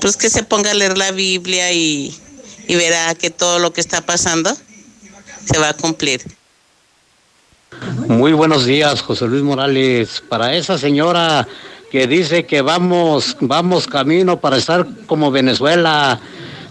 pues 0.00 0.16
que 0.16 0.28
se 0.28 0.42
ponga 0.42 0.72
a 0.72 0.74
leer 0.74 0.98
la 0.98 1.12
Biblia 1.12 1.72
y, 1.72 2.18
y 2.66 2.74
verá 2.74 3.14
que 3.14 3.30
todo 3.30 3.60
lo 3.60 3.72
que 3.72 3.80
está 3.80 4.00
pasando 4.00 4.56
se 5.44 5.58
va 5.58 5.68
a 5.68 5.74
cumplir. 5.74 6.20
Muy 8.08 8.32
buenos 8.32 8.66
días, 8.66 9.02
José 9.02 9.26
Luis 9.26 9.44
Morales. 9.44 10.20
Para 10.28 10.56
esa 10.56 10.76
señora 10.78 11.46
que 11.90 12.06
dice 12.06 12.46
que 12.46 12.62
vamos, 12.62 13.36
vamos 13.40 13.86
camino 13.86 14.40
para 14.40 14.56
estar 14.56 14.86
como 15.06 15.30
Venezuela. 15.30 16.20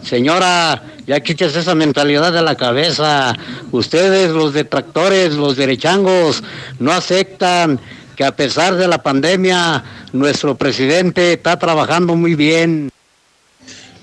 Señora, 0.01 0.81
ya 1.05 1.19
quites 1.19 1.55
esa 1.55 1.75
mentalidad 1.75 2.31
de 2.31 2.41
la 2.41 2.55
cabeza. 2.55 3.35
Ustedes, 3.71 4.31
los 4.31 4.53
detractores, 4.53 5.33
los 5.33 5.57
derechangos, 5.57 6.41
no 6.79 6.93
aceptan 6.93 7.79
que 8.15 8.23
a 8.23 8.35
pesar 8.35 8.75
de 8.75 8.87
la 8.87 9.03
pandemia, 9.03 9.83
nuestro 10.13 10.55
presidente 10.55 11.33
está 11.33 11.59
trabajando 11.59 12.15
muy 12.15 12.35
bien. 12.35 12.89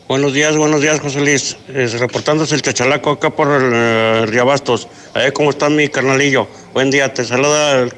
Buenos 0.09 0.35
días, 0.35 0.57
buenos 0.57 0.83
días, 0.83 1.01
José 1.01 1.21
Luis. 1.21 1.57
reportándose 1.99 2.55
el 2.55 2.63
chachalaco 2.63 3.11
acá 3.11 3.31
por 3.31 3.51
el 3.51 3.73
eh, 3.75 4.27
Riabastos. 4.27 4.87
A 5.15 5.21
ver 5.21 5.33
cómo 5.33 5.51
está 5.51 5.69
mi 5.69 5.89
carnalillo. 5.89 6.47
Buen 6.75 6.91
día, 6.91 7.13
te 7.13 7.25
saluda 7.25 7.89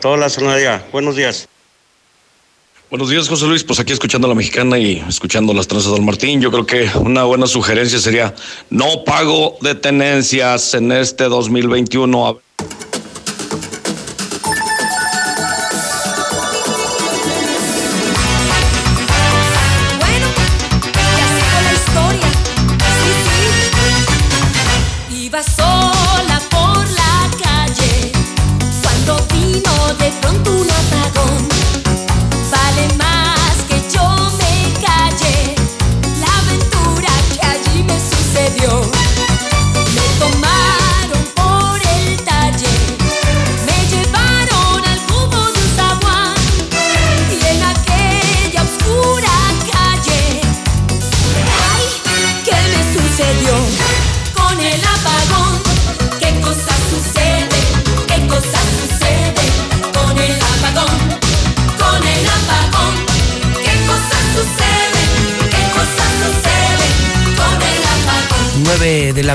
toda 0.00 0.16
la 0.16 0.30
zona 0.30 0.56
Buenos 0.92 1.16
días. 1.16 1.49
Buenos 2.90 3.08
días, 3.08 3.28
José 3.28 3.46
Luis. 3.46 3.62
Pues 3.62 3.78
aquí 3.78 3.92
escuchando 3.92 4.26
a 4.26 4.30
la 4.30 4.34
mexicana 4.34 4.76
y 4.76 4.98
escuchando 5.08 5.54
las 5.54 5.68
tranzas 5.68 5.92
del 5.92 6.02
Martín, 6.02 6.40
yo 6.40 6.50
creo 6.50 6.66
que 6.66 6.90
una 6.98 7.22
buena 7.22 7.46
sugerencia 7.46 8.00
sería 8.00 8.34
no 8.68 9.04
pago 9.04 9.56
de 9.60 9.76
tenencias 9.76 10.74
en 10.74 10.90
este 10.90 11.28
2021. 11.28 12.40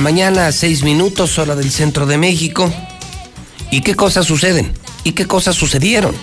Mañana, 0.06 0.52
seis 0.52 0.84
minutos, 0.84 1.40
hora 1.40 1.56
del 1.56 1.72
centro 1.72 2.06
de 2.06 2.19
México. 2.19 2.72
¿Y 3.72 3.82
qué 3.82 3.95
cosas 3.95 4.27
suceden? 4.27 4.72
¿Y 5.03 5.14
qué 5.14 5.26
cosas 5.26 5.56
sucedieron? 5.56 6.15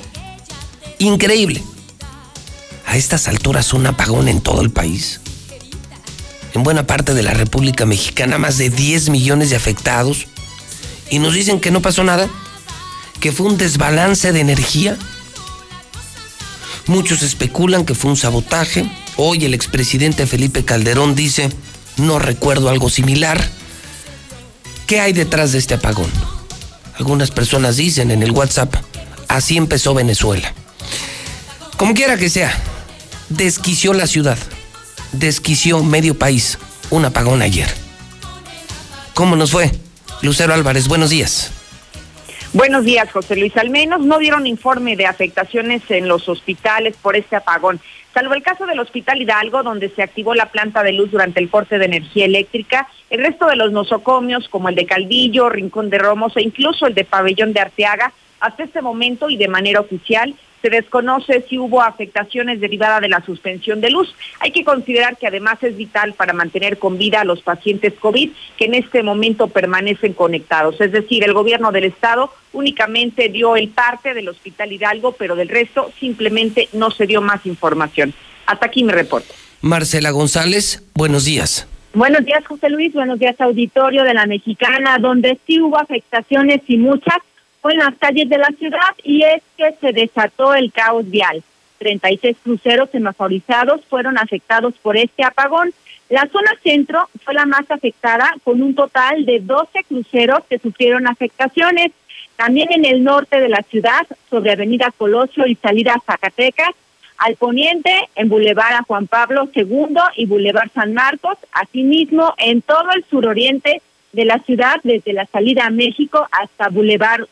Increíble. 1.01 1.65
A 2.87 2.97
estas 2.97 3.27
alturas 3.27 3.73
un 3.73 3.85
apagón 3.89 4.29
en 4.29 4.41
todo 4.41 4.61
el 4.61 4.71
país. 4.71 5.21
En 6.55 6.63
buena 6.63 6.87
parte 6.87 7.13
de 7.13 7.25
la 7.25 7.35
República 7.35 7.85
Mexicana, 7.85 8.39
más 8.39 8.57
de 8.57 8.71
10 8.71 9.09
millones 9.09 9.51
de 9.51 9.57
afectados. 9.57 10.29
Y 11.11 11.19
nos 11.19 11.35
dicen 11.35 11.59
que 11.59 11.73
no 11.73 11.83
pasó 11.83 12.05
nada, 12.05 12.29
que 13.19 13.33
fue 13.33 13.49
un 13.49 13.59
desbalance 13.59 14.31
de 14.31 14.39
energía. 14.39 14.97
Muchos 16.87 17.25
especulan 17.25 17.85
que 17.85 17.97
fue 17.97 18.13
un 18.13 18.17
sabotaje. 18.17 18.89
Hoy 19.17 19.45
el 19.45 19.55
expresidente 19.55 20.29
Felipe 20.29 20.65
Calderón 20.65 21.17
dice 21.17 21.51
no 21.97 22.21
recuerdo 22.21 22.69
algo 22.69 22.89
similar. 22.89 23.62
¿Qué 24.93 25.01
hay 25.01 25.15
detrás 25.15 25.53
de 25.53 25.59
este 25.59 25.73
apagón? 25.73 26.11
Algunas 26.99 27.31
personas 27.31 27.79
dicen 27.79 28.11
en 28.11 28.23
el 28.23 28.31
WhatsApp, 28.31 28.75
así 29.27 29.57
empezó 29.57 29.95
Venezuela. 29.95 30.53
Como 31.79 31.95
quiera 31.95 32.19
que 32.19 32.29
sea, 32.29 32.53
desquició 33.31 33.95
la 33.95 34.07
ciudad, 34.07 34.37
desquició 35.13 35.83
medio 35.83 36.19
país, 36.19 36.59
un 36.91 37.07
apagón 37.07 37.41
ayer. 37.41 37.69
¿Cómo 39.15 39.35
nos 39.35 39.53
fue? 39.53 39.71
Lucero 40.21 40.53
Álvarez, 40.53 40.89
buenos 40.89 41.09
días. 41.09 41.51
Buenos 42.53 42.85
días, 42.85 43.11
José 43.11 43.37
Luis. 43.37 43.57
Al 43.57 43.71
menos 43.71 44.03
no 44.03 44.19
dieron 44.19 44.47
informe 44.47 44.95
de 44.95 45.07
afectaciones 45.07 45.81
en 45.89 46.07
los 46.07 46.29
hospitales 46.29 46.97
por 47.01 47.17
este 47.17 47.37
apagón. 47.37 47.81
Salvo 48.13 48.35
el 48.35 48.43
caso 48.43 48.67
del 48.67 48.79
Hospital 48.79 49.23
Hidalgo, 49.23 49.63
donde 49.63 49.89
se 49.89 50.03
activó 50.03 50.35
la 50.35 50.47
planta 50.47 50.83
de 50.83 50.93
luz 50.93 51.11
durante 51.11 51.41
el 51.41 51.49
corte 51.49 51.79
de 51.79 51.87
energía 51.87 52.27
eléctrica, 52.27 52.87
el 53.09 53.21
resto 53.21 53.47
de 53.47 53.57
los 53.57 53.73
nosocomios, 53.73 54.49
como 54.51 54.69
el 54.69 54.75
de 54.75 54.85
Calvillo, 54.85 55.49
Rincón 55.49 55.89
de 55.89 55.99
Romos 55.99 56.37
e 56.37 56.43
incluso 56.43 56.87
el 56.87 56.95
de 56.95 57.05
Pabellón 57.05 57.55
de 57.55 57.61
Arteaga, 57.61 58.13
hasta 58.41 58.65
este 58.65 58.83
momento 58.83 59.31
y 59.31 59.37
de 59.37 59.49
manera 59.49 59.81
oficial, 59.81 60.35
se 60.63 60.71
desconoce 60.71 61.45
si 61.49 61.59
hubo 61.59 61.83
afectaciones 61.83 62.61
derivadas 62.61 63.01
de 63.01 63.09
la 63.09 63.23
suspensión 63.25 63.81
de 63.81 63.91
luz. 63.91 64.15
Hay 64.41 64.53
que 64.53 64.65
considerar 64.65 65.17
que 65.17 65.27
además 65.27 65.63
es 65.63 65.77
vital 65.77 66.15
para 66.15 66.33
mantener 66.33 66.79
con 66.79 66.97
vida 66.97 67.21
a 67.21 67.25
los 67.25 67.43
pacientes 67.43 67.95
COVID 67.95 68.31
que 68.57 68.65
en 68.67 68.75
este 68.75 69.03
momento 69.03 69.49
permanecen 69.49 70.15
conectados. 70.15 70.81
Es 70.81 70.93
decir, 70.93 71.25
el 71.25 71.35
gobierno 71.35 71.73
del 71.73 71.85
estado 71.85 72.33
únicamente 72.53 73.29
dio 73.29 73.57
el 73.57 73.69
parte 73.69 74.15
del 74.15 74.29
Hospital 74.29 74.73
Hidalgo, 74.73 75.13
pero 75.13 75.35
del 75.35 75.49
resto 75.49 75.91
simplemente 75.99 76.69
no 76.73 76.91
se 76.91 77.07
dio 77.07 77.21
más 77.21 77.45
información. 77.45 78.15
Hasta 78.47 78.67
aquí 78.67 78.85
mi 78.85 78.93
reporte. 78.93 79.35
Marcela 79.61 80.11
González, 80.11 80.83
buenos 80.95 81.25
días. 81.25 81.69
Buenos 81.95 82.25
días, 82.25 82.45
José 82.47 82.71
Luis. 82.71 82.93
Buenos 82.95 83.19
días, 83.19 83.39
auditorio 83.39 84.03
de 84.03 84.15
la 84.15 84.27
Mexicana, 84.27 84.97
donde 84.99 85.39
sí 85.47 85.61
hubo 85.61 85.79
afectaciones 85.79 86.63
y 86.67 86.79
muchas 86.79 87.19
en 87.71 87.79
las 87.79 87.95
calles 87.97 88.29
de 88.29 88.39
la 88.39 88.51
ciudad 88.59 88.95
y 89.03 89.23
es 89.23 89.43
que 89.57 89.75
se 89.81 89.93
desató 89.93 90.55
el 90.55 90.73
caos 90.73 91.09
vial. 91.09 91.43
36 91.79 92.37
cruceros 92.43 92.91
semaforizados 92.91 93.85
fueron 93.87 94.19
afectados 94.19 94.75
por 94.83 94.97
este 94.97 95.25
apagón. 95.25 95.73
La 96.09 96.29
zona 96.31 96.53
centro 96.63 97.09
fue 97.25 97.35
la 97.35 97.47
más 97.47 97.71
afectada 97.71 98.35
con 98.45 98.63
un 98.63 98.75
total 98.75 99.25
de 99.25 99.41
12 99.41 99.85
cruceros 99.85 100.41
que 100.49 100.59
sufrieron 100.59 101.07
afectaciones. 101.07 101.93
También 102.37 102.73
en 102.73 102.85
el 102.85 103.03
norte 103.03 103.41
de 103.41 103.49
la 103.49 103.63
ciudad, 103.63 104.07
sobre 104.31 104.53
Avenida 104.53 104.93
Colosio 104.97 105.47
y 105.47 105.55
salida 105.57 106.01
Zacatecas, 106.07 106.73
al 107.19 107.37
poniente, 107.37 108.09
en 108.17 108.29
Boulevard 108.29 108.75
a 108.75 108.83
Juan 108.83 109.07
Pablo 109.07 109.49
II 109.55 109.97
y 110.17 110.27
Boulevard 110.27 110.71
San 110.75 110.93
Marcos, 110.93 111.37
asimismo 111.53 112.35
en 112.37 112.63
todo 112.63 112.91
el 112.95 113.05
suroriente 113.05 113.81
de 114.13 114.25
la 114.25 114.39
ciudad, 114.41 114.77
desde 114.83 115.13
la 115.13 115.27
salida 115.27 115.67
a 115.67 115.71
México 115.71 116.27
hasta 116.31 116.69
Boulevard 116.69 117.27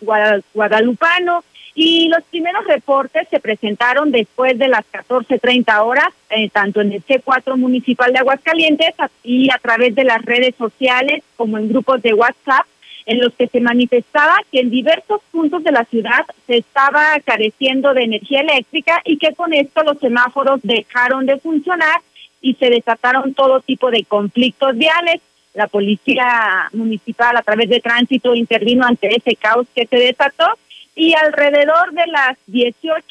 Guadalupano. 0.54 1.44
Y 1.74 2.08
los 2.08 2.22
primeros 2.24 2.66
reportes 2.66 3.28
se 3.30 3.38
presentaron 3.38 4.10
después 4.10 4.58
de 4.58 4.68
las 4.68 4.84
14.30 4.92 5.84
horas, 5.84 6.08
eh, 6.30 6.48
tanto 6.50 6.80
en 6.80 6.92
el 6.92 7.04
C4 7.04 7.56
municipal 7.56 8.12
de 8.12 8.18
Aguascalientes 8.18 8.94
y 9.22 9.50
a 9.50 9.58
través 9.58 9.94
de 9.94 10.04
las 10.04 10.22
redes 10.24 10.54
sociales 10.56 11.22
como 11.36 11.58
en 11.58 11.68
grupos 11.68 12.02
de 12.02 12.12
WhatsApp, 12.12 12.66
en 13.06 13.20
los 13.20 13.32
que 13.34 13.46
se 13.46 13.60
manifestaba 13.60 14.36
que 14.50 14.60
en 14.60 14.70
diversos 14.70 15.20
puntos 15.30 15.62
de 15.64 15.72
la 15.72 15.84
ciudad 15.84 16.26
se 16.46 16.58
estaba 16.58 17.18
careciendo 17.24 17.94
de 17.94 18.02
energía 18.02 18.40
eléctrica 18.40 19.00
y 19.04 19.16
que 19.16 19.34
con 19.34 19.54
esto 19.54 19.82
los 19.82 19.98
semáforos 19.98 20.60
dejaron 20.62 21.24
de 21.24 21.38
funcionar 21.38 22.00
y 22.42 22.54
se 22.54 22.70
desataron 22.70 23.34
todo 23.34 23.60
tipo 23.60 23.90
de 23.90 24.04
conflictos 24.04 24.76
viales 24.76 25.20
la 25.54 25.66
policía 25.66 26.68
municipal 26.72 27.36
a 27.36 27.42
través 27.42 27.68
de 27.68 27.80
tránsito 27.80 28.34
intervino 28.34 28.84
ante 28.84 29.14
ese 29.14 29.36
caos 29.36 29.66
que 29.74 29.86
se 29.86 29.96
desató 29.96 30.46
y 30.94 31.14
alrededor 31.14 31.92
de 31.92 32.06
las 32.06 32.36
18 32.46 33.02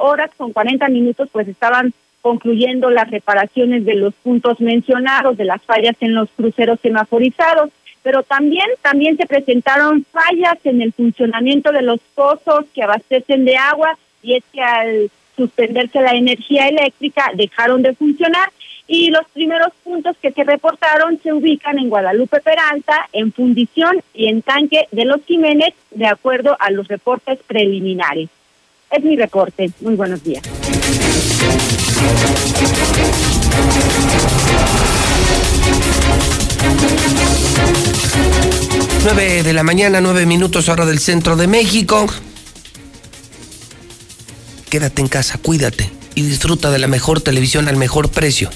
horas 0.00 0.30
con 0.36 0.52
40 0.52 0.88
minutos 0.88 1.28
pues 1.32 1.48
estaban 1.48 1.92
concluyendo 2.20 2.90
las 2.90 3.10
reparaciones 3.10 3.84
de 3.84 3.94
los 3.94 4.14
puntos 4.14 4.60
mencionados, 4.60 5.36
de 5.36 5.44
las 5.44 5.62
fallas 5.62 5.96
en 6.00 6.14
los 6.14 6.28
cruceros 6.30 6.78
semaforizados, 6.80 7.70
pero 8.02 8.22
también 8.22 8.66
también 8.82 9.16
se 9.16 9.26
presentaron 9.26 10.04
fallas 10.12 10.58
en 10.64 10.82
el 10.82 10.92
funcionamiento 10.92 11.72
de 11.72 11.82
los 11.82 12.00
pozos 12.14 12.66
que 12.74 12.82
abastecen 12.82 13.44
de 13.44 13.56
agua 13.56 13.96
y 14.22 14.34
es 14.34 14.44
que 14.52 14.60
al 14.60 15.10
suspenderse 15.36 16.00
la 16.00 16.12
energía 16.12 16.68
eléctrica 16.68 17.30
dejaron 17.34 17.82
de 17.82 17.94
funcionar 17.94 18.50
y 18.88 19.10
los 19.10 19.26
primeros 19.34 19.68
puntos 19.84 20.16
que 20.20 20.32
se 20.32 20.42
reportaron 20.44 21.20
se 21.22 21.32
ubican 21.32 21.78
en 21.78 21.90
Guadalupe 21.90 22.40
Peralta, 22.40 23.08
en 23.12 23.32
Fundición 23.32 24.02
y 24.14 24.28
en 24.28 24.40
Tanque 24.40 24.88
de 24.90 25.04
los 25.04 25.20
Jiménez, 25.26 25.74
de 25.90 26.06
acuerdo 26.06 26.56
a 26.58 26.70
los 26.70 26.88
reportes 26.88 27.38
preliminares. 27.46 28.30
Es 28.90 29.04
mi 29.04 29.16
reporte. 29.16 29.70
Muy 29.82 29.94
buenos 29.94 30.24
días. 30.24 30.42
Nueve 39.04 39.42
de 39.42 39.52
la 39.52 39.62
mañana, 39.62 40.00
nueve 40.00 40.24
minutos 40.24 40.70
hora 40.70 40.86
del 40.86 40.98
centro 40.98 41.36
de 41.36 41.46
México. 41.46 42.06
Quédate 44.70 45.02
en 45.02 45.08
casa, 45.08 45.38
cuídate 45.38 45.90
y 46.14 46.22
disfruta 46.22 46.70
de 46.70 46.78
la 46.78 46.88
mejor 46.88 47.20
televisión 47.20 47.68
al 47.68 47.76
mejor 47.76 48.10
precio. 48.10 48.50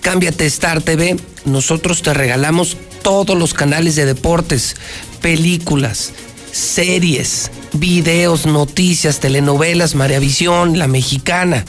Cámbiate 0.00 0.46
Star 0.46 0.82
TV, 0.82 1.16
nosotros 1.44 2.02
te 2.02 2.14
regalamos 2.14 2.76
todos 3.02 3.36
los 3.36 3.54
canales 3.54 3.96
de 3.96 4.06
deportes, 4.06 4.76
películas, 5.20 6.12
series, 6.52 7.50
videos, 7.72 8.46
noticias, 8.46 9.20
telenovelas, 9.20 9.94
Maravisión, 9.94 10.78
La 10.78 10.88
Mexicana. 10.88 11.64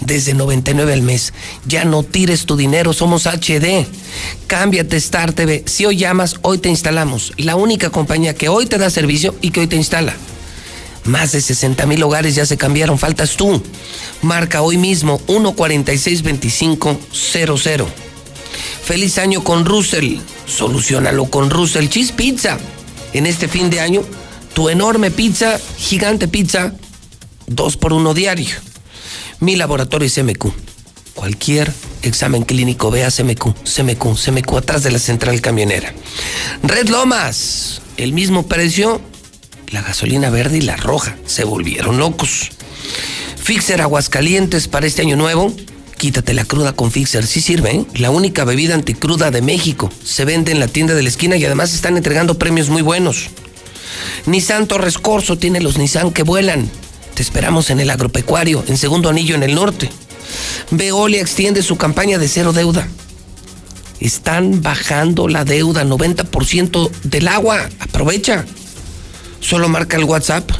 Desde 0.00 0.32
99 0.32 0.92
al 0.92 1.02
mes. 1.02 1.32
Ya 1.66 1.84
no 1.84 2.04
tires 2.04 2.46
tu 2.46 2.56
dinero, 2.56 2.92
somos 2.92 3.26
HD. 3.26 3.84
Cámbiate 4.46 4.96
Star 4.96 5.32
TV. 5.32 5.64
Si 5.66 5.86
hoy 5.86 5.96
llamas, 5.96 6.36
hoy 6.42 6.58
te 6.58 6.68
instalamos. 6.68 7.32
La 7.36 7.56
única 7.56 7.90
compañía 7.90 8.34
que 8.34 8.48
hoy 8.48 8.66
te 8.66 8.78
da 8.78 8.90
servicio 8.90 9.34
y 9.40 9.50
que 9.50 9.60
hoy 9.60 9.66
te 9.66 9.74
instala. 9.74 10.14
Más 11.08 11.32
de 11.32 11.40
60 11.40 11.86
mil 11.86 12.02
hogares 12.02 12.34
ya 12.34 12.44
se 12.44 12.58
cambiaron, 12.58 12.98
faltas 12.98 13.36
tú. 13.36 13.62
Marca 14.20 14.60
hoy 14.60 14.76
mismo 14.76 15.18
1462500. 15.26 17.86
Feliz 18.84 19.16
año 19.16 19.42
con 19.42 19.64
Russell. 19.64 20.18
Solucionalo 20.46 21.30
con 21.30 21.48
Russell 21.48 21.88
Cheese 21.88 22.12
Pizza. 22.12 22.58
En 23.14 23.24
este 23.24 23.48
fin 23.48 23.70
de 23.70 23.80
año, 23.80 24.02
tu 24.52 24.68
enorme 24.68 25.10
pizza, 25.10 25.58
gigante 25.78 26.28
pizza, 26.28 26.74
dos 27.46 27.78
por 27.78 27.94
uno 27.94 28.12
diario. 28.12 28.56
Mi 29.40 29.56
laboratorio 29.56 30.10
CMQ. 30.14 30.52
Cualquier 31.14 31.72
examen 32.02 32.42
clínico, 32.42 32.90
vea 32.90 33.10
CMQ, 33.10 33.54
CMQ, 33.64 34.14
CMQ 34.14 34.58
atrás 34.58 34.82
de 34.82 34.90
la 34.90 34.98
central 34.98 35.40
camionera. 35.40 35.94
Red 36.62 36.90
Lomas, 36.90 37.80
el 37.96 38.12
mismo 38.12 38.46
precio 38.46 39.00
la 39.70 39.82
gasolina 39.82 40.30
verde 40.30 40.58
y 40.58 40.62
la 40.62 40.76
roja. 40.76 41.16
Se 41.26 41.44
volvieron 41.44 41.98
locos. 41.98 42.50
Fixer 43.36 43.80
Aguascalientes 43.80 44.68
para 44.68 44.86
este 44.86 45.02
año 45.02 45.16
nuevo. 45.16 45.54
Quítate 45.96 46.32
la 46.32 46.44
cruda 46.44 46.74
con 46.74 46.92
Fixer, 46.92 47.26
sí 47.26 47.40
sirve, 47.40 47.70
¿eh? 47.72 47.84
La 47.94 48.10
única 48.10 48.44
bebida 48.44 48.74
anticruda 48.74 49.30
de 49.30 49.42
México. 49.42 49.90
Se 50.04 50.24
vende 50.24 50.52
en 50.52 50.60
la 50.60 50.68
tienda 50.68 50.94
de 50.94 51.02
la 51.02 51.08
esquina 51.08 51.36
y 51.36 51.44
además 51.44 51.74
están 51.74 51.96
entregando 51.96 52.38
premios 52.38 52.68
muy 52.68 52.82
buenos. 52.82 53.30
Nissan 54.26 54.68
Torres 54.68 54.98
Corso 54.98 55.38
tiene 55.38 55.60
los 55.60 55.76
Nissan 55.76 56.12
que 56.12 56.22
vuelan. 56.22 56.70
Te 57.14 57.22
esperamos 57.22 57.70
en 57.70 57.80
el 57.80 57.90
agropecuario, 57.90 58.62
en 58.68 58.76
segundo 58.76 59.08
anillo 59.08 59.34
en 59.34 59.42
el 59.42 59.56
norte. 59.56 59.90
Veolia 60.70 61.20
extiende 61.20 61.62
su 61.62 61.76
campaña 61.76 62.18
de 62.18 62.28
cero 62.28 62.52
deuda. 62.52 62.86
Están 63.98 64.62
bajando 64.62 65.26
la 65.26 65.44
deuda, 65.44 65.84
90% 65.84 66.90
del 67.02 67.26
agua. 67.26 67.68
Aprovecha 67.80 68.44
solo 69.40 69.68
marca 69.68 69.96
el 69.96 70.04
WhatsApp 70.04 70.50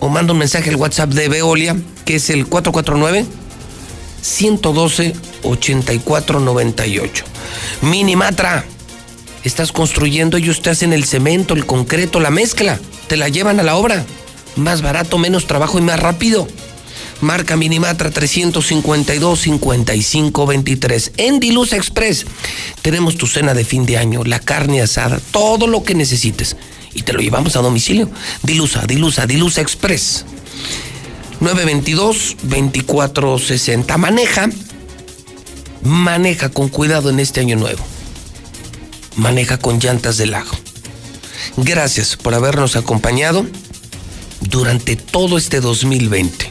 o 0.00 0.08
manda 0.08 0.32
un 0.32 0.38
mensaje 0.38 0.70
al 0.70 0.76
WhatsApp 0.76 1.10
de 1.10 1.28
Veolia, 1.28 1.76
que 2.04 2.16
es 2.16 2.30
el 2.30 2.46
449 2.46 3.26
112 4.22 5.14
8498. 5.42 7.24
Minimatra. 7.82 8.64
Estás 9.44 9.70
construyendo, 9.70 10.36
ellos 10.36 10.60
te 10.60 10.70
hacen 10.70 10.92
el 10.92 11.04
cemento, 11.04 11.54
el 11.54 11.66
concreto, 11.66 12.18
la 12.18 12.30
mezcla. 12.30 12.80
Te 13.06 13.16
la 13.16 13.28
llevan 13.28 13.60
a 13.60 13.62
la 13.62 13.76
obra. 13.76 14.04
Más 14.56 14.82
barato, 14.82 15.18
menos 15.18 15.46
trabajo 15.46 15.78
y 15.78 15.82
más 15.82 16.00
rápido. 16.00 16.48
Marca 17.20 17.56
Minimatra 17.56 18.10
352 18.10 19.40
5523. 19.40 21.12
En 21.16 21.38
Diluz 21.38 21.72
Express 21.72 22.26
tenemos 22.82 23.16
tu 23.16 23.26
cena 23.28 23.54
de 23.54 23.64
fin 23.64 23.86
de 23.86 23.96
año, 23.96 24.24
la 24.24 24.40
carne 24.40 24.82
asada, 24.82 25.20
todo 25.30 25.68
lo 25.68 25.84
que 25.84 25.94
necesites 25.94 26.56
y 26.96 27.02
te 27.02 27.12
lo 27.12 27.20
llevamos 27.20 27.54
a 27.56 27.60
domicilio. 27.60 28.08
Dilusa, 28.42 28.86
Dilusa, 28.86 29.26
Dilusa 29.26 29.60
Express. 29.60 30.24
922-2460. 31.40 33.98
Maneja, 33.98 34.48
maneja 35.82 36.48
con 36.48 36.70
cuidado 36.70 37.10
en 37.10 37.20
este 37.20 37.40
año 37.40 37.56
nuevo. 37.56 37.84
Maneja 39.16 39.58
con 39.58 39.78
llantas 39.78 40.16
de 40.16 40.24
lago. 40.26 40.52
Gracias 41.58 42.16
por 42.16 42.32
habernos 42.34 42.76
acompañado 42.76 43.44
durante 44.40 44.96
todo 44.96 45.36
este 45.36 45.60
2020. 45.60 46.50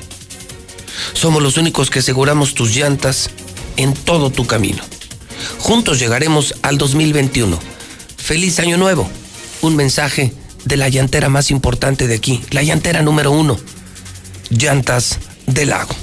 Somos 1.14 1.42
los 1.42 1.58
únicos 1.58 1.90
que 1.90 1.98
aseguramos 2.00 2.54
tus 2.54 2.76
llantas 2.76 3.32
en 3.78 3.96
todo 3.96 4.30
tu 4.30 4.46
camino. 4.46 4.84
Juntos 5.58 5.98
llegaremos 5.98 6.54
al 6.62 6.78
2021. 6.78 7.58
Feliz 8.18 8.60
año 8.60 8.78
nuevo 8.78 9.10
un 9.66 9.76
mensaje 9.76 10.32
de 10.66 10.78
la 10.78 10.90
llantera 10.90 11.30
más 11.30 11.52
importante 11.52 12.08
de 12.08 12.16
aquí, 12.16 12.42
la 12.52 12.64
llantera 12.64 13.02
número 13.02 13.32
uno, 13.32 13.58
Llantas 14.50 15.20
del 15.48 15.70
Lago. 15.70 15.96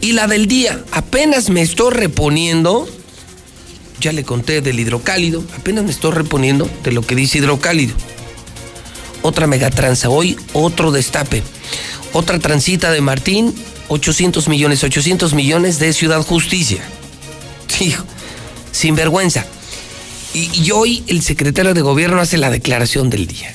Y 0.00 0.12
la 0.12 0.26
del 0.26 0.46
día, 0.46 0.82
apenas 0.90 1.48
me 1.50 1.62
estoy 1.62 1.92
reponiendo, 1.92 2.88
ya 4.00 4.12
le 4.12 4.24
conté 4.24 4.60
del 4.60 4.80
hidrocálido, 4.80 5.44
apenas 5.56 5.84
me 5.84 5.90
estoy 5.90 6.12
reponiendo 6.12 6.68
de 6.82 6.92
lo 6.92 7.02
que 7.02 7.14
dice 7.14 7.38
hidrocálido. 7.38 7.94
Otra 9.22 9.46
megatranza, 9.46 10.08
hoy 10.08 10.36
otro 10.52 10.90
destape. 10.90 11.42
Otra 12.12 12.38
transita 12.40 12.90
de 12.90 13.00
Martín, 13.00 13.54
800 13.88 14.48
millones, 14.48 14.82
800 14.82 15.34
millones 15.34 15.78
de 15.78 15.92
Ciudad 15.92 16.22
Justicia. 16.22 16.82
Hijo, 17.80 18.04
sin 18.72 18.96
vergüenza. 18.96 19.46
Y, 20.34 20.70
hoy 20.70 21.04
el 21.08 21.22
secretario 21.22 21.74
de 21.74 21.82
gobierno 21.82 22.20
hace 22.20 22.38
la 22.38 22.50
declaración 22.50 23.10
del 23.10 23.26
día. 23.26 23.54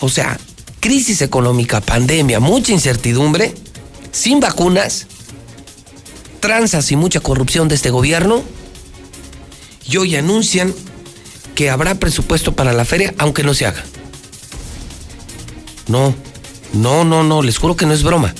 O 0.00 0.08
sea, 0.08 0.38
crisis 0.80 1.22
económica, 1.22 1.80
pandemia, 1.80 2.40
mucha 2.40 2.72
incertidumbre, 2.72 3.54
sin 4.12 4.40
vacunas, 4.40 5.06
tranzas 6.40 6.92
y 6.92 6.96
mucha 6.96 7.20
corrupción 7.20 7.68
de 7.68 7.74
este 7.74 7.90
gobierno. 7.90 8.42
Y 9.86 9.96
hoy 9.96 10.16
anuncian 10.16 10.74
que 11.54 11.70
habrá 11.70 11.94
presupuesto 11.94 12.52
para 12.54 12.74
la 12.74 12.84
feria, 12.84 13.14
aunque 13.16 13.42
no 13.42 13.54
se 13.54 13.64
haga. 13.64 13.82
No, 15.86 16.14
no, 16.74 17.04
no, 17.04 17.22
no, 17.24 17.42
les 17.42 17.56
juro 17.56 17.76
que 17.76 17.86
no 17.86 17.94
es 17.94 18.02
broma. 18.02 18.34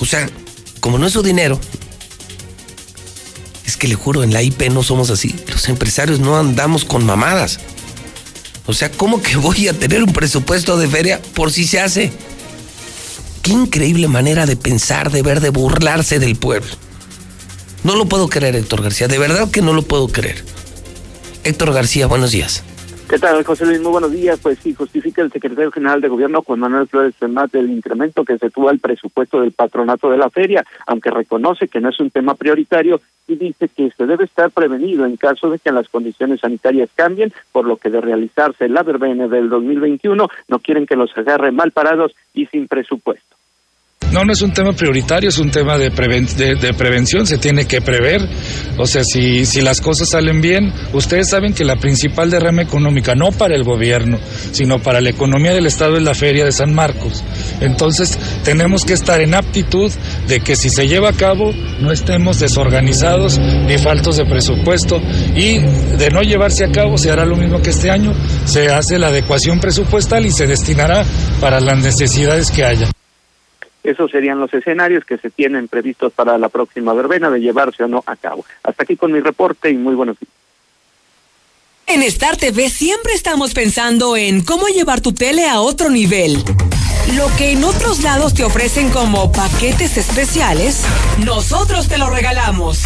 O 0.00 0.04
sea, 0.04 0.30
como 0.80 0.98
no 0.98 1.08
es 1.08 1.14
su 1.14 1.22
dinero, 1.22 1.60
que 3.76 3.88
le 3.88 3.94
juro, 3.94 4.22
en 4.22 4.32
la 4.32 4.42
IP 4.42 4.70
no 4.70 4.82
somos 4.82 5.10
así. 5.10 5.34
Los 5.48 5.68
empresarios 5.68 6.20
no 6.20 6.38
andamos 6.38 6.84
con 6.84 7.04
mamadas. 7.04 7.60
O 8.66 8.72
sea, 8.72 8.90
¿cómo 8.90 9.22
que 9.22 9.36
voy 9.36 9.68
a 9.68 9.78
tener 9.78 10.02
un 10.02 10.12
presupuesto 10.12 10.76
de 10.76 10.88
feria 10.88 11.20
por 11.34 11.52
si 11.52 11.66
se 11.66 11.80
hace? 11.80 12.12
Qué 13.42 13.52
increíble 13.52 14.08
manera 14.08 14.44
de 14.44 14.56
pensar, 14.56 15.12
de 15.12 15.22
ver, 15.22 15.40
de 15.40 15.50
burlarse 15.50 16.18
del 16.18 16.36
pueblo. 16.36 16.70
No 17.84 17.94
lo 17.94 18.06
puedo 18.06 18.28
creer, 18.28 18.56
Héctor 18.56 18.82
García. 18.82 19.06
De 19.06 19.18
verdad 19.18 19.50
que 19.50 19.62
no 19.62 19.72
lo 19.72 19.82
puedo 19.82 20.08
creer. 20.08 20.44
Héctor 21.44 21.72
García, 21.72 22.08
buenos 22.08 22.32
días. 22.32 22.64
¿Qué 23.08 23.20
tal, 23.20 23.44
José 23.44 23.64
Luis? 23.64 23.80
Muy 23.80 23.92
buenos 23.92 24.10
días. 24.10 24.40
Pues 24.42 24.58
sí, 24.58 24.74
justifica 24.74 25.22
el 25.22 25.30
secretario 25.30 25.70
general 25.70 26.00
de 26.00 26.08
Gobierno, 26.08 26.42
Juan 26.42 26.58
Manuel 26.58 26.88
Flores 26.88 27.14
Femat, 27.14 27.52
del 27.52 27.70
incremento 27.70 28.24
que 28.24 28.36
se 28.36 28.50
tuvo 28.50 28.68
al 28.68 28.80
presupuesto 28.80 29.40
del 29.40 29.52
patronato 29.52 30.10
de 30.10 30.16
la 30.16 30.28
feria, 30.28 30.64
aunque 30.88 31.12
reconoce 31.12 31.68
que 31.68 31.80
no 31.80 31.90
es 31.90 32.00
un 32.00 32.10
tema 32.10 32.34
prioritario 32.34 33.00
y 33.28 33.36
dice 33.36 33.68
que 33.68 33.92
se 33.96 34.06
debe 34.06 34.24
estar 34.24 34.50
prevenido 34.50 35.06
en 35.06 35.16
caso 35.16 35.50
de 35.50 35.60
que 35.60 35.70
las 35.70 35.88
condiciones 35.88 36.40
sanitarias 36.40 36.90
cambien, 36.96 37.32
por 37.52 37.64
lo 37.64 37.76
que 37.76 37.90
de 37.90 38.00
realizarse 38.00 38.68
la 38.68 38.82
verbena 38.82 39.28
del 39.28 39.50
2021 39.50 40.28
no 40.48 40.58
quieren 40.58 40.84
que 40.84 40.96
los 40.96 41.16
agarre 41.16 41.52
mal 41.52 41.70
parados 41.70 42.12
y 42.34 42.46
sin 42.46 42.66
presupuesto. 42.66 43.35
No, 44.16 44.24
no 44.24 44.32
es 44.32 44.40
un 44.40 44.52
tema 44.52 44.72
prioritario, 44.72 45.28
es 45.28 45.38
un 45.38 45.50
tema 45.50 45.76
de, 45.76 45.90
preven 45.90 46.26
de, 46.36 46.72
prevención, 46.72 47.26
se 47.26 47.36
tiene 47.36 47.66
que 47.66 47.82
prever. 47.82 48.26
O 48.78 48.86
sea, 48.86 49.04
si, 49.04 49.44
si 49.44 49.60
las 49.60 49.82
cosas 49.82 50.08
salen 50.08 50.40
bien, 50.40 50.72
ustedes 50.94 51.28
saben 51.28 51.52
que 51.52 51.66
la 51.66 51.76
principal 51.76 52.30
derrama 52.30 52.62
económica, 52.62 53.14
no 53.14 53.30
para 53.32 53.56
el 53.56 53.64
gobierno, 53.64 54.18
sino 54.52 54.78
para 54.78 55.02
la 55.02 55.10
economía 55.10 55.52
del 55.52 55.66
Estado 55.66 55.98
es 55.98 56.02
la 56.02 56.14
Feria 56.14 56.46
de 56.46 56.52
San 56.52 56.72
Marcos. 56.72 57.24
Entonces, 57.60 58.18
tenemos 58.42 58.86
que 58.86 58.94
estar 58.94 59.20
en 59.20 59.34
aptitud 59.34 59.92
de 60.28 60.40
que 60.40 60.56
si 60.56 60.70
se 60.70 60.88
lleva 60.88 61.10
a 61.10 61.12
cabo, 61.12 61.52
no 61.80 61.92
estemos 61.92 62.38
desorganizados 62.38 63.38
ni 63.38 63.76
faltos 63.76 64.16
de 64.16 64.24
presupuesto. 64.24 64.98
Y 65.34 65.58
de 65.58 66.10
no 66.10 66.22
llevarse 66.22 66.64
a 66.64 66.70
cabo, 66.70 66.96
se 66.96 67.10
hará 67.10 67.26
lo 67.26 67.36
mismo 67.36 67.60
que 67.60 67.68
este 67.68 67.90
año, 67.90 68.14
se 68.46 68.68
hace 68.68 68.98
la 68.98 69.08
adecuación 69.08 69.60
presupuestal 69.60 70.24
y 70.24 70.30
se 70.30 70.46
destinará 70.46 71.04
para 71.38 71.60
las 71.60 71.76
necesidades 71.76 72.50
que 72.50 72.64
haya. 72.64 72.95
Esos 73.86 74.10
serían 74.10 74.40
los 74.40 74.52
escenarios 74.52 75.04
que 75.04 75.16
se 75.16 75.30
tienen 75.30 75.68
previstos 75.68 76.12
para 76.12 76.36
la 76.38 76.48
próxima 76.48 76.92
verbena 76.92 77.30
de 77.30 77.40
llevarse 77.40 77.84
o 77.84 77.88
no 77.88 78.02
a 78.04 78.16
cabo. 78.16 78.44
Hasta 78.64 78.82
aquí 78.82 78.96
con 78.96 79.12
mi 79.12 79.20
reporte 79.20 79.70
y 79.70 79.76
muy 79.76 79.94
buenos 79.94 80.18
días. 80.18 80.32
En 81.86 82.02
Star 82.02 82.36
TV 82.36 82.68
siempre 82.68 83.12
estamos 83.12 83.54
pensando 83.54 84.16
en 84.16 84.42
cómo 84.42 84.66
llevar 84.66 85.00
tu 85.00 85.12
tele 85.12 85.48
a 85.48 85.60
otro 85.60 85.88
nivel. 85.88 86.42
Lo 87.14 87.34
que 87.36 87.52
en 87.52 87.62
otros 87.64 88.02
lados 88.02 88.34
te 88.34 88.44
ofrecen 88.44 88.90
como 88.90 89.30
paquetes 89.30 89.96
especiales, 89.96 90.80
nosotros 91.18 91.86
te 91.86 91.98
lo 91.98 92.10
regalamos. 92.10 92.80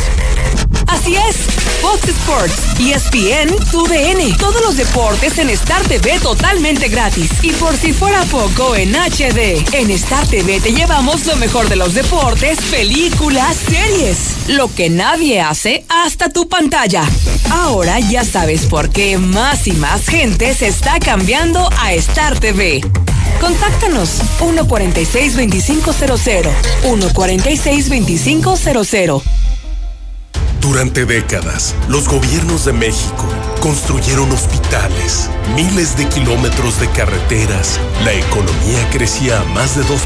Así 0.86 1.16
es, 1.16 1.36
Fox 1.80 2.08
Sports, 2.08 2.54
ESPN, 2.78 3.56
TUDN, 3.70 4.36
todos 4.36 4.60
los 4.60 4.76
deportes 4.76 5.38
en 5.38 5.48
Star 5.50 5.82
TV 5.84 6.18
totalmente 6.20 6.88
gratis. 6.88 7.30
Y 7.42 7.52
por 7.52 7.74
si 7.76 7.92
fuera 7.92 8.22
poco, 8.24 8.76
en 8.76 8.94
HD. 8.94 9.64
En 9.72 9.90
Star 9.92 10.26
TV 10.26 10.60
te 10.60 10.72
llevamos 10.72 11.24
lo 11.26 11.36
mejor 11.36 11.68
de 11.68 11.76
los 11.76 11.94
deportes, 11.94 12.58
películas, 12.70 13.56
series. 13.68 14.48
Lo 14.48 14.72
que 14.74 14.90
nadie 14.90 15.40
hace 15.40 15.86
hasta 15.88 16.28
tu 16.28 16.48
pantalla. 16.48 17.04
Ahora 17.50 18.00
ya 18.00 18.24
sabes 18.24 18.66
por 18.66 18.90
qué 18.90 19.16
más 19.16 19.66
y 19.66 19.72
más 19.72 20.06
gente 20.06 20.54
se 20.54 20.68
está 20.68 20.98
cambiando 20.98 21.70
a 21.78 21.94
Star 21.94 22.38
TV. 22.38 22.82
Contáctanos 23.40 24.09
146-2500. 24.38 26.50
146-2500. 26.82 29.22
Durante 30.60 31.06
décadas, 31.06 31.74
los 31.88 32.06
gobiernos 32.06 32.66
de 32.66 32.74
México 32.74 33.24
construyeron 33.60 34.30
hospitales, 34.30 35.30
miles 35.56 35.96
de 35.96 36.06
kilómetros 36.06 36.78
de 36.78 36.88
carreteras, 36.90 37.80
la 38.04 38.12
economía 38.12 38.88
crecía 38.92 39.40
a 39.40 39.44
más 39.44 39.76
de 39.76 39.82
2% 39.84 39.96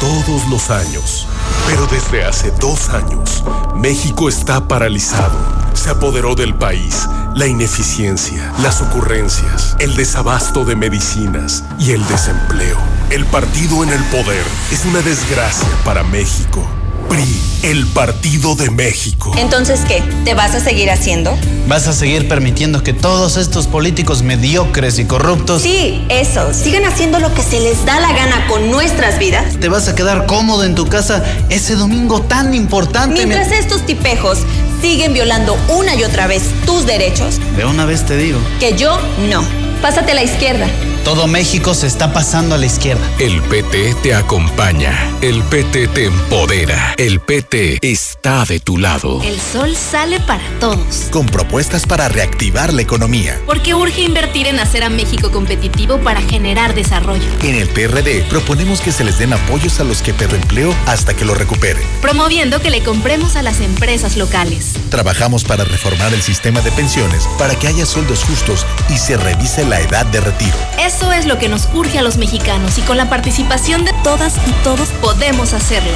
todos 0.00 0.48
los 0.48 0.70
años. 0.70 1.28
Pero 1.66 1.86
desde 1.86 2.24
hace 2.24 2.50
dos 2.52 2.88
años, 2.88 3.44
México 3.74 4.28
está 4.28 4.66
paralizado. 4.66 5.38
Se 5.74 5.90
apoderó 5.90 6.34
del 6.34 6.54
país 6.54 7.06
la 7.34 7.46
ineficiencia, 7.46 8.52
las 8.62 8.80
ocurrencias, 8.80 9.76
el 9.78 9.94
desabasto 9.96 10.64
de 10.64 10.76
medicinas 10.76 11.64
y 11.78 11.92
el 11.92 12.06
desempleo. 12.08 12.78
El 13.10 13.24
partido 13.24 13.82
en 13.82 13.88
el 13.88 14.04
poder 14.04 14.44
es 14.70 14.84
una 14.84 15.00
desgracia 15.00 15.66
para 15.82 16.02
México. 16.04 16.62
PRI, 17.08 17.40
el 17.62 17.86
Partido 17.86 18.54
de 18.54 18.68
México. 18.68 19.32
Entonces, 19.38 19.80
¿qué? 19.88 20.02
¿Te 20.26 20.34
vas 20.34 20.54
a 20.54 20.60
seguir 20.60 20.90
haciendo? 20.90 21.34
¿Vas 21.68 21.88
a 21.88 21.94
seguir 21.94 22.28
permitiendo 22.28 22.82
que 22.82 22.92
todos 22.92 23.38
estos 23.38 23.66
políticos 23.66 24.22
mediocres 24.22 24.98
y 24.98 25.06
corruptos... 25.06 25.62
Sí, 25.62 26.04
eso. 26.10 26.52
Sigan 26.52 26.84
haciendo 26.84 27.18
lo 27.18 27.32
que 27.32 27.40
se 27.40 27.60
les 27.60 27.86
da 27.86 27.98
la 27.98 28.12
gana 28.12 28.46
con 28.46 28.70
nuestras 28.70 29.18
vidas. 29.18 29.58
¿Te 29.58 29.70
vas 29.70 29.88
a 29.88 29.94
quedar 29.94 30.26
cómodo 30.26 30.64
en 30.64 30.74
tu 30.74 30.86
casa 30.86 31.24
ese 31.48 31.76
domingo 31.76 32.20
tan 32.20 32.52
importante? 32.52 33.24
Mientras 33.24 33.52
estos 33.52 33.86
tipejos 33.86 34.40
siguen 34.82 35.14
violando 35.14 35.56
una 35.68 35.94
y 35.94 36.04
otra 36.04 36.26
vez 36.26 36.42
tus 36.66 36.84
derechos. 36.84 37.40
De 37.56 37.64
una 37.64 37.86
vez 37.86 38.04
te 38.04 38.18
digo. 38.18 38.38
Que 38.60 38.76
yo 38.76 39.00
no. 39.30 39.67
Pásate 39.82 40.12
a 40.12 40.14
la 40.14 40.22
izquierda. 40.22 40.66
Todo 41.04 41.26
México 41.26 41.72
se 41.72 41.86
está 41.86 42.12
pasando 42.12 42.54
a 42.54 42.58
la 42.58 42.66
izquierda. 42.66 43.00
El 43.18 43.40
PT 43.42 43.94
te 44.02 44.14
acompaña. 44.14 45.10
El 45.22 45.42
PT 45.44 45.88
te 45.88 46.06
empodera. 46.06 46.94
El 46.98 47.20
PT 47.20 47.78
está 47.80 48.44
de 48.44 48.60
tu 48.60 48.76
lado. 48.76 49.22
El 49.22 49.40
sol 49.40 49.74
sale 49.76 50.20
para 50.20 50.42
todos. 50.60 51.06
Con 51.10 51.26
propuestas 51.26 51.86
para 51.86 52.08
reactivar 52.08 52.74
la 52.74 52.82
economía. 52.82 53.40
Porque 53.46 53.74
urge 53.74 54.02
invertir 54.02 54.48
en 54.48 54.58
hacer 54.58 54.82
a 54.82 54.90
México 54.90 55.30
competitivo 55.30 55.98
para 55.98 56.20
generar 56.20 56.74
desarrollo. 56.74 57.28
En 57.42 57.54
el 57.54 57.68
PRD 57.68 58.24
proponemos 58.28 58.80
que 58.80 58.92
se 58.92 59.04
les 59.04 59.18
den 59.18 59.32
apoyos 59.32 59.80
a 59.80 59.84
los 59.84 60.02
que 60.02 60.12
perden 60.12 60.42
empleo 60.42 60.74
hasta 60.86 61.14
que 61.14 61.24
lo 61.24 61.34
recuperen. 61.34 61.82
Promoviendo 62.00 62.60
que 62.60 62.70
le 62.70 62.82
compremos 62.82 63.36
a 63.36 63.42
las 63.42 63.60
empresas 63.60 64.16
locales. 64.16 64.74
Trabajamos 64.90 65.44
para 65.44 65.64
reformar 65.64 66.12
el 66.14 66.22
sistema 66.22 66.60
de 66.60 66.70
pensiones 66.72 67.28
para 67.38 67.54
que 67.54 67.68
haya 67.68 67.86
sueldos 67.86 68.24
justos 68.24 68.66
y 68.88 68.98
se 68.98 69.16
revise 69.16 69.64
la 69.68 69.80
edad 69.80 70.06
de 70.06 70.20
retiro. 70.20 70.56
Eso 70.80 71.12
es 71.12 71.26
lo 71.26 71.38
que 71.38 71.48
nos 71.48 71.68
urge 71.74 71.98
a 71.98 72.02
los 72.02 72.16
mexicanos 72.16 72.78
y 72.78 72.80
con 72.82 72.96
la 72.96 73.10
participación 73.10 73.84
de 73.84 73.92
todas 74.02 74.34
y 74.46 74.52
todos 74.64 74.88
podemos 75.00 75.52
hacerlo. 75.52 75.92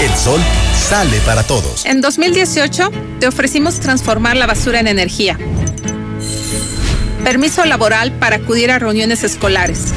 El 0.00 0.12
sol 0.14 0.40
sale 0.74 1.18
para 1.20 1.42
todos. 1.44 1.86
En 1.86 2.00
2018 2.00 2.90
te 3.20 3.28
ofrecimos 3.28 3.80
transformar 3.80 4.36
la 4.36 4.46
basura 4.46 4.80
en 4.80 4.88
energía. 4.88 5.38
Permiso 7.24 7.64
laboral 7.64 8.12
para 8.12 8.36
acudir 8.36 8.70
a 8.70 8.78
reuniones 8.78 9.24
escolares. 9.24 9.92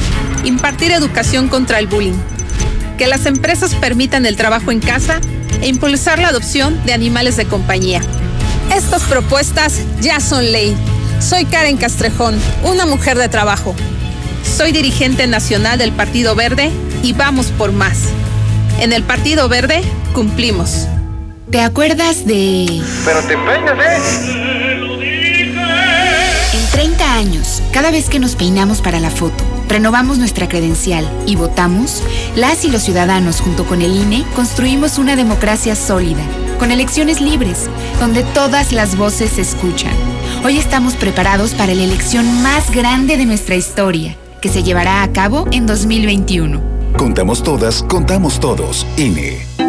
Impartir 0.46 0.92
educación 0.92 1.50
contra 1.50 1.80
el 1.80 1.88
bullying. 1.88 2.18
Que 2.98 3.08
las 3.08 3.26
empresas 3.26 3.76
permitan 3.76 4.26
el 4.26 4.38
trabajo 4.38 4.72
en 4.72 4.80
casa 4.80 5.20
e 5.62 5.68
impulsar 5.68 6.20
la 6.20 6.30
adopción 6.30 6.84
de 6.86 6.94
animales 6.94 7.36
de 7.36 7.46
compañía. 7.46 8.02
Estas 8.74 9.04
propuestas 9.04 9.82
ya 10.00 10.20
son 10.20 10.52
ley. 10.52 10.76
Soy 11.20 11.44
Karen 11.46 11.78
Castrejón, 11.78 12.40
una 12.64 12.86
mujer 12.86 13.18
de 13.18 13.28
trabajo. 13.28 13.76
Soy 14.44 14.72
dirigente 14.72 15.28
nacional 15.28 15.78
del 15.78 15.92
Partido 15.92 16.34
Verde 16.34 16.72
y 17.04 17.12
vamos 17.12 17.48
por 17.48 17.74
más. 17.74 18.04
En 18.80 18.94
el 18.94 19.04
Partido 19.04 19.50
Verde 19.50 19.82
cumplimos. 20.14 20.88
¿Te 21.52 21.60
acuerdas 21.60 22.26
de...? 22.26 22.82
Pero 23.04 23.20
te 23.22 23.38
peinas, 23.38 23.78
¿eh? 23.80 24.70
En 26.54 26.66
30 26.72 27.14
años, 27.16 27.62
cada 27.74 27.92
vez 27.92 28.08
que 28.08 28.20
nos 28.20 28.36
peinamos 28.36 28.82
para 28.82 29.02
la 29.02 29.10
foto, 29.10 29.44
renovamos 29.68 30.20
nuestra 30.20 30.48
credencial 30.48 31.10
y 31.26 31.36
votamos, 31.36 32.02
las 32.36 32.64
y 32.64 32.72
los 32.72 32.84
ciudadanos 32.84 33.42
junto 33.42 33.66
con 33.66 33.82
el 33.82 33.96
INE 33.96 34.26
construimos 34.36 34.98
una 34.98 35.16
democracia 35.16 35.76
sólida, 35.76 36.24
con 36.60 36.72
elecciones 36.72 37.22
libres, 37.22 37.70
donde 38.00 38.24
todas 38.24 38.72
las 38.72 38.98
voces 38.98 39.32
se 39.32 39.42
escuchan. 39.42 39.94
Hoy 40.44 40.60
estamos 40.60 40.96
preparados 40.96 41.56
para 41.56 41.74
la 41.74 41.84
elección 41.84 42.44
más 42.44 42.70
grande 42.70 43.18
de 43.18 43.26
nuestra 43.26 43.56
historia, 43.56 44.16
que 44.42 44.50
se 44.50 44.62
llevará 44.62 45.02
a 45.02 45.12
cabo 45.12 45.48
en 45.52 45.66
2021. 45.66 46.62
Contamos 46.98 47.42
todas, 47.42 47.82
contamos 47.84 48.40
todos. 48.40 48.86
INE. 48.98 49.69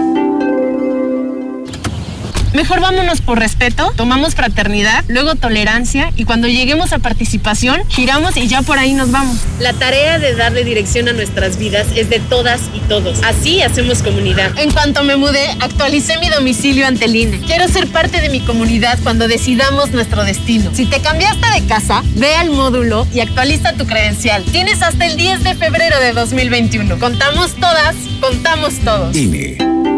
Mejor 2.52 2.81
vámonos 2.81 3.20
por 3.20 3.39
respeto, 3.39 3.93
tomamos 3.97 4.35
fraternidad, 4.35 5.05
luego 5.09 5.36
tolerancia 5.36 6.12
y 6.16 6.24
cuando 6.24 6.48
lleguemos 6.48 6.93
a 6.93 6.98
participación, 6.98 7.82
giramos 7.89 8.36
y 8.36 8.48
ya 8.48 8.62
por 8.62 8.78
ahí 8.78 8.93
nos 8.93 9.10
vamos. 9.12 9.39
La 9.60 9.72
tarea 9.72 10.18
de 10.18 10.35
darle 10.35 10.64
dirección 10.64 11.09
a 11.09 11.12
nuestras 11.12 11.59
vidas 11.59 11.86
es 11.94 12.10
de 12.10 12.18
todas 12.18 12.60
y 12.74 12.81
todos. 12.81 13.22
Así 13.22 13.62
hacemos 13.62 14.02
comunidad. 14.02 14.59
En 14.59 14.72
cuanto 14.72 15.05
me 15.05 15.16
mudé, 15.16 15.47
actualicé 15.60 16.18
mi 16.18 16.28
domicilio 16.28 16.86
ante 16.86 17.05
el 17.05 17.16
INE. 17.16 17.40
Quiero 17.40 17.68
ser 17.68 17.86
parte 17.86 18.20
de 18.20 18.28
mi 18.28 18.40
comunidad 18.40 18.98
cuando 19.02 19.28
decidamos 19.28 19.93
nuestro 19.93 20.24
destino. 20.24 20.70
Si 20.74 20.86
te 20.86 21.01
cambiaste 21.01 21.47
de 21.60 21.66
casa, 21.66 22.02
ve 22.16 22.35
al 22.35 22.51
módulo 22.51 23.06
y 23.14 23.20
actualiza 23.20 23.74
tu 23.74 23.86
credencial. 23.86 24.43
Tienes 24.44 24.82
hasta 24.82 25.06
el 25.06 25.16
10 25.16 25.44
de 25.44 25.55
febrero 25.55 26.01
de 26.01 26.12
2021. 26.12 26.98
Contamos 26.98 27.55
todas, 27.55 27.94
contamos 28.20 28.74
todos. 28.81 29.16
INE. 29.16 29.89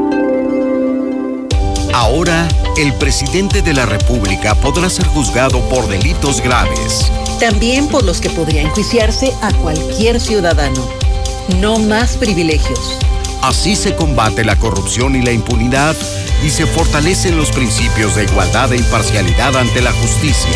Ahora, 1.92 2.48
el 2.78 2.94
presidente 2.94 3.60
de 3.60 3.74
la 3.74 3.84
República 3.84 4.54
podrá 4.54 4.88
ser 4.88 5.06
juzgado 5.08 5.60
por 5.68 5.88
delitos 5.88 6.40
graves. 6.40 7.12
También 7.38 7.86
por 7.88 8.02
los 8.02 8.20
que 8.20 8.30
podría 8.30 8.62
enjuiciarse 8.62 9.34
a 9.42 9.52
cualquier 9.52 10.18
ciudadano. 10.18 10.88
No 11.60 11.78
más 11.78 12.16
privilegios. 12.16 12.98
Así 13.42 13.76
se 13.76 13.94
combate 13.94 14.42
la 14.42 14.56
corrupción 14.56 15.16
y 15.16 15.22
la 15.22 15.32
impunidad 15.32 15.94
y 16.42 16.48
se 16.48 16.64
fortalecen 16.66 17.36
los 17.36 17.50
principios 17.50 18.16
de 18.16 18.24
igualdad 18.24 18.72
e 18.72 18.76
imparcialidad 18.76 19.54
ante 19.56 19.82
la 19.82 19.92
justicia. 19.92 20.50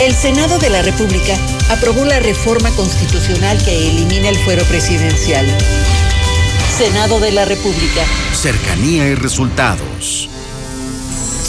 El 0.00 0.12
Senado 0.12 0.58
de 0.58 0.70
la 0.70 0.82
República 0.82 1.36
aprobó 1.70 2.04
la 2.04 2.18
reforma 2.18 2.70
constitucional 2.70 3.62
que 3.62 3.90
elimina 3.90 4.28
el 4.28 4.36
fuero 4.38 4.64
presidencial. 4.64 5.46
Senado 6.76 7.20
de 7.20 7.30
la 7.30 7.44
República. 7.44 8.02
Cercanía 8.32 9.06
y 9.06 9.14
resultados. 9.14 10.28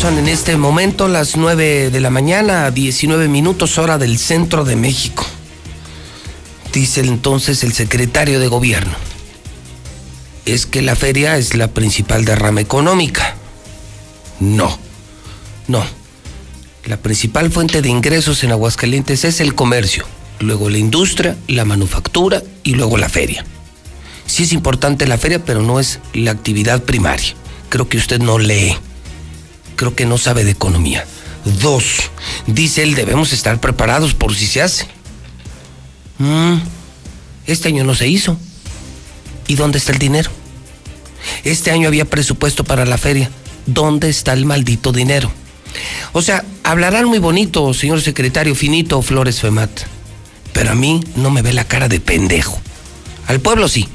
Son 0.00 0.16
en 0.16 0.28
este 0.28 0.56
momento 0.56 1.08
las 1.08 1.36
9 1.36 1.90
de 1.90 2.00
la 2.00 2.08
mañana, 2.08 2.70
19 2.70 3.26
minutos 3.26 3.78
hora 3.78 3.98
del 3.98 4.16
centro 4.16 4.64
de 4.64 4.76
México. 4.76 5.26
Dice 6.72 7.00
entonces 7.00 7.64
el 7.64 7.72
secretario 7.72 8.38
de 8.38 8.46
gobierno. 8.46 8.92
Es 10.44 10.66
que 10.66 10.82
la 10.82 10.94
feria 10.94 11.36
es 11.36 11.56
la 11.56 11.66
principal 11.66 12.24
derrama 12.24 12.60
económica. 12.60 13.34
No, 14.38 14.78
no. 15.66 15.84
La 16.84 16.98
principal 16.98 17.50
fuente 17.50 17.82
de 17.82 17.88
ingresos 17.88 18.44
en 18.44 18.52
Aguascalientes 18.52 19.24
es 19.24 19.40
el 19.40 19.56
comercio, 19.56 20.06
luego 20.38 20.70
la 20.70 20.78
industria, 20.78 21.36
la 21.48 21.64
manufactura 21.64 22.40
y 22.62 22.74
luego 22.74 22.98
la 22.98 23.08
feria. 23.08 23.44
Sí 24.26 24.44
es 24.44 24.52
importante 24.52 25.08
la 25.08 25.18
feria, 25.18 25.44
pero 25.44 25.60
no 25.62 25.80
es 25.80 25.98
la 26.12 26.30
actividad 26.30 26.84
primaria. 26.84 27.34
Creo 27.68 27.88
que 27.88 27.96
usted 27.96 28.20
no 28.20 28.38
lee 28.38 28.76
creo 29.78 29.94
que 29.94 30.04
no 30.04 30.18
sabe 30.18 30.44
de 30.44 30.50
economía. 30.50 31.06
Dos, 31.62 32.10
dice 32.46 32.82
él, 32.82 32.94
debemos 32.94 33.32
estar 33.32 33.60
preparados 33.60 34.12
por 34.12 34.34
si 34.34 34.46
se 34.46 34.60
hace. 34.60 34.88
Mm, 36.18 36.56
este 37.46 37.68
año 37.68 37.84
no 37.84 37.94
se 37.94 38.08
hizo. 38.08 38.36
¿Y 39.46 39.54
dónde 39.54 39.78
está 39.78 39.92
el 39.92 39.98
dinero? 39.98 40.30
Este 41.44 41.70
año 41.70 41.88
había 41.88 42.04
presupuesto 42.04 42.64
para 42.64 42.84
la 42.84 42.98
feria. 42.98 43.30
¿Dónde 43.66 44.10
está 44.10 44.32
el 44.32 44.44
maldito 44.44 44.92
dinero? 44.92 45.30
O 46.12 46.22
sea, 46.22 46.44
hablarán 46.64 47.06
muy 47.06 47.20
bonito, 47.20 47.72
señor 47.72 48.02
secretario 48.02 48.54
Finito 48.54 49.00
Flores 49.00 49.40
Femat. 49.40 49.70
Pero 50.52 50.72
a 50.72 50.74
mí 50.74 51.00
no 51.14 51.30
me 51.30 51.40
ve 51.40 51.52
la 51.52 51.64
cara 51.64 51.88
de 51.88 52.00
pendejo. 52.00 52.60
Al 53.28 53.40
pueblo 53.40 53.68
sí, 53.68 53.88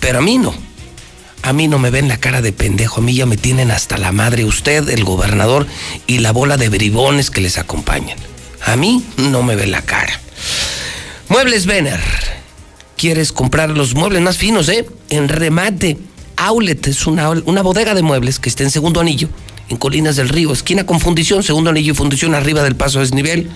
pero 0.00 0.18
a 0.18 0.22
mí 0.22 0.38
no. 0.38 0.52
A 1.42 1.52
mí 1.52 1.68
no 1.68 1.78
me 1.78 1.90
ven 1.90 2.08
la 2.08 2.18
cara 2.18 2.42
de 2.42 2.52
pendejo, 2.52 3.00
a 3.00 3.04
mí 3.04 3.14
ya 3.14 3.26
me 3.26 3.36
tienen 3.36 3.70
hasta 3.70 3.96
la 3.96 4.12
madre 4.12 4.44
usted, 4.44 4.88
el 4.88 5.04
gobernador 5.04 5.66
y 6.06 6.18
la 6.18 6.32
bola 6.32 6.56
de 6.56 6.68
bribones 6.68 7.30
que 7.30 7.40
les 7.40 7.58
acompañan. 7.58 8.18
A 8.64 8.76
mí 8.76 9.04
no 9.16 9.42
me 9.42 9.56
ve 9.56 9.66
la 9.66 9.82
cara. 9.82 10.20
Muebles 11.28 11.66
Vener. 11.66 12.00
¿Quieres 12.96 13.32
comprar 13.32 13.70
los 13.70 13.94
muebles 13.94 14.20
más 14.20 14.36
finos, 14.36 14.68
eh? 14.68 14.84
En 15.08 15.28
remate. 15.28 15.96
Outlet 16.36 16.86
es 16.86 17.06
una, 17.06 17.30
una 17.30 17.62
bodega 17.62 17.94
de 17.94 18.02
muebles 18.02 18.38
que 18.38 18.48
está 18.48 18.62
en 18.62 18.70
segundo 18.70 19.00
anillo, 19.00 19.28
en 19.68 19.76
Colinas 19.76 20.16
del 20.16 20.28
Río, 20.28 20.52
esquina 20.52 20.84
con 20.84 21.00
fundición, 21.00 21.42
segundo 21.42 21.70
anillo 21.70 21.92
y 21.92 21.96
fundición 21.96 22.34
arriba 22.34 22.62
del 22.62 22.76
paso 22.76 23.00
desnivel. 23.00 23.50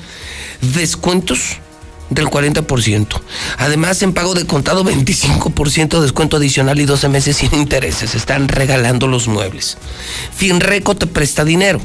Descuentos 0.60 1.58
del 2.14 2.26
40%. 2.26 3.20
Además, 3.58 4.02
en 4.02 4.12
pago 4.12 4.34
de 4.34 4.46
contado, 4.46 4.84
25% 4.84 6.00
descuento 6.00 6.36
adicional 6.36 6.80
y 6.80 6.84
12 6.84 7.08
meses 7.08 7.36
sin 7.36 7.54
intereses. 7.54 8.14
Están 8.14 8.48
regalando 8.48 9.06
los 9.06 9.28
muebles. 9.28 9.76
Finreco 10.34 10.94
te 10.94 11.06
presta 11.06 11.44
dinero. 11.44 11.80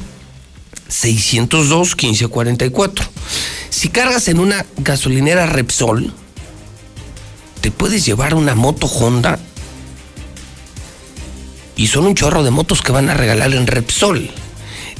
602 0.87 1.95
1544. 1.95 3.05
Si 3.69 3.89
cargas 3.89 4.27
en 4.27 4.39
una 4.39 4.65
gasolinera 4.77 5.45
Repsol, 5.45 6.13
te 7.61 7.71
puedes 7.71 8.05
llevar 8.05 8.33
una 8.33 8.55
moto 8.55 8.87
Honda. 8.87 9.39
Y 11.75 11.87
son 11.87 12.05
un 12.05 12.15
chorro 12.15 12.43
de 12.43 12.51
motos 12.51 12.81
que 12.81 12.91
van 12.91 13.09
a 13.09 13.13
regalar 13.13 13.53
en 13.53 13.67
Repsol. 13.67 14.29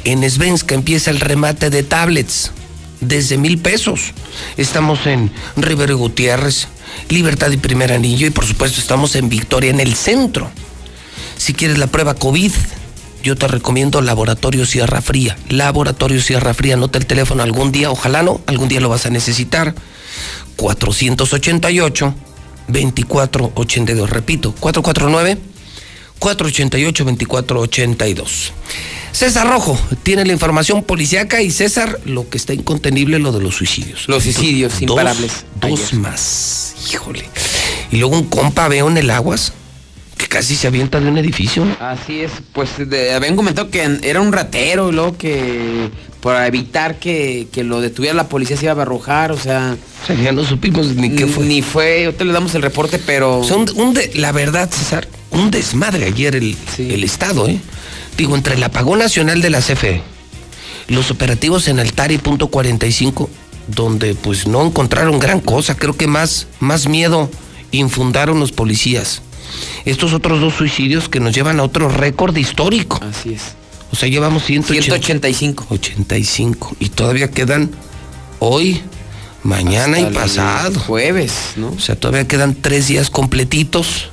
En 0.06 0.30
Svenska 0.30 0.76
empieza 0.76 1.12
el 1.12 1.20
remate 1.20 1.70
de 1.70 1.84
tablets 1.84 2.52
desde 3.02 3.38
mil 3.38 3.58
pesos. 3.58 4.14
Estamos 4.58 5.06
en 5.08 5.32
Rivero 5.56 5.98
Gutiérrez, 5.98 6.68
Libertad 7.10 7.52
y 7.52 7.58
Primer 7.58 7.92
Anillo 7.92 8.28
y 8.28 8.32
por 8.32 8.46
supuesto 8.46 8.80
estamos 8.80 9.16
en 9.16 9.30
Victoria, 9.30 9.70
en 9.70 9.80
el 9.80 9.96
centro. 9.96 10.50
Si 11.38 11.54
quieres 11.54 11.78
la 11.78 11.88
prueba 11.88 12.16
COVID, 12.16 12.52
yo 13.24 13.36
te 13.36 13.48
recomiendo 13.48 14.02
Laboratorio 14.02 14.66
Sierra 14.66 15.02
Fría. 15.02 15.38
Laboratorio 15.50 16.22
Sierra 16.22 16.54
Fría, 16.54 16.76
anota 16.76 16.98
el 16.98 17.06
teléfono 17.06 17.44
algún 17.44 17.72
día, 17.72 17.92
ojalá 17.92 18.24
no, 18.24 18.42
algún 18.46 18.70
día 18.70 18.80
lo 18.80 18.90
vas 18.90 19.06
a 19.06 19.10
necesitar. 19.10 19.76
488 20.56 22.14
2482, 22.68 24.10
repito, 24.10 24.54
449 24.60 25.42
488 26.20 27.04
2482. 27.06 28.54
César 29.12 29.48
Rojo 29.48 29.80
tiene 30.04 30.26
la 30.26 30.34
información 30.34 30.84
policiaca 30.84 31.42
y 31.42 31.52
César, 31.52 32.00
lo 32.06 32.30
que 32.30 32.38
está 32.38 32.54
incontenible, 32.54 33.20
lo 33.20 33.32
de 33.32 33.42
los 33.42 33.56
suicidios. 33.56 34.08
Los 34.08 34.24
suicidios 34.24 34.74
dos, 34.74 34.82
imparables. 34.82 35.46
Dos 35.60 35.94
más, 35.94 36.76
híjole. 36.92 37.26
Y 37.92 37.98
luego 37.98 38.16
un 38.16 38.26
compa 38.26 38.68
veo 38.68 38.90
en 38.90 38.98
el 38.98 39.10
Aguas 39.10 39.54
que 40.20 40.28
casi 40.28 40.56
se 40.58 40.68
avienta 40.68 41.00
de 41.00 41.08
un 41.08 41.18
edificio. 41.18 41.66
Así 41.80 42.20
es, 42.20 42.32
pues 42.52 42.72
de, 42.78 43.14
habían 43.14 43.38
comentado 43.38 43.70
que 43.70 44.00
era 44.04 44.20
un 44.20 44.34
ratero 44.34 44.90
y 44.90 44.92
luego 44.92 45.18
que 45.18 45.90
para 46.20 46.46
evitar 46.46 47.00
que, 47.00 47.48
que 47.54 47.64
lo 47.64 47.80
detuviera 47.80 48.14
la 48.14 48.28
policía 48.28 48.58
se 48.58 48.66
iba 48.66 48.74
a 48.74 48.82
arrojar, 48.82 49.32
o 49.32 49.38
sea... 49.38 49.78
O 50.04 50.06
sea, 50.06 50.16
ya 50.18 50.34
no 50.34 50.44
supimos 50.44 50.88
ni 50.88 51.16
qué 51.16 51.26
fue. 51.26 51.46
Ni 51.46 51.62
fue, 51.62 52.06
ahorita 52.06 52.26
le 52.26 52.34
damos 52.34 52.54
el 52.54 52.62
reporte, 52.62 53.00
pero... 53.00 53.46
Son 53.46 53.66
un 53.76 53.94
de, 53.94 54.12
la 54.16 54.34
verdad, 54.34 54.70
César, 54.70 55.08
un 55.32 55.52
desmadre 55.52 56.06
ayer 56.06 56.36
el, 56.36 56.58
sí. 56.76 56.90
el 56.92 57.06
Estado, 57.06 57.48
¿eh? 57.48 57.60
Digo, 58.20 58.36
entre 58.36 58.56
el 58.56 58.64
apagón 58.64 59.00
nacional 59.00 59.42
de 59.42 59.50
la 59.50 59.62
CFE, 59.62 60.02
los 60.90 61.10
operativos 61.10 61.70
en 61.70 61.80
Altari 61.80 62.18
punto 62.18 62.50
45, 62.50 63.30
donde 63.68 64.14
pues 64.14 64.46
no 64.46 64.66
encontraron 64.66 65.20
gran 65.20 65.40
cosa. 65.40 65.78
Creo 65.78 65.96
que 65.96 66.06
más, 66.06 66.48
más 66.60 66.90
miedo 66.90 67.32
infundaron 67.72 68.38
los 68.42 68.52
policías. 68.52 69.22
Estos 69.86 70.12
otros 70.14 70.42
dos 70.42 70.54
suicidios 70.56 71.08
que 71.08 71.22
nos 71.22 71.34
llevan 71.34 71.62
a 71.62 71.64
otro 71.64 71.88
récord 71.88 72.36
histórico. 72.36 73.00
Así 73.10 73.36
es. 73.36 73.54
O 73.90 73.96
sea, 73.96 74.10
llevamos 74.10 74.44
185. 74.44 75.68
85. 75.70 76.76
Y 76.82 76.90
todavía 76.90 77.32
quedan 77.32 77.72
hoy, 78.40 78.82
mañana 79.44 79.96
Hasta 79.96 80.12
y 80.12 80.14
pasado. 80.14 80.78
Jueves, 80.82 81.54
¿no? 81.56 81.70
O 81.70 81.80
sea, 81.80 81.96
todavía 81.96 82.28
quedan 82.28 82.54
tres 82.54 82.90
días 82.90 83.10
completitos 83.10 84.10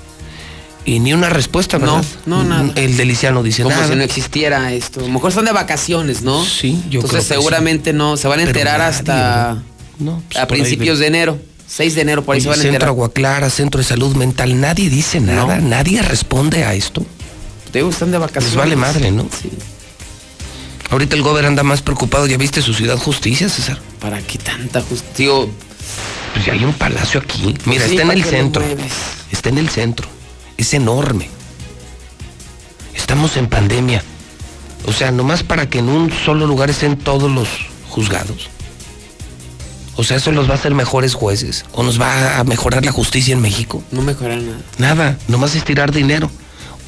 y 0.86 1.00
ni 1.00 1.12
una 1.12 1.28
respuesta, 1.28 1.78
¿verdad? 1.78 2.04
No, 2.26 2.44
no, 2.44 2.62
nada. 2.62 2.72
El 2.76 2.96
deliciano 2.96 3.42
dice 3.42 3.64
Como 3.64 3.74
nada. 3.74 3.88
si 3.88 3.96
no 3.96 4.04
existiera 4.04 4.72
esto. 4.72 5.00
A 5.00 5.02
lo 5.02 5.08
mejor 5.10 5.30
están 5.30 5.44
de 5.44 5.52
vacaciones, 5.52 6.22
¿no? 6.22 6.44
Sí, 6.44 6.80
yo 6.88 7.00
Entonces 7.00 7.10
creo 7.10 7.20
que 7.22 7.26
seguramente 7.26 7.92
no, 7.92 8.16
se 8.16 8.28
van 8.28 8.38
a 8.38 8.42
enterar 8.44 8.78
nadie, 8.78 8.90
hasta 8.96 9.62
No, 9.98 10.22
pues 10.28 10.42
a 10.42 10.46
principios 10.46 11.00
de 11.00 11.08
enero. 11.08 11.38
6 11.68 11.96
de 11.96 12.00
enero, 12.02 12.22
por 12.24 12.34
ahí 12.34 12.38
Oye, 12.38 12.44
se 12.44 12.48
van 12.48 12.58
a 12.58 12.62
Centro 12.62 12.74
enterar. 12.76 12.88
Agua 12.90 13.12
Clara, 13.12 13.50
Centro 13.50 13.78
de 13.78 13.84
Salud 13.84 14.14
Mental, 14.14 14.60
nadie 14.60 14.88
dice 14.88 15.20
nada, 15.20 15.58
nadie 15.58 16.00
responde 16.00 16.64
a 16.64 16.74
esto. 16.74 17.04
Te 17.72 17.80
digo, 17.80 17.90
están 17.90 18.12
de 18.12 18.18
vacaciones. 18.18 18.50
Les 18.50 18.56
vale 18.56 18.76
madre, 18.76 19.10
¿no? 19.10 19.24
Sí. 19.24 19.50
Ahorita 20.90 21.16
el 21.16 21.22
gobierno 21.22 21.48
anda 21.48 21.64
más 21.64 21.82
preocupado, 21.82 22.26
¿ya 22.28 22.36
viste 22.36 22.62
su 22.62 22.72
ciudad 22.72 22.96
justicia, 22.96 23.48
César? 23.48 23.80
¿Para 24.00 24.20
qué 24.20 24.38
tanta 24.38 24.80
justicia? 24.82 25.32
Pues 26.32 26.46
ya 26.46 26.52
hay 26.52 26.64
un 26.64 26.74
palacio 26.74 27.20
aquí. 27.20 27.54
Mira, 27.64 27.84
sí, 27.84 27.96
está 27.96 28.02
en 28.02 28.08
¿para 28.08 28.20
el 28.20 28.24
centro. 28.24 28.64
Está 29.32 29.48
en 29.48 29.58
el 29.58 29.68
centro. 29.68 30.08
Es 30.56 30.74
enorme. 30.74 31.28
Estamos 32.94 33.36
en 33.36 33.46
pandemia. 33.48 34.02
O 34.86 34.92
sea, 34.92 35.10
nomás 35.10 35.42
para 35.42 35.68
que 35.68 35.78
en 35.78 35.88
un 35.88 36.12
solo 36.12 36.46
lugar 36.46 36.70
estén 36.70 36.96
todos 36.96 37.30
los 37.30 37.48
juzgados. 37.88 38.48
O 39.96 40.04
sea, 40.04 40.18
eso 40.18 40.30
los 40.30 40.48
va 40.48 40.52
a 40.52 40.56
hacer 40.56 40.74
mejores 40.74 41.14
jueces. 41.14 41.64
O 41.72 41.82
nos 41.82 42.00
va 42.00 42.38
a 42.38 42.44
mejorar 42.44 42.84
la 42.84 42.92
justicia 42.92 43.32
en 43.32 43.40
México. 43.40 43.82
no 43.90 44.02
mejoran 44.02 44.46
nada. 44.46 44.58
Nada, 44.78 45.18
nomás 45.28 45.54
es 45.54 45.64
tirar 45.64 45.92
dinero. 45.92 46.30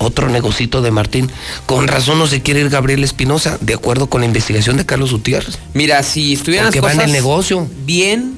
Otro 0.00 0.28
negocito 0.28 0.80
de 0.80 0.92
Martín. 0.92 1.30
Con 1.66 1.88
razón 1.88 2.18
no 2.18 2.28
se 2.28 2.40
quiere 2.40 2.60
ir 2.60 2.68
Gabriel 2.68 3.02
Espinosa, 3.02 3.58
de 3.60 3.74
acuerdo 3.74 4.06
con 4.08 4.20
la 4.20 4.26
investigación 4.26 4.76
de 4.76 4.86
Carlos 4.86 5.10
Gutiérrez. 5.10 5.58
Mira, 5.74 6.02
si 6.04 6.34
estuvieran 6.34 6.66
las 6.66 6.74
Porque 6.74 6.80
va 6.86 6.92
en 6.92 6.98
cosas 6.98 7.08
el 7.10 7.12
negocio. 7.16 7.68
bien, 7.84 8.37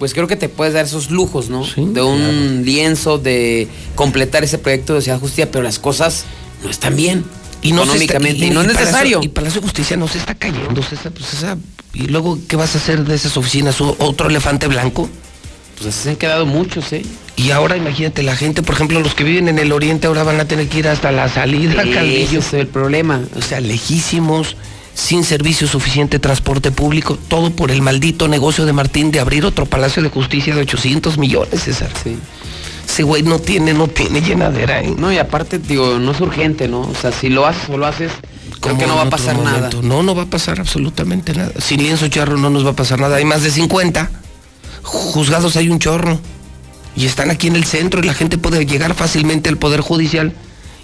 pues 0.00 0.12
creo 0.14 0.26
que 0.26 0.34
te 0.34 0.48
puedes 0.48 0.74
dar 0.74 0.86
esos 0.86 1.10
lujos, 1.12 1.48
¿no? 1.50 1.64
de 1.76 2.02
un 2.02 2.62
lienzo, 2.64 3.18
de 3.18 3.68
completar 3.94 4.42
ese 4.42 4.58
proyecto 4.58 4.94
de 4.94 5.02
Ciudad 5.02 5.20
Justicia, 5.20 5.48
pero 5.52 5.62
las 5.62 5.78
cosas 5.78 6.24
no 6.64 6.70
están 6.70 6.96
bien. 6.96 7.24
Y 7.62 7.72
no 7.72 7.82
está- 7.82 7.92
económicamente. 7.94 8.38
y- 8.46 8.48
y, 8.48 8.50
no 8.50 8.62
es 8.62 8.66
y 8.66 8.70
Palacio- 8.70 8.80
necesario. 8.86 9.20
y 9.22 9.28
Palacio 9.28 9.60
de 9.60 9.66
Justicia 9.66 9.96
no 9.98 10.08
se 10.08 10.18
está 10.18 10.34
cayendo. 10.34 10.80
Pues 10.80 11.32
esa- 11.34 11.58
y 11.92 12.06
luego, 12.08 12.38
¿qué 12.48 12.56
vas 12.56 12.74
a 12.74 12.78
hacer 12.78 13.04
de 13.04 13.14
esas 13.14 13.36
oficinas? 13.36 13.78
¿O- 13.82 13.94
¿Otro 13.98 14.28
elefante 14.30 14.66
blanco? 14.66 15.08
Pues 15.76 15.94
así 15.94 16.04
se 16.04 16.10
han 16.10 16.16
quedado 16.16 16.46
muchos, 16.46 16.90
¿eh? 16.94 17.02
Y 17.36 17.50
ahora 17.52 17.76
imagínate, 17.76 18.22
la 18.22 18.34
gente, 18.36 18.62
por 18.62 18.74
ejemplo, 18.74 19.00
los 19.00 19.14
que 19.14 19.24
viven 19.24 19.48
en 19.48 19.58
el 19.58 19.72
oriente 19.72 20.06
ahora 20.06 20.24
van 20.24 20.40
a 20.40 20.46
tener 20.46 20.68
que 20.68 20.78
ir 20.78 20.88
hasta 20.88 21.12
la 21.12 21.28
salida, 21.28 21.82
Ese 21.82 21.92
Calvillo. 21.92 22.38
es 22.40 22.52
el 22.54 22.66
problema. 22.66 23.20
O 23.36 23.42
sea, 23.42 23.60
lejísimos, 23.60 24.56
sin 25.00 25.24
servicio 25.24 25.66
suficiente 25.66 26.18
de 26.18 26.20
transporte 26.20 26.70
público, 26.70 27.18
todo 27.28 27.50
por 27.50 27.70
el 27.70 27.80
maldito 27.80 28.28
negocio 28.28 28.66
de 28.66 28.74
Martín 28.74 29.10
de 29.10 29.18
abrir 29.18 29.46
otro 29.46 29.64
Palacio 29.64 30.02
de 30.02 30.10
Justicia 30.10 30.54
de 30.54 30.60
800 30.60 31.16
millones, 31.16 31.62
César. 31.62 31.88
Sí. 32.04 32.18
Ese 32.86 33.02
güey 33.02 33.22
no 33.22 33.38
tiene, 33.38 33.72
no 33.72 33.88
tiene 33.88 34.20
llenadera, 34.20 34.82
¿eh? 34.82 34.94
No, 34.98 35.10
y 35.10 35.16
aparte, 35.16 35.58
digo, 35.58 35.98
no 35.98 36.12
es 36.12 36.20
urgente, 36.20 36.68
¿no? 36.68 36.82
O 36.82 36.94
sea, 36.94 37.12
si 37.12 37.30
lo 37.30 37.46
haces 37.46 37.70
o 37.70 37.78
lo 37.78 37.86
haces, 37.86 38.12
creo 38.60 38.76
que 38.76 38.86
no 38.86 38.94
va 38.94 39.02
a 39.02 39.10
pasar 39.10 39.38
nada. 39.38 39.70
No, 39.82 40.02
no 40.02 40.14
va 40.14 40.24
a 40.24 40.26
pasar 40.26 40.60
absolutamente 40.60 41.32
nada. 41.32 41.52
Sin 41.60 41.82
lienzo 41.82 42.08
charro 42.08 42.36
no 42.36 42.50
nos 42.50 42.66
va 42.66 42.70
a 42.70 42.76
pasar 42.76 43.00
nada. 43.00 43.16
Hay 43.16 43.24
más 43.24 43.42
de 43.42 43.50
50. 43.50 44.10
Juzgados 44.82 45.56
hay 45.56 45.70
un 45.70 45.78
chorro. 45.78 46.20
Y 46.94 47.06
están 47.06 47.30
aquí 47.30 47.46
en 47.46 47.56
el 47.56 47.64
centro 47.64 48.00
y 48.00 48.04
la 48.04 48.12
gente 48.12 48.36
puede 48.36 48.66
llegar 48.66 48.94
fácilmente 48.94 49.48
al 49.48 49.56
Poder 49.56 49.80
Judicial. 49.80 50.34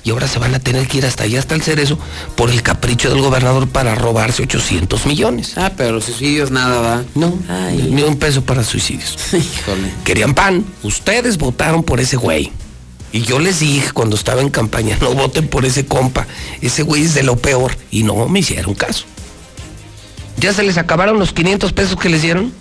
Y 0.06 0.10
ahora 0.10 0.28
se 0.28 0.38
van 0.38 0.54
a 0.54 0.60
tener 0.60 0.86
que 0.86 0.98
ir 0.98 1.04
hasta 1.04 1.24
allá, 1.24 1.40
hasta 1.40 1.56
el 1.56 1.62
Cerezo, 1.62 1.98
por 2.36 2.48
el 2.50 2.62
capricho 2.62 3.10
del 3.10 3.20
gobernador 3.20 3.66
para 3.66 3.96
robarse 3.96 4.44
800 4.44 5.04
millones. 5.04 5.54
Ah, 5.56 5.72
pero 5.76 5.94
los 5.94 6.04
suicidios 6.04 6.52
nada, 6.52 6.80
¿va? 6.80 7.04
No, 7.16 7.36
Ay. 7.48 7.88
ni 7.90 8.02
un 8.02 8.16
peso 8.16 8.44
para 8.44 8.62
suicidios. 8.62 9.18
Híjole. 9.34 9.90
Querían 10.04 10.32
pan. 10.32 10.64
Ustedes 10.84 11.38
votaron 11.38 11.82
por 11.82 11.98
ese 11.98 12.16
güey. 12.16 12.52
Y 13.10 13.22
yo 13.22 13.40
les 13.40 13.58
dije 13.58 13.90
cuando 13.90 14.14
estaba 14.14 14.42
en 14.42 14.50
campaña, 14.50 14.96
no 15.00 15.12
voten 15.12 15.48
por 15.48 15.64
ese 15.64 15.86
compa. 15.86 16.28
Ese 16.60 16.84
güey 16.84 17.02
es 17.02 17.14
de 17.14 17.24
lo 17.24 17.36
peor. 17.36 17.76
Y 17.90 18.04
no 18.04 18.28
me 18.28 18.38
hicieron 18.38 18.74
caso. 18.74 19.06
¿Ya 20.38 20.52
se 20.52 20.62
les 20.62 20.78
acabaron 20.78 21.18
los 21.18 21.32
500 21.32 21.72
pesos 21.72 21.98
que 21.98 22.10
les 22.10 22.22
dieron? 22.22 22.52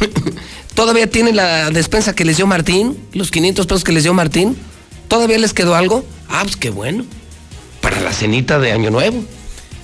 ¿Todavía 0.74 1.10
tienen 1.10 1.36
la 1.36 1.68
despensa 1.68 2.14
que 2.14 2.24
les 2.24 2.38
dio 2.38 2.46
Martín? 2.46 2.96
¿Los 3.12 3.30
500 3.30 3.66
pesos 3.66 3.84
que 3.84 3.92
les 3.92 4.04
dio 4.04 4.14
Martín? 4.14 4.56
¿Todavía 5.08 5.36
les 5.36 5.52
quedó 5.52 5.74
algo? 5.74 6.06
Ah, 6.30 6.40
pues 6.44 6.56
qué 6.56 6.70
bueno. 6.70 7.04
Para 7.80 8.00
la 8.00 8.12
cenita 8.12 8.58
de 8.58 8.72
Año 8.72 8.90
Nuevo. 8.90 9.22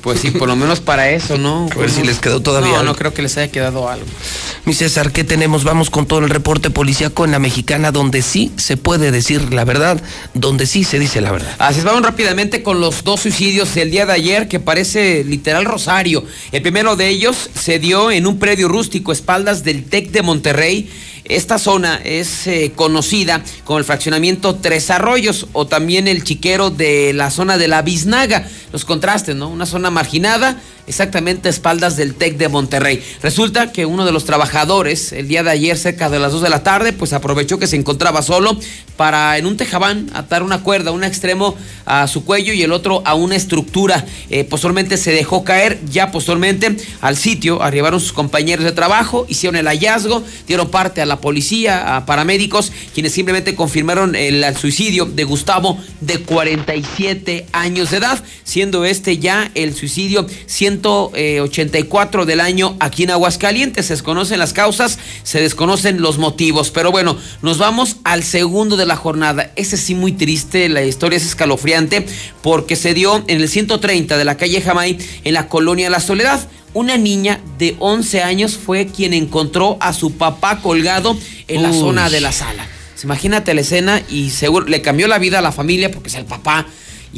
Pues 0.03 0.21
sí, 0.21 0.31
por 0.31 0.47
lo 0.47 0.55
menos 0.55 0.79
para 0.79 1.11
eso, 1.11 1.37
¿no? 1.37 1.67
A 1.75 1.79
ver 1.79 1.91
si 1.91 2.05
les 2.05 2.21
quedó 2.21 2.41
todavía 2.41 2.69
No, 2.75 2.77
algo. 2.79 2.93
no 2.93 2.97
creo 2.97 3.13
que 3.13 3.23
les 3.23 3.37
haya 3.39 3.51
quedado 3.51 3.89
algo. 3.89 4.07
Mi 4.65 4.73
César, 4.73 5.11
¿qué 5.11 5.25
tenemos? 5.25 5.65
Vamos 5.65 5.91
con 5.91 6.07
todo 6.07 6.21
el 6.21 6.31
reporte 6.31 6.71
policíaco 6.71 7.25
en 7.25 7.33
la 7.33 7.41
mexicana, 7.41 7.91
donde 7.91 8.23
sí 8.23 8.53
se 8.57 8.77
puede 8.77 9.11
decir 9.11 9.53
la 9.53 9.65
verdad, 9.65 10.01
donde 10.33 10.67
sí 10.67 10.85
se 10.85 11.01
dice 11.01 11.21
la 11.21 11.33
verdad. 11.33 11.53
Así 11.59 11.81
es, 11.81 11.85
vamos 11.85 12.03
rápidamente 12.03 12.63
con 12.63 12.81
los 12.81 13.03
dos 13.03 13.21
suicidios 13.23 13.75
del 13.75 13.91
día 13.91 14.07
de 14.07 14.13
ayer, 14.13 14.47
que 14.47 14.61
parece 14.61 15.25
literal 15.25 15.65
Rosario. 15.65 16.25
El 16.53 16.63
primero 16.63 16.95
de 16.95 17.09
ellos 17.09 17.51
se 17.61 17.81
dio 17.81 18.13
en 18.13 18.29
un 18.29 18.39
predio 18.39 18.69
rústico, 18.69 19.11
espaldas 19.11 19.65
del 19.65 19.83
TEC 19.87 20.13
de 20.13 20.23
Monterrey. 20.23 20.89
Esta 21.29 21.59
zona 21.59 22.01
es 22.05 22.47
eh, 22.47 22.73
conocida 22.75 23.43
como 23.65 23.79
el 23.79 23.85
fraccionamiento 23.85 24.55
Tres 24.57 24.91
Arroyos 24.91 25.47
o 25.53 25.67
también 25.67 26.07
el 26.07 26.23
chiquero 26.23 26.71
de 26.71 27.13
la 27.13 27.31
zona 27.31 27.59
de 27.59 27.69
la 27.69 27.83
Biznaga. 27.83 28.49
Los 28.73 28.85
contrastes, 28.85 29.35
¿no? 29.35 29.49
Una 29.49 29.67
zona 29.67 29.91
marginada, 29.91 30.61
exactamente 30.87 31.49
a 31.49 31.51
espaldas 31.51 31.97
del 31.97 32.15
TEC 32.15 32.37
de 32.37 32.49
Monterrey. 32.49 33.03
Resulta 33.23 33.73
que 33.73 33.87
uno 33.87 34.05
de 34.05 34.13
los 34.13 34.25
trabajadores, 34.25 35.13
el 35.13 35.29
día 35.29 35.43
de 35.43 35.51
ayer, 35.51 35.77
cerca 35.77 36.09
de 36.11 36.19
las 36.19 36.33
2 36.33 36.43
de 36.43 36.51
la 36.51 36.63
tarde, 36.63 36.93
pues 36.93 37.13
aprovechó 37.13 37.59
que 37.59 37.67
se 37.67 37.77
encontraba 37.77 38.23
solo 38.23 38.59
para 38.97 39.37
en 39.39 39.47
un 39.47 39.57
tejabán 39.57 40.11
atar 40.15 40.43
una 40.43 40.63
cuerda, 40.63 40.91
un 40.91 41.05
extremo 41.05 41.55
a 41.85 42.07
su 42.09 42.25
cuello 42.25 42.53
y 42.53 42.63
el 42.63 42.73
otro 42.73 43.03
a 43.05 43.15
una 43.15 43.37
estructura. 43.37 44.07
Eh, 44.31 44.45
posteriormente 44.45 44.97
se 44.97 45.13
dejó 45.13 45.45
caer, 45.45 45.79
ya 45.91 46.11
posteriormente 46.11 46.77
al 47.01 47.17
sitio 47.17 47.63
arribaron 47.63 48.01
sus 48.01 48.13
compañeros 48.13 48.65
de 48.65 48.73
trabajo, 48.73 49.27
hicieron 49.29 49.57
el 49.57 49.67
hallazgo, 49.67 50.23
dieron 50.47 50.71
parte 50.71 51.01
a 51.01 51.07
la 51.07 51.21
policía, 51.21 51.97
a 51.97 52.07
paramédicos, 52.07 52.73
quienes 52.95 53.13
simplemente 53.13 53.55
confirmaron 53.55 54.15
el, 54.15 54.43
el 54.43 54.57
suicidio 54.57 55.05
de 55.07 55.25
Gustavo 55.25 55.79
de 56.01 56.19
47 56.21 57.47
años 57.53 57.91
de 57.91 57.99
edad, 57.99 58.23
siendo 58.45 58.85
este 58.85 59.19
ya 59.19 59.51
el 59.55 59.75
suicidio 59.75 60.27
184 60.81 62.27
del 62.27 62.41
año 62.41 62.77
aquí 62.81 63.05
en 63.05 63.11
Aguascalientes. 63.11 63.87
Se 63.87 63.95
desconocen 63.95 64.39
las 64.39 64.53
causas, 64.53 64.99
se 65.23 65.41
desconocen 65.41 66.01
los 66.01 66.19
motivos, 66.19 66.71
pero 66.71 66.91
bueno, 66.91 67.17
nos 67.43 67.59
vamos 67.59 67.97
al 68.05 68.23
segundo 68.23 68.77
de 68.77 68.87
la 68.87 68.97
jornada. 68.97 69.53
Ese 69.57 69.77
sí 69.77 69.95
muy 69.95 70.13
triste, 70.13 70.69
la 70.69 70.83
historia 70.83 71.17
es 71.17 71.27
escalofriante 71.27 72.07
porque 72.43 72.77
se 72.77 72.95
dio 72.95 73.25
en 73.27 73.41
el 73.41 73.49
130 73.49 74.17
de 74.17 74.25
la 74.25 74.37
calle 74.37 74.61
Jamay 74.61 74.99
en 75.25 75.35
la 75.35 75.49
colonia 75.49 75.91
La 75.91 76.01
Soledad. 76.01 76.49
Una 76.75 76.99
niña 76.99 77.41
de 77.59 77.75
11 77.79 78.23
años 78.23 78.59
fue 78.59 78.87
quien 78.87 79.15
encontró 79.15 79.79
a 79.81 79.93
su 79.95 80.13
papá 80.13 80.61
colgado 80.61 81.17
en 81.49 81.63
la 81.63 81.71
Uy. 81.71 81.79
zona 81.79 82.11
de 82.11 82.21
la 82.21 82.33
sala. 82.33 82.67
Imagínate 83.03 83.55
la 83.55 83.61
escena 83.61 84.03
y 84.11 84.31
seguro 84.31 84.67
le 84.67 84.83
cambió 84.83 85.07
la 85.07 85.19
vida 85.19 85.39
a 85.39 85.43
la 85.43 85.53
familia 85.53 85.91
porque 85.91 86.09
es 86.09 86.15
el 86.17 86.25
papá. 86.25 86.67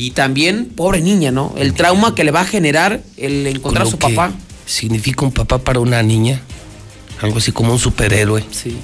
Y 0.01 0.13
también, 0.13 0.67
pobre 0.77 1.01
niña, 1.01 1.33
¿no? 1.33 1.53
El 1.59 1.75
trauma 1.75 2.15
que 2.15 2.23
le 2.23 2.31
va 2.31 2.43
a 2.43 2.45
generar 2.45 3.03
el 3.17 3.45
encontrar 3.49 3.85
a 3.85 3.91
su 3.91 3.99
papá. 3.99 4.31
Significa 4.65 5.25
un 5.25 5.33
papá 5.33 5.59
para 5.59 5.81
una 5.81 6.01
niña, 6.05 6.41
algo 7.21 7.39
así 7.39 7.51
como 7.51 7.73
un 7.73 7.81
superhéroe. 7.81 8.45
Sí. 8.53 8.77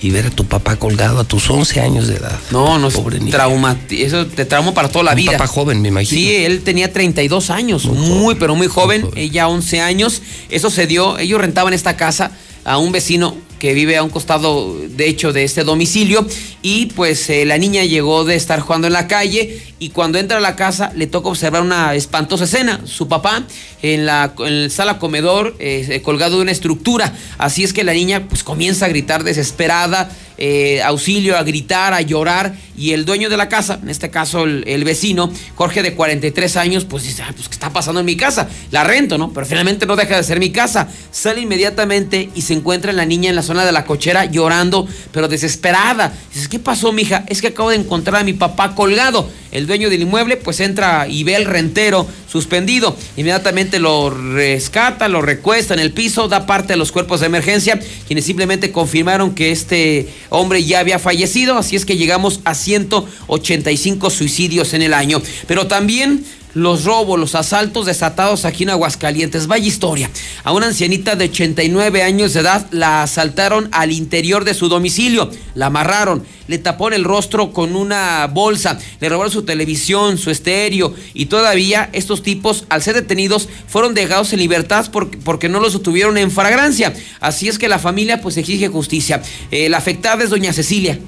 Y 0.00 0.10
ver 0.10 0.26
a 0.26 0.30
tu 0.30 0.44
papá 0.44 0.76
colgado 0.76 1.18
a 1.18 1.24
tus 1.24 1.50
11 1.50 1.80
años 1.80 2.06
de 2.06 2.18
edad. 2.18 2.38
No, 2.52 2.78
no, 2.78 2.86
es 2.86 2.94
Pobre 2.94 3.18
niña. 3.18 3.32
trauma. 3.32 3.76
Eso 3.90 4.26
te 4.28 4.44
trauma 4.44 4.72
para 4.74 4.88
toda 4.88 5.02
la 5.06 5.10
Un 5.10 5.16
vida. 5.16 5.32
papá 5.32 5.48
joven, 5.48 5.82
me 5.82 5.88
imagino. 5.88 6.20
Sí, 6.20 6.32
él 6.36 6.62
tenía 6.62 6.92
32 6.92 7.50
años, 7.50 7.86
muy, 7.86 8.36
pero 8.36 8.54
muy 8.54 8.68
joven, 8.68 9.08
ella 9.16 9.48
11 9.48 9.80
años. 9.80 10.22
Eso 10.50 10.70
se 10.70 10.86
dio, 10.86 11.18
ellos 11.18 11.40
rentaban 11.40 11.74
esta 11.74 11.96
casa 11.96 12.30
a 12.64 12.78
un 12.78 12.92
vecino 12.92 13.36
que 13.58 13.74
vive 13.74 13.96
a 13.96 14.02
un 14.02 14.10
costado, 14.10 14.76
de 14.78 15.08
hecho, 15.08 15.32
de 15.32 15.44
este 15.44 15.64
domicilio. 15.64 16.26
Y 16.62 16.86
pues 16.86 17.28
eh, 17.30 17.44
la 17.44 17.58
niña 17.58 17.84
llegó 17.84 18.24
de 18.24 18.34
estar 18.34 18.60
jugando 18.60 18.86
en 18.86 18.92
la 18.92 19.06
calle 19.06 19.60
y 19.78 19.90
cuando 19.90 20.18
entra 20.18 20.38
a 20.38 20.40
la 20.40 20.56
casa 20.56 20.92
le 20.94 21.06
toca 21.06 21.28
observar 21.28 21.62
una 21.62 21.94
espantosa 21.94 22.44
escena. 22.44 22.80
Su 22.84 23.08
papá 23.08 23.44
en 23.82 24.06
la, 24.06 24.34
en 24.38 24.64
la 24.64 24.70
sala 24.70 24.98
comedor 24.98 25.54
eh, 25.58 26.00
colgado 26.04 26.36
de 26.36 26.42
una 26.42 26.52
estructura. 26.52 27.12
Así 27.38 27.62
es 27.64 27.72
que 27.72 27.84
la 27.84 27.92
niña 27.92 28.26
pues 28.28 28.42
comienza 28.42 28.86
a 28.86 28.88
gritar 28.88 29.24
desesperada. 29.24 30.10
Eh, 30.40 30.80
auxilio, 30.84 31.36
a 31.36 31.42
gritar, 31.42 31.92
a 31.92 32.00
llorar, 32.00 32.54
y 32.76 32.92
el 32.92 33.04
dueño 33.04 33.28
de 33.28 33.36
la 33.36 33.48
casa, 33.48 33.80
en 33.82 33.90
este 33.90 34.08
caso 34.08 34.44
el, 34.44 34.84
vecino, 34.84 35.32
Jorge 35.56 35.82
de 35.82 35.94
43 35.94 36.56
años, 36.56 36.84
pues 36.84 37.02
dice, 37.02 37.24
"Ay, 37.24 37.32
pues 37.34 37.48
¿qué 37.48 37.54
está 37.54 37.72
pasando 37.72 37.98
en 37.98 38.06
mi 38.06 38.16
casa? 38.16 38.48
La 38.70 38.84
rento, 38.84 39.18
¿no? 39.18 39.32
Pero 39.32 39.46
finalmente 39.46 39.84
no 39.84 39.96
deja 39.96 40.16
de 40.16 40.22
ser 40.22 40.38
mi 40.38 40.50
casa. 40.50 40.88
Sale 41.10 41.40
inmediatamente 41.40 42.30
y 42.36 42.42
se 42.42 42.54
encuentra 42.54 42.92
la 42.92 43.04
niña 43.04 43.30
en 43.30 43.34
la 43.34 43.42
zona 43.48 43.64
de 43.64 43.72
la 43.72 43.84
cochera 43.84 44.26
llorando, 44.26 44.86
pero 45.12 45.26
desesperada. 45.26 46.12
Dices, 46.32 46.48
¿qué 46.48 46.60
pasó, 46.60 46.92
mija? 46.92 47.24
Es 47.26 47.40
que 47.40 47.48
acabo 47.48 47.70
de 47.70 47.76
encontrar 47.76 48.20
a 48.20 48.24
mi 48.24 48.34
papá 48.34 48.76
colgado. 48.76 49.28
El 49.50 49.66
dueño 49.66 49.90
del 49.90 50.02
inmueble, 50.02 50.36
pues 50.36 50.60
entra 50.60 51.08
y 51.08 51.24
ve 51.24 51.34
al 51.34 51.46
rentero 51.46 52.06
suspendido. 52.30 52.94
Inmediatamente 53.16 53.78
lo 53.78 54.10
rescata, 54.10 55.08
lo 55.08 55.22
recuesta 55.22 55.74
en 55.74 55.80
el 55.80 55.92
piso, 55.92 56.28
da 56.28 56.46
parte 56.46 56.74
a 56.74 56.76
los 56.76 56.92
cuerpos 56.92 57.20
de 57.20 57.26
emergencia, 57.26 57.80
quienes 58.06 58.26
simplemente 58.26 58.70
confirmaron 58.70 59.34
que 59.34 59.50
este 59.50 60.08
hombre 60.28 60.62
ya 60.64 60.80
había 60.80 60.98
fallecido. 60.98 61.56
Así 61.56 61.74
es 61.74 61.84
que 61.84 61.96
llegamos 61.96 62.40
a 62.44 62.54
185 62.54 64.10
suicidios 64.10 64.74
en 64.74 64.82
el 64.82 64.94
año. 64.94 65.22
Pero 65.46 65.66
también 65.66 66.24
los 66.58 66.84
robos, 66.84 67.18
los 67.18 67.34
asaltos 67.34 67.86
desatados 67.86 68.44
aquí 68.44 68.64
en 68.64 68.70
Aguascalientes. 68.70 69.46
Vaya 69.46 69.66
historia. 69.66 70.10
A 70.44 70.52
una 70.52 70.66
ancianita 70.66 71.14
de 71.14 71.26
89 71.26 72.02
años 72.02 72.34
de 72.34 72.40
edad 72.40 72.66
la 72.72 73.02
asaltaron 73.02 73.68
al 73.72 73.92
interior 73.92 74.44
de 74.44 74.54
su 74.54 74.68
domicilio, 74.68 75.30
la 75.54 75.66
amarraron, 75.66 76.24
le 76.48 76.58
taparon 76.58 76.94
el 76.94 77.04
rostro 77.04 77.52
con 77.52 77.76
una 77.76 78.26
bolsa, 78.26 78.78
le 79.00 79.08
robaron 79.08 79.32
su 79.32 79.42
televisión, 79.42 80.18
su 80.18 80.30
estéreo 80.30 80.94
y 81.14 81.26
todavía 81.26 81.90
estos 81.92 82.22
tipos, 82.22 82.64
al 82.68 82.82
ser 82.82 82.96
detenidos, 82.96 83.48
fueron 83.68 83.94
dejados 83.94 84.32
en 84.32 84.40
libertad 84.40 84.90
porque, 84.90 85.48
no 85.48 85.60
los 85.60 85.80
tuvieron 85.82 86.18
en 86.18 86.30
fragrancia. 86.30 86.92
Así 87.20 87.48
es 87.48 87.58
que 87.58 87.68
la 87.68 87.78
familia 87.78 88.20
pues 88.20 88.36
exige 88.36 88.68
justicia. 88.68 89.22
Eh, 89.50 89.68
la 89.68 89.78
afectada 89.78 90.24
es 90.24 90.30
doña 90.30 90.52
Cecilia. 90.52 90.98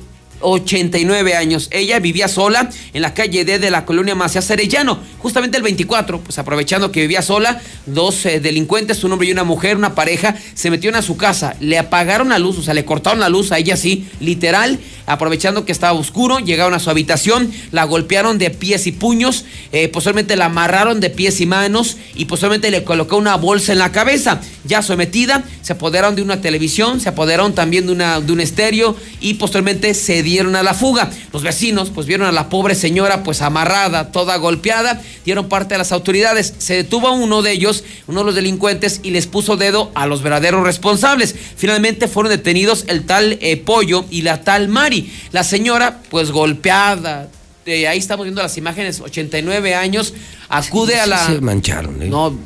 89 0.41 1.35
años. 1.35 1.69
Ella 1.71 1.99
vivía 1.99 2.29
sola 2.29 2.71
en 2.93 3.03
la 3.03 3.15
calle 3.15 3.45
D 3.45 3.59
de 3.59 3.71
la 3.71 3.85
colonia 3.85 4.15
Macías 4.15 4.51
Arellano, 4.51 4.99
justamente 5.19 5.57
el 5.57 5.63
24, 5.63 6.21
pues 6.21 6.39
aprovechando 6.39 6.93
que 6.93 7.03
vivía 7.03 7.23
sola, 7.23 7.61
dos 7.87 8.27
eh, 8.27 8.41
delincuentes, 8.41 9.05
un 9.05 9.13
hombre 9.13 9.29
y 9.29 9.33
una 9.33 9.45
mujer, 9.45 9.77
una 9.77 9.95
pareja, 9.95 10.37
se 10.55 10.71
metieron 10.71 10.99
a 10.99 11.03
su 11.03 11.17
casa, 11.17 11.57
le 11.61 11.79
apagaron 11.79 12.31
la 12.31 12.39
luz, 12.39 12.59
o 12.59 12.63
sea, 12.63 12.75
le 12.75 12.85
cortaron 12.85 13.21
la 13.21 13.29
luz 13.29 13.53
a 13.53 13.59
ella 13.59 13.77
sí, 13.77 14.09
literal, 14.21 14.79
aprovechando 15.07 15.65
que 15.65 15.73
estaba 15.73 15.99
oscuro, 15.99 16.39
llegaron 16.39 16.75
a 16.75 16.79
su 16.79 16.91
habitación, 16.91 17.51
la 17.73 17.85
golpearon 17.85 18.39
de 18.39 18.51
pies 18.51 18.87
y 18.87 18.93
puños, 18.93 19.45
eh, 19.73 19.89
posteriormente 19.89 20.37
la 20.37 20.47
amarraron 20.47 21.01
de 21.01 21.11
pies 21.11 21.41
y 21.41 21.47
manos 21.47 21.97
y 22.15 22.27
posteriormente 22.27 22.71
le 22.71 22.85
colocó 22.85 23.17
una 23.17 23.37
bolsa 23.37 23.73
en 23.73 23.79
la 23.79 23.93
cabeza. 23.93 24.41
Ya 24.65 24.83
sometida, 24.83 25.45
se 25.63 25.73
apoderaron 25.73 26.15
de 26.15 26.23
una 26.23 26.41
televisión, 26.41 27.01
se 27.01 27.09
apoderaron 27.09 27.55
también 27.55 27.87
de, 27.87 27.93
una, 27.93 28.21
de 28.21 28.33
un 28.33 28.41
estéreo 28.41 28.97
y 29.21 29.35
posteriormente 29.35 29.95
se 29.95 30.23
dieron 30.31 30.57
a 30.57 30.63
la 30.63 30.75
fuga. 30.75 31.11
Los 31.33 31.43
vecinos 31.43 31.91
pues 31.91 32.07
vieron 32.07 32.27
a 32.27 32.33
la 32.33 32.49
pobre 32.49 32.75
señora 32.75 33.23
pues 33.23 33.43
amarrada, 33.43 34.13
toda 34.13 34.37
golpeada, 34.37 35.01
dieron 35.25 35.49
parte 35.49 35.75
a 35.75 35.79
las 35.79 35.93
autoridades. 35.93 36.55
Se 36.59 36.75
detuvo 36.75 37.09
a 37.09 37.13
uno 37.13 37.43
de 37.43 37.53
ellos, 37.53 37.85
uno 38.07 38.21
de 38.21 38.27
los 38.27 38.35
delincuentes, 38.35 39.01
y 39.03 39.11
les 39.11 39.27
puso 39.27 39.57
dedo 39.57 39.91
a 39.95 40.07
los 40.07 40.23
verdaderos 40.23 40.63
responsables. 40.65 41.35
Finalmente 41.57 42.09
fueron 42.09 42.31
detenidos 42.31 42.85
el 42.89 43.05
tal 43.07 43.39
eh, 43.41 43.57
Pollo 43.57 44.05
y 44.11 44.23
la 44.23 44.43
tal 44.43 44.69
Mari. 44.69 45.13
La 45.33 45.45
señora 45.45 46.01
pues 46.11 46.31
golpeada. 46.31 47.29
eh, 47.67 47.87
ahí 47.87 47.99
estamos 47.99 48.25
viendo 48.25 48.43
las 48.43 48.57
imágenes, 48.57 49.01
89 49.01 49.75
años, 49.75 50.15
acude 50.49 50.99
a 50.99 51.07
la... 51.07 51.27
Se 51.27 51.41
mancharon, 51.41 52.03
¿eh? 52.03 52.09
No, 52.09 52.37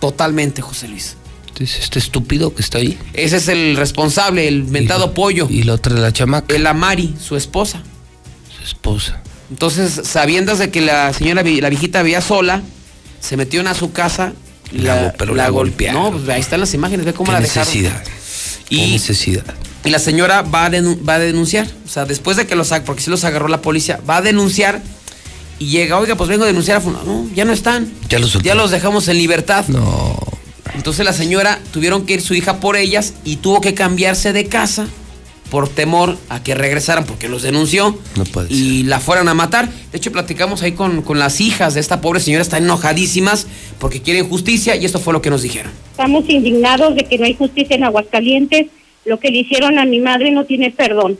totalmente, 0.00 0.62
José 0.62 0.88
Luis. 0.88 1.16
Este 1.60 1.98
estúpido 1.98 2.54
que 2.54 2.62
está 2.62 2.78
ahí. 2.78 2.98
Ese 3.12 3.36
es 3.36 3.48
el 3.48 3.76
responsable, 3.76 4.48
el 4.48 4.64
mentado 4.64 5.14
pollo. 5.14 5.46
Y 5.50 5.62
la 5.62 5.74
otra 5.74 5.94
de 5.94 6.00
la 6.00 6.12
chamaca. 6.12 6.54
El 6.54 6.66
Amari, 6.66 7.14
su 7.20 7.36
esposa. 7.36 7.82
Su 8.58 8.64
esposa. 8.64 9.22
Entonces, 9.50 10.00
sabiendo 10.04 10.56
de 10.56 10.70
que 10.70 10.80
la 10.80 11.12
señora, 11.12 11.42
la 11.44 11.68
viejita 11.68 12.02
vivía 12.02 12.20
sola, 12.20 12.62
se 13.20 13.36
metió 13.36 13.60
en 13.60 13.66
a 13.68 13.74
su 13.74 13.92
casa, 13.92 14.32
La 14.72 15.12
pero 15.18 15.34
la 15.34 15.44
gol- 15.50 15.68
golpearon. 15.70 16.02
No, 16.02 16.10
pues 16.12 16.28
ahí 16.30 16.40
están 16.40 16.60
las 16.60 16.72
imágenes, 16.74 17.04
ve 17.04 17.12
cómo 17.12 17.26
¿Qué 17.26 17.32
la 17.34 17.40
dejaron. 17.40 17.68
necesidad? 17.68 18.02
¿Qué 18.68 18.74
Y, 18.76 18.92
necesidad? 18.92 19.44
y 19.84 19.90
la 19.90 19.98
señora 19.98 20.42
va 20.42 20.66
a, 20.66 20.70
va 20.70 21.14
a 21.14 21.18
denunciar. 21.18 21.68
O 21.84 21.88
sea, 21.88 22.06
después 22.06 22.36
de 22.38 22.46
que 22.46 22.56
los 22.56 22.68
porque 22.86 23.02
sí 23.02 23.10
los 23.10 23.24
agarró 23.24 23.48
la 23.48 23.60
policía, 23.60 24.00
va 24.08 24.16
a 24.16 24.22
denunciar 24.22 24.80
y 25.58 25.66
llega, 25.66 25.98
oiga, 25.98 26.16
pues 26.16 26.30
vengo 26.30 26.44
a 26.44 26.46
denunciar 26.46 26.78
a 26.78 26.80
fulano". 26.80 27.04
No, 27.04 27.28
ya 27.34 27.44
no 27.44 27.52
están. 27.52 27.92
Ya 28.08 28.18
los 28.18 28.32
Ya 28.42 28.54
los 28.54 28.70
dejamos 28.70 29.06
en 29.08 29.18
libertad. 29.18 29.66
No. 29.68 30.11
Entonces 30.74 31.04
la 31.04 31.12
señora 31.12 31.60
tuvieron 31.72 32.06
que 32.06 32.14
ir 32.14 32.20
su 32.20 32.34
hija 32.34 32.60
por 32.60 32.76
ellas 32.76 33.14
y 33.24 33.36
tuvo 33.36 33.60
que 33.60 33.74
cambiarse 33.74 34.32
de 34.32 34.46
casa 34.46 34.86
por 35.52 35.68
temor 35.68 36.16
a 36.30 36.42
que 36.42 36.54
regresaran 36.54 37.04
porque 37.04 37.28
los 37.28 37.42
denunció 37.42 37.98
No 38.16 38.24
puede 38.24 38.48
y 38.50 38.84
la 38.84 39.00
fueran 39.00 39.28
a 39.28 39.34
matar. 39.34 39.68
De 39.68 39.98
hecho, 39.98 40.10
platicamos 40.10 40.62
ahí 40.62 40.72
con, 40.72 41.02
con 41.02 41.18
las 41.18 41.42
hijas 41.42 41.74
de 41.74 41.80
esta 41.80 42.00
pobre 42.00 42.20
señora, 42.20 42.40
están 42.40 42.64
enojadísimas 42.64 43.46
porque 43.78 44.00
quieren 44.00 44.30
justicia 44.30 44.76
y 44.76 44.86
esto 44.86 44.98
fue 44.98 45.12
lo 45.12 45.20
que 45.20 45.28
nos 45.28 45.42
dijeron. 45.42 45.70
Estamos 45.90 46.26
indignados 46.26 46.94
de 46.94 47.04
que 47.04 47.18
no 47.18 47.26
hay 47.26 47.34
justicia 47.34 47.76
en 47.76 47.84
Aguascalientes. 47.84 48.68
Lo 49.04 49.20
que 49.20 49.30
le 49.30 49.40
hicieron 49.40 49.78
a 49.78 49.84
mi 49.84 50.00
madre 50.00 50.30
no 50.30 50.44
tiene 50.46 50.70
perdón. 50.70 51.18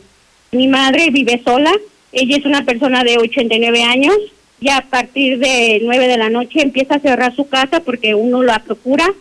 Mi 0.51 0.67
madre 0.67 1.11
vive 1.11 1.39
sola. 1.45 1.71
Ella 2.11 2.37
es 2.37 2.45
una 2.45 2.65
persona 2.65 3.03
de 3.03 3.19
89 3.19 3.83
años. 3.83 4.15
Ya 4.61 4.77
a 4.77 4.89
partir 4.89 5.37
de 5.37 5.79
9 5.83 6.07
de 6.07 6.17
la 6.17 6.29
noche 6.29 6.63
empieza 6.63 6.95
a 6.95 6.99
cerrar 6.99 7.35
su 7.35 7.47
casa 7.47 7.81
porque 7.81 8.15
uno 8.15 8.41
la 8.41 8.63
procura. 8.63 9.13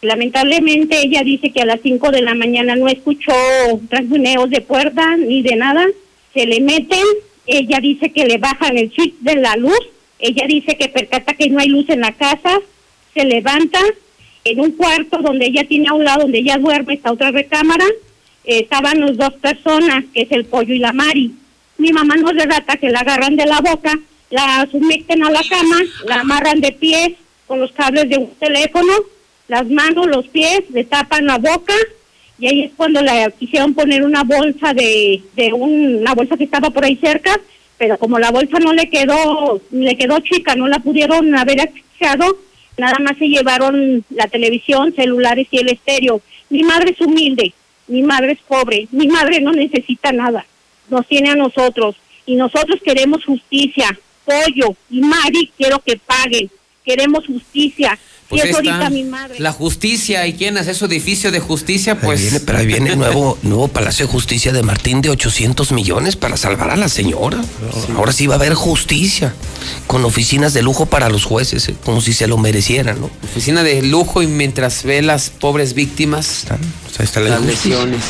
Lamentablemente 0.00 1.00
ella 1.02 1.22
dice 1.22 1.50
que 1.50 1.62
a 1.62 1.66
las 1.66 1.80
5 1.82 2.10
de 2.10 2.22
la 2.22 2.34
mañana 2.34 2.76
no 2.76 2.88
escuchó 2.88 3.32
rasguñeos 3.90 4.50
de 4.50 4.60
puerta 4.60 5.16
ni 5.16 5.42
de 5.42 5.56
nada. 5.56 5.86
Se 6.34 6.46
le 6.46 6.60
meten. 6.60 7.04
Ella 7.46 7.78
dice 7.80 8.12
que 8.12 8.26
le 8.26 8.38
bajan 8.38 8.76
el 8.76 8.92
switch 8.92 9.14
de 9.20 9.36
la 9.36 9.56
luz. 9.56 9.80
Ella 10.18 10.46
dice 10.46 10.76
que 10.76 10.88
percata 10.88 11.34
que 11.34 11.48
no 11.48 11.58
hay 11.58 11.68
luz 11.68 11.88
en 11.88 12.00
la 12.00 12.12
casa. 12.12 12.60
Se 13.14 13.24
levanta 13.24 13.80
en 14.44 14.60
un 14.60 14.72
cuarto 14.72 15.18
donde 15.18 15.46
ella 15.46 15.66
tiene 15.66 15.88
a 15.88 15.94
un 15.94 16.04
lado 16.04 16.22
donde 16.22 16.38
ella 16.38 16.58
duerme, 16.58 16.94
está 16.94 17.12
otra 17.12 17.30
recámara, 17.30 17.84
estaban 18.44 19.00
las 19.00 19.16
dos 19.16 19.34
personas, 19.34 20.04
que 20.14 20.22
es 20.22 20.32
el 20.32 20.44
pollo 20.46 20.74
y 20.74 20.78
la 20.78 20.92
Mari. 20.92 21.32
Mi 21.76 21.92
mamá 21.92 22.16
nos 22.16 22.32
relata 22.32 22.76
que 22.76 22.90
la 22.90 23.00
agarran 23.00 23.36
de 23.36 23.46
la 23.46 23.60
boca, 23.60 23.98
la 24.30 24.66
someten 24.70 25.24
a 25.24 25.30
la 25.30 25.42
cama, 25.48 25.76
la 26.06 26.20
amarran 26.20 26.60
de 26.60 26.72
pies 26.72 27.12
con 27.46 27.60
los 27.60 27.72
cables 27.72 28.08
de 28.08 28.18
un 28.18 28.30
teléfono, 28.38 28.92
las 29.48 29.68
manos, 29.68 30.06
los 30.06 30.28
pies, 30.28 30.62
le 30.70 30.84
tapan 30.84 31.26
la 31.26 31.38
boca 31.38 31.74
y 32.38 32.46
ahí 32.46 32.62
es 32.64 32.72
cuando 32.76 33.02
le 33.02 33.32
quisieron 33.38 33.74
poner 33.74 34.04
una 34.04 34.22
bolsa 34.22 34.72
de, 34.74 35.22
de 35.34 35.52
un- 35.52 35.96
una 35.96 36.14
bolsa 36.14 36.36
que 36.36 36.44
estaba 36.44 36.70
por 36.70 36.84
ahí 36.84 36.96
cerca, 36.96 37.38
pero 37.78 37.98
como 37.98 38.18
la 38.18 38.30
bolsa 38.30 38.58
no 38.60 38.72
le 38.72 38.88
quedó, 38.90 39.60
le 39.70 39.96
quedó 39.96 40.20
chica, 40.20 40.54
no 40.54 40.68
la 40.68 40.78
pudieron 40.78 41.34
haber 41.36 41.60
asfixiado, 41.62 42.38
nada 42.76 42.96
más 43.00 43.16
se 43.18 43.28
llevaron 43.28 44.04
la 44.10 44.28
televisión, 44.28 44.92
celulares 44.94 45.48
y 45.50 45.58
el 45.58 45.68
estéreo. 45.70 46.20
Mi 46.50 46.62
madre 46.62 46.92
es 46.92 47.00
humilde, 47.00 47.52
mi 47.88 48.02
madre 48.02 48.32
es 48.32 48.38
pobre, 48.46 48.86
mi 48.92 49.08
madre 49.08 49.40
no 49.40 49.52
necesita 49.52 50.12
nada, 50.12 50.44
nos 50.90 51.06
tiene 51.06 51.30
a 51.30 51.34
nosotros 51.36 51.96
y 52.26 52.34
nosotros 52.36 52.80
queremos 52.84 53.24
justicia. 53.24 53.98
Pollo 54.24 54.76
y 54.90 55.00
Mari 55.00 55.50
quiero 55.56 55.78
que 55.78 55.96
paguen, 55.96 56.50
queremos 56.84 57.26
justicia. 57.26 57.98
Pues 58.28 58.40
y 58.40 58.44
ahí 58.44 58.50
es 58.50 58.56
ahorita 58.56 58.74
está. 58.74 58.90
mi 58.90 59.04
madre. 59.04 59.40
La 59.40 59.52
justicia 59.52 60.26
y 60.26 60.34
quién 60.34 60.58
hace 60.58 60.74
su 60.74 60.84
edificio 60.84 61.30
de 61.32 61.40
justicia, 61.40 61.98
pues. 61.98 62.20
Ahí 62.20 62.26
viene, 62.26 62.40
pero 62.40 62.58
ahí 62.58 62.66
viene 62.66 62.90
el 62.90 62.98
nuevo, 62.98 63.38
nuevo 63.42 63.68
Palacio 63.68 64.06
de 64.06 64.12
Justicia 64.12 64.52
de 64.52 64.62
Martín 64.62 65.00
de 65.00 65.08
800 65.08 65.72
millones 65.72 66.16
para 66.16 66.36
salvar 66.36 66.70
a 66.70 66.76
la 66.76 66.88
señora. 66.88 67.42
Ahora 67.96 68.12
sí 68.12 68.26
va 68.26 68.34
a 68.34 68.36
haber 68.38 68.54
justicia. 68.54 69.34
Con 69.86 70.04
oficinas 70.04 70.52
de 70.52 70.62
lujo 70.62 70.86
para 70.86 71.08
los 71.08 71.24
jueces, 71.24 71.68
eh, 71.68 71.76
como 71.84 72.00
si 72.00 72.12
se 72.12 72.26
lo 72.26 72.36
merecieran, 72.36 73.00
¿no? 73.00 73.10
Oficina 73.24 73.62
de 73.62 73.82
lujo 73.82 74.22
y 74.22 74.26
mientras 74.26 74.84
ve 74.84 75.00
las 75.00 75.30
pobres 75.30 75.72
víctimas. 75.74 76.44
ahí 76.50 77.04
está 77.04 77.20
la 77.20 77.30
las 77.30 77.42
lesiones. 77.42 78.02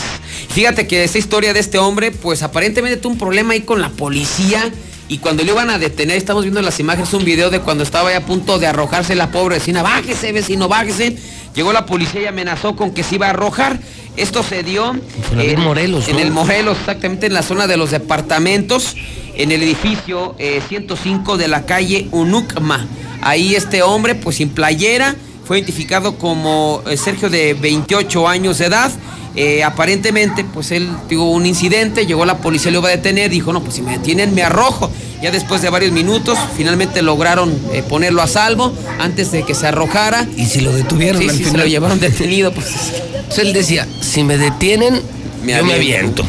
Fíjate 0.48 0.86
que 0.88 1.04
esta 1.04 1.18
historia 1.18 1.52
de 1.52 1.60
este 1.60 1.78
hombre, 1.78 2.10
pues 2.10 2.42
aparentemente 2.42 2.96
tuvo 2.96 3.12
un 3.12 3.18
problema 3.18 3.52
ahí 3.52 3.60
con 3.60 3.80
la 3.80 3.90
policía. 3.90 4.72
Y 5.08 5.18
cuando 5.18 5.42
le 5.42 5.52
iban 5.52 5.70
a 5.70 5.78
detener, 5.78 6.16
estamos 6.16 6.42
viendo 6.42 6.60
en 6.60 6.66
las 6.66 6.78
imágenes 6.80 7.12
un 7.14 7.24
video 7.24 7.48
de 7.48 7.60
cuando 7.60 7.82
estaba 7.82 8.10
ahí 8.10 8.14
a 8.14 8.26
punto 8.26 8.58
de 8.58 8.66
arrojarse 8.66 9.14
la 9.14 9.30
pobre 9.30 9.56
vecina. 9.56 9.82
Bájese, 9.82 10.32
vecino, 10.32 10.68
bájese. 10.68 11.16
Llegó 11.54 11.72
la 11.72 11.86
policía 11.86 12.20
y 12.20 12.26
amenazó 12.26 12.76
con 12.76 12.92
que 12.92 13.02
se 13.02 13.14
iba 13.14 13.26
a 13.26 13.30
arrojar. 13.30 13.78
Esto 14.18 14.42
se 14.42 14.62
dio 14.62 14.94
en 15.38 15.60
Morelos, 15.60 16.08
en 16.08 16.18
el 16.18 16.30
Morelos, 16.30 16.76
exactamente 16.78 17.26
en 17.26 17.34
la 17.34 17.42
zona 17.42 17.66
de 17.66 17.76
los 17.76 17.90
departamentos, 17.90 18.96
en 19.34 19.50
el 19.50 19.62
edificio 19.62 20.34
eh, 20.38 20.60
105 20.68 21.38
de 21.38 21.48
la 21.48 21.64
calle 21.64 22.08
Unucma. 22.10 22.86
Ahí 23.22 23.54
este 23.54 23.82
hombre, 23.82 24.14
pues 24.14 24.36
sin 24.36 24.50
playera, 24.50 25.16
fue 25.48 25.56
identificado 25.56 26.16
como 26.16 26.82
eh, 26.86 26.98
Sergio 26.98 27.30
de 27.30 27.54
28 27.54 28.28
años 28.28 28.58
de 28.58 28.66
edad. 28.66 28.92
Eh, 29.34 29.64
aparentemente, 29.64 30.44
pues 30.44 30.70
él 30.72 30.90
tuvo 31.08 31.30
un 31.30 31.46
incidente, 31.46 32.04
llegó 32.04 32.26
la 32.26 32.36
policía, 32.36 32.70
lo 32.70 32.80
iba 32.80 32.88
a 32.88 32.90
detener, 32.90 33.30
dijo, 33.30 33.50
no, 33.54 33.62
pues 33.62 33.76
si 33.76 33.82
me 33.82 33.92
detienen 33.92 34.34
me 34.34 34.42
arrojo. 34.42 34.90
Ya 35.22 35.30
después 35.30 35.62
de 35.62 35.70
varios 35.70 35.92
minutos, 35.92 36.38
finalmente 36.54 37.00
lograron 37.00 37.58
eh, 37.72 37.82
ponerlo 37.82 38.20
a 38.20 38.26
salvo 38.26 38.74
antes 38.98 39.32
de 39.32 39.42
que 39.42 39.54
se 39.54 39.66
arrojara. 39.66 40.26
Y 40.36 40.44
si 40.44 40.60
lo 40.60 40.70
detuvieron 40.70 41.22
Sí, 41.22 41.30
al 41.30 41.36
sí, 41.36 41.44
se 41.46 41.56
lo 41.56 41.64
llevaron 41.64 41.98
detenido, 41.98 42.52
pues 42.52 42.66
Entonces 43.14 43.38
él 43.38 43.54
decía, 43.54 43.88
si 44.02 44.24
me 44.24 44.36
detienen, 44.36 45.00
Me 45.42 45.56
yo 45.56 45.64
me 45.64 45.72
aviento. 45.72 46.26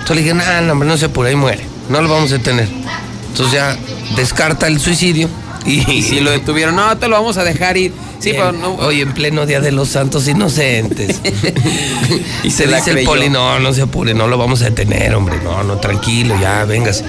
Entonces 0.00 0.16
le 0.16 0.22
dije, 0.22 0.34
no, 0.34 0.60
no, 0.62 0.72
hombre, 0.72 0.88
no 0.88 0.98
se 0.98 1.04
apure, 1.04 1.30
ahí 1.30 1.36
muere. 1.36 1.62
No 1.88 2.02
lo 2.02 2.08
vamos 2.08 2.32
a 2.32 2.38
detener. 2.38 2.66
Entonces 3.28 3.54
ya 3.54 3.76
descarta 4.16 4.66
el 4.66 4.80
suicidio. 4.80 5.28
Y, 5.64 5.88
Y 5.88 6.02
si 6.02 6.18
lo 6.18 6.32
detuvieron, 6.32 6.74
no, 6.74 6.98
te 6.98 7.06
lo 7.06 7.14
vamos 7.14 7.36
a 7.36 7.44
dejar 7.44 7.76
ir. 7.76 7.92
Sí, 8.18 8.32
pero 8.32 8.52
no. 8.52 8.74
Hoy 8.74 9.00
en 9.00 9.14
pleno 9.14 9.46
Día 9.46 9.60
de 9.60 9.72
los 9.72 9.88
Santos 9.88 10.26
Inocentes. 10.28 11.20
Y 12.44 12.50
se 12.50 12.68
se 12.68 12.74
dice 12.74 12.90
el 12.92 13.04
poli, 13.04 13.28
no, 13.28 13.58
no 13.58 13.72
se 13.74 13.82
apure, 13.82 14.14
no 14.14 14.28
lo 14.28 14.38
vamos 14.38 14.62
a 14.62 14.66
detener, 14.66 15.14
hombre. 15.14 15.38
No, 15.42 15.64
no, 15.64 15.76
tranquilo, 15.78 16.34
ya, 16.40 16.64
véngase. 16.64 17.04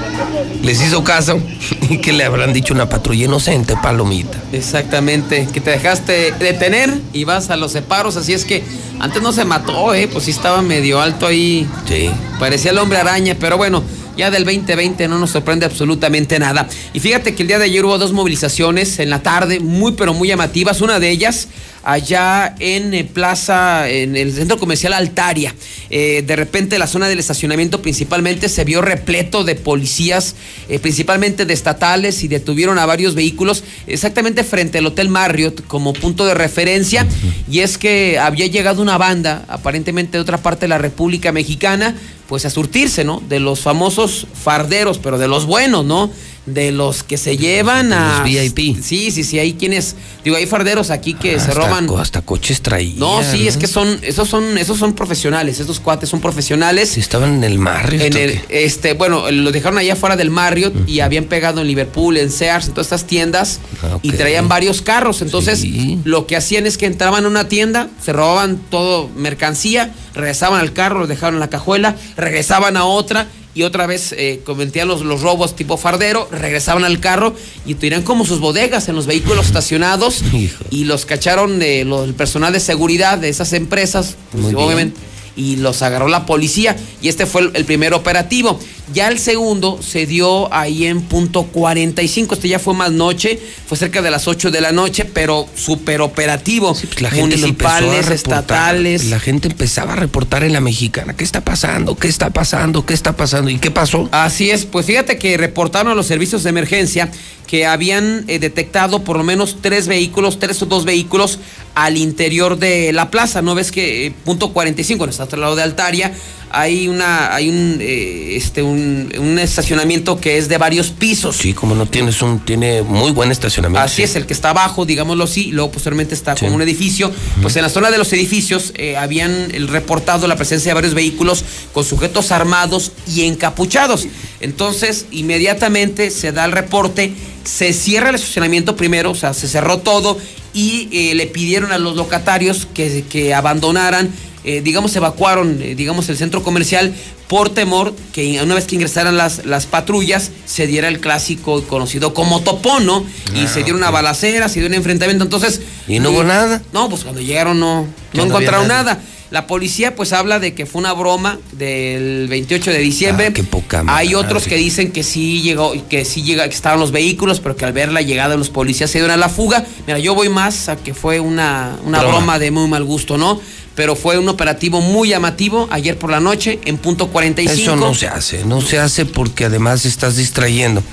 Les 0.64 0.82
hizo 0.82 1.04
caso 1.04 1.40
y 1.90 2.00
que 2.00 2.14
le 2.14 2.24
habrán 2.24 2.52
dicho 2.52 2.74
una 2.74 2.90
patrulla 2.90 3.26
inocente, 3.26 3.76
palomita. 3.82 4.38
Exactamente, 4.52 5.48
que 5.54 5.62
te 5.62 5.72
dejaste 5.72 6.34
detener 6.34 6.94
y 7.14 7.24
vas 7.24 7.50
a 7.50 7.58
los 7.58 7.72
separos, 7.72 8.18
así 8.18 8.34
es 8.34 8.44
que 8.44 8.64
antes 9.00 9.22
no 9.22 9.32
se 9.32 9.46
mató, 9.46 9.94
eh, 9.94 10.10
pues 10.12 10.26
sí 10.26 10.32
estaba 10.32 10.62
medio 10.62 11.00
alto 11.00 11.28
ahí. 11.28 11.68
Sí. 11.88 12.10
Parecía 12.40 12.72
el 12.72 12.78
hombre 12.80 12.98
araña, 12.98 13.38
pero 13.40 13.58
bueno, 13.58 13.84
ya 14.20 14.30
del 14.30 14.44
2020 14.44 15.08
no 15.08 15.18
nos 15.18 15.32
sorprende 15.32 15.66
absolutamente 15.66 16.38
nada. 16.40 16.68
Y 16.94 17.00
fíjate 17.00 17.36
que 17.36 17.44
el 17.44 17.48
día 17.48 17.58
de 17.58 17.66
ayer 17.66 17.86
hubo 17.86 17.98
dos 17.98 18.12
movilizaciones 18.12 19.00
en 19.00 19.10
la 19.10 19.24
tarde, 19.24 19.62
muy 19.62 19.94
pero 19.94 20.14
muy 20.14 20.28
llamativas. 20.28 20.82
Una 20.82 21.00
de 21.00 21.10
ellas 21.10 21.48
allá 21.84 22.56
en 22.60 22.94
eh, 22.94 23.04
Plaza, 23.04 23.90
en 23.90 24.16
el 24.16 24.34
centro 24.34 24.58
comercial 24.58 24.94
Altaria. 24.94 25.56
Eh, 25.90 26.24
de 26.26 26.36
repente 26.36 26.78
la 26.78 26.88
zona 26.88 27.08
del 27.08 27.20
estacionamiento 27.20 27.82
principalmente 27.82 28.50
se 28.50 28.64
vio 28.64 28.82
repleto 28.82 29.44
de 29.44 29.56
policías, 29.56 30.36
eh, 30.68 30.80
principalmente 30.80 31.46
de 31.46 31.54
estatales, 31.54 32.24
y 32.24 32.28
detuvieron 32.28 32.78
a 32.80 32.86
varios 32.86 33.16
vehículos 33.16 33.64
exactamente 33.88 34.44
frente 34.44 34.80
al 34.80 34.86
Hotel 34.86 35.10
Marriott 35.10 35.66
como 35.68 35.94
punto 35.94 36.26
de 36.26 36.34
referencia. 36.34 37.08
Y 37.50 37.60
es 37.60 37.78
que 37.78 38.20
había 38.20 38.48
llegado 38.48 38.82
una 38.82 38.98
banda, 38.98 39.46
aparentemente 39.48 40.18
de 40.18 40.22
otra 40.22 40.38
parte 40.38 40.62
de 40.62 40.70
la 40.70 40.78
República 40.78 41.32
Mexicana, 41.32 41.96
pues 42.28 42.46
a 42.46 42.52
surtirse, 42.52 43.04
¿no? 43.04 43.24
De 43.28 43.40
los 43.40 43.62
famosos 43.62 44.28
farderos, 44.34 45.00
pero 45.00 45.18
de 45.18 45.28
los 45.28 45.48
buenos, 45.48 45.84
¿no? 45.84 46.12
De 46.46 46.72
los 46.72 47.04
que 47.04 47.18
se 47.18 47.38
llevan 47.38 47.94
a... 47.94 48.20
los 48.20 48.24
VIP. 48.24 48.82
Sí, 48.82 49.12
sí, 49.12 49.24
sí, 49.24 49.38
hay 49.38 49.54
quienes... 49.54 49.96
Digo, 50.24 50.36
hay 50.36 50.48
farderos 50.48 50.90
aquí 50.90 51.14
que 51.14 51.34
se 51.40 51.50
Hasta 51.50 51.54
roban... 51.54 51.86
co- 51.86 52.00
Hasta 52.00 52.22
coches 52.24 52.62
traían. 52.62 52.98
No, 52.98 53.22
sí, 53.24 53.48
es 53.48 53.56
que 53.58 53.68
son, 53.68 54.00
esos 54.02 54.28
son, 54.28 54.58
esos 54.58 54.80
son 54.80 54.94
profesionales, 54.94 55.60
estos 55.60 55.80
cuates 55.80 56.10
son 56.10 56.22
profesionales. 56.22 56.90
Si 56.90 57.00
estaban 57.02 57.36
en 57.36 57.44
el 57.44 57.60
Marriott. 57.60 58.02
En 58.02 58.14
¿o 58.16 58.18
el, 58.18 58.42
este, 58.50 58.94
bueno, 58.94 59.30
lo 59.30 59.52
dejaron 59.52 59.78
allá 59.78 59.94
afuera 59.94 60.16
del 60.16 60.32
Marriott 60.32 60.74
y 60.90 61.02
habían 61.02 61.26
pegado 61.26 61.62
en 61.62 61.68
Liverpool, 61.68 62.18
en 62.18 62.32
Sears, 62.32 62.68
en 62.68 62.74
todas 62.74 62.88
estas 62.88 63.06
tiendas 63.06 63.60
Ah, 63.84 64.00
y 64.02 64.12
traían 64.14 64.48
varios 64.50 64.82
carros. 64.82 65.22
Entonces, 65.22 65.64
lo 66.04 66.26
que 66.26 66.36
hacían 66.36 66.66
es 66.66 66.78
que 66.78 66.86
entraban 66.88 67.26
a 67.26 67.28
una 67.28 67.48
tienda, 67.48 67.90
se 68.04 68.12
robaban 68.12 68.58
todo 68.70 69.08
mercancía, 69.16 69.94
regresaban 70.16 70.60
al 70.60 70.74
carro, 70.74 71.00
lo 71.02 71.08
dejaban 71.08 71.36
en 71.36 71.40
la 71.40 71.50
cajuela, 71.50 71.96
regresaban 72.18 72.76
a 72.76 72.86
otra 72.86 73.28
y 73.56 73.64
otra 73.64 73.88
vez 73.88 74.14
eh, 74.14 74.42
cometían 74.46 74.88
los, 74.88 75.02
los 75.02 75.22
robos 75.22 75.56
tipo 75.56 75.78
fardero, 75.78 76.28
regresaban 76.32 76.84
al 76.84 77.00
carro 77.00 77.36
y 77.66 77.76
tenían 77.76 78.04
como 78.04 78.26
sus 78.26 78.40
bodegas 78.40 78.88
en 78.90 78.96
los 78.96 79.06
vehículos 79.06 79.48
estacionados. 79.48 80.24
Y 80.72 80.86
los 80.86 81.06
cacharon 81.06 81.60
de 81.60 81.84
los, 81.84 82.08
el 82.08 82.14
personal 82.14 82.54
de 82.54 82.60
seguridad 82.60 83.18
de 83.18 83.30
esas 83.30 83.54
empresas, 83.54 84.16
pues, 84.32 84.54
obviamente 84.54 85.00
y 85.36 85.56
los 85.56 85.82
agarró 85.82 86.10
la 86.10 86.26
policía. 86.26 86.76
Y 87.02 87.08
este 87.08 87.26
fue 87.26 87.42
el, 87.42 87.52
el 87.54 87.66
primer 87.66 87.94
operativo. 87.94 88.60
Ya 88.94 89.08
el 89.08 89.20
segundo 89.20 89.80
se 89.82 90.06
dio 90.06 90.52
ahí 90.54 90.86
en 90.86 91.02
punto 91.02 91.44
45, 91.44 92.36
este 92.36 92.48
ya 92.48 92.60
fue 92.60 92.74
más 92.74 92.92
noche, 92.92 93.40
fue 93.68 93.78
cerca 93.78 94.02
de 94.02 94.10
las 94.10 94.28
8 94.28 94.50
de 94.52 94.62
la 94.62 94.72
noche, 94.72 95.06
pero 95.06 95.48
súper 95.56 96.02
operativo. 96.02 96.74
pues 96.74 97.02
La 97.02 97.10
gente 97.12 97.38
Municipales, 97.38 98.08
reportar. 98.08 98.14
estatales. 98.16 99.06
La 99.06 99.20
gente 99.20 99.48
empezaba 99.48 99.94
a 99.94 99.96
reportar 99.96 100.44
en 100.44 100.54
la 100.54 100.62
mexicana. 100.62 101.16
¿Qué 101.16 101.24
está 101.24 101.42
pasando? 101.42 101.96
¿Qué 101.96 102.08
está 102.08 102.32
pasando? 102.32 102.86
¿Qué 102.86 102.94
está 102.94 103.16
pasando? 103.16 103.52
¿Y 103.52 103.60
qué 103.60 103.72
pasó? 103.72 104.10
Así 104.12 104.50
es, 104.50 104.66
pues 104.66 104.86
fíjate 104.86 105.18
que 105.18 105.38
reportaron 105.38 105.92
a 105.92 105.96
los 105.96 106.08
servicios 106.08 106.44
de 106.44 106.50
emergencia 106.50 107.12
que 107.48 107.66
habían 107.66 108.26
eh, 108.28 108.38
detectado 108.38 109.04
por 109.04 109.18
lo 109.18 109.24
menos 109.24 109.58
tres 109.62 109.88
vehículos, 109.88 110.38
tres 110.38 110.62
o 110.62 110.68
dos 110.68 110.86
vehículos 110.86 111.40
al 111.74 111.98
interior 111.98 112.58
de 112.60 112.94
la 112.94 113.10
plaza. 113.10 113.42
¿No 113.42 113.56
ves 113.56 113.72
que 113.72 114.08
eh, 114.08 114.14
punto 114.24 114.54
45, 114.54 115.06
no 115.06 115.12
está 115.12 115.28
al 115.32 115.42
lado 115.42 115.56
de 115.56 115.64
Altaria, 115.64 116.14
hay 116.52 116.88
una, 116.88 117.34
hay 117.34 117.50
un, 117.50 117.78
eh, 117.82 118.36
este, 118.36 118.64
un, 118.64 119.12
un 119.20 119.40
estacionamiento 119.40 120.20
que 120.20 120.38
es 120.38 120.48
de 120.50 120.58
varios 120.58 120.90
pisos. 120.90 121.36
Sí, 121.38 121.54
como 121.54 121.76
no 121.76 121.86
tienes 121.86 122.22
un, 122.22 122.40
tiene 122.40 122.82
muy 122.82 123.12
buen 123.12 123.32
estacionamiento. 123.32 123.86
Así 123.86 124.04
es, 124.04 124.16
el 124.16 124.26
que 124.26 124.34
está 124.34 124.50
abajo, 124.52 124.86
digámoslo 124.86 125.24
así, 125.26 125.48
y 125.50 125.52
luego 125.52 125.72
posteriormente 125.72 126.14
está 126.16 126.36
Sí. 126.36 126.46
como 126.46 126.56
un 126.56 126.62
edificio. 126.62 127.12
Pues 127.42 127.56
en 127.56 127.62
la 127.64 127.70
zona 127.70 127.92
de 127.92 127.98
los 127.98 128.12
edificios 128.14 128.74
eh, 128.76 128.98
habían 128.98 129.52
el 129.54 129.68
reportado 129.68 130.28
la 130.28 130.36
presencia 130.36 130.70
de 130.72 130.74
varios 130.76 130.94
vehículos 130.94 131.44
con 131.74 131.84
sujetos 131.84 132.32
armados 132.32 132.92
y 133.08 133.24
encapuchados. 133.26 134.08
Entonces, 134.42 135.06
inmediatamente 135.12 136.12
se 136.12 136.32
da 136.32 136.46
el 136.46 136.52
reporte, 136.52 137.14
se 137.44 137.74
cierra 137.74 138.10
el 138.10 138.16
estacionamiento 138.16 138.76
primero, 138.76 139.12
o 139.12 139.16
sea, 139.16 139.34
se 139.34 139.48
cerró 139.48 139.80
todo 139.80 140.18
y 140.54 140.90
eh, 140.92 141.16
le 141.16 141.28
pidieron 141.28 141.72
a 141.72 141.78
los 141.78 141.96
locatarios 141.96 142.68
que, 142.74 143.06
que 143.10 143.34
abandonaran, 143.34 144.10
eh, 144.44 144.62
digamos, 144.64 144.96
evacuaron, 144.96 145.62
eh, 145.62 145.76
digamos, 145.76 146.08
el 146.10 146.18
centro 146.18 146.44
comercial 146.44 146.94
por 147.28 147.50
temor 147.50 147.94
que 148.14 148.42
una 148.42 148.56
vez 148.56 148.66
que 148.66 148.76
ingresaran 148.76 149.16
las, 149.18 149.46
las 149.46 149.66
patrullas 149.66 150.32
se 150.46 150.66
diera 150.66 150.88
el 150.88 151.00
clásico 151.00 151.62
conocido 151.64 152.14
como 152.14 152.42
topón, 152.42 152.86
¿no? 152.86 153.06
y 153.36 153.42
Ah, 153.46 153.48
se 153.48 153.64
dio 153.64 153.76
una 153.76 153.92
balacera, 153.92 154.50
se 154.50 154.60
dio 154.60 154.68
un 154.68 154.74
enfrentamiento. 154.74 155.24
Entonces. 155.26 155.62
¿Y 155.88 156.00
no 156.00 156.10
hubo 156.12 156.22
eh, 156.22 156.26
nada? 156.26 156.62
No, 156.74 156.90
pues 156.90 157.04
cuando 157.04 157.22
llegaron 157.22 157.60
no, 157.60 157.86
no 158.14 158.24
encontraron 158.24 158.68
nada. 158.68 158.94
nada. 158.96 159.04
La 159.32 159.46
policía 159.46 159.96
pues 159.96 160.12
habla 160.12 160.40
de 160.40 160.56
que 160.56 160.66
fue 160.66 160.80
una 160.80 160.92
broma 160.94 161.38
del 161.52 162.28
28 162.30 162.72
de 162.72 162.80
diciembre. 162.80 163.28
Ah, 163.30 163.34
qué 163.34 163.44
poca 163.44 163.82
Hay 163.82 164.08
madre. 164.08 164.16
otros 164.16 164.48
que 164.48 164.56
dicen 164.56 164.92
que 164.92 165.04
sí 165.04 165.44
llegó, 165.44 165.74
que 165.88 166.04
sí 166.04 166.24
llega, 166.24 166.50
que 166.50 166.56
estaban 166.56 166.80
los 166.80 166.92
vehículos, 166.92 167.40
pero 167.40 167.56
que 167.56 167.64
al 167.66 167.72
ver 167.74 167.92
la 167.92 168.02
llegada 168.02 168.30
de 168.32 168.38
los 168.38 168.50
policías 168.50 168.90
se 168.90 168.98
dieron 168.98 169.12
a 169.12 169.18
la 169.18 169.30
fuga. 169.30 169.64
Mira, 169.86 170.00
yo 170.00 170.16
voy 170.16 170.30
más 170.30 170.68
a 170.68 170.78
que 170.78 170.96
fue 170.96 171.20
una, 171.20 171.78
una 171.86 172.00
Broma. 172.00 172.18
broma 172.18 172.40
de 172.40 172.50
muy 172.50 172.68
mal 172.68 172.84
gusto, 172.86 173.20
¿no? 173.20 173.40
Pero 173.80 173.96
fue 173.96 174.18
un 174.18 174.28
operativo 174.28 174.82
muy 174.82 175.08
llamativo 175.08 175.70
ayer 175.72 175.98
por 175.98 176.12
la 176.12 176.20
noche 176.20 176.60
en 176.66 176.78
punto 176.78 177.08
45. 177.08 177.62
Eso 177.62 177.78
no 177.78 177.94
se 177.94 178.10
hace, 178.10 178.44
no 178.44 178.60
se 178.60 178.78
hace 178.78 179.06
porque 179.06 179.46
además 179.46 179.86
estás 179.86 180.18
distrayendo. 180.18 180.84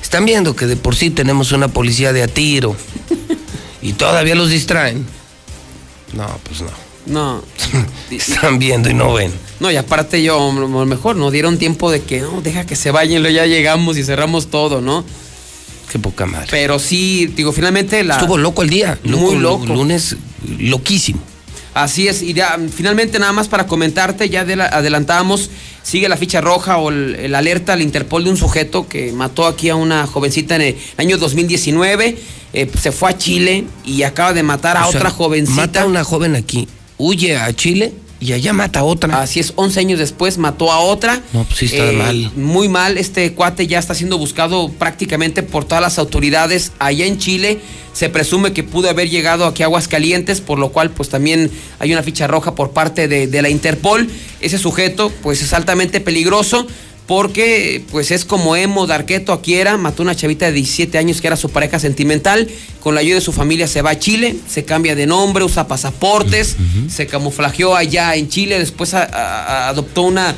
Están 0.00 0.24
viendo 0.24 0.56
que 0.56 0.66
de 0.66 0.76
por 0.76 0.96
sí 0.96 1.10
tenemos 1.10 1.52
una 1.52 1.68
policía 1.68 2.14
de 2.14 2.22
a 2.22 2.28
tiro 2.28 2.74
y 3.82 3.92
todavía 3.92 4.34
los 4.34 4.48
distraen. 4.48 5.04
No, 6.14 6.40
pues 6.44 6.62
no. 6.62 6.70
No. 7.04 7.42
Están 8.10 8.58
viendo 8.58 8.88
y 8.88 8.94
no 8.94 9.12
ven. 9.12 9.32
No, 9.60 9.70
y 9.70 9.76
aparte 9.76 10.22
yo, 10.22 10.50
mejor 10.50 11.16
no 11.16 11.30
dieron 11.30 11.58
tiempo 11.58 11.90
de 11.90 12.00
que, 12.00 12.22
no, 12.22 12.40
deja 12.40 12.64
que 12.64 12.74
se 12.74 12.90
vayan, 12.90 13.22
ya 13.22 13.44
llegamos 13.44 13.98
y 13.98 14.02
cerramos 14.02 14.48
todo, 14.48 14.80
¿no? 14.80 15.04
Qué 15.92 15.98
poca 15.98 16.24
madre. 16.24 16.48
Pero 16.50 16.78
sí, 16.78 17.26
digo, 17.36 17.52
finalmente 17.52 18.02
la... 18.02 18.14
Estuvo 18.14 18.38
loco 18.38 18.62
el 18.62 18.70
día. 18.70 18.98
Muy 19.04 19.36
loco. 19.36 19.66
Lunes, 19.66 20.16
loquísimo. 20.58 21.20
Así 21.74 22.08
es, 22.08 22.22
y 22.22 22.32
ya, 22.32 22.58
finalmente 22.74 23.18
nada 23.20 23.32
más 23.32 23.46
para 23.48 23.66
comentarte, 23.66 24.28
ya 24.28 24.44
de 24.44 24.56
la- 24.56 24.66
adelantábamos, 24.66 25.50
sigue 25.84 26.08
la 26.08 26.16
ficha 26.16 26.40
roja 26.40 26.78
o 26.78 26.90
el, 26.90 27.14
el 27.14 27.34
alerta 27.34 27.74
al 27.74 27.80
Interpol 27.82 28.24
de 28.24 28.30
un 28.30 28.36
sujeto 28.36 28.88
que 28.88 29.12
mató 29.12 29.46
aquí 29.46 29.68
a 29.68 29.76
una 29.76 30.06
jovencita 30.06 30.56
en 30.56 30.62
el 30.62 30.76
año 30.96 31.16
2019, 31.16 32.16
eh, 32.52 32.70
se 32.80 32.90
fue 32.90 33.10
a 33.10 33.16
Chile 33.16 33.64
y 33.84 34.02
acaba 34.02 34.32
de 34.32 34.42
matar 34.42 34.76
a 34.76 34.86
O 34.88 34.90
sea, 34.90 34.98
otra 35.00 35.10
jovencita. 35.10 35.60
Mata 35.60 35.82
a 35.82 35.86
una 35.86 36.02
joven 36.02 36.34
aquí, 36.34 36.66
huye 36.98 37.36
a 37.36 37.52
Chile 37.54 37.92
y 38.20 38.32
allá 38.34 38.52
mata 38.52 38.80
a 38.80 38.84
otra. 38.84 39.22
Así 39.22 39.40
es, 39.40 39.52
11 39.56 39.80
años 39.80 39.98
después 39.98 40.36
mató 40.38 40.70
a 40.70 40.80
otra. 40.80 41.22
No, 41.32 41.44
pues 41.44 41.58
sí 41.58 41.64
está 41.66 41.90
Eh, 41.90 41.96
mal. 41.96 42.30
Muy 42.36 42.68
mal, 42.68 42.98
este 42.98 43.32
cuate 43.32 43.66
ya 43.66 43.78
está 43.78 43.94
siendo 43.94 44.18
buscado 44.18 44.68
prácticamente 44.70 45.42
por 45.42 45.64
todas 45.64 45.80
las 45.82 45.98
autoridades 45.98 46.72
allá 46.78 47.06
en 47.06 47.18
Chile. 47.18 47.60
Se 47.92 48.08
presume 48.08 48.52
que 48.52 48.62
pudo 48.62 48.88
haber 48.88 49.08
llegado 49.10 49.46
aquí 49.46 49.62
a 49.62 49.66
Aguascalientes, 49.66 50.40
por 50.40 50.58
lo 50.58 50.70
cual 50.70 50.90
pues 50.90 51.08
también 51.08 51.50
hay 51.80 51.92
una 51.92 52.02
ficha 52.04 52.26
roja 52.28 52.54
por 52.54 52.70
parte 52.70 53.08
de, 53.08 53.26
de 53.26 53.42
la 53.42 53.48
Interpol. 53.48 54.08
Ese 54.40 54.58
sujeto 54.58 55.10
pues 55.22 55.42
es 55.42 55.52
altamente 55.52 56.00
peligroso 56.00 56.66
porque 57.10 57.82
pues 57.90 58.12
es 58.12 58.24
como 58.24 58.54
Emo 58.54 58.86
Darqueto 58.86 59.32
aquí 59.32 59.54
era, 59.54 59.76
mató 59.76 60.02
a 60.02 60.04
una 60.04 60.14
chavita 60.14 60.46
de 60.46 60.52
17 60.52 60.96
años 60.96 61.20
que 61.20 61.26
era 61.26 61.34
su 61.34 61.48
pareja 61.50 61.80
sentimental, 61.80 62.48
con 62.78 62.94
la 62.94 63.00
ayuda 63.00 63.16
de 63.16 63.20
su 63.20 63.32
familia 63.32 63.66
se 63.66 63.82
va 63.82 63.90
a 63.90 63.98
Chile, 63.98 64.36
se 64.48 64.64
cambia 64.64 64.94
de 64.94 65.06
nombre, 65.08 65.42
usa 65.42 65.66
pasaportes, 65.66 66.54
se 66.88 67.08
camuflajeó 67.08 67.74
allá 67.74 68.14
en 68.14 68.28
Chile, 68.28 68.60
después 68.60 68.94
a- 68.94 69.02
a- 69.02 69.42
a- 69.64 69.68
adoptó 69.70 70.02
una 70.02 70.36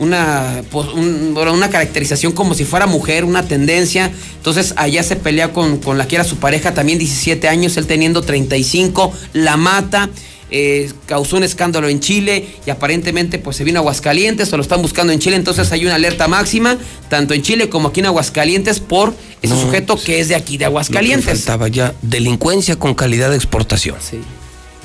una, 0.00 0.62
pues, 0.72 0.88
un- 0.88 1.36
una 1.36 1.70
caracterización 1.70 2.32
como 2.32 2.54
si 2.54 2.64
fuera 2.64 2.86
mujer, 2.86 3.24
una 3.24 3.46
tendencia. 3.46 4.10
Entonces 4.38 4.74
allá 4.76 5.04
se 5.04 5.14
pelea 5.14 5.52
con, 5.52 5.76
con 5.78 5.98
la 5.98 6.08
que 6.08 6.16
era 6.16 6.24
su 6.24 6.38
pareja, 6.38 6.74
también 6.74 6.98
17 6.98 7.46
años, 7.48 7.76
él 7.76 7.86
teniendo 7.86 8.20
35, 8.22 9.12
la 9.34 9.56
mata. 9.56 10.10
Eh, 10.56 10.92
causó 11.06 11.36
un 11.36 11.42
escándalo 11.42 11.88
en 11.88 11.98
Chile 11.98 12.46
y 12.64 12.70
aparentemente 12.70 13.40
pues 13.40 13.56
se 13.56 13.64
vino 13.64 13.80
a 13.80 13.82
Aguascalientes 13.82 14.52
o 14.52 14.56
lo 14.56 14.62
están 14.62 14.80
buscando 14.82 15.12
en 15.12 15.18
Chile, 15.18 15.34
entonces 15.34 15.72
hay 15.72 15.84
una 15.84 15.96
alerta 15.96 16.28
máxima, 16.28 16.78
tanto 17.08 17.34
en 17.34 17.42
Chile 17.42 17.68
como 17.68 17.88
aquí 17.88 17.98
en 18.00 18.06
Aguascalientes, 18.06 18.78
por 18.78 19.14
ese 19.42 19.60
sujeto 19.60 19.96
que 20.00 20.20
es 20.20 20.28
de 20.28 20.36
aquí, 20.36 20.56
de 20.56 20.66
Aguascalientes. 20.66 21.26
faltaba 21.40 21.66
ya 21.66 21.92
delincuencia 22.02 22.76
con 22.76 22.94
calidad 22.94 23.30
de 23.30 23.36
exportación. 23.36 23.96
Sí. 24.00 24.20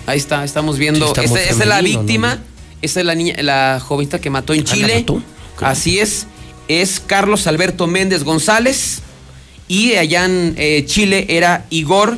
Ahí 0.08 0.18
está, 0.18 0.44
estamos 0.44 0.80
viendo. 0.80 1.06
Sí, 1.14 1.22
Esta- 1.24 1.40
esta 1.44 1.64
es 1.64 1.68
la 1.70 1.82
víctima. 1.82 2.36
¿no? 2.38 2.42
Esta 2.82 3.00
es 3.02 3.06
la 3.06 3.14
niña, 3.14 3.36
la 3.44 3.80
jovencita 3.86 4.20
que 4.20 4.32
mató 4.32 4.54
en 4.56 4.62
Ah, 4.62 4.64
¿la 4.66 4.74
Chile. 4.74 4.96
mató? 4.96 5.22
Así 5.62 6.00
es. 6.00 6.26
Es 6.68 7.00
Carlos 7.00 7.46
Alberto 7.46 7.86
Méndez 7.86 8.24
González. 8.24 9.02
Y 9.68 9.94
allá 9.94 10.26
en 10.26 10.56
eh, 10.58 10.84
Chile 10.88 11.28
era 11.30 11.66
Igor 11.70 12.18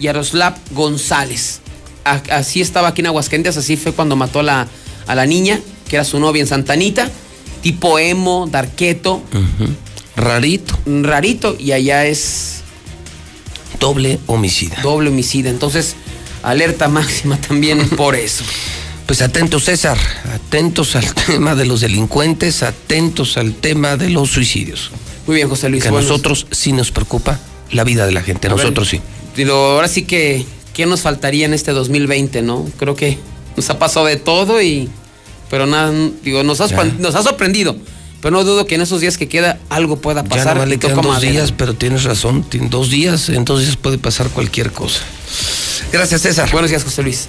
Yaroslav 0.00 0.56
González. 0.72 1.60
Así 2.04 2.60
estaba 2.60 2.88
aquí 2.88 3.00
en 3.02 3.06
Aguascalientes. 3.08 3.56
Así 3.56 3.76
fue 3.76 3.92
cuando 3.92 4.16
mató 4.16 4.40
a 4.40 4.42
la, 4.42 4.68
a 5.06 5.14
la 5.14 5.26
niña, 5.26 5.60
que 5.88 5.96
era 5.96 6.04
su 6.04 6.18
novia 6.20 6.40
en 6.40 6.46
Santanita. 6.48 7.10
Tipo 7.62 7.98
emo, 7.98 8.48
darqueto. 8.50 9.22
Rarito. 10.16 10.78
Rarito. 10.86 11.56
Y 11.58 11.72
allá 11.72 12.06
es 12.06 12.62
Doble 13.80 14.18
homicida. 14.26 14.76
doble 14.82 15.10
homicida. 15.10 15.50
Entonces, 15.50 15.94
alerta 16.42 16.88
máxima 16.88 17.36
también 17.40 17.88
por 17.96 18.16
eso. 18.16 18.42
Pues 19.06 19.22
atentos, 19.22 19.64
César, 19.64 19.96
atentos 20.34 20.94
al 20.96 21.14
tema 21.14 21.54
de 21.54 21.64
los 21.64 21.80
delincuentes, 21.80 22.62
atentos 22.62 23.36
al 23.38 23.54
tema 23.54 23.96
de 23.96 24.10
los 24.10 24.30
suicidios. 24.30 24.90
Muy 25.26 25.36
bien, 25.36 25.48
José 25.48 25.68
Luis. 25.68 25.82
Que 25.84 25.88
a 25.88 25.92
nosotros 25.92 26.46
sí 26.50 26.72
nos 26.72 26.90
preocupa 26.90 27.38
la 27.70 27.84
vida 27.84 28.04
de 28.06 28.12
la 28.12 28.22
gente, 28.22 28.48
A 28.48 28.50
ver, 28.50 28.58
nosotros 28.58 28.88
sí. 28.88 29.00
Digo, 29.36 29.54
ahora 29.54 29.88
sí 29.88 30.02
que, 30.02 30.44
¿qué 30.78 30.86
nos 30.86 31.00
faltaría 31.00 31.44
en 31.44 31.54
este 31.54 31.72
2020, 31.72 32.40
no? 32.42 32.64
Creo 32.78 32.94
que 32.94 33.18
nos 33.56 33.68
ha 33.68 33.80
pasado 33.80 34.06
de 34.06 34.14
todo 34.16 34.62
y. 34.62 34.88
Pero 35.50 35.66
nada, 35.66 35.92
digo, 36.22 36.44
nos, 36.44 36.58
Ya. 36.58 36.84
nos 37.00 37.16
ha 37.16 37.22
sorprendido. 37.24 37.76
Pero 38.22 38.30
no 38.36 38.44
dudo 38.44 38.64
que 38.64 38.76
en 38.76 38.82
esos 38.82 39.00
días 39.00 39.18
que 39.18 39.26
queda 39.28 39.58
algo 39.70 39.96
pueda 40.00 40.22
Ya 40.22 40.28
pasar. 40.28 40.54
nomás 40.54 40.68
y 40.68 40.70
le 40.70 40.78
quedan 40.78 40.94
dos 41.00 41.06
madera. 41.06 41.32
días, 41.32 41.50
pero 41.50 41.74
tienes 41.74 42.04
razón, 42.04 42.44
tiene 42.44 42.68
dos 42.68 42.90
días, 42.90 43.28
entonces 43.28 43.74
puede 43.74 43.98
pasar 43.98 44.28
cualquier 44.28 44.70
cosa. 44.70 45.00
Gracias, 45.92 46.22
César. 46.22 46.48
Buenos 46.52 46.70
días, 46.70 46.84
José 46.84 47.02
Luis. 47.02 47.28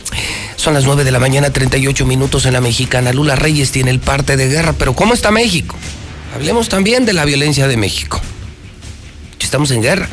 Son 0.56 0.76
las 0.76 0.86
9 0.86 1.04
de 1.04 1.12
la 1.12 1.18
mañana, 1.20 1.50
38 1.52 2.06
minutos 2.06 2.46
en 2.46 2.54
la 2.54 2.62
mexicana. 2.62 3.14
Lula 3.14 3.36
Reyes 3.36 3.72
tiene 3.72 3.90
el 3.90 4.00
parte 4.00 4.38
de 4.38 4.48
guerra, 4.48 4.74
pero 4.78 4.94
¿cómo 4.94 5.16
está 5.16 5.32
México? 5.32 5.76
Hablemos 6.36 6.70
también 6.70 7.04
de 7.08 7.14
la 7.14 7.26
violencia 7.26 7.68
de 7.68 7.78
México. 7.78 8.22
Estamos 9.40 9.72
en 9.72 9.82
guerra. 9.82 10.08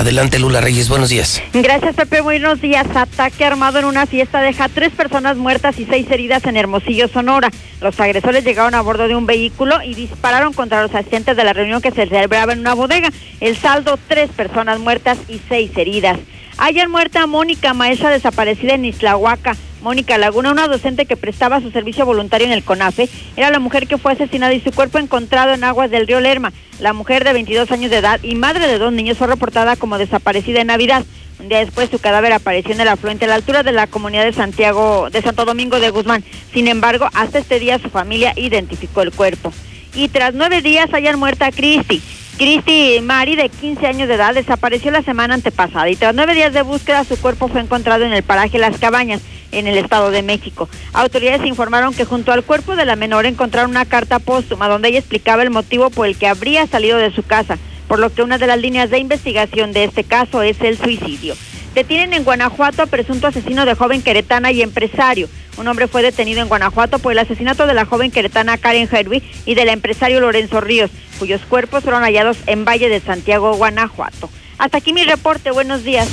Adelante, 0.00 0.38
Lula 0.38 0.62
Reyes, 0.62 0.88
buenos 0.88 1.10
días. 1.10 1.42
Gracias, 1.52 1.94
Pepe. 1.94 2.22
Buenos 2.22 2.62
días. 2.62 2.86
Ataque 2.94 3.44
armado 3.44 3.80
en 3.80 3.84
una 3.84 4.06
fiesta 4.06 4.40
deja 4.40 4.70
tres 4.70 4.92
personas 4.92 5.36
muertas 5.36 5.78
y 5.78 5.84
seis 5.84 6.10
heridas 6.10 6.42
en 6.46 6.56
Hermosillo, 6.56 7.06
Sonora. 7.06 7.50
Los 7.82 8.00
agresores 8.00 8.42
llegaron 8.42 8.74
a 8.74 8.80
bordo 8.80 9.08
de 9.08 9.14
un 9.14 9.26
vehículo 9.26 9.82
y 9.82 9.92
dispararon 9.94 10.54
contra 10.54 10.80
los 10.80 10.94
asistentes 10.94 11.36
de 11.36 11.44
la 11.44 11.52
reunión 11.52 11.82
que 11.82 11.90
se 11.90 12.06
celebraba 12.06 12.54
en 12.54 12.60
una 12.60 12.72
bodega. 12.72 13.10
El 13.40 13.58
saldo, 13.58 13.98
tres 14.08 14.30
personas 14.30 14.78
muertas 14.78 15.18
y 15.28 15.38
seis 15.50 15.70
heridas. 15.76 16.18
Hayan 16.56 16.90
muerta 16.90 17.24
a 17.24 17.26
Mónica, 17.26 17.74
maestra 17.74 18.08
desaparecida 18.08 18.76
en 18.76 18.86
Islahuaca. 18.86 19.54
Mónica 19.82 20.18
Laguna, 20.18 20.52
una 20.52 20.68
docente 20.68 21.06
que 21.06 21.16
prestaba 21.16 21.60
su 21.60 21.70
servicio 21.70 22.04
voluntario 22.04 22.46
en 22.46 22.52
el 22.52 22.64
CONAFE, 22.64 23.08
era 23.36 23.50
la 23.50 23.58
mujer 23.58 23.86
que 23.86 23.98
fue 23.98 24.12
asesinada 24.12 24.52
y 24.52 24.60
su 24.60 24.72
cuerpo 24.72 24.98
encontrado 24.98 25.52
en 25.52 25.64
aguas 25.64 25.90
del 25.90 26.06
río 26.06 26.20
Lerma. 26.20 26.52
La 26.78 26.92
mujer 26.92 27.24
de 27.24 27.32
22 27.32 27.70
años 27.72 27.90
de 27.90 27.98
edad 27.98 28.20
y 28.22 28.34
madre 28.34 28.66
de 28.66 28.78
dos 28.78 28.92
niños 28.92 29.18
fue 29.18 29.26
reportada 29.26 29.76
como 29.76 29.98
desaparecida 29.98 30.60
en 30.60 30.68
Navidad. 30.68 31.04
Un 31.38 31.48
día 31.48 31.58
después 31.58 31.88
su 31.88 31.98
cadáver 31.98 32.32
apareció 32.32 32.74
en 32.74 32.80
el 32.82 32.88
afluente 32.88 33.24
a 33.24 33.28
la 33.28 33.34
altura 33.34 33.62
de 33.62 33.72
la 33.72 33.86
comunidad 33.86 34.24
de 34.24 34.34
Santiago, 34.34 35.08
de 35.10 35.22
Santo 35.22 35.46
Domingo 35.46 35.80
de 35.80 35.90
Guzmán. 35.90 36.22
Sin 36.52 36.68
embargo, 36.68 37.08
hasta 37.14 37.38
este 37.38 37.58
día 37.58 37.78
su 37.78 37.88
familia 37.88 38.34
identificó 38.36 39.00
el 39.00 39.12
cuerpo. 39.12 39.52
Y 39.94 40.08
tras 40.08 40.34
nueve 40.34 40.60
días 40.60 40.92
hayan 40.92 41.18
muerta 41.18 41.46
a 41.46 41.52
Cristi. 41.52 42.02
Cristi 42.36 43.00
Mari, 43.02 43.36
de 43.36 43.48
15 43.48 43.86
años 43.86 44.08
de 44.08 44.14
edad, 44.14 44.34
desapareció 44.34 44.90
la 44.90 45.02
semana 45.02 45.34
antepasada 45.34 45.90
y 45.90 45.96
tras 45.96 46.14
nueve 46.14 46.34
días 46.34 46.54
de 46.54 46.62
búsqueda 46.62 47.04
su 47.04 47.18
cuerpo 47.20 47.48
fue 47.48 47.60
encontrado 47.60 48.04
en 48.04 48.12
el 48.14 48.22
paraje 48.22 48.58
Las 48.58 48.78
Cabañas, 48.78 49.20
en 49.52 49.66
el 49.66 49.78
Estado 49.78 50.10
de 50.10 50.22
México. 50.22 50.68
Autoridades 50.92 51.46
informaron 51.46 51.94
que 51.94 52.04
junto 52.04 52.32
al 52.32 52.44
cuerpo 52.44 52.76
de 52.76 52.84
la 52.84 52.96
menor 52.96 53.26
encontraron 53.26 53.70
una 53.70 53.84
carta 53.84 54.18
póstuma 54.18 54.68
donde 54.68 54.88
ella 54.88 54.98
explicaba 54.98 55.42
el 55.42 55.50
motivo 55.50 55.90
por 55.90 56.06
el 56.06 56.16
que 56.16 56.26
habría 56.26 56.66
salido 56.66 56.98
de 56.98 57.12
su 57.12 57.22
casa, 57.22 57.58
por 57.88 57.98
lo 57.98 58.12
que 58.12 58.22
una 58.22 58.38
de 58.38 58.46
las 58.46 58.60
líneas 58.60 58.90
de 58.90 58.98
investigación 58.98 59.72
de 59.72 59.84
este 59.84 60.04
caso 60.04 60.42
es 60.42 60.60
el 60.60 60.78
suicidio. 60.78 61.34
Detienen 61.74 62.14
en 62.14 62.24
Guanajuato 62.24 62.82
a 62.82 62.86
presunto 62.86 63.28
asesino 63.28 63.64
de 63.64 63.74
joven 63.74 64.02
queretana 64.02 64.50
y 64.50 64.62
empresario. 64.62 65.28
Un 65.56 65.68
hombre 65.68 65.86
fue 65.86 66.02
detenido 66.02 66.40
en 66.40 66.48
Guanajuato 66.48 66.98
por 66.98 67.12
el 67.12 67.18
asesinato 67.20 67.66
de 67.66 67.74
la 67.74 67.84
joven 67.84 68.10
queretana 68.10 68.58
Karen 68.58 68.88
Herby 68.90 69.22
y 69.46 69.54
del 69.54 69.68
empresario 69.68 70.20
Lorenzo 70.20 70.60
Ríos, 70.60 70.90
cuyos 71.18 71.42
cuerpos 71.42 71.84
fueron 71.84 72.02
hallados 72.02 72.38
en 72.46 72.64
Valle 72.64 72.88
de 72.88 73.00
Santiago, 73.00 73.54
Guanajuato. 73.54 74.30
Hasta 74.58 74.78
aquí 74.78 74.92
mi 74.92 75.04
reporte. 75.04 75.50
Buenos 75.52 75.84
días. 75.84 76.08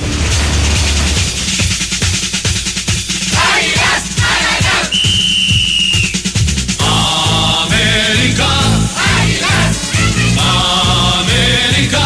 América. 7.98 8.48
América. 11.19 12.00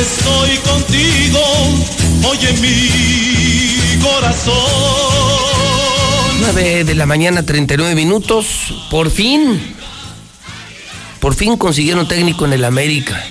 Estoy 0.00 0.56
contigo, 0.58 1.40
oye 2.28 2.52
mi 2.60 4.02
corazón. 4.02 4.52
9 6.40 6.84
de 6.84 6.94
la 6.94 7.06
mañana, 7.06 7.42
39 7.44 7.94
minutos. 7.94 8.74
Por 8.90 9.10
fin. 9.10 9.74
Por 11.18 11.34
fin 11.34 11.56
consiguieron 11.56 12.06
técnico 12.06 12.44
en 12.44 12.52
el 12.52 12.64
América. 12.64 13.24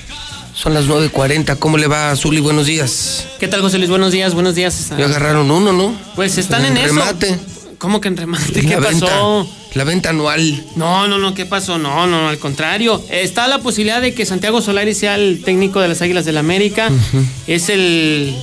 Son 0.55 0.73
las 0.73 0.85
9.40. 0.85 1.59
¿Cómo 1.59 1.77
le 1.77 1.85
va, 1.87 2.15
Zuli? 2.15 2.39
Buenos 2.39 2.65
días. 2.65 3.25
¿Qué 3.39 3.47
tal, 3.47 3.61
José 3.61 3.77
Luis? 3.77 3.89
Buenos 3.89 4.11
días, 4.11 4.33
buenos 4.33 4.55
días. 4.55 4.89
Ya 4.97 5.05
agarraron 5.05 5.51
uno, 5.51 5.71
¿no? 5.73 5.93
Pues 6.15 6.37
están 6.37 6.65
En 6.65 6.77
en, 6.77 6.85
eso. 6.85 6.95
remate. 6.95 7.39
¿Cómo 7.81 7.99
que 7.99 8.07
en 8.09 8.15
remate? 8.17 8.53
La 8.61 8.69
¿Qué 8.69 8.75
venta. 8.75 8.89
pasó? 9.07 9.47
La 9.73 9.83
venta 9.83 10.09
anual. 10.11 10.63
No, 10.75 11.07
no, 11.07 11.17
no, 11.17 11.33
¿qué 11.33 11.45
pasó? 11.47 11.79
No, 11.79 12.05
no, 12.05 12.29
al 12.29 12.37
contrario. 12.37 13.03
Está 13.09 13.47
la 13.47 13.57
posibilidad 13.59 14.01
de 14.01 14.13
que 14.13 14.23
Santiago 14.25 14.61
Solari 14.61 14.93
sea 14.93 15.15
el 15.15 15.41
técnico 15.43 15.79
de 15.81 15.87
las 15.87 16.01
Águilas 16.01 16.25
del 16.25 16.37
América. 16.37 16.91
Es 17.47 17.69
el 17.69 18.35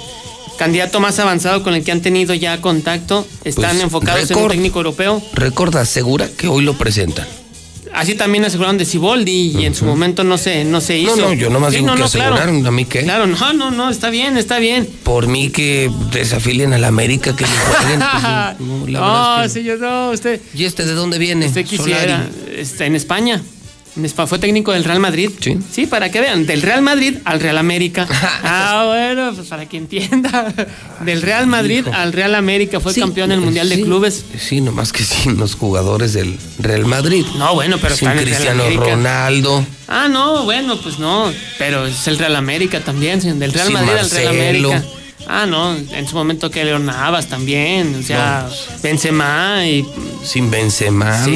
candidato 0.59 0.99
más 0.99 1.19
avanzado 1.21 1.63
con 1.63 1.75
el 1.75 1.85
que 1.85 1.93
han 1.93 2.01
tenido 2.01 2.35
ya 2.35 2.61
contacto. 2.61 3.27
Están 3.45 3.73
Pues, 3.73 3.83
enfocados 3.85 4.31
en 4.31 4.39
un 4.39 4.49
técnico 4.49 4.81
europeo. 4.81 5.23
Recorda, 5.35 5.83
asegura 5.83 6.29
que 6.37 6.49
hoy 6.49 6.65
lo 6.65 6.75
presentan. 6.77 7.29
Así 7.99 8.15
también 8.15 8.45
aseguraron 8.45 8.79
de 8.79 8.85
Siboldi 8.85 9.57
y 9.59 9.67
en 9.67 9.75
su 9.75 9.85
momento 9.85 10.23
no 10.23 10.39
se, 10.39 10.65
no 10.65 10.81
se 10.81 10.97
hizo. 10.99 11.17
No, 11.17 11.23
no, 11.29 11.33
yo 11.35 11.51
nomás 11.51 11.71
Sí, 11.73 11.77
digo 11.81 11.89
no, 11.89 11.95
que 11.97 12.01
no, 12.03 12.09
claro. 12.09 12.35
aseguraron. 12.37 12.67
¿A 12.67 12.71
mí 12.71 12.85
qué? 12.85 13.03
Claro, 13.03 13.27
no, 13.27 13.53
no, 13.53 13.71
no, 13.73 13.91
está 13.91 14.09
bien, 14.11 14.37
está 14.39 14.59
bien. 14.61 14.89
Por 15.03 15.27
mí 15.27 15.51
que 15.51 15.91
desafilien 16.13 16.73
a 16.73 16.79
la 16.79 16.89
América, 16.89 17.35
que 17.35 17.45
le 17.45 17.51
jueguen. 17.79 18.01
pues, 18.01 18.69
no, 18.69 18.87
la 18.87 19.01
no, 19.01 19.43
es 19.43 19.53
que- 19.53 19.59
sí, 19.61 19.67
yo 19.67 19.77
no, 19.79 20.11
usted. 20.11 20.41
¿Y 20.55 20.65
este 20.65 20.85
de 20.85 20.93
dónde 20.93 21.19
viene? 21.19 21.47
Usted 21.47 21.65
quisiera. 21.67 22.29
Está 22.57 22.87
en 22.87 22.95
España. 22.95 23.43
Fue 24.27 24.39
técnico 24.39 24.73
del 24.73 24.85
Real 24.85 25.01
Madrid. 25.01 25.31
Sí. 25.41 25.57
Sí, 25.71 25.87
para 25.87 26.11
que 26.11 26.21
vean. 26.21 26.47
Del 26.47 26.63
Real 26.63 26.83
Madrid 26.83 27.19
al 27.25 27.41
Real 27.41 27.59
América. 27.59 28.07
ah, 28.43 28.85
bueno, 28.87 29.33
pues 29.35 29.49
para 29.49 29.67
que 29.67 29.77
entienda. 29.77 30.53
Del 31.05 31.23
Real 31.23 31.47
Madrid 31.47 31.87
al 31.93 32.13
Real 32.13 32.35
América. 32.35 32.81
Fue 32.81 32.93
Sí, 32.93 33.01
campeón 33.01 33.31
del 33.31 33.41
Mundial 33.41 33.69
de. 33.69 33.83
Clubes. 33.83 34.25
Sí, 34.39 34.61
nomás 34.61 34.93
que 34.93 35.03
sin 35.05 35.37
los 35.39 35.55
jugadores 35.55 36.13
del 36.13 36.39
Real 36.59 36.85
Madrid. 36.85 37.25
No, 37.37 37.55
bueno, 37.55 37.79
pero 37.81 37.97
sin 37.97 38.09
Real 38.09 38.25
Cristiano. 38.25 38.65
Ronaldo. 38.77 39.65
Ah, 39.89 40.09
no, 40.09 40.45
bueno, 40.45 40.79
pues 40.81 40.99
no. 40.99 41.33
Pero 41.59 41.87
es 41.87 42.07
el 42.07 42.19
Real 42.19 42.37
América 42.37 42.81
también. 42.81 43.21
Del 43.39 43.53
Real 43.53 43.71
Madrid 43.71 43.91
al 43.99 44.11
Real. 44.11 44.29
América. 44.29 44.85
Ah, 45.31 45.45
no, 45.47 45.77
en 45.77 46.09
su 46.09 46.17
momento 46.17 46.51
que 46.51 46.65
Leon 46.65 46.87
Navas 46.87 47.27
también, 47.27 47.95
o 48.01 48.03
sea, 48.03 48.49
Benzema 48.83 49.67
y 49.67 49.85
Sin 50.25 50.51
Benzema, 50.51 51.23
Sí, 51.25 51.33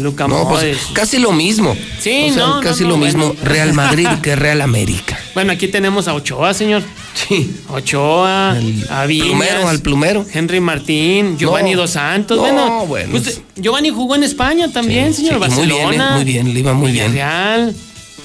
no. 0.00 0.10
pues, 0.12 0.28
no, 0.28 0.48
pues, 0.48 0.78
casi 0.94 1.18
lo 1.18 1.32
mismo. 1.32 1.76
Sí, 2.00 2.28
O 2.30 2.34
sea, 2.34 2.46
no, 2.46 2.60
casi 2.60 2.84
no, 2.84 2.90
lo 2.90 2.96
bueno. 2.96 3.18
mismo 3.28 3.36
Real 3.44 3.74
Madrid 3.74 4.08
que 4.22 4.36
Real 4.36 4.60
América. 4.62 5.18
Bueno, 5.36 5.52
aquí 5.52 5.68
tenemos 5.68 6.08
a 6.08 6.14
Ochoa, 6.14 6.54
señor. 6.54 6.82
Sí. 7.28 7.54
Ochoa, 7.68 8.52
a 8.88 9.04
Viñas, 9.06 9.26
plumero, 9.28 9.68
al 9.68 9.80
plumero. 9.80 10.26
Henry 10.32 10.60
Martín, 10.60 11.36
Giovanni 11.36 11.74
Dos 11.74 11.90
Santos. 11.90 12.38
no, 12.38 12.42
bueno, 12.42 12.86
bueno. 12.86 13.10
pues, 13.10 13.42
Giovanni 13.54 13.90
jugó 13.90 14.14
en 14.14 14.22
España 14.22 14.72
también, 14.72 15.12
Sí, 15.12 15.26
señor. 15.26 15.44
sí, 15.46 15.54
muy 15.56 15.66
bien, 15.66 15.78
Barcelona. 15.84 16.08
eh, 16.08 16.14
muy 16.14 16.24
bien, 16.24 16.54
le 16.54 16.60
iba 16.60 16.72
muy 16.72 16.90
bien. 16.92 17.12
Villarreal. 17.12 17.74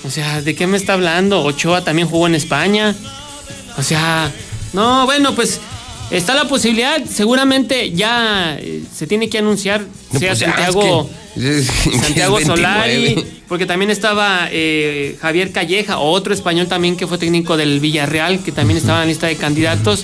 O 0.05 0.09
sea, 0.09 0.41
¿de 0.41 0.55
qué 0.55 0.67
me 0.67 0.77
está 0.77 0.93
hablando? 0.93 1.43
Ochoa 1.43 1.83
también 1.83 2.07
jugó 2.07 2.27
en 2.27 2.35
España. 2.35 2.95
O 3.77 3.83
sea, 3.83 4.31
no, 4.73 5.05
bueno, 5.05 5.35
pues 5.35 5.59
Está 6.11 6.35
la 6.35 6.43
posibilidad, 6.45 7.01
seguramente 7.09 7.91
ya 7.93 8.57
eh, 8.59 8.83
se 8.93 9.07
tiene 9.07 9.29
que 9.29 9.37
anunciar, 9.37 9.79
No, 10.11 10.19
sea 10.19 10.31
pues 10.31 10.39
Santiago, 10.39 11.09
es 11.37 11.69
que- 11.71 11.97
Santiago 11.99 12.37
es 12.37 12.47
29. 12.49 13.15
Solari, 13.15 13.25
porque 13.47 13.65
también 13.65 13.89
estaba 13.91 14.49
eh, 14.51 15.15
Javier 15.21 15.53
Calleja, 15.53 15.99
otro 15.99 16.33
español 16.33 16.67
también 16.67 16.97
que 16.97 17.07
fue 17.07 17.17
técnico 17.17 17.55
del 17.55 17.79
Villarreal, 17.79 18.43
que 18.43 18.51
también 18.51 18.75
estaba 18.77 18.97
en 18.99 19.03
la 19.05 19.09
lista 19.09 19.27
de 19.27 19.37
candidatos, 19.37 20.03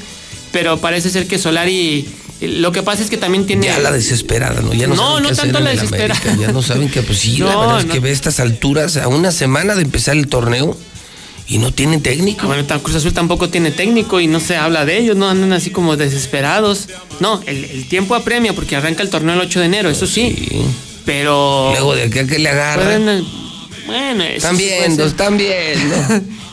pero 0.54 0.78
parece 0.78 1.10
ser 1.10 1.28
que 1.28 1.38
Solari, 1.38 2.08
eh, 2.40 2.48
lo 2.48 2.72
que 2.72 2.84
pasa 2.84 3.04
es 3.04 3.10
que 3.10 3.18
también 3.18 3.46
tiene... 3.46 3.66
Ya 3.68 3.78
la 3.80 3.92
desesperada, 3.92 4.62
¿no? 4.62 4.74
Ya 4.74 4.88
no, 4.88 4.96
No, 4.96 5.04
saben 5.10 5.24
no 5.24 5.30
qué 5.32 5.36
tanto 5.36 5.60
la 5.60 5.72
América, 5.72 5.84
desesperada. 5.84 6.38
Ya 6.40 6.52
no 6.54 6.62
saben 6.62 6.90
que, 6.90 7.02
pues 7.02 7.18
sí, 7.20 7.36
la 7.40 7.46
No, 7.52 7.60
verdad 7.60 7.80
es 7.82 7.86
que 7.92 8.00
ve 8.00 8.12
estas 8.12 8.40
alturas 8.40 8.96
a 8.96 9.10
una 9.10 9.34
semana 9.34 9.76
de 9.76 9.82
empezar 9.82 10.16
el 10.16 10.28
torneo 10.30 10.78
y 11.48 11.58
no 11.60 11.72
tienen 11.74 12.02
técnico. 12.02 12.48
Bueno, 12.48 12.66
Cruz 12.82 12.96
Azul 12.96 13.14
tampoco 13.14 13.50
tiene 13.50 13.72
técnico 13.72 14.20
y 14.20 14.28
no 14.28 14.40
se 14.40 14.58
habla 14.58 14.86
de 14.86 14.98
ellos, 14.98 15.16
no 15.16 15.30
andan 15.30 15.54
así 15.54 15.70
como 15.70 15.96
desesperados. 15.96 16.90
No, 17.20 17.42
el, 17.46 17.64
el 17.66 17.88
tiempo 17.88 18.16
apremia 18.16 18.54
porque 18.54 18.76
arranca 18.76 19.04
el 19.04 19.10
torneo 19.10 19.36
el 19.36 19.42
8 19.42 19.60
de 19.62 19.66
enero, 19.66 19.90
eso 19.90 20.08
sí. 20.08 20.36
Pero. 21.06 21.70
Luego 21.72 21.96
de 21.96 22.04
acá 22.04 22.28
que 22.28 22.38
le 22.40 22.50
agarra. 22.50 22.84
pueden, 22.84 23.26
bueno, 23.86 24.24
eso 24.26 24.36
Están 24.36 24.58
viendo, 24.58 25.06
están 25.06 25.38
viendo. 25.38 25.96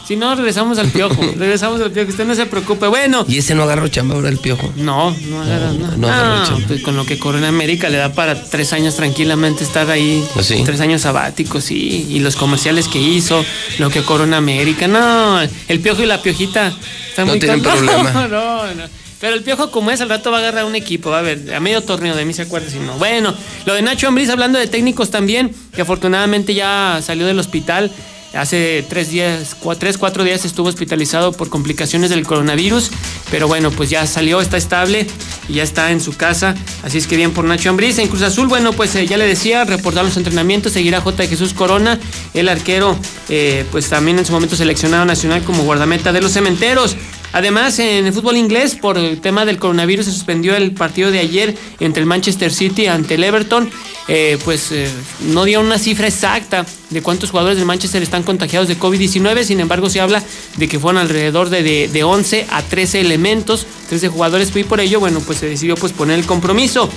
Si 0.07 0.17
no, 0.17 0.35
regresamos 0.35 0.79
al 0.79 0.89
piojo. 0.89 1.21
regresamos 1.37 1.81
al 1.81 1.91
piojo, 1.91 2.11
usted 2.11 2.27
no 2.27 2.35
se 2.35 2.47
preocupe. 2.47 2.87
Bueno. 2.87 3.25
¿Y 3.29 3.39
ese 3.39 3.55
no 3.55 3.63
agarró 3.63 3.89
chamba 3.89 4.15
ahora 4.15 4.29
el 4.29 4.39
piojo? 4.39 4.73
No, 4.77 5.17
no 5.29 5.43
agarra 5.43 5.73
no, 5.73 5.97
no 5.97 6.09
agarró 6.09 6.37
No, 6.37 6.47
chamba. 6.47 6.67
pues 6.69 6.83
con 6.83 6.97
lo 6.97 7.05
que 7.07 7.19
corre 7.19 7.39
en 7.39 7.45
América 7.45 7.89
le 7.89 7.99
da 7.99 8.13
para 8.13 8.43
tres 8.45 8.73
años 8.73 8.97
tranquilamente 8.97 9.65
estar 9.65 9.91
ahí. 9.91 10.25
¿Ah, 10.37 10.43
sí? 10.43 10.63
Tres 10.65 10.81
años 10.81 11.03
sabáticos, 11.03 11.65
sí. 11.65 12.07
Y 12.11 12.21
los 12.21 12.37
comerciales 12.37 12.89
que 12.89 13.01
hizo, 13.01 13.45
lo 13.79 13.91
que 13.91 14.03
corre 14.03 14.25
en 14.25 14.35
América. 14.35 14.89
No, 14.89 15.41
el 15.41 15.81
piojo 15.81 16.03
y 16.03 16.07
la 16.07 16.21
piojita 16.23 16.73
están 17.09 17.27
No 17.27 17.33
muy 17.33 17.41
tienen 17.41 17.63
problema. 17.63 18.13
No, 18.13 18.29
no, 18.29 18.75
no. 18.75 19.05
Pero 19.21 19.37
el 19.37 19.43
piojo, 19.43 19.71
como 19.71 19.91
es, 19.91 20.03
al 20.03 20.11
rato 20.11 20.31
va 20.31 20.37
a 20.37 20.41
agarrar 20.41 20.67
un 20.67 20.75
equipo. 20.75 21.09
Va 21.09 21.21
a 21.21 21.23
ver, 21.23 21.55
a 21.55 21.61
medio 21.61 21.81
torneo 21.83 22.15
de 22.15 22.27
mí 22.27 22.35
se 22.35 22.43
acuerda 22.43 22.69
si 22.69 22.79
no. 22.79 22.99
Bueno, 22.99 23.35
lo 23.65 23.73
de 23.73 23.81
Nacho 23.81 24.07
Ambriz, 24.07 24.29
hablando 24.29 24.59
de 24.59 24.67
técnicos 24.67 25.11
también, 25.11 25.55
que 25.75 25.81
afortunadamente 25.81 26.53
ya 26.53 27.01
salió 27.03 27.27
del 27.27 27.39
hospital. 27.39 27.91
Hace 28.37 28.85
tres 28.89 29.11
días, 29.11 29.57
cua- 29.63 29.77
tres, 29.79 29.97
cuatro 29.97 30.25
días 30.25 30.45
estuvo 30.45 30.69
hospitalizado 30.69 31.33
por 31.33 31.49
complicaciones 31.51 32.11
del 32.11 32.27
coronavirus, 32.27 32.91
pero 33.31 33.47
bueno, 33.47 33.71
pues 33.71 33.91
ya 33.91 34.07
salió, 34.07 34.41
está 34.41 34.57
estable 34.57 35.07
y 35.49 35.55
ya 35.55 35.63
está 35.63 35.93
en 35.93 36.01
su 36.01 36.15
casa. 36.17 36.55
Así 36.83 36.99
es 36.99 37.07
que 37.07 37.17
bien 37.17 37.31
por 37.33 37.45
Nacho 37.45 37.71
Ambriz. 37.71 37.99
En 37.99 38.09
Cruz 38.09 38.23
Azul, 38.23 38.49
bueno, 38.49 38.73
pues 38.73 38.95
eh, 38.97 39.07
ya 39.07 39.17
le 39.19 39.27
decía, 39.27 39.65
reportar 39.65 40.05
los 40.05 40.17
entrenamientos, 40.17 40.73
seguirá 40.73 41.01
J. 41.01 41.27
Jesús 41.27 41.55
Corona, 41.55 42.01
el 42.35 42.49
arquero, 42.49 42.99
eh, 43.29 43.65
pues 43.71 43.89
también 43.89 44.19
en 44.19 44.27
su 44.27 44.33
momento 44.33 44.57
seleccionado 44.57 45.05
nacional 45.05 45.45
como 45.45 45.63
guardameta 45.63 46.13
de 46.13 46.21
los 46.21 46.33
cementeros. 46.33 46.97
Además, 47.35 47.81
en 47.81 48.07
el 48.07 48.13
fútbol 48.13 48.37
inglés, 48.37 48.77
por 48.77 48.97
el 48.97 49.21
tema 49.21 49.45
del 49.45 49.59
coronavirus, 49.59 50.05
se 50.07 50.13
suspendió 50.13 50.55
el 50.55 50.71
partido 50.71 51.11
de 51.11 51.19
ayer 51.19 51.57
entre 51.81 52.01
el 52.01 52.07
Manchester 52.07 52.53
City 52.53 52.87
ante 52.87 53.17
el 53.17 53.25
Everton. 53.25 53.69
Eh, 54.07 54.39
pues 54.45 54.71
eh, 54.71 54.89
no 55.33 55.45
dio 55.45 55.61
una 55.61 55.81
cifra 55.81 56.07
exacta 56.07 56.65
de 56.91 57.03
cuántos 57.03 57.31
jugadores 57.33 57.57
del 57.57 57.67
Manchester 57.67 58.05
están 58.05 58.23
contagiados 58.23 58.69
de 58.69 58.79
COVID-19. 58.79 59.43
Sin 59.43 59.59
embargo, 59.59 59.91
se 59.91 60.01
habla 60.01 60.23
de 60.59 60.69
que 60.69 60.79
fueron 60.79 61.03
alrededor 61.03 61.51
de, 61.51 61.65
de, 61.65 61.89
de 61.89 62.05
11 62.05 62.47
a 62.51 62.63
13 62.63 63.01
elementos, 63.01 63.67
13 63.89 64.11
jugadores. 64.11 64.55
Y 64.55 64.63
por 64.63 64.79
ello, 64.79 65.01
bueno, 65.01 65.19
pues 65.19 65.39
se 65.39 65.47
decidió 65.47 65.75
pues, 65.75 65.91
poner 65.91 66.17
el 66.21 66.27
compromiso. 66.27 66.89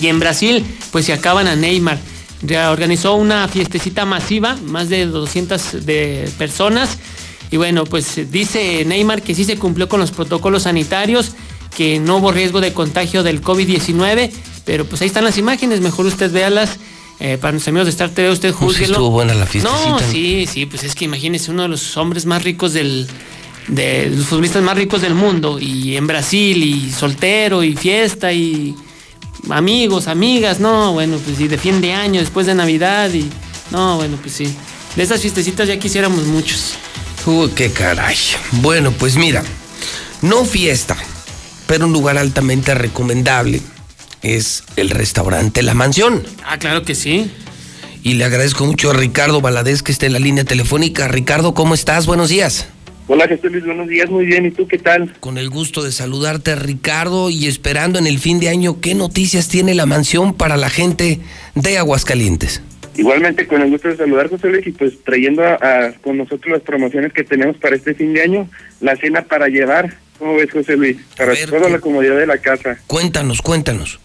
Y 0.00 0.06
en 0.06 0.20
Brasil, 0.20 0.64
pues 0.92 1.06
se 1.06 1.12
acaban 1.12 1.48
a 1.48 1.56
Neymar. 1.56 1.98
Organizó 2.70 3.14
una 3.14 3.48
fiestecita 3.48 4.04
masiva, 4.04 4.56
más 4.62 4.88
de 4.90 5.06
200 5.06 5.84
de 5.84 6.30
personas. 6.38 6.98
Y 7.50 7.56
bueno, 7.56 7.84
pues 7.84 8.30
dice 8.30 8.84
Neymar 8.84 9.22
que 9.22 9.34
sí 9.34 9.44
se 9.44 9.56
cumplió 9.56 9.88
con 9.88 10.00
los 10.00 10.10
protocolos 10.10 10.64
sanitarios, 10.64 11.32
que 11.76 11.98
no 11.98 12.16
hubo 12.16 12.32
riesgo 12.32 12.60
de 12.60 12.72
contagio 12.72 13.22
del 13.22 13.42
COVID-19, 13.42 14.30
pero 14.64 14.84
pues 14.84 15.02
ahí 15.02 15.06
están 15.06 15.24
las 15.24 15.38
imágenes, 15.38 15.80
mejor 15.80 16.06
usted 16.06 16.30
véalas. 16.30 16.78
Eh, 17.18 17.38
para 17.40 17.52
nuestros 17.52 17.72
amigos 17.72 17.86
de 17.86 17.92
Star 17.92 18.10
TV, 18.10 18.30
usted 18.30 18.50
sí 18.50 18.54
júzguelo. 18.54 18.92
estuvo 18.92 19.10
buena 19.10 19.32
la 19.32 19.46
fiestecita. 19.46 19.88
No, 19.88 19.98
sí, 19.98 20.46
sí, 20.46 20.66
pues 20.66 20.84
es 20.84 20.94
que 20.94 21.06
imagínese 21.06 21.50
uno 21.50 21.62
de 21.62 21.68
los 21.68 21.96
hombres 21.96 22.26
más 22.26 22.44
ricos 22.44 22.74
del, 22.74 23.06
de 23.68 24.10
los 24.10 24.26
futbolistas 24.26 24.62
más 24.62 24.76
ricos 24.76 25.00
del 25.00 25.14
mundo, 25.14 25.58
y 25.58 25.96
en 25.96 26.06
Brasil, 26.06 26.62
y 26.62 26.92
soltero, 26.92 27.62
y 27.62 27.74
fiesta, 27.74 28.32
y 28.34 28.74
amigos, 29.48 30.08
amigas, 30.08 30.60
no, 30.60 30.92
bueno, 30.92 31.18
pues 31.24 31.40
y 31.40 31.48
de 31.48 31.56
fin 31.56 31.80
de 31.80 31.94
año, 31.94 32.20
después 32.20 32.46
de 32.46 32.54
Navidad, 32.54 33.10
y 33.12 33.26
no, 33.70 33.96
bueno, 33.96 34.18
pues 34.20 34.34
sí. 34.34 34.54
De 34.94 35.02
esas 35.02 35.20
fiestecitas 35.20 35.68
ya 35.68 35.78
quisiéramos 35.78 36.24
muchos. 36.24 36.74
Uy, 37.26 37.50
qué 37.56 37.72
caray. 37.72 38.16
Bueno, 38.52 38.92
pues 38.92 39.16
mira, 39.16 39.42
no 40.22 40.44
fiesta, 40.44 40.96
pero 41.66 41.86
un 41.86 41.92
lugar 41.92 42.18
altamente 42.18 42.72
recomendable 42.74 43.60
es 44.22 44.62
el 44.76 44.90
restaurante 44.90 45.64
La 45.64 45.74
Mansión. 45.74 46.22
Ah, 46.44 46.56
claro 46.58 46.82
que 46.82 46.94
sí. 46.94 47.28
Y 48.04 48.14
le 48.14 48.24
agradezco 48.24 48.64
mucho 48.64 48.90
a 48.90 48.94
Ricardo 48.94 49.40
Valadez 49.40 49.82
que 49.82 49.90
esté 49.90 50.06
en 50.06 50.12
la 50.12 50.20
línea 50.20 50.44
telefónica. 50.44 51.08
Ricardo, 51.08 51.52
¿cómo 51.52 51.74
estás? 51.74 52.06
Buenos 52.06 52.28
días. 52.28 52.68
Hola 53.08 53.26
Jesús 53.26 53.50
Luis, 53.50 53.64
buenos 53.64 53.88
días, 53.88 54.10
muy 54.10 54.26
bien, 54.26 54.46
¿y 54.46 54.50
tú 54.50 54.66
qué 54.66 54.78
tal? 54.78 55.14
Con 55.20 55.38
el 55.38 55.48
gusto 55.48 55.84
de 55.84 55.92
saludarte, 55.92 56.56
Ricardo, 56.56 57.30
y 57.30 57.46
esperando 57.46 58.00
en 58.00 58.08
el 58.08 58.18
fin 58.18 58.40
de 58.40 58.48
año, 58.48 58.80
¿qué 58.80 58.96
noticias 58.96 59.46
tiene 59.46 59.76
la 59.76 59.86
mansión 59.86 60.34
para 60.34 60.56
la 60.56 60.70
gente 60.70 61.20
de 61.54 61.78
Aguascalientes? 61.78 62.62
Igualmente 62.96 63.46
con 63.46 63.60
el 63.62 63.70
gusto 63.70 63.88
de 63.88 63.96
saludar 63.96 64.28
José 64.30 64.48
Luis 64.48 64.66
y 64.66 64.72
pues 64.72 64.94
trayendo 65.04 65.44
a, 65.44 65.54
a- 65.54 65.92
con 66.02 66.16
nosotros 66.16 66.52
las 66.52 66.62
promociones 66.62 67.12
que 67.12 67.24
tenemos 67.24 67.56
para 67.58 67.76
este 67.76 67.94
fin 67.94 68.12
de 68.14 68.22
año, 68.22 68.48
la 68.80 68.96
cena 68.96 69.22
para 69.22 69.48
llevar, 69.48 69.94
¿cómo 70.18 70.36
ves 70.36 70.50
José 70.50 70.76
Luis? 70.76 70.96
Para 71.16 71.34
toda 71.46 71.68
la 71.68 71.78
comodidad 71.78 72.16
de 72.16 72.26
la 72.26 72.38
casa. 72.38 72.78
Cuéntanos, 72.86 73.42
cuéntanos. 73.42 74.00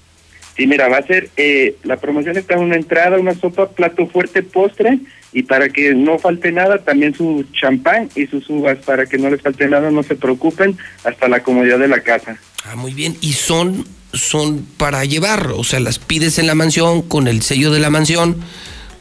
Sí, 0.57 0.67
mira, 0.67 0.89
va 0.89 0.97
a 0.97 1.03
ser, 1.07 1.29
eh, 1.37 1.77
la 1.83 1.95
promoción 1.97 2.35
está 2.37 2.55
en 2.55 2.59
una 2.61 2.75
entrada, 2.75 3.17
una 3.17 3.33
sopa, 3.33 3.69
plato 3.69 4.05
fuerte, 4.07 4.43
postre, 4.43 4.99
y 5.31 5.43
para 5.43 5.69
que 5.69 5.95
no 5.95 6.19
falte 6.19 6.51
nada, 6.51 6.79
también 6.79 7.15
su 7.15 7.45
champán 7.53 8.09
y 8.15 8.27
sus 8.27 8.49
uvas, 8.49 8.77
para 8.79 9.05
que 9.05 9.17
no 9.17 9.29
les 9.29 9.41
falte 9.41 9.67
nada, 9.69 9.89
no 9.91 10.03
se 10.03 10.15
preocupen, 10.15 10.77
hasta 11.05 11.29
la 11.29 11.41
comodidad 11.41 11.79
de 11.79 11.87
la 11.87 12.01
casa. 12.01 12.37
Ah, 12.65 12.75
muy 12.75 12.93
bien. 12.93 13.15
Y 13.21 13.31
son, 13.31 13.85
son 14.11 14.65
para 14.77 15.05
llevar, 15.05 15.47
o 15.55 15.63
sea, 15.63 15.79
las 15.79 15.99
pides 15.99 16.37
en 16.37 16.47
la 16.47 16.53
mansión 16.53 17.01
con 17.01 17.29
el 17.29 17.41
sello 17.41 17.71
de 17.71 17.79
la 17.79 17.89
mansión, 17.89 18.35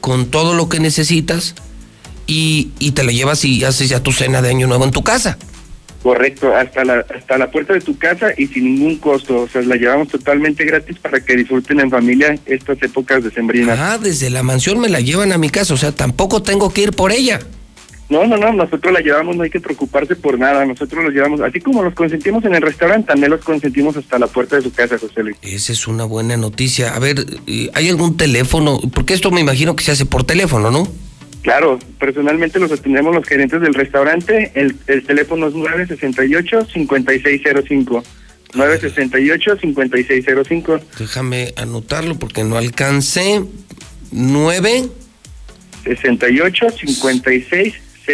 con 0.01 0.27
todo 0.27 0.55
lo 0.55 0.69
que 0.69 0.81
necesitas 0.81 1.55
y, 2.27 2.71
y 2.79 2.93
te 2.93 3.05
la 3.05 3.13
llevas 3.13 3.45
y 3.45 3.65
haces 3.65 3.89
ya 3.89 4.03
tu 4.03 4.13
cena 4.13 4.43
de 4.43 4.51
año 4.51 4.67
nuevo 4.67 4.85
en 4.85 4.91
tu 4.91 5.03
casa. 5.03 5.39
Correcto, 6.03 6.57
hasta 6.57 6.83
la, 6.83 7.05
hasta 7.15 7.37
la 7.37 7.51
puerta 7.51 7.75
de 7.75 7.81
tu 7.81 7.99
casa 7.99 8.29
y 8.37 8.47
sin 8.47 8.65
ningún 8.65 8.97
costo, 8.97 9.43
o 9.43 9.49
sea, 9.49 9.61
la 9.61 9.77
llevamos 9.77 10.09
totalmente 10.09 10.65
gratis 10.65 10.99
para 10.99 11.21
que 11.21 11.37
disfruten 11.37 11.79
en 11.81 11.91
familia 11.91 12.39
estas 12.47 12.83
épocas 12.83 13.23
decembrinas. 13.23 13.79
Ah, 13.79 13.99
desde 13.99 14.31
la 14.31 14.43
mansión 14.43 14.81
me 14.81 14.89
la 14.89 15.01
llevan 15.01 15.33
a 15.33 15.39
mi 15.39 15.51
casa, 15.51 15.75
o 15.75 15.77
sea, 15.77 15.93
tampoco 15.93 16.43
tengo 16.43 16.73
que 16.73 16.83
ir 16.83 16.93
por 16.93 17.13
ella. 17.13 17.41
No, 18.11 18.27
no, 18.27 18.37
no, 18.37 18.53
nosotros 18.53 18.93
la 18.93 19.01
llevamos, 19.01 19.37
no 19.37 19.45
hay 19.45 19.51
que 19.51 19.61
preocuparse 19.61 20.17
por 20.17 20.37
nada, 20.37 20.67
nosotros 20.67 21.05
los 21.05 21.15
llevamos, 21.15 21.41
así 21.41 21.61
como 21.61 21.85
los 21.85 21.95
consentimos 21.95 22.45
en 22.45 22.57
el 22.57 22.63
restaurante, 22.63 23.07
también 23.07 23.31
los 23.31 23.43
consentimos 23.43 23.97
hasta 23.97 24.19
la 24.19 24.27
puerta 24.27 24.57
de 24.57 24.63
su 24.63 24.73
casa, 24.73 24.99
José 24.99 25.23
Luis. 25.23 25.37
Esa 25.43 25.73
es 25.73 25.87
una 25.87 26.03
buena 26.05 26.37
noticia. 26.37 26.97
A 26.97 26.99
ver, 26.99 27.25
¿hay 27.73 27.89
algún 27.89 28.17
teléfono? 28.17 28.81
Porque 28.93 29.15
esto 29.15 29.31
me 29.31 29.41
imagino 29.41 29.77
que 29.77 29.85
se 29.85 29.93
hace 29.93 30.07
por 30.07 30.25
teléfono, 30.25 30.73
¿no? 30.73 30.89
Claro, 31.43 31.79
personalmente 32.01 32.59
los 32.59 32.73
atendemos 32.73 33.15
los 33.15 33.25
gerentes 33.25 33.61
del 33.61 33.75
restaurante, 33.75 34.51
el, 34.57 34.75
el 34.89 35.05
teléfono 35.05 35.47
es 35.47 35.55
968-5605. 35.55 38.03
968-5605. 38.55 40.81
Déjame 40.99 41.55
anotarlo 41.57 42.19
porque 42.19 42.43
no 42.43 42.59
alcancé. 42.59 43.45
9. 44.11 44.89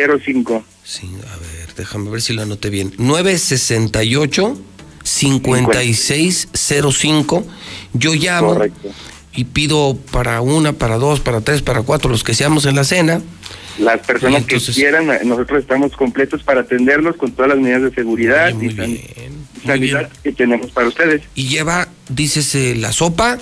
68-5605. 0.05 0.62
Sí, 0.84 1.10
a 1.33 1.36
ver, 1.39 1.75
déjame 1.76 2.10
ver 2.10 2.20
si 2.23 2.33
lo 2.33 2.42
anoté 2.42 2.70
bien. 2.70 2.92
968 2.99 4.58
5605. 5.05 7.47
Yo 7.94 8.15
llamo 8.15 8.55
Correcto. 8.55 8.91
y 9.34 9.44
pido 9.44 9.97
para 10.10 10.41
una, 10.41 10.73
para 10.73 10.97
dos, 10.97 11.20
para 11.20 11.41
tres, 11.41 11.62
para 11.62 11.83
cuatro, 11.83 12.10
los 12.10 12.25
que 12.25 12.34
seamos 12.34 12.65
en 12.66 12.75
la 12.76 12.84
cena. 12.84 13.23
Las 13.78 14.00
personas 14.07 14.42
entonces- 14.42 14.75
que 14.75 14.81
quieran, 14.83 15.10
eh, 15.10 15.20
nosotros 15.25 15.60
estamos 15.60 15.92
completos 15.97 16.42
para 16.42 16.62
atenderlos 16.62 17.16
con 17.16 17.33
todas 17.33 17.50
las 17.50 17.58
medidas 17.58 17.83
de 17.83 17.91
seguridad 17.94 18.49
y 18.60 18.70
san- 18.75 18.99
sanidad 19.66 20.10
que 20.23 20.33
tenemos 20.33 20.70
para 20.70 20.89
ustedes. 20.89 21.23
Y 21.34 21.49
lleva, 21.49 21.89
dices, 22.08 22.55
eh, 22.55 22.75
la 22.76 22.92
sopa. 22.92 23.39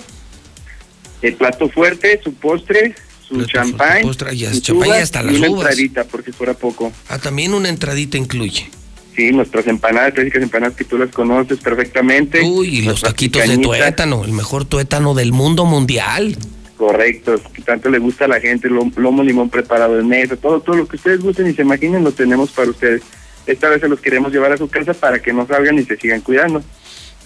El 1.23 1.35
plato 1.35 1.69
fuerte, 1.71 2.21
su 2.23 2.35
postre, 2.35 2.95
su 3.29 3.45
champán, 3.47 4.03
y 4.03 4.07
sus 4.07 4.63
champán 4.63 4.89
y 4.89 4.93
hasta 4.93 5.23
y 5.23 5.27
las 5.27 5.35
una 5.37 5.51
uvas. 5.51 5.61
entradita, 5.71 6.05
por 6.05 6.25
si 6.25 6.33
fuera 6.33 6.55
poco. 6.55 6.93
Ah, 7.09 7.19
también 7.19 7.55
una 7.55 7.69
entradita 7.69 8.17
incluye. 8.19 8.69
Sí, 9.17 9.31
nuestras 9.31 9.67
empanadas, 9.69 10.13
clásicas 10.13 10.43
empanadas 10.43 10.77
que 10.77 10.85
tú 10.85 10.99
las 10.99 11.11
conoces 11.11 11.59
perfectamente. 11.61 12.43
Uy, 12.43 12.79
y 12.79 12.83
los 12.83 13.01
taquitos 13.01 13.43
de 13.43 13.49
picañitas. 13.57 13.79
tuétano, 13.79 14.25
el 14.25 14.33
mejor 14.33 14.65
tuétano 14.65 15.15
del 15.15 15.33
mundo 15.33 15.65
mundial. 15.65 16.37
Correcto, 16.77 17.41
que 17.53 17.63
tanto 17.63 17.89
le 17.89 17.99
gusta 18.01 18.25
a 18.25 18.29
la 18.29 18.41
gente, 18.41 18.69
lo- 18.69 18.91
lomo 18.97 19.23
limón 19.23 19.49
preparado 19.49 20.01
en 20.01 20.09
mesa, 20.09 20.35
todo, 20.37 20.61
todo 20.61 20.75
lo 20.77 20.89
que 20.89 20.97
ustedes 20.97 21.21
gusten 21.21 21.49
y 21.49 21.55
se 21.55 21.63
imaginen 21.63 22.03
lo 22.03 22.11
tenemos 22.11 22.51
para 22.51 22.71
ustedes. 22.71 23.03
Esta 23.47 23.69
vez 23.69 23.81
se 23.81 23.89
los 23.89 24.01
queremos 24.01 24.33
llevar 24.33 24.53
a 24.53 24.57
su 24.57 24.69
casa 24.69 24.93
para 24.95 25.21
que 25.23 25.33
no 25.33 25.47
salgan 25.47 25.79
y 25.79 25.85
se 25.85 25.97
sigan 25.97 26.21
cuidando. 26.23 26.63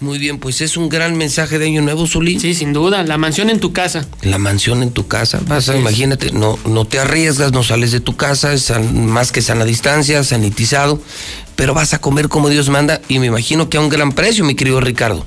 Muy 0.01 0.19
bien, 0.19 0.39
pues 0.39 0.61
es 0.61 0.77
un 0.77 0.89
gran 0.89 1.17
mensaje 1.17 1.59
de 1.59 1.67
Año 1.67 1.83
Nuevo, 1.83 2.07
Zuli. 2.07 2.39
Sí, 2.39 2.55
sin 2.55 2.73
duda. 2.73 3.03
La 3.03 3.19
mansión 3.19 3.51
en 3.51 3.59
tu 3.59 3.73
casa. 3.73 4.07
La 4.23 4.39
mansión 4.39 4.83
en 4.83 4.93
tu 4.93 5.09
casa. 5.09 5.41
Vas 5.47 5.69
a, 5.69 5.77
imagínate, 5.77 6.31
no, 6.33 6.59
no 6.67 6.85
te 6.85 7.01
arriesgas, 7.01 7.53
no 7.53 7.65
sales 7.65 7.91
de 7.91 8.01
tu 8.01 8.17
casa, 8.17 8.53
es 8.53 8.73
más 8.93 9.33
que 9.33 9.43
sana 9.43 9.65
distancia, 9.65 10.23
sanitizado, 10.23 11.01
pero 11.57 11.75
vas 11.75 11.95
a 11.95 12.01
comer 12.01 12.29
como 12.29 12.49
Dios 12.49 12.69
manda 12.69 13.01
y 13.09 13.19
me 13.19 13.27
imagino 13.27 13.69
que 13.69 13.77
a 13.77 13.81
un 13.81 13.89
gran 13.89 14.13
precio, 14.13 14.45
mi 14.45 14.55
querido 14.55 14.81
Ricardo. 14.81 15.27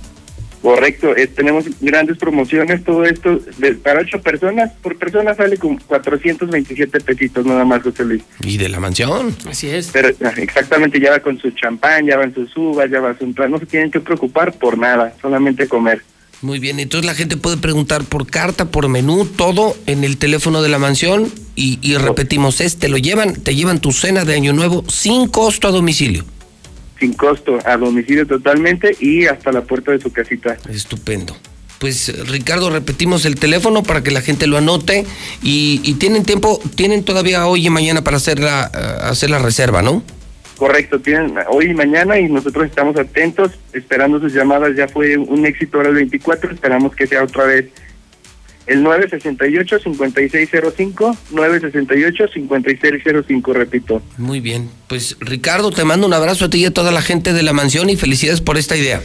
Correcto, 0.62 1.16
eh, 1.18 1.26
tenemos 1.28 1.66
grandes 1.80 2.18
promociones, 2.18 2.84
todo 2.84 3.04
esto 3.04 3.40
de- 3.58 3.74
para 3.74 4.02
ocho 4.02 4.22
personas, 4.22 4.72
por 4.82 4.96
persona 4.98 5.34
sale 5.34 5.58
con 5.58 5.78
427 5.78 7.00
pesitos 7.00 7.46
nada 7.46 7.66
más, 7.66 7.82
José 7.82 8.06
Luis. 8.06 8.22
Y 8.44 8.58
de 8.58 8.70
la 8.70 8.80
mansión. 8.80 9.36
Así 9.50 9.68
es. 9.70 9.90
Pero 9.92 10.10
ah, 10.24 10.34
exactamente, 10.38 11.00
ya 11.00 11.12
va 11.12 11.20
con 11.20 11.40
su 11.40 11.50
champán, 11.52 12.06
ya 12.06 12.18
van 12.18 12.34
sus 12.34 12.56
uvas, 12.56 12.90
ya 12.92 13.00
va 13.00 13.18
su 13.18 13.24
entrada, 13.24 13.50
no 13.50 13.58
se 13.60 13.66
tienen 13.66 13.90
que 13.90 14.00
preocupar 14.00 14.54
por 14.54 14.78
nada, 14.78 15.16
solamente 15.22 15.68
comer. 15.68 16.04
Muy 16.44 16.58
bien, 16.60 16.80
entonces 16.80 17.06
la 17.06 17.14
gente 17.16 17.38
puede 17.38 17.58
preguntar 17.58 18.04
por 18.04 18.26
carta, 18.28 18.66
por 18.66 18.88
menú, 18.88 19.26
todo 19.26 19.76
en 19.86 20.04
el 20.04 20.18
teléfono 20.18 20.62
de 20.64 20.70
la 20.70 20.80
mansión 20.80 21.32
y, 21.56 21.78
y 21.84 21.98
repetimos, 21.98 22.62
es, 22.62 22.78
te 22.78 22.90
lo 22.90 22.98
llevan, 22.98 23.36
te 23.36 23.54
llevan 23.56 23.80
tu 23.80 23.92
cena 23.92 24.26
de 24.26 24.34
Año 24.36 24.52
Nuevo 24.54 24.84
sin 24.90 25.28
costo 25.28 25.68
a 25.68 25.72
domicilio. 25.72 26.24
Sin 27.02 27.14
costo, 27.14 27.58
a 27.66 27.78
domicilio 27.78 28.28
totalmente 28.28 28.96
y 29.00 29.26
hasta 29.26 29.52
la 29.52 29.62
puerta 29.62 29.92
de 29.92 30.00
su 30.00 30.14
casita. 30.14 30.56
Estupendo. 30.70 31.36
Pues 31.80 32.16
Ricardo, 32.30 32.70
repetimos 32.70 33.26
el 33.26 33.36
teléfono 33.36 33.82
para 33.82 34.04
que 34.04 34.12
la 34.12 34.22
gente 34.22 34.46
lo 34.46 34.58
anote 34.58 35.04
y, 35.42 35.82
y 35.84 35.96
tienen 35.96 36.24
tiempo, 36.24 36.62
tienen 36.76 37.04
todavía 37.04 37.48
hoy 37.48 37.66
y 37.66 37.70
mañana 37.72 38.04
para 38.04 38.18
hacer 38.18 38.40
la, 38.40 38.70
eh, 38.72 39.10
hacer 39.10 39.32
la 39.32 39.40
reserva, 39.40 39.82
¿no? 39.82 40.04
Correcto, 40.58 41.00
tienen 41.00 41.34
hoy 41.50 41.72
y 41.72 41.74
mañana 41.74 42.20
y 42.20 42.30
nosotros 42.30 42.68
estamos 42.68 42.96
atentos, 42.98 43.54
esperando 43.74 44.20
sus 44.20 44.32
llamadas. 44.32 44.76
Ya 44.76 44.88
fue 44.88 45.18
un 45.18 45.44
éxito 45.48 45.78
ahora 45.78 45.90
el 45.90 45.96
24, 45.96 46.52
esperamos 46.52 46.96
que 46.96 47.08
sea 47.08 47.24
otra 47.24 47.46
vez 47.46 47.66
el 48.68 48.84
968-5605, 48.84 51.18
968-5605, 51.34 53.54
repito. 53.54 54.02
Muy 54.18 54.40
bien. 54.40 54.70
Pues 54.88 55.18
Ricardo, 55.20 55.72
te 55.72 55.84
mando 55.84 56.08
un 56.08 56.14
abrazo 56.14 56.46
a 56.46 56.50
ti 56.50 56.60
y 56.60 56.66
a 56.66 56.74
toda 56.74 56.92
la 56.92 57.02
gente 57.02 57.34
de 57.34 57.44
la 57.44 57.54
mansión 57.54 57.90
y 57.90 57.98
felicidades 57.98 58.42
por 58.42 58.58
esta 58.58 58.78
idea. 58.78 59.02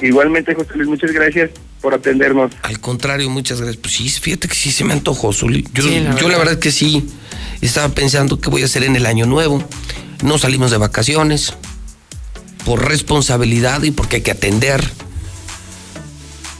Igualmente, 0.00 0.54
José 0.54 0.70
Luis, 0.74 0.88
muchas 0.88 1.12
gracias 1.12 1.50
por 1.80 1.94
atendernos. 1.94 2.52
Al 2.62 2.80
contrario, 2.80 3.30
muchas 3.30 3.60
gracias. 3.60 3.80
Pues 3.80 3.94
sí, 3.94 4.08
fíjate 4.08 4.48
que 4.48 4.54
sí 4.54 4.70
se 4.70 4.84
me 4.84 4.92
antojó, 4.92 5.32
Zuli. 5.32 5.66
Yo, 5.72 5.82
Sí, 5.84 6.00
la 6.00 6.16
yo 6.16 6.28
la 6.28 6.34
verdad. 6.36 6.38
verdad 6.38 6.52
es 6.54 6.60
que 6.60 6.72
sí 6.72 7.06
estaba 7.60 7.94
pensando 7.94 8.40
qué 8.40 8.50
voy 8.50 8.62
a 8.62 8.66
hacer 8.66 8.84
en 8.84 8.96
el 8.96 9.06
año 9.06 9.26
nuevo. 9.26 9.62
No 10.22 10.38
salimos 10.38 10.70
de 10.70 10.78
vacaciones 10.78 11.54
por 12.64 12.86
responsabilidad 12.88 13.82
y 13.84 13.90
porque 13.90 14.16
hay 14.16 14.22
que 14.22 14.32
atender. 14.32 14.82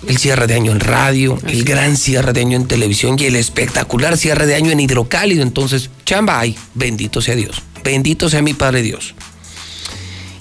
El 0.06 0.18
cierre 0.18 0.46
de 0.46 0.54
año 0.54 0.70
en 0.72 0.80
radio, 0.80 1.38
el 1.48 1.64
gran 1.64 1.96
cierre 1.96 2.32
de 2.32 2.40
año 2.40 2.56
en 2.56 2.66
televisión 2.68 3.16
y 3.18 3.24
el 3.24 3.34
espectacular 3.36 4.16
cierre 4.16 4.46
de 4.46 4.54
año 4.54 4.70
en 4.70 4.78
hidrocálido. 4.80 5.42
Entonces, 5.42 5.90
chamba 6.04 6.38
hay, 6.40 6.56
bendito 6.74 7.20
sea 7.20 7.34
Dios, 7.34 7.62
bendito 7.82 8.28
sea 8.30 8.40
mi 8.42 8.54
Padre 8.54 8.82
Dios. 8.82 9.14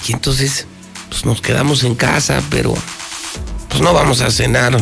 Y 0.07 0.13
entonces, 0.13 0.67
pues 1.09 1.25
nos 1.25 1.41
quedamos 1.41 1.83
en 1.83 1.95
casa, 1.95 2.43
pero 2.51 2.75
pues 3.69 3.81
no 3.81 3.91
vamos 3.93 4.21
a 4.21 4.29
cenar 4.29 4.77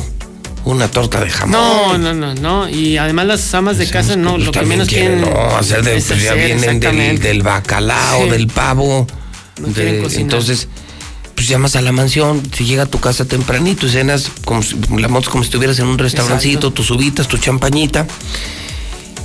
una 0.65 0.89
torta 0.91 1.21
de 1.21 1.29
jamón. 1.29 1.51
No, 1.53 1.97
no, 1.97 2.13
no, 2.13 2.33
no. 2.35 2.69
Y 2.69 2.97
además 2.97 3.27
las 3.27 3.53
amas 3.53 3.77
de 3.77 3.89
casa 3.89 4.17
no, 4.17 4.37
lo 4.37 4.51
que 4.51 4.61
menos 4.63 4.89
quieren, 4.89 5.21
no, 5.21 5.55
hacer 5.55 5.81
de, 5.83 5.95
es 5.97 6.05
pues 6.05 6.21
ya 6.23 6.31
hacer, 6.33 6.45
vienen 6.57 6.79
del, 6.81 7.19
del 7.19 7.41
bacalao, 7.41 8.23
Sí. 8.25 8.29
del 8.31 8.47
pavo. 8.47 9.07
No 9.61 9.67
de- 9.69 10.03
entonces, 10.15 10.67
pues 11.35 11.47
llamas 11.47 11.75
a 11.75 11.81
la 11.81 11.91
mansión, 11.91 12.41
si 12.55 12.65
llega 12.65 12.83
a 12.83 12.85
tu 12.85 12.99
casa 12.99 13.25
tempranito 13.25 13.87
y 13.87 13.89
cenas 13.89 14.31
como 14.45 14.61
si, 14.61 14.75
la 14.97 15.07
motos 15.07 15.29
como 15.29 15.43
si 15.43 15.47
estuvieras 15.47 15.79
en 15.79 15.87
un 15.87 15.97
restaurancito, 15.97 16.71
tus 16.71 16.91
uvitas, 16.91 17.27
tu 17.27 17.37
champañita. 17.37 18.05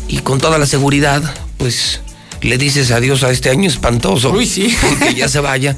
Y 0.08 0.18
con 0.18 0.38
toda 0.38 0.58
la 0.58 0.66
seguridad, 0.66 1.22
pues 1.58 2.00
le 2.40 2.56
dices 2.56 2.90
adiós 2.90 3.22
a 3.24 3.30
este 3.30 3.50
año 3.50 3.68
espantoso. 3.68 4.30
Uy, 4.30 4.46
sí. 4.46 4.74
Porque 4.80 5.14
ya 5.14 5.28
se 5.28 5.40
vaya. 5.40 5.76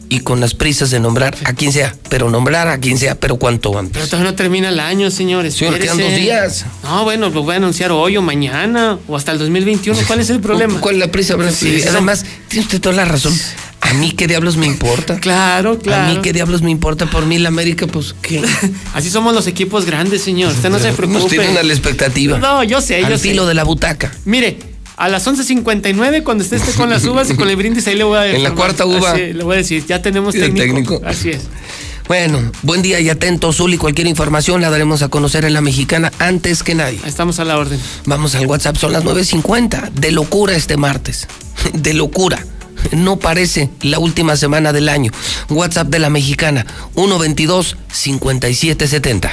y 0.08 0.20
con 0.20 0.40
las 0.40 0.54
prisas 0.54 0.90
de 0.90 0.98
nombrar 0.98 1.36
a 1.44 1.52
quien 1.52 1.72
sea, 1.72 1.94
pero 2.08 2.30
nombrar 2.30 2.66
a 2.68 2.78
quien 2.78 2.98
sea, 2.98 3.14
pero 3.14 3.36
cuánto 3.36 3.78
antes. 3.78 3.92
Pero 3.94 4.06
todavía 4.08 4.30
no 4.32 4.36
termina 4.36 4.68
el 4.70 4.80
año, 4.80 5.10
señores. 5.10 5.54
Señor, 5.54 5.78
quedan 5.78 5.98
dos 5.98 6.14
días. 6.14 6.64
No, 6.82 7.04
bueno, 7.04 7.28
lo 7.30 7.42
voy 7.44 7.54
a 7.54 7.56
anunciar 7.58 7.92
hoy 7.92 8.16
o 8.16 8.22
mañana 8.22 8.98
o 9.06 9.16
hasta 9.16 9.30
el 9.32 9.38
2021. 9.38 10.00
¿Cuál 10.08 10.20
es 10.20 10.30
el 10.30 10.40
problema? 10.40 10.80
¿Cuál 10.80 10.96
es 10.96 11.00
la 11.00 11.12
prisa? 11.12 11.36
Sí, 11.52 11.82
Además, 11.88 12.24
tiene 12.48 12.64
usted 12.64 12.80
toda 12.80 12.96
la 12.96 13.04
razón. 13.04 13.32
A 13.90 13.94
mí 13.94 14.12
qué 14.12 14.28
diablos 14.28 14.56
me 14.56 14.66
importa. 14.66 15.18
Claro, 15.18 15.78
claro. 15.78 16.04
A 16.04 16.14
mí 16.14 16.20
qué 16.22 16.32
diablos 16.32 16.62
me 16.62 16.70
importa 16.70 17.06
por 17.06 17.26
mí 17.26 17.38
la 17.38 17.48
América, 17.48 17.86
pues 17.88 18.14
qué. 18.22 18.40
Así 18.94 19.10
somos 19.10 19.34
los 19.34 19.46
equipos 19.48 19.84
grandes, 19.84 20.22
señor. 20.22 20.52
Usted 20.52 20.70
no 20.70 20.78
se 20.78 20.92
preocupe. 20.92 21.18
Nos 21.20 21.28
tienen 21.28 21.56
a 21.58 21.62
la 21.64 21.72
expectativa. 21.72 22.38
No, 22.38 22.62
yo 22.62 22.80
sé, 22.80 23.04
Al 23.04 23.10
yo 23.10 23.18
filo 23.18 23.42
sé. 23.42 23.48
de 23.48 23.54
la 23.54 23.64
butaca. 23.64 24.12
Mire, 24.24 24.58
a 24.96 25.08
las 25.08 25.26
11.59, 25.26 26.22
cuando 26.22 26.44
esté, 26.44 26.56
esté 26.56 26.72
con 26.74 26.88
las 26.88 27.04
uvas 27.04 27.30
y 27.30 27.34
con 27.34 27.48
el 27.50 27.56
brindis, 27.56 27.86
ahí 27.88 27.96
le 27.96 28.04
voy 28.04 28.18
a 28.18 28.26
En 28.30 28.42
la 28.44 28.52
cuarta 28.52 28.86
uva. 28.86 29.12
Así, 29.12 29.32
le 29.32 29.42
voy 29.42 29.54
a 29.54 29.58
decir, 29.58 29.84
ya 29.86 30.00
tenemos 30.00 30.34
¿Tiene 30.34 30.48
técnico. 30.50 30.94
técnico? 30.98 31.00
Así 31.04 31.30
es. 31.30 31.42
Bueno, 32.06 32.40
buen 32.62 32.82
día 32.82 33.00
y 33.00 33.08
atento, 33.08 33.52
Zuli. 33.52 33.76
Cualquier 33.76 34.06
información 34.08 34.60
la 34.60 34.68
daremos 34.70 35.02
a 35.02 35.08
conocer 35.08 35.44
en 35.44 35.54
la 35.54 35.60
mexicana 35.60 36.12
antes 36.18 36.62
que 36.62 36.74
nadie. 36.74 36.98
Estamos 37.06 37.38
a 37.40 37.44
la 37.44 37.56
orden. 37.58 37.80
Vamos 38.04 38.34
al 38.34 38.46
WhatsApp, 38.46 38.76
son 38.76 38.92
las 38.92 39.04
9.50. 39.04 39.90
De 39.92 40.12
locura 40.12 40.54
este 40.54 40.76
martes. 40.76 41.26
De 41.72 41.94
locura. 41.94 42.44
No 42.92 43.18
parece 43.18 43.68
la 43.82 43.98
última 43.98 44.36
semana 44.36 44.72
del 44.72 44.88
año. 44.88 45.12
WhatsApp 45.48 45.88
de 45.88 45.98
la 45.98 46.08
mexicana, 46.10 46.64
122-5770. 46.94 49.30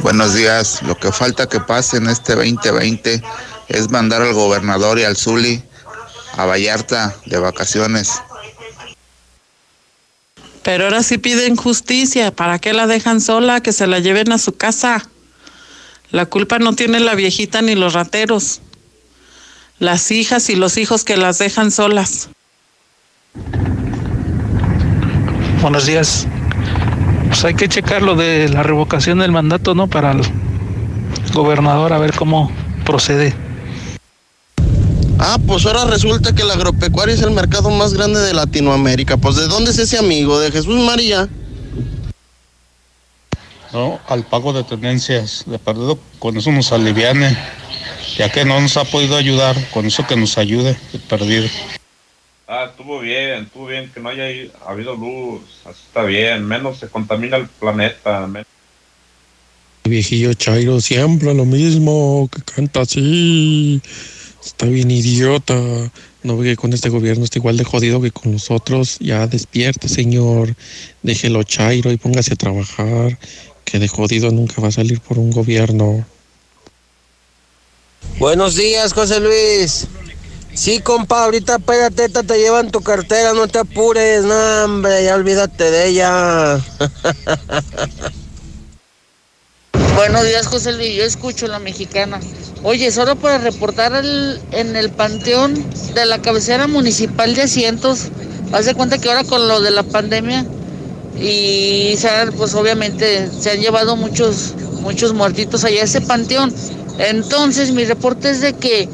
Buenos 0.00 0.34
días. 0.34 0.82
Lo 0.82 0.96
que 0.96 1.12
falta 1.12 1.48
que 1.48 1.60
pase 1.60 1.98
en 1.98 2.08
este 2.08 2.34
2020 2.34 3.22
es 3.68 3.90
mandar 3.90 4.22
al 4.22 4.34
gobernador 4.34 4.98
y 4.98 5.04
al 5.04 5.16
Zuli 5.16 5.62
a 6.36 6.46
Vallarta 6.46 7.14
de 7.26 7.38
vacaciones. 7.38 8.10
Pero 10.62 10.84
ahora 10.84 11.02
sí 11.02 11.18
piden 11.18 11.56
justicia. 11.56 12.30
¿Para 12.30 12.58
qué 12.58 12.72
la 12.72 12.86
dejan 12.86 13.20
sola? 13.20 13.60
Que 13.60 13.72
se 13.72 13.86
la 13.86 13.98
lleven 14.00 14.32
a 14.32 14.38
su 14.38 14.56
casa. 14.56 15.08
La 16.10 16.26
culpa 16.26 16.58
no 16.58 16.74
tiene 16.74 17.00
la 17.00 17.14
viejita 17.14 17.62
ni 17.62 17.74
los 17.74 17.92
rateros. 17.92 18.60
Las 19.78 20.10
hijas 20.10 20.50
y 20.50 20.56
los 20.56 20.76
hijos 20.76 21.04
que 21.04 21.16
las 21.16 21.38
dejan 21.38 21.70
solas. 21.70 22.28
Buenos 25.60 25.86
días. 25.86 26.26
Pues 27.28 27.44
hay 27.44 27.54
que 27.54 27.68
checar 27.68 28.02
lo 28.02 28.14
de 28.14 28.48
la 28.48 28.62
revocación 28.62 29.18
del 29.18 29.32
mandato, 29.32 29.74
¿no? 29.74 29.88
Para 29.88 30.12
el 30.12 30.22
gobernador, 31.32 31.92
a 31.92 31.98
ver 31.98 32.14
cómo 32.14 32.50
procede. 32.84 33.34
Ah, 35.18 35.36
pues 35.46 35.66
ahora 35.66 35.84
resulta 35.84 36.34
que 36.34 36.42
el 36.42 36.50
agropecuario 36.50 37.14
es 37.14 37.22
el 37.22 37.32
mercado 37.32 37.70
más 37.70 37.92
grande 37.92 38.20
de 38.20 38.34
Latinoamérica. 38.34 39.16
Pues 39.16 39.36
¿de 39.36 39.48
dónde 39.48 39.72
es 39.72 39.78
ese 39.78 39.98
amigo? 39.98 40.38
¿De 40.38 40.50
Jesús 40.52 40.78
María? 40.84 41.28
¿no? 43.72 44.00
al 44.08 44.24
pago 44.24 44.52
de 44.52 44.64
tenencias. 44.64 45.44
De 45.46 45.58
perdido, 45.58 45.98
con 46.18 46.36
eso 46.36 46.52
nos 46.52 46.72
aliviane, 46.72 47.36
ya 48.16 48.30
que 48.30 48.44
no 48.44 48.60
nos 48.60 48.76
ha 48.76 48.84
podido 48.84 49.16
ayudar, 49.16 49.56
con 49.70 49.86
eso 49.86 50.06
que 50.06 50.16
nos 50.16 50.38
ayude, 50.38 50.76
de 50.92 50.98
perdido. 50.98 51.48
Ah, 52.50 52.68
estuvo 52.70 53.00
bien, 53.00 53.44
estuvo 53.44 53.66
bien 53.66 53.90
que 53.92 54.00
no 54.00 54.08
haya 54.08 54.24
habido 54.66 54.94
luz, 54.96 55.42
así 55.66 55.80
está 55.86 56.02
bien, 56.04 56.46
menos 56.46 56.78
se 56.78 56.88
contamina 56.88 57.36
el 57.36 57.46
planeta. 57.46 58.26
men- 58.26 58.44
Viejillo 59.84 60.32
Chairo 60.34 60.80
siempre 60.80 61.34
lo 61.34 61.44
mismo, 61.44 62.28
que 62.34 62.40
canta 62.42 62.80
así. 62.80 63.80
Está 64.44 64.66
bien 64.66 64.90
idiota. 64.90 65.54
No 66.22 66.36
ve 66.36 66.50
que 66.50 66.56
con 66.56 66.72
este 66.72 66.88
gobierno 66.88 67.24
está 67.24 67.38
igual 67.38 67.56
de 67.58 67.64
jodido 67.64 68.00
que 68.00 68.10
con 68.10 68.32
los 68.32 68.50
otros. 68.50 68.98
Ya 68.98 69.26
despierte, 69.26 69.88
señor. 69.88 70.54
Déjelo 71.02 71.42
Chairo 71.42 71.90
y 71.92 71.96
póngase 71.96 72.34
a 72.34 72.36
trabajar. 72.36 73.18
Que 73.64 73.78
de 73.78 73.88
jodido 73.88 74.30
nunca 74.30 74.60
va 74.60 74.68
a 74.68 74.72
salir 74.72 75.00
por 75.00 75.18
un 75.18 75.30
gobierno. 75.30 76.06
Buenos 78.18 78.56
días, 78.56 78.92
José 78.92 79.20
Luis. 79.20 79.86
Sí, 80.58 80.80
compa, 80.80 81.22
ahorita 81.22 81.54
espérate, 81.58 82.08
te 82.08 82.36
llevan 82.36 82.72
tu 82.72 82.80
cartera, 82.80 83.32
no 83.32 83.46
te 83.46 83.60
apures, 83.60 84.24
no, 84.24 84.64
hombre, 84.64 85.04
ya 85.04 85.14
olvídate 85.14 85.70
de 85.70 85.86
ella. 85.86 86.58
Buenos 89.94 90.24
días, 90.24 90.48
José 90.48 90.72
Luis. 90.72 90.96
Yo 90.96 91.04
escucho 91.04 91.46
la 91.46 91.60
mexicana. 91.60 92.18
Oye, 92.64 92.90
solo 92.90 93.14
para 93.14 93.38
reportar 93.38 94.04
en 94.04 94.74
el 94.74 94.90
panteón 94.90 95.64
de 95.94 96.06
la 96.06 96.20
cabecera 96.20 96.66
municipal 96.66 97.36
de 97.36 97.42
asientos. 97.42 98.08
Haz 98.50 98.66
de 98.66 98.74
cuenta 98.74 98.98
que 98.98 99.10
ahora 99.10 99.22
con 99.22 99.46
lo 99.46 99.60
de 99.60 99.70
la 99.70 99.84
pandemia 99.84 100.44
y 101.20 101.94
se 101.98 102.08
han, 102.08 102.32
pues 102.32 102.56
obviamente 102.56 103.30
se 103.30 103.52
han 103.52 103.60
llevado 103.60 103.94
muchos 103.94 104.56
muchos 104.80 105.14
muertitos 105.14 105.62
allá 105.62 105.82
a 105.82 105.84
ese 105.84 106.00
panteón. 106.00 106.52
Entonces, 106.98 107.70
mi 107.70 107.84
reporte 107.84 108.30
es 108.30 108.40
de 108.40 108.54
que 108.54 108.88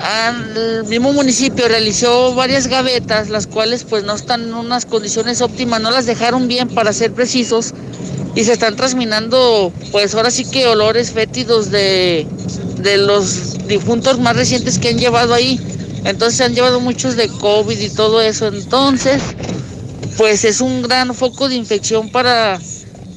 el 0.00 0.84
mismo 0.84 1.12
municipio 1.12 1.68
realizó 1.68 2.34
varias 2.34 2.66
gavetas, 2.66 3.28
las 3.28 3.46
cuales 3.46 3.84
pues 3.84 4.04
no 4.04 4.14
están 4.14 4.42
en 4.42 4.54
unas 4.54 4.86
condiciones 4.86 5.40
óptimas, 5.40 5.80
no 5.80 5.90
las 5.90 6.06
dejaron 6.06 6.48
bien 6.48 6.68
para 6.68 6.92
ser 6.92 7.12
precisos 7.12 7.72
y 8.34 8.44
se 8.44 8.52
están 8.52 8.76
transminando 8.76 9.72
pues 9.92 10.14
ahora 10.14 10.30
sí 10.30 10.44
que 10.44 10.66
olores 10.66 11.12
fétidos 11.12 11.70
de, 11.70 12.26
de 12.78 12.98
los 12.98 13.66
difuntos 13.66 14.18
más 14.18 14.36
recientes 14.36 14.78
que 14.78 14.90
han 14.90 14.98
llevado 14.98 15.34
ahí. 15.34 15.60
Entonces 16.04 16.38
se 16.38 16.44
han 16.44 16.54
llevado 16.54 16.80
muchos 16.80 17.16
de 17.16 17.28
COVID 17.28 17.78
y 17.78 17.90
todo 17.90 18.22
eso. 18.22 18.46
Entonces, 18.46 19.20
pues 20.16 20.44
es 20.44 20.60
un 20.60 20.82
gran 20.82 21.14
foco 21.14 21.48
de 21.48 21.56
infección 21.56 22.10
para 22.10 22.60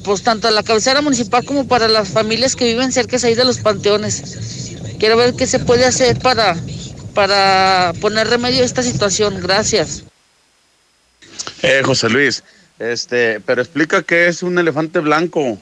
pues 0.02 0.22
tanto 0.22 0.50
la 0.50 0.62
cabecera 0.62 1.02
municipal 1.02 1.44
como 1.44 1.66
para 1.66 1.86
las 1.86 2.08
familias 2.08 2.56
que 2.56 2.64
viven 2.64 2.90
cerca 2.90 3.18
ahí 3.22 3.34
de 3.34 3.44
los 3.44 3.58
panteones. 3.58 4.22
Quiero 5.00 5.16
ver 5.16 5.34
qué 5.34 5.46
se 5.46 5.58
puede 5.58 5.86
hacer 5.86 6.18
para, 6.18 6.54
para 7.14 7.94
poner 8.02 8.28
remedio 8.28 8.62
a 8.62 8.66
esta 8.66 8.82
situación. 8.82 9.40
Gracias. 9.40 10.04
Eh, 11.62 11.80
José 11.82 12.10
Luis, 12.10 12.44
este, 12.78 13.40
pero 13.40 13.62
explica 13.62 14.02
qué 14.02 14.28
es 14.28 14.42
un 14.42 14.58
elefante 14.58 14.98
blanco. 14.98 15.58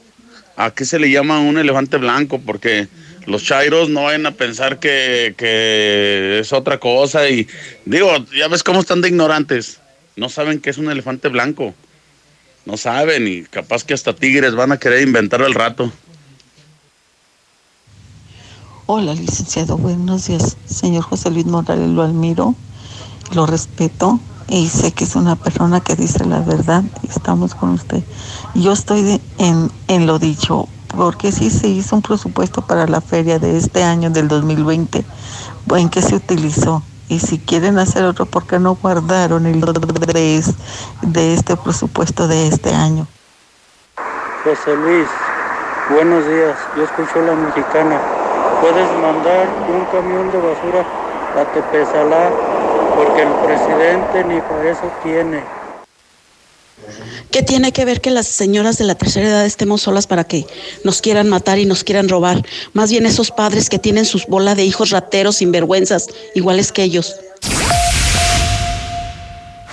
¿A 0.57 0.71
qué 0.71 0.83
se 0.83 0.99
le 0.99 1.09
llama 1.09 1.39
un 1.39 1.57
elefante 1.57 1.95
blanco? 1.95 2.41
Porque 2.45 2.89
los 3.27 3.41
chairos 3.45 3.87
no 3.89 4.03
vayan 4.03 4.25
a 4.25 4.31
pensar 4.31 4.77
que, 4.77 5.33
que 5.37 6.39
es 6.39 6.51
otra 6.51 6.77
cosa. 6.77 7.29
Y 7.29 7.47
digo, 7.85 8.13
ya 8.37 8.49
ves 8.49 8.61
cómo 8.61 8.81
están 8.81 8.99
de 8.99 9.07
ignorantes. 9.07 9.79
No 10.17 10.27
saben 10.27 10.59
qué 10.59 10.69
es 10.69 10.77
un 10.77 10.91
elefante 10.91 11.29
blanco. 11.29 11.73
No 12.65 12.75
saben 12.75 13.25
y 13.25 13.43
capaz 13.43 13.85
que 13.85 13.93
hasta 13.93 14.13
tigres 14.13 14.53
van 14.53 14.73
a 14.73 14.79
querer 14.79 15.01
inventar 15.01 15.41
al 15.41 15.53
rato. 15.53 15.93
Hola, 18.91 19.13
licenciado. 19.13 19.77
Buenos 19.77 20.25
días. 20.25 20.57
Señor 20.65 21.03
José 21.03 21.29
Luis 21.29 21.45
Morales, 21.45 21.89
lo 21.89 22.01
admiro, 22.01 22.55
lo 23.33 23.45
respeto 23.45 24.19
y 24.47 24.67
sé 24.67 24.93
que 24.93 25.03
es 25.03 25.15
una 25.15 25.35
persona 25.35 25.79
que 25.79 25.95
dice 25.95 26.25
la 26.25 26.39
verdad. 26.39 26.81
Estamos 27.07 27.53
con 27.53 27.69
usted. 27.69 28.03
Yo 28.55 28.71
estoy 28.71 29.03
de- 29.03 29.21
en, 29.37 29.71
en 29.87 30.07
lo 30.07 30.17
dicho, 30.17 30.67
porque 30.97 31.31
sí 31.31 31.51
se 31.51 31.67
hizo 31.67 31.97
un 31.97 32.01
presupuesto 32.01 32.63
para 32.63 32.87
la 32.87 32.99
feria 32.99 33.37
de 33.37 33.57
este 33.57 33.83
año, 33.83 34.09
del 34.09 34.27
2020. 34.27 35.05
¿En 35.75 35.89
qué 35.89 36.01
se 36.01 36.15
utilizó? 36.15 36.81
Y 37.09 37.19
si 37.19 37.37
quieren 37.37 37.77
hacer 37.77 38.05
otro, 38.05 38.25
¿por 38.25 38.47
qué 38.47 38.57
no 38.57 38.73
guardaron 38.73 39.45
el 39.45 39.61
3 39.61 40.55
de 41.03 41.33
este 41.35 41.55
presupuesto 41.57 42.27
de 42.27 42.47
este 42.47 42.73
año? 42.73 43.05
José 44.43 44.75
Luis, 44.75 45.07
buenos 45.91 46.25
días. 46.25 46.57
Yo 46.75 46.85
escucho 46.85 47.21
la 47.21 47.35
mexicana. 47.35 48.18
Puedes 48.61 48.89
mandar 49.01 49.47
un 49.69 49.85
camión 49.85 50.31
de 50.31 50.37
basura 50.37 50.85
a 51.35 51.53
Tepezalá 51.53 52.29
porque 52.95 53.21
el 53.21 53.33
presidente 53.45 54.23
ni 54.25 54.41
para 54.41 54.71
eso 54.71 54.91
tiene. 55.01 55.43
¿Qué 57.31 57.43
tiene 57.43 57.71
que 57.71 57.85
ver 57.85 58.01
que 58.01 58.09
las 58.09 58.27
señoras 58.27 58.77
de 58.77 58.85
la 58.85 58.95
tercera 58.95 59.27
edad 59.27 59.45
estemos 59.45 59.83
solas 59.83 60.07
para 60.07 60.23
que 60.23 60.45
nos 60.83 61.01
quieran 61.01 61.29
matar 61.29 61.59
y 61.59 61.65
nos 61.65 61.83
quieran 61.83 62.09
robar? 62.09 62.43
Más 62.73 62.89
bien 62.89 63.05
esos 63.05 63.31
padres 63.31 63.69
que 63.69 63.79
tienen 63.79 64.05
sus 64.05 64.25
bola 64.25 64.55
de 64.55 64.65
hijos 64.65 64.89
rateros 64.89 65.37
sinvergüenzas, 65.37 66.07
iguales 66.35 66.71
que 66.71 66.83
ellos. 66.83 67.15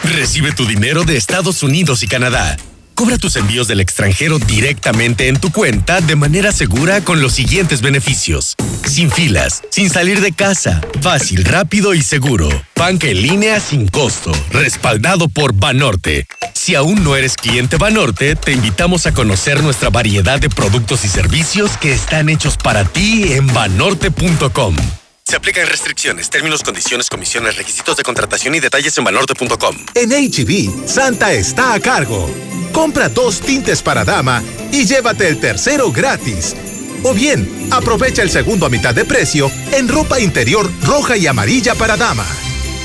Recibe 0.04 0.52
tu 0.52 0.66
dinero 0.66 1.04
de 1.04 1.16
Estados 1.16 1.62
Unidos 1.62 2.02
y 2.02 2.08
Canadá. 2.08 2.56
Cobra 2.96 3.18
tus 3.18 3.36
envíos 3.36 3.68
del 3.68 3.80
extranjero 3.80 4.38
directamente 4.38 5.28
en 5.28 5.38
tu 5.38 5.52
cuenta 5.52 6.00
de 6.00 6.16
manera 6.16 6.50
segura 6.50 7.02
con 7.02 7.20
los 7.20 7.34
siguientes 7.34 7.82
beneficios. 7.82 8.54
Sin 8.88 9.10
filas, 9.10 9.62
sin 9.70 9.90
salir 9.90 10.22
de 10.22 10.32
casa, 10.32 10.80
fácil, 11.02 11.44
rápido 11.44 11.92
y 11.92 12.00
seguro. 12.00 12.48
Banca 12.74 13.06
en 13.08 13.20
línea 13.20 13.60
sin 13.60 13.86
costo, 13.86 14.32
respaldado 14.50 15.28
por 15.28 15.52
Banorte. 15.52 16.26
Si 16.54 16.74
aún 16.74 17.04
no 17.04 17.16
eres 17.16 17.36
cliente 17.36 17.76
Banorte, 17.76 18.34
te 18.34 18.52
invitamos 18.52 19.06
a 19.06 19.12
conocer 19.12 19.62
nuestra 19.62 19.90
variedad 19.90 20.40
de 20.40 20.48
productos 20.48 21.04
y 21.04 21.08
servicios 21.08 21.76
que 21.76 21.92
están 21.92 22.30
hechos 22.30 22.56
para 22.56 22.84
ti 22.84 23.34
en 23.34 23.46
banorte.com. 23.48 24.74
Se 25.26 25.34
aplican 25.34 25.66
restricciones, 25.66 26.30
términos, 26.30 26.62
condiciones, 26.62 27.10
comisiones, 27.10 27.56
requisitos 27.56 27.96
de 27.96 28.04
contratación 28.04 28.54
y 28.54 28.60
detalles 28.60 28.96
en 28.96 29.02
banorte.com. 29.02 29.76
En 29.94 30.10
HB, 30.10 30.86
Santa 30.86 31.32
está 31.32 31.72
a 31.74 31.80
cargo. 31.80 32.30
Compra 32.72 33.08
dos 33.08 33.40
tintes 33.40 33.82
para 33.82 34.04
dama 34.04 34.40
y 34.70 34.84
llévate 34.84 35.26
el 35.26 35.40
tercero 35.40 35.90
gratis. 35.90 36.54
O 37.02 37.12
bien, 37.12 37.68
aprovecha 37.72 38.22
el 38.22 38.30
segundo 38.30 38.66
a 38.66 38.68
mitad 38.68 38.94
de 38.94 39.04
precio 39.04 39.50
en 39.72 39.88
ropa 39.88 40.20
interior 40.20 40.70
roja 40.84 41.16
y 41.16 41.26
amarilla 41.26 41.74
para 41.74 41.96
dama. 41.96 42.24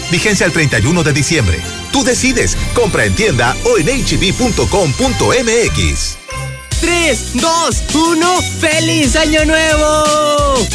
Vigencia 0.10 0.48
el 0.48 0.52
31 0.52 1.04
de 1.04 1.14
diciembre. 1.14 1.60
Tú 1.92 2.04
decides, 2.04 2.58
compra 2.74 3.06
en 3.06 3.14
tienda 3.14 3.56
o 3.66 3.78
en 3.78 3.86
hb.com.mx. 3.86 4.58
3, 6.82 7.34
2, 7.36 7.84
1, 7.94 8.42
¡Feliz 8.60 9.16
Año 9.16 9.46
Nuevo! 9.46 10.04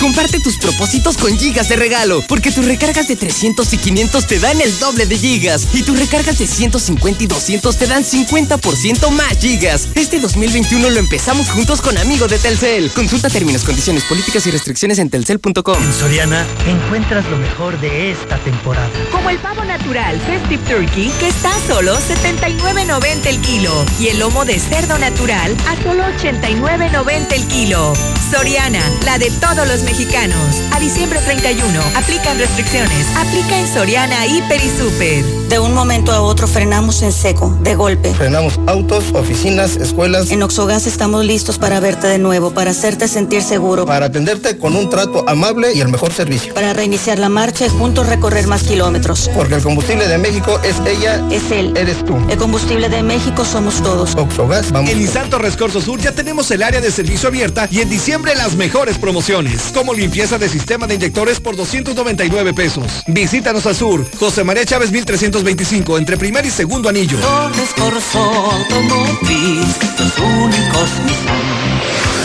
Comparte 0.00 0.40
tus 0.40 0.56
propósitos 0.58 1.16
con 1.16 1.36
gigas 1.38 1.68
de 1.68 1.76
regalo, 1.76 2.22
porque 2.28 2.52
tus 2.52 2.64
recargas 2.64 3.08
de 3.08 3.16
300 3.16 3.72
y 3.72 3.78
500 3.78 4.26
te 4.26 4.38
dan 4.38 4.60
el 4.60 4.78
doble 4.78 5.06
de 5.06 5.18
gigas, 5.18 5.66
y 5.74 5.82
tus 5.82 5.98
recargas 5.98 6.38
de 6.38 6.46
150 6.46 7.24
y 7.24 7.26
200 7.26 7.76
te 7.76 7.86
dan 7.86 8.04
50% 8.04 9.10
más 9.10 9.38
gigas. 9.38 9.88
Este 9.94 10.20
2021 10.20 10.90
lo 10.90 10.98
empezamos 10.98 11.50
juntos 11.50 11.80
con 11.80 11.98
Amigo 11.98 12.28
de 12.28 12.38
Telcel. 12.38 12.90
Consulta 12.92 13.28
términos, 13.28 13.64
condiciones, 13.64 14.04
políticas 14.04 14.46
y 14.46 14.50
restricciones 14.52 14.98
en 14.98 15.10
telcel.com. 15.10 15.82
En 15.82 15.92
Soriana 15.92 16.46
encuentras 16.66 17.24
lo 17.30 17.36
mejor 17.38 17.78
de 17.80 18.12
esta 18.12 18.38
temporada. 18.38 18.90
Como 19.10 19.28
el 19.30 19.38
pavo 19.38 19.64
natural 19.64 20.20
Festive 20.20 20.62
Turkey, 20.68 21.10
que 21.18 21.28
está 21.28 21.54
a 21.54 21.60
solo 21.66 21.98
79.90 21.98 23.26
el 23.26 23.40
kilo. 23.40 23.84
Y 23.98 24.08
el 24.08 24.18
lomo 24.20 24.44
de 24.44 24.58
cerdo 24.58 24.98
natural 24.98 25.56
a 25.66 25.82
solo 25.82 25.95
89.90 25.98 27.32
el 27.32 27.46
kilo. 27.48 27.92
Soriana, 28.30 28.80
la 29.04 29.18
de 29.18 29.30
todos 29.40 29.66
los 29.68 29.82
mexicanos. 29.82 30.36
A 30.72 30.80
diciembre 30.80 31.20
31, 31.24 31.68
aplican 31.94 32.38
restricciones. 32.38 33.06
Aplica 33.16 33.58
en 33.58 33.66
Soriana, 33.66 34.26
Hiper 34.26 34.60
y 34.62 34.70
Super. 34.70 35.24
De 35.48 35.58
un 35.60 35.74
momento 35.74 36.12
a 36.12 36.20
otro 36.20 36.48
frenamos 36.48 37.02
en 37.02 37.12
seco, 37.12 37.56
de 37.60 37.76
golpe. 37.76 38.12
Frenamos 38.14 38.58
autos, 38.66 39.04
oficinas, 39.14 39.76
escuelas. 39.76 40.30
En 40.30 40.42
Oxogas 40.42 40.86
estamos 40.86 41.24
listos 41.24 41.58
para 41.58 41.78
verte 41.78 42.08
de 42.08 42.18
nuevo, 42.18 42.50
para 42.50 42.72
hacerte 42.72 43.06
sentir 43.06 43.42
seguro. 43.42 43.86
Para 43.86 44.06
atenderte 44.06 44.58
con 44.58 44.74
un 44.74 44.90
trato 44.90 45.24
amable 45.28 45.72
y 45.72 45.80
el 45.80 45.88
mejor 45.88 46.12
servicio. 46.12 46.52
Para 46.52 46.72
reiniciar 46.72 47.18
la 47.18 47.28
marcha 47.28 47.66
y 47.66 47.68
juntos 47.68 48.08
recorrer 48.08 48.48
más 48.48 48.64
kilómetros. 48.64 49.30
Porque 49.34 49.54
el 49.54 49.62
combustible 49.62 50.08
de 50.08 50.18
México 50.18 50.58
es 50.64 50.76
ella. 50.86 51.22
Es 51.30 51.50
él. 51.52 51.76
Eres 51.76 52.04
tú. 52.04 52.16
El 52.28 52.38
combustible 52.38 52.88
de 52.88 53.02
México 53.02 53.44
somos 53.44 53.80
todos. 53.82 54.16
Oxogas, 54.16 54.72
vamos. 54.72 54.90
En 54.90 54.98
Nissan 54.98 55.30
Torres 55.30 55.56
Corso 55.56 55.80
Sur 55.86 56.00
ya 56.00 56.10
tenemos 56.10 56.50
el 56.50 56.64
área 56.64 56.80
de 56.80 56.90
servicio 56.90 57.28
abierta 57.28 57.68
y 57.70 57.80
en 57.80 57.88
diciembre 57.88 58.34
las 58.34 58.56
mejores 58.56 58.98
promociones, 58.98 59.70
como 59.72 59.94
limpieza 59.94 60.36
de 60.36 60.48
sistema 60.48 60.88
de 60.88 60.96
inyectores 60.96 61.38
por 61.38 61.54
299 61.54 62.54
pesos. 62.54 63.04
Visítanos 63.06 63.66
al 63.66 63.76
sur, 63.76 64.04
José 64.18 64.42
María 64.42 64.64
Chávez 64.64 64.90
1325, 64.90 65.96
entre 65.96 66.16
primer 66.16 66.44
y 66.44 66.50
segundo 66.50 66.88
anillo. 66.88 67.16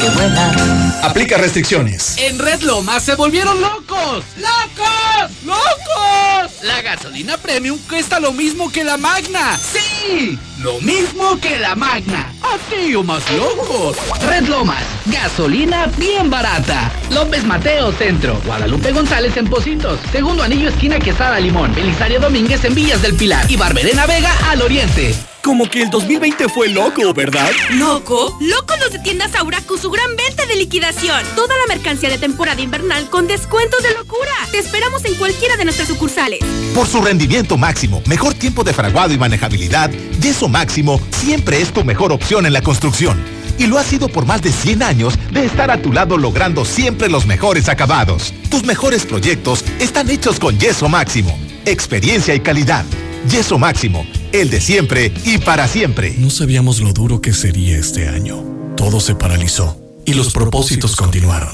Que. 0.01 1.05
Aplica 1.05 1.37
restricciones. 1.37 2.15
En 2.17 2.39
Red 2.39 2.61
Lomas 2.61 3.03
se 3.03 3.15
volvieron 3.15 3.59
locos. 3.61 4.23
¡Locos! 4.37 5.31
¡Locos! 5.45 6.63
La 6.63 6.81
gasolina 6.81 7.37
premium 7.37 7.77
cuesta 7.89 8.19
lo 8.19 8.31
mismo 8.31 8.71
que 8.71 8.83
la 8.83 8.97
magna. 8.97 9.57
¡Sí! 9.57 10.37
Lo 10.59 10.79
mismo 10.81 11.39
que 11.39 11.59
la 11.59 11.75
magna. 11.75 12.33
sí 12.69 12.95
o 12.95 13.03
más 13.03 13.23
locos. 13.31 13.97
Red 14.27 14.47
Lomas, 14.47 14.83
gasolina 15.05 15.87
bien 15.97 16.29
barata. 16.29 16.91
López 17.11 17.43
Mateo 17.43 17.91
Centro, 17.91 18.39
Guadalupe 18.45 18.91
González 18.91 19.35
en 19.37 19.47
Pocitos, 19.47 19.99
Segundo 20.11 20.43
Anillo 20.43 20.69
Esquina 20.69 20.99
Quesada 20.99 21.39
Limón, 21.39 21.73
Belisario 21.75 22.19
Domínguez 22.19 22.63
en 22.63 22.75
Villas 22.75 23.01
del 23.01 23.15
Pilar 23.15 23.49
y 23.49 23.55
Barberena 23.55 24.05
Vega 24.05 24.31
al 24.49 24.61
Oriente. 24.61 25.30
Como 25.43 25.67
que 25.67 25.81
el 25.81 25.89
2020 25.89 26.49
fue 26.49 26.69
loco, 26.69 27.13
¿verdad? 27.15 27.49
¿Loco? 27.71 28.37
Locos 28.39 28.79
los 28.79 28.91
de 28.91 28.99
tiendas 28.99 29.33
Aura 29.33 29.59
con 29.61 29.79
su 29.79 29.89
gran 29.89 30.15
venta 30.15 30.45
de 30.45 30.55
liquidación. 30.55 31.19
Toda 31.35 31.55
la 31.57 31.73
mercancía 31.73 32.09
de 32.09 32.19
temporada 32.19 32.61
invernal 32.61 33.09
con 33.09 33.25
descuentos 33.25 33.81
de 33.81 33.91
locura. 33.95 34.31
Te 34.51 34.59
esperamos 34.59 35.03
en 35.05 35.15
cualquiera 35.15 35.57
de 35.57 35.63
nuestras 35.63 35.87
sucursales. 35.87 36.41
Por 36.75 36.87
su 36.87 37.01
rendimiento 37.01 37.57
máximo, 37.57 38.03
mejor 38.05 38.35
tiempo 38.35 38.63
de 38.63 38.73
fraguado 38.73 39.13
y 39.13 39.17
manejabilidad, 39.17 39.89
Yeso 40.21 40.47
Máximo 40.47 41.01
siempre 41.09 41.59
es 41.59 41.73
tu 41.73 41.83
mejor 41.83 42.11
opción 42.11 42.45
en 42.45 42.53
la 42.53 42.61
construcción. 42.61 43.19
Y 43.57 43.65
lo 43.65 43.79
ha 43.79 43.83
sido 43.83 44.09
por 44.09 44.25
más 44.25 44.43
de 44.43 44.51
100 44.51 44.83
años 44.83 45.15
de 45.31 45.45
estar 45.45 45.71
a 45.71 45.81
tu 45.81 45.91
lado 45.91 46.17
logrando 46.17 46.65
siempre 46.65 47.09
los 47.09 47.25
mejores 47.25 47.67
acabados. 47.67 48.31
Tus 48.49 48.63
mejores 48.63 49.05
proyectos 49.05 49.65
están 49.79 50.09
hechos 50.11 50.39
con 50.39 50.59
Yeso 50.59 50.87
Máximo. 50.87 51.37
Experiencia 51.65 52.35
y 52.35 52.39
calidad. 52.41 52.85
Yeso 53.29 53.57
Máximo, 53.59 54.05
el 54.31 54.49
de 54.49 54.59
siempre 54.61 55.13
y 55.25 55.37
para 55.37 55.67
siempre. 55.67 56.15
No 56.17 56.29
sabíamos 56.29 56.79
lo 56.81 56.93
duro 56.93 57.21
que 57.21 57.33
sería 57.33 57.77
este 57.77 58.07
año. 58.07 58.43
Todo 58.75 58.99
se 58.99 59.15
paralizó 59.15 59.77
y 60.05 60.13
los 60.13 60.33
propósitos 60.33 60.95
continuaron. 60.95 61.53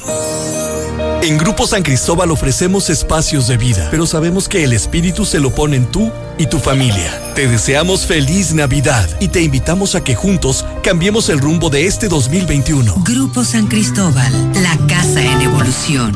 En 1.22 1.38
Grupo 1.38 1.68
San 1.68 1.84
Cristóbal 1.84 2.32
ofrecemos 2.32 2.90
espacios 2.90 3.48
de 3.48 3.58
vida, 3.58 3.88
pero 3.92 4.06
sabemos 4.06 4.48
que 4.48 4.64
el 4.64 4.72
espíritu 4.72 5.26
se 5.26 5.40
lo 5.40 5.54
ponen 5.54 5.92
tú 5.92 6.12
y 6.38 6.46
tu 6.46 6.60
familia. 6.60 7.34
Te 7.36 7.48
deseamos 7.48 8.06
feliz 8.06 8.54
Navidad 8.54 9.10
y 9.20 9.28
te 9.28 9.42
invitamos 9.42 9.96
a 9.96 10.04
que 10.04 10.16
juntos 10.16 10.66
cambiemos 10.84 11.30
el 11.30 11.40
rumbo 11.40 11.70
de 11.70 11.86
este 11.86 12.08
2021. 12.08 13.04
Grupo 13.04 13.44
San 13.44 13.68
Cristóbal, 13.68 14.32
la 14.62 14.78
casa 14.88 15.22
en 15.22 15.42
evolución. 15.42 16.16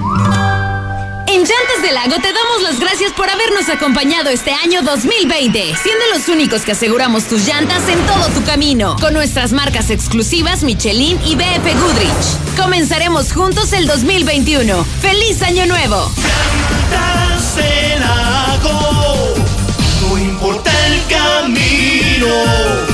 En 1.31 1.45
Llantas 1.45 1.81
del 1.81 1.93
Lago 1.93 2.15
te 2.21 2.33
damos 2.33 2.61
las 2.61 2.77
gracias 2.77 3.13
por 3.13 3.29
habernos 3.29 3.69
acompañado 3.69 4.29
este 4.29 4.51
año 4.51 4.81
2020, 4.81 5.75
siendo 5.81 6.05
los 6.13 6.27
únicos 6.27 6.63
que 6.63 6.73
aseguramos 6.73 7.23
tus 7.23 7.47
llantas 7.47 7.87
en 7.87 8.05
todo 8.05 8.27
tu 8.33 8.43
camino, 8.43 8.97
con 8.99 9.13
nuestras 9.13 9.53
marcas 9.53 9.91
exclusivas 9.91 10.61
Michelin 10.63 11.17
y 11.25 11.35
BF 11.35 11.79
Goodrich. 11.79 12.57
Comenzaremos 12.61 13.31
juntos 13.31 13.71
el 13.71 13.87
2021. 13.87 14.85
¡Feliz 14.99 15.41
Año 15.41 15.67
Nuevo! 15.67 16.11
Llantas 16.91 17.55
del 17.55 18.01
Lago, 18.01 19.33
no 20.01 20.17
importa 20.17 20.69
el 20.87 21.01
camino. 21.07 22.90